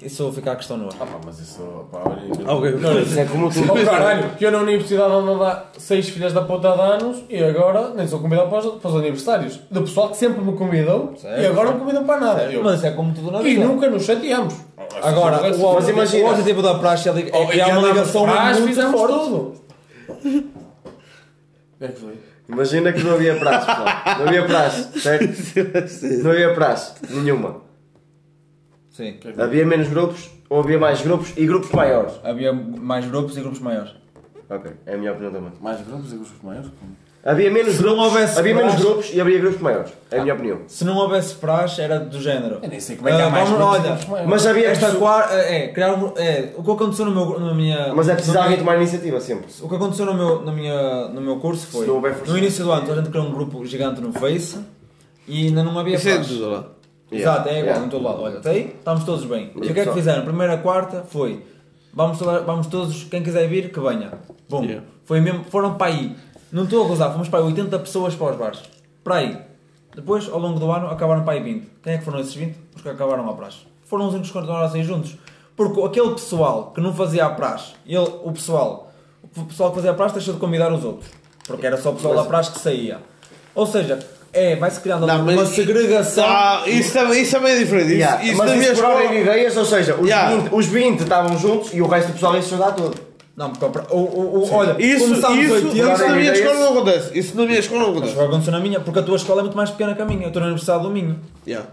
Isso 0.00 0.22
vou 0.22 0.32
ficar 0.32 0.52
a 0.52 0.56
questão 0.56 0.76
no 0.76 0.84
ar. 0.86 0.92
Ah 1.00 1.04
pá, 1.06 1.18
mas 1.26 1.40
isso, 1.40 1.60
pá, 1.90 1.98
olha... 2.04 2.52
Ok. 2.52 3.02
Isso 3.02 3.18
é 3.18 3.24
como 3.24 3.50
tu. 3.50 3.58
Oh, 3.68 3.84
caralho, 3.84 4.30
que 4.36 4.46
eu 4.46 4.52
na 4.52 4.58
universidade 4.58 5.12
ando 5.12 5.32
a 5.42 5.48
dar 5.48 5.72
seis 5.76 6.08
filhas 6.08 6.32
da 6.32 6.42
puta 6.42 6.70
de 6.72 6.80
anos 6.80 7.24
e 7.28 7.42
agora 7.42 7.90
nem 7.96 8.06
sou 8.06 8.20
convidado 8.20 8.48
para 8.48 8.58
os, 8.60 8.80
para 8.80 8.90
os 8.90 8.96
aniversários. 8.96 9.58
Do 9.68 9.80
pessoal 9.80 10.10
que 10.10 10.16
sempre 10.16 10.40
me 10.40 10.52
convidou 10.56 11.14
Certo. 11.16 11.40
e 11.42 11.46
agora 11.46 11.70
não 11.70 11.74
me 11.74 11.80
convidam 11.80 12.04
para 12.06 12.20
nada. 12.20 12.42
Eu- 12.44 12.62
Mas 12.62 12.84
é 12.84 12.92
como 12.92 13.12
tudo 13.12 13.32
na 13.32 13.40
E 13.40 13.44
vida. 13.56 13.64
nunca 13.66 13.90
nos 13.90 14.04
chateamos. 14.04 14.54
Agora, 15.02 15.38
o, 15.38 15.42
Mas 15.42 15.60
objetivo- 15.60 15.90
imagina- 15.98 16.24
o 16.28 16.30
objetivo 16.30 16.62
da 16.62 16.74
praxe 16.76 17.08
é, 17.08 17.12
é 17.12 17.30
Oh, 17.42 17.46
criar 17.48 17.68
e 17.68 17.72
uma 17.72 17.88
ligação 17.88 18.24
atrás, 18.24 18.58
muito 18.60 18.68
fizemos 18.68 18.92
forte. 19.00 19.14
tudo. 19.14 19.54
O 21.74 21.78
que 21.78 21.84
é 21.84 21.88
que 21.88 22.00
foi? 22.00 22.18
Imagina 22.48 22.92
que 22.92 23.02
não 23.02 23.12
havia 23.14 23.36
praxe, 23.38 23.66
pessoal. 23.66 23.86
Não 24.18 24.26
havia 24.26 24.44
praxe, 24.46 25.00
certo? 25.00 26.22
Não 26.24 26.30
havia 26.30 26.54
praxe, 26.54 26.94
nenhuma. 27.10 27.60
Sim. 28.90 29.18
Havia 29.36 29.66
menos 29.66 29.88
grupos 29.88 30.30
ou 30.48 30.60
havia 30.60 30.78
mais 30.78 31.02
grupos 31.02 31.32
e 31.36 31.46
grupos 31.46 31.70
maiores. 31.70 32.14
Havia 32.24 32.52
mais 32.52 33.06
grupos 33.06 33.36
e 33.36 33.40
grupos 33.40 33.60
maiores. 33.60 33.92
Ok, 34.48 34.72
é 34.86 34.94
a 34.94 34.96
minha 34.96 35.12
opinião 35.12 35.30
também. 35.30 35.52
Mais 35.60 35.80
grupos 35.82 36.10
e 36.10 36.16
grupos 36.16 36.42
maiores? 36.42 36.70
Havia 37.30 37.50
menos 37.50 37.74
Se 37.74 37.82
não 37.82 37.90
grupos, 37.90 38.04
houvesse 38.06 38.38
havia 38.38 38.54
menos 38.54 38.70
praxe- 38.72 38.86
grupos 38.88 39.10
e 39.12 39.20
havia 39.20 39.38
grupos 39.38 39.60
maiores. 39.60 39.92
É 40.10 40.18
a 40.18 40.22
minha 40.22 40.34
opinião. 40.34 40.58
Se 40.66 40.84
não 40.84 40.96
houvesse 40.96 41.34
praxe, 41.34 41.80
era 41.82 42.00
do 42.00 42.18
género. 42.20 42.58
Eu 42.62 42.68
nem 42.70 42.80
sei 42.80 42.96
como 42.96 43.08
é 43.08 43.16
que 43.16 43.20
há 43.22 43.26
Ah, 43.26 43.30
mais 43.30 43.48
vamos- 43.50 43.58
grupos 43.66 43.78
olha, 43.86 44.08
maiores. 44.08 44.30
Mas 44.30 44.46
havia 44.46 44.68
Esta 44.68 44.86
é, 45.34 45.68
criar 45.68 45.92
um, 45.94 46.12
é, 46.16 46.54
o 46.56 46.62
que 46.64 46.70
aconteceu 46.70 47.04
no 47.04 47.10
meu, 47.10 47.38
na 47.38 47.52
minha... 47.52 47.92
Mas 47.94 48.08
é 48.08 48.14
preciso 48.14 48.38
alguém 48.38 48.56
tomar 48.56 48.76
iniciativa 48.76 49.20
sempre. 49.20 49.46
O 49.60 49.68
que 49.68 49.74
aconteceu 49.74 50.06
no 50.06 50.14
meu, 50.14 50.42
na 50.42 50.52
minha, 50.52 51.08
no 51.08 51.20
meu 51.20 51.36
curso 51.36 51.66
foi, 51.66 51.82
Se 51.82 51.86
não 51.88 51.96
houver 51.96 52.14
força- 52.14 52.32
no 52.32 52.38
início 52.38 52.64
do 52.64 52.72
ano, 52.72 52.92
a 52.92 52.96
gente 52.96 53.10
criou 53.10 53.26
um 53.26 53.32
grupo 53.32 53.64
gigante 53.66 54.00
no 54.00 54.10
Face 54.12 54.58
e 55.26 55.48
ainda 55.48 55.62
não 55.62 55.78
havia 55.78 55.96
Isso 55.96 56.08
é 56.08 56.14
praxe. 56.14 56.30
tudo 56.34 56.50
lá. 56.50 56.64
Exato, 57.12 57.48
é 57.48 57.52
igual, 57.52 57.64
Yeah. 57.66 57.86
em 57.86 57.88
todo 57.90 58.04
lado. 58.04 58.22
Olha, 58.22 58.38
até 58.38 58.50
aí 58.50 58.74
estamos 58.78 59.04
todos 59.04 59.24
bem. 59.26 59.50
E 59.54 59.58
o 59.70 59.74
que 59.74 59.80
é 59.80 59.84
que 59.84 59.92
fizeram? 59.92 60.24
Primeira 60.24 60.56
quarta 60.58 61.04
foi, 61.08 61.42
vamos, 61.92 62.18
vamos 62.18 62.66
todos, 62.68 63.04
quem 63.04 63.22
quiser 63.22 63.46
vir, 63.48 63.70
que 63.70 63.80
venha. 63.80 64.12
Bom, 64.48 64.62
Yeah. 64.62 64.84
foi 65.04 65.20
mesmo, 65.20 65.44
foram 65.50 65.74
para 65.74 65.86
aí, 65.92 66.14
não 66.52 66.64
estou 66.64 66.84
a 66.84 66.88
gozar, 66.88 67.12
fomos 67.12 67.28
para 67.28 67.40
aí 67.40 67.44
80 67.46 67.78
pessoas 67.80 68.14
para 68.14 68.32
os 68.32 68.36
bares. 68.36 68.60
Para 69.04 69.16
aí. 69.16 69.38
Depois, 69.94 70.28
ao 70.28 70.38
longo 70.38 70.58
do 70.60 70.70
ano, 70.70 70.86
acabaram 70.88 71.24
para 71.24 71.34
aí 71.34 71.42
20. 71.42 71.68
Quem 71.82 71.94
é 71.94 71.98
que 71.98 72.04
foram 72.04 72.20
esses 72.20 72.34
20? 72.34 72.56
Os 72.76 72.82
que 72.82 72.88
acabaram 72.88 73.28
a 73.28 73.32
praxe. 73.34 73.58
Foram 73.84 74.06
os 74.06 74.12
únicos 74.12 74.30
que 74.30 74.38
continuaram 74.38 74.66
a 74.66 74.68
sair 74.70 74.84
juntos. 74.84 75.16
Porque 75.56 75.80
aquele 75.82 76.10
pessoal 76.12 76.70
que 76.74 76.80
não 76.80 76.94
fazia 76.94 77.26
a 77.26 77.30
praxe, 77.30 77.72
ele, 77.86 77.98
o 78.22 78.30
pessoal, 78.32 78.92
o 79.36 79.44
pessoal 79.44 79.70
que 79.70 79.76
fazia 79.76 79.90
a 79.90 79.94
praxe 79.94 80.14
deixou 80.14 80.34
de 80.34 80.40
convidar 80.40 80.72
os 80.72 80.84
outros. 80.84 81.10
Porque 81.46 81.66
era 81.66 81.76
só 81.76 81.90
o 81.90 81.94
pessoal 81.94 82.14
da 82.14 82.24
praxe 82.24 82.52
que 82.52 82.60
saía. 82.60 82.98
Ou 83.54 83.66
seja, 83.66 83.98
é, 84.32 84.54
vai-se 84.54 84.78
criando 84.80 85.04
Não, 85.06 85.22
uma 85.22 85.32
mas- 85.32 85.48
segregação. 85.48 86.24
Ah, 86.28 86.62
isso 86.66 86.92
também, 86.92 87.22
isso 87.22 87.32
também 87.32 87.54
é 87.54 87.58
diferente. 87.58 87.86
Isso, 87.88 87.96
Yeah, 87.98 88.24
isso 88.24 88.36
Mas 88.36 88.50
na 88.50 88.56
minha 88.56 88.72
isso 88.72 88.82
por 88.82 88.90
escola. 89.00 89.14
ideias, 89.14 89.56
ou 89.56 89.64
seja, 89.64 89.94
os, 89.96 90.06
Yeah. 90.06 90.36
20, 90.36 90.54
os 90.54 90.66
20 90.66 91.00
estavam 91.00 91.36
juntos 91.38 91.72
e 91.74 91.82
o 91.82 91.88
resto 91.88 92.08
do 92.08 92.12
pessoal 92.14 92.36
ia 92.36 92.42
se 92.42 92.54
ajudar 92.54 92.72
todo. 92.72 93.07
Não, 93.38 93.50
porque 93.50 93.64
a 93.64 93.68
pra- 93.68 93.94
o, 93.94 93.98
o, 93.98 94.52
olha, 94.52 94.74
Isso, 94.80 95.14
isso, 95.14 95.26
80, 95.28 95.58
isso 95.68 96.08
na 96.08 96.16
minha 96.16 96.32
escola 96.32 96.58
não 96.58 96.70
acontece. 96.70 97.16
Isso 97.16 97.36
na 97.36 97.46
minha 97.46 97.58
escola 97.60 97.82
não 97.82 97.90
acontece. 97.92 98.14
vai 98.16 98.26
acontecer 98.26 98.50
na 98.50 98.58
minha, 98.58 98.80
porque 98.80 98.98
a 98.98 99.02
tua 99.04 99.14
escola 99.14 99.40
é 99.40 99.44
muito 99.44 99.56
mais 99.56 99.70
pequena 99.70 99.94
que 99.94 100.02
a 100.02 100.04
minha. 100.04 100.22
Eu 100.24 100.26
estou 100.26 100.40
na 100.40 100.48
Universidade 100.48 100.82
do 100.82 100.90
Minho. 100.90 101.20
Yeah. 101.46 101.68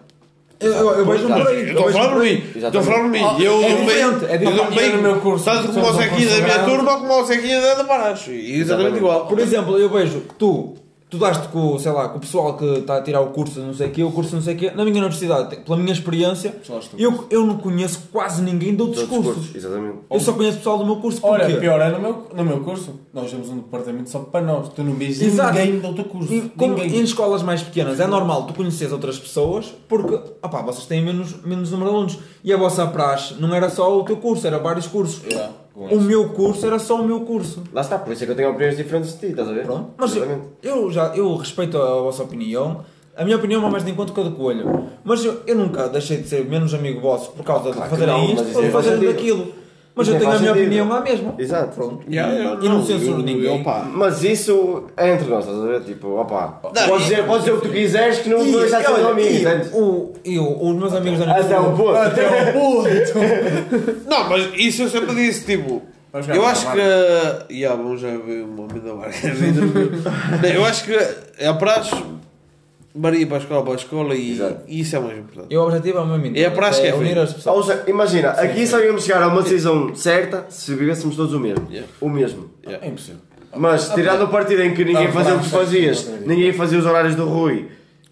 Eu, 0.59 0.71
eu, 0.71 1.05
vejo 1.05 1.25
um 1.27 1.33
por 1.33 1.47
aí. 1.47 1.69
Estou 1.69 1.87
a 1.87 1.91
falar 1.91 2.09
por 2.09 2.21
mim. 2.21 2.43
Estou 2.55 2.81
a 2.81 2.83
falar 2.83 2.99
por 2.99 3.09
mim. 3.09 3.43
Eu 3.43 3.63
é 3.63 3.75
diferente, 3.75 4.25
é 4.25 4.37
diferente. 4.37 4.95
no 4.95 5.01
meu 5.01 5.19
curso, 5.19 5.43
Tanto 5.43 5.67
como 5.69 5.79
o 5.79 5.85
somos 5.85 5.97
Zequinha 5.97 6.29
da 6.29 6.41
minha 6.41 6.59
turma 6.65 6.97
como 6.99 7.13
o 7.19 7.25
Zequinha 7.25 7.75
da 7.75 7.83
Paracho. 7.83 8.29
Exatamente 8.31 8.97
igual. 8.97 9.25
Por 9.25 9.39
exemplo, 9.39 9.77
eu 9.79 9.89
vejo 9.89 10.21
tu, 10.37 10.75
tu 11.09 11.17
daste 11.17 11.47
com, 11.49 11.77
sei 11.77 11.91
lá, 11.91 12.09
com 12.09 12.17
o 12.17 12.21
pessoal 12.21 12.57
que 12.57 12.65
está 12.65 12.97
a 12.97 13.01
tirar 13.01 13.21
o 13.21 13.27
curso 13.27 13.59
de 13.59 13.65
não 13.65 13.73
sei 13.73 13.87
o 13.87 13.91
quê, 13.91 14.03
o 14.03 14.11
curso 14.11 14.31
de 14.31 14.35
não 14.37 14.41
sei 14.41 14.55
o 14.55 14.57
quê, 14.57 14.71
na 14.71 14.83
minha 14.83 14.97
universidade, 14.97 15.55
pela 15.57 15.77
minha 15.77 15.93
experiência, 15.93 16.55
eu, 16.97 17.25
eu 17.29 17.45
não 17.45 17.57
conheço 17.57 18.09
quase 18.11 18.41
ninguém 18.41 18.75
de 18.75 18.81
outros 18.81 19.03
Todos 19.03 19.17
os 19.17 19.23
cursos. 19.23 19.43
cursos, 19.45 19.55
exatamente. 19.55 19.97
Eu 20.09 20.19
só 20.19 20.33
conheço 20.33 20.57
pessoal 20.57 20.77
do 20.79 20.85
meu 20.85 20.95
curso. 20.97 21.19
Olha, 21.23 21.45
Porquê? 21.45 21.59
pior 21.59 21.79
é 21.79 21.89
no 21.89 21.99
meu, 21.99 22.27
no 22.33 22.43
meu 22.43 22.59
curso. 22.61 22.99
Nós 23.13 23.29
temos 23.29 23.49
um 23.49 23.57
departamento 23.57 24.09
só 24.09 24.19
para 24.19 24.41
nós. 24.45 24.69
Tu 24.69 24.83
não 24.83 24.93
vês 24.93 25.19
ninguém 25.19 25.79
do 25.79 25.87
outro 25.87 26.05
curso. 26.05 26.33
E 26.33 26.41
como 26.49 26.75
ninguém. 26.75 26.99
em 26.99 27.03
escolas 27.03 27.43
mais 27.43 27.61
pequenas 27.61 27.99
é 27.99 28.07
normal 28.07 28.47
tu 28.47 28.53
conheces 28.53 28.91
outras 28.91 29.19
pessoas 29.19 29.73
porque 29.87 30.15
opá, 30.43 30.61
vocês 30.61 30.85
têm 30.85 31.03
menos, 31.03 31.41
menos 31.43 31.71
número 31.71 31.89
de 31.89 31.95
alunos 31.95 32.19
e 32.43 32.51
a 32.51 32.57
vossa 32.57 32.85
praxe 32.87 33.35
não 33.39 33.53
era 33.53 33.69
só 33.69 33.97
o 33.97 34.03
teu 34.03 34.17
curso, 34.17 34.45
era 34.45 34.59
vários 34.59 34.87
cursos. 34.87 35.21
Yeah, 35.25 35.51
O 35.75 35.99
meu 35.99 36.29
curso 36.29 36.65
era 36.65 36.79
só 36.79 37.01
o 37.01 37.05
meu 37.05 37.21
curso. 37.21 37.61
Lá 37.73 37.81
está, 37.81 37.99
por 37.99 38.13
isso 38.13 38.23
é 38.23 38.25
que 38.25 38.31
eu 38.31 38.35
tenho 38.35 38.49
opiniões 38.49 38.77
diferentes 38.77 39.13
de 39.13 39.19
ti, 39.19 39.25
estás 39.27 39.49
a 39.49 39.51
ver? 39.51 39.65
Pronto. 39.65 39.91
Mas 39.97 40.15
eu, 40.63 40.89
já 40.89 41.07
eu 41.15 41.35
respeito 41.35 41.77
a 41.77 42.01
vossa 42.01 42.23
opinião. 42.23 42.85
A 43.15 43.23
minha 43.25 43.35
opinião 43.35 43.61
vai 43.61 43.69
mais 43.71 43.83
de 43.83 43.91
encontro 43.91 44.13
que 44.13 44.19
a 44.21 44.23
do 44.23 44.31
coelho. 44.31 44.87
Mas 45.03 45.23
eu, 45.23 45.41
eu 45.45 45.55
nunca 45.55 45.89
deixei 45.89 46.17
de 46.17 46.27
ser 46.29 46.45
menos 46.45 46.73
amigo 46.73 47.01
vosso 47.01 47.31
por 47.31 47.43
causa 47.43 47.71
Claro 47.71 47.83
de 47.83 47.89
fazerem 47.89 48.13
não, 48.13 48.33
isto 48.33 48.57
ou 48.57 48.63
é 48.63 48.67
de 48.67 48.71
fazerem 48.71 49.03
faz 49.03 49.15
daquilo. 49.15 49.53
Mas 49.95 50.07
eu 50.07 50.13
nem 50.15 50.19
tenho 50.23 50.31
a 50.33 50.39
minha 50.39 50.51
sentido. 50.53 50.65
opinião 50.65 50.89
lá 50.89 51.01
mesmo. 51.01 51.35
Exato. 51.39 51.75
Pronto. 51.75 52.03
Yeah, 52.11 52.33
yeah, 52.33 52.59
E 52.65 52.67
não 52.69 52.85
censuro 52.85 53.19
eu- 53.19 53.23
ninguém. 53.25 53.61
opa, 53.61 53.87
Mas 53.93 54.23
isso 54.23 54.83
é 54.97 55.13
entre 55.13 55.29
nós, 55.29 55.45
estás 55.45 55.63
a 55.63 55.65
ver? 55.67 55.81
Tipo, 55.83 56.07
opa, 56.19 56.59
Não, 56.63 56.87
podes 56.87 57.03
dizer, 57.07 57.23
podes 57.25 57.45
dizer 57.45 57.51
o 57.57 57.61
que 57.61 57.67
tu 57.67 57.73
quiseres 57.73 58.17
que 58.19 58.29
não 58.29 58.45
E, 58.45 58.51
vou 58.51 58.59
deixar 58.61 58.81
de 58.81 58.87
ser 58.87 58.93
teu 58.95 59.09
amigo, 59.09 59.29
e 59.29 59.45
o, 59.73 60.13
e 60.25 60.39
o- 60.39 60.69
os 60.69 60.75
meus 60.75 60.93
amigos 60.93 61.19
da 61.19 61.31
Até 61.37 61.57
o 61.57 61.71
ponto. 61.77 61.95
Até 61.95 62.27
o 62.27 62.51
ponto. 62.53 64.09
Não, 64.09 64.29
mas 64.29 64.49
isso 64.55 64.83
eu 64.83 64.89
sempre 64.89 65.15
disse, 65.15 65.45
tipo. 65.45 65.81
Eu 66.33 66.45
acho 66.45 66.71
que. 66.71 67.53
Yeah, 67.53 67.75
vamos 67.81 67.99
já 67.99 68.07
ver 68.07 68.43
uma 68.45 68.63
homem 68.63 68.81
da 68.81 68.93
marca. 68.93 69.17
Não, 70.41 70.49
eu 70.49 70.63
acho 70.65 70.85
que 70.85 70.97
a 71.45 71.53
praxe 71.55 71.93
varia 72.95 73.27
para 73.27 73.37
a 73.37 73.39
escola 73.39 73.63
para 73.63 73.73
a 73.73 73.75
escola 73.75 74.15
e, 74.15 74.31
Exato. 74.31 74.61
e 74.67 74.79
isso 74.79 74.95
é 74.95 74.99
o 74.99 75.03
mais 75.03 75.17
importante. 75.17 75.47
E 75.53 75.57
o 75.57 75.61
objetivo 75.63 75.97
é 75.97 76.01
o 76.01 76.05
mesmo. 76.05 76.37
É 76.37 76.45
a 76.45 76.51
praxe 76.51 76.81
que 76.81 76.87
é 76.87 76.93
unir 76.95 77.05
feita. 77.07 77.23
as 77.23 77.33
pessoas. 77.33 77.55
Ou 77.57 77.63
seja, 77.63 77.83
imagina, 77.87 78.29
aqui 78.31 78.65
só 78.65 78.79
íamos 78.79 79.03
chegar 79.03 79.21
a 79.23 79.27
uma 79.27 79.41
decisão 79.41 79.93
certa 79.95 80.45
se 80.49 80.73
vivêssemos 80.73 81.15
todos 81.15 81.33
o 81.33 81.39
mesmo. 81.39 81.67
Yeah. 81.69 81.91
O 81.99 82.09
mesmo. 82.09 82.49
É 82.65 82.87
impossível. 82.87 83.19
Mas 83.57 83.89
tirando 83.89 84.23
o 84.23 84.27
partido 84.27 84.61
em 84.63 84.73
que 84.73 84.83
ninguém 84.83 85.07
Ah, 85.07 85.11
fazia 85.11 85.35
o 85.35 85.39
que 85.39 85.49
fazias, 85.49 85.99
sim. 85.99 86.19
ninguém 86.25 86.51
fazia 86.53 86.77
os 86.79 86.85
horários 86.85 87.15
do 87.15 87.25
Rui. 87.25 87.67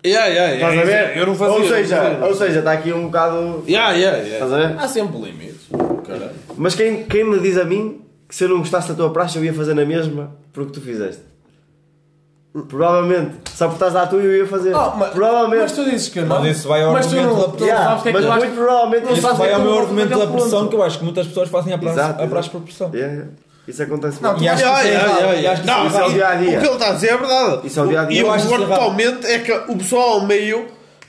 Yeah, 0.06 0.28
yeah, 0.28 0.54
Estás 0.56 0.74
yeah, 0.74 0.82
a 0.82 0.86
ver? 1.14 1.18
Eu 1.18 1.26
não 1.28 1.36
fazia. 1.36 1.56
Ou 1.56 1.68
seja, 1.68 1.98
fazia. 1.98 2.26
ou 2.26 2.36
seja, 2.36 2.60
está 2.60 2.72
aqui 2.74 2.92
um 2.92 3.06
bocado. 3.06 3.64
Yeah, 3.68 3.92
yeah, 3.94 4.18
yeah. 4.18 4.34
Estás 4.46 4.54
a 4.54 4.58
ver? 4.68 4.80
Há 4.80 4.88
sempre 4.88 5.18
limites. 5.18 5.68
Caralho. 6.06 6.32
Mas 6.58 6.76
quem, 6.76 7.04
quem 7.06 7.24
me 7.24 7.40
diz 7.40 7.58
a 7.58 7.64
mim 7.64 8.02
que 8.28 8.36
se 8.36 8.44
eu 8.44 8.50
não 8.50 8.60
gostasse 8.60 8.90
da 8.90 8.96
tua 8.96 9.12
praxe 9.12 9.38
eu 9.38 9.46
ia 9.46 9.54
fazer 9.54 9.74
na 9.74 9.86
mesma 9.86 10.36
por 10.52 10.64
o 10.64 10.66
que 10.66 10.74
tu 10.74 10.82
fizeste? 10.82 11.22
Provavelmente. 12.68 13.50
Só 13.52 13.68
por 13.68 13.74
estás 13.74 13.94
lá 13.94 14.06
tu 14.06 14.18
eu 14.18 14.38
ia 14.38 14.46
fazer. 14.46 14.76
Ah, 14.76 14.94
mas, 14.96 15.10
Provavelmente. 15.10 15.62
mas 15.62 15.72
tu 15.72 15.86
dizes 15.86 16.10
que 16.10 16.22
não. 16.22 16.40
Mas 16.40 16.58
isso 16.58 16.68
vai 16.68 16.84
ao 16.84 16.94
mas 16.94 17.08
tu 17.08 17.18
argumento 17.18 17.36
não, 17.36 17.48
da 17.48 17.58
tu 17.58 17.64
Yeah, 17.64 18.02
é 18.06 18.12
mas 18.12 18.26
muito 18.26 18.56
provavelmente 18.56 19.06
Não 19.06 19.14
isso 19.14 19.36
vai 19.36 19.54
ao 19.54 19.62
meu 19.62 19.80
argumento 19.80 20.20
da 20.20 20.28
pressão, 20.28 20.68
que 20.68 20.76
eu 20.76 20.84
acho 20.84 21.00
que 21.00 21.04
muitas 21.04 21.28
pessoas 21.28 21.50
fazem 21.50 21.74
a 21.74 21.78
praxe, 21.80 22.50
por 22.52 22.62
pressão. 22.62 22.92
Yeah, 22.94 23.14
yeah. 23.14 23.32
Isso 23.68 23.82
acontece 23.82 24.22
Não, 24.22 24.32
muito. 24.32 24.44
E 24.44 24.50
acho 24.50 24.64
que 24.64 24.70
Yeah, 24.70 25.12
isso 25.12 25.24
é 25.24 25.42
E 25.42 25.48
acho 25.48 25.62
que 25.62 25.68
Não, 25.68 25.88
isso 25.88 25.98
é 25.98 26.00
isso 26.00 26.00
é 26.00 26.06
o 26.06 26.14
dia 26.14 26.28
a 26.28 26.36
dia. 26.36 26.58
O 26.58 26.62
que 26.62 26.68
ele 26.68 26.74
está 26.74 26.90
a 26.90 26.94
dizer 26.94 27.08
é 27.08 27.18
verdade. 27.18 27.68
Isso 27.68 27.80
é 27.80 27.84
o 27.84 27.88
dia 27.88 28.02
a 28.02 28.06
dia. 28.06 28.20
E 28.20 28.24
o 28.24 28.48
que 28.48 28.64
atualmente 28.64 29.26
é 29.26 29.40
que 29.40 29.52
o 29.52 29.78
pessoal 29.78 30.10
ao 30.10 30.26
meio. 30.28 30.68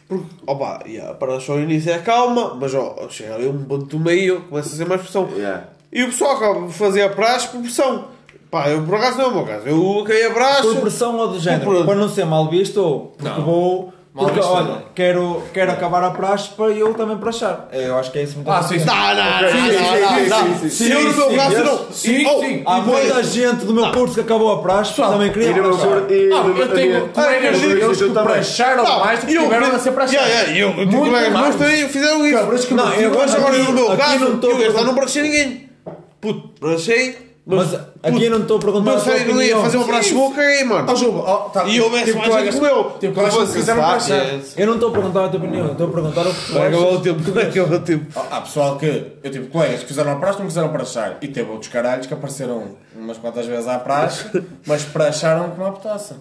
Porque, 0.08 0.26
opa, 0.46 0.80
yeah, 0.86 1.14
para 1.14 1.40
só 1.40 1.54
o 1.54 1.60
início 1.60 1.92
é 1.92 1.98
calma, 1.98 2.54
mas 2.54 2.74
ó, 2.74 3.06
chega 3.10 3.34
ali 3.34 3.48
um 3.48 3.64
ponto 3.64 3.86
do 3.86 3.98
meio, 3.98 4.42
começa 4.42 4.68
a 4.68 4.76
ser 4.76 4.86
mais 4.86 5.00
pressão. 5.00 5.28
Yeah. 5.34 5.64
E 5.92 6.02
o 6.04 6.06
pessoal 6.06 6.36
acaba 6.36 6.66
de 6.66 6.72
fazer 6.72 7.02
a 7.02 7.08
praxe 7.08 7.48
por 7.48 7.60
pressão. 7.60 8.13
Pá, 8.54 8.68
eu 8.68 8.82
por 8.82 8.94
acaso 8.94 9.18
não 9.18 9.24
é 9.24 9.28
o 9.28 9.34
meu 9.34 9.44
caso. 9.44 9.66
Eu 9.66 10.04
caí 10.06 10.22
a 10.26 10.30
praxe. 10.30 10.62
Por 10.62 10.76
pressão 10.82 11.16
ou 11.18 11.26
do 11.26 11.40
género, 11.40 11.64
Por- 11.64 11.84
para 11.84 11.94
não 11.96 12.08
ser 12.08 12.24
mal 12.24 12.48
visto, 12.48 12.76
ou 12.80 13.00
porque 13.18 13.28
Não. 13.28 13.44
vou. 13.44 13.92
Mal 14.14 14.26
Porque, 14.26 14.38
visto 14.38 14.52
olha, 14.52 14.84
quero, 14.94 15.42
quero 15.52 15.72
acabar 15.72 16.04
a 16.04 16.12
praxe 16.12 16.50
para 16.50 16.66
eu 16.70 16.94
também 16.94 17.16
praxar. 17.16 17.66
É, 17.72 17.88
Eu 17.88 17.98
acho 17.98 18.12
que 18.12 18.20
é 18.20 18.22
isso 18.22 18.36
muito 18.36 18.48
Ah, 18.48 18.62
sim, 18.62 18.78
sim. 18.78 18.84
Não, 18.84 18.94
não, 18.94 19.14
não, 19.14 19.50
sim, 19.50 19.56
não, 19.56 19.66
sim, 19.66 20.00
não, 20.00 20.14
sim, 20.14 20.28
não. 20.52 20.58
sim, 20.60 20.68
Se 20.70 20.88
eu 20.92 21.00
no 21.02 21.16
meu 21.16 21.30
sim, 21.30 21.36
não. 21.64 21.78
sim, 21.90 22.26
Oh, 22.28 22.40
sim. 22.40 22.62
Há 22.64 22.80
muita 22.80 23.22
gente 23.24 23.64
do 23.66 23.74
meu 23.74 23.90
curso 23.90 24.14
que 24.14 24.20
acabou 24.20 24.52
a 24.52 24.62
praxe, 24.62 24.94
também 24.94 25.32
queria 25.32 25.52
praxar. 25.52 25.88
eu 25.88 26.68
tenho 26.72 27.06
e- 27.06 27.08
colegas 27.08 27.60
e- 27.60 27.66
meus 27.66 27.98
que 28.00 28.08
praxaram 28.10 28.84
Não, 28.84 29.00
mais 29.00 29.18
do 29.18 29.26
que 29.26 29.36
tiveram 29.36 29.66
a 29.66 29.78
ser 29.80 29.90
praxados. 29.90 30.28
E 30.52 30.58
eu- 30.60 30.68
eu 30.68 30.74
tenho 30.76 30.86
Muito 30.92 31.10
colegas 31.10 31.32
meus 31.40 31.56
também 31.56 31.88
fizeram 31.88 32.24
isso. 32.24 32.74
Não, 32.76 32.86
não 32.86 32.92
eu 32.94 33.10
agora 33.10 33.58
no 33.58 33.72
meu 33.72 33.96
caso, 33.96 34.24
eu 34.44 34.84
não 34.84 34.94
praxei 34.94 35.22
ninguém. 35.22 35.68
Puto, 36.20 36.50
praxei. 36.60 37.23
Mas 37.46 37.74
aqui 38.02 38.24
eu 38.24 38.30
não 38.30 38.38
estou 38.40 38.56
a 38.56 38.60
perguntar 38.60 38.92
tua 38.92 39.00
sério, 39.00 39.20
não 39.34 39.42
ia 39.42 39.48
opinião. 39.48 39.62
fazer 39.62 39.76
um 39.76 39.84
praxe 39.84 40.14
bom, 40.14 40.32
caguei, 40.32 40.64
mano. 40.64 40.90
Ó, 40.90 40.94
Juba, 40.94 41.18
ó, 41.18 41.36
tá- 41.50 41.64
E 41.68 41.78
houvesse 41.78 42.04
tive 42.06 42.18
mais 42.26 42.44
gente 42.44 42.54
como 42.54 42.66
eu. 42.66 42.90
Tive 42.98 43.12
colegas 43.12 43.48
que 43.48 43.52
quiseram 43.58 43.82
praxar. 43.82 44.26
Eu 44.56 44.66
não 44.66 44.74
estou 44.74 44.88
a 44.88 44.92
perguntar 44.92 45.24
a 45.26 45.28
tua 45.28 45.40
opinião, 45.40 45.66
eu 45.66 45.72
estou 45.72 45.86
a 45.88 45.90
perguntar 45.90 46.26
o 46.26 46.34
que 46.34 46.46
tu 46.46 46.52
Vai 46.54 46.68
acabar 46.68 46.82
o 46.82 46.88
achas. 46.88 47.02
tempo, 47.02 47.38
acabar 47.40 47.74
o 47.74 47.80
tempo. 47.80 48.20
Há 48.30 48.40
pessoal 48.40 48.78
que. 48.78 49.12
Eu 49.22 49.30
tive 49.30 49.46
colegas 49.48 49.80
que 49.80 49.86
fizeram 49.88 50.12
a 50.12 50.16
praxe 50.16 50.38
não 50.38 50.46
quiseram 50.46 50.68
praxar. 50.70 51.18
E 51.20 51.28
teve 51.28 51.50
outros 51.50 51.70
caralhos 51.70 52.06
que 52.06 52.14
apareceram 52.14 52.64
umas 52.96 53.18
quantas 53.18 53.44
vezes 53.44 53.68
à 53.68 53.78
praxe, 53.78 54.24
mas 54.66 54.84
praxaram 54.84 55.50
com 55.50 55.60
uma 55.62 55.72
petaça. 55.72 56.16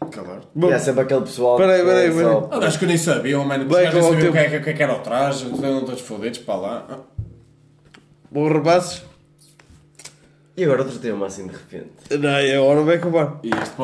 Acabar. 0.00 0.38
E 0.56 0.64
é 0.66 0.78
sempre 0.78 1.02
aquele 1.02 1.20
pessoal. 1.20 1.58
Peraí, 1.58 1.80
que 1.80 1.86
peraí, 1.86 2.06
é 2.06 2.10
peraí. 2.10 2.24
só- 2.24 2.48
Acho 2.66 2.78
que 2.78 2.86
nem 2.86 2.96
sabiam, 2.96 3.44
mano. 3.44 3.64
Os 3.64 3.70
o 3.70 3.74
sabiam 3.74 4.30
o 4.30 4.32
que, 4.32 4.38
é, 4.38 4.60
que, 4.60 4.72
que 4.72 4.82
era 4.82 4.94
o 4.94 5.00
traje, 5.00 5.44
estão 5.52 5.80
todos 5.84 6.00
fodidos 6.00 6.38
para 6.38 6.54
lá. 6.56 6.84
Bom, 8.30 8.48
rapazes. 8.48 9.02
E 10.58 10.64
agora 10.64 10.82
outro 10.82 10.98
tema 10.98 11.24
assim 11.26 11.46
de 11.46 11.52
repente. 11.52 12.18
Não, 12.18 12.62
agora 12.62 12.82
vai 12.82 12.96
acabar. 12.96 13.38
E 13.44 13.48
isto 13.48 13.76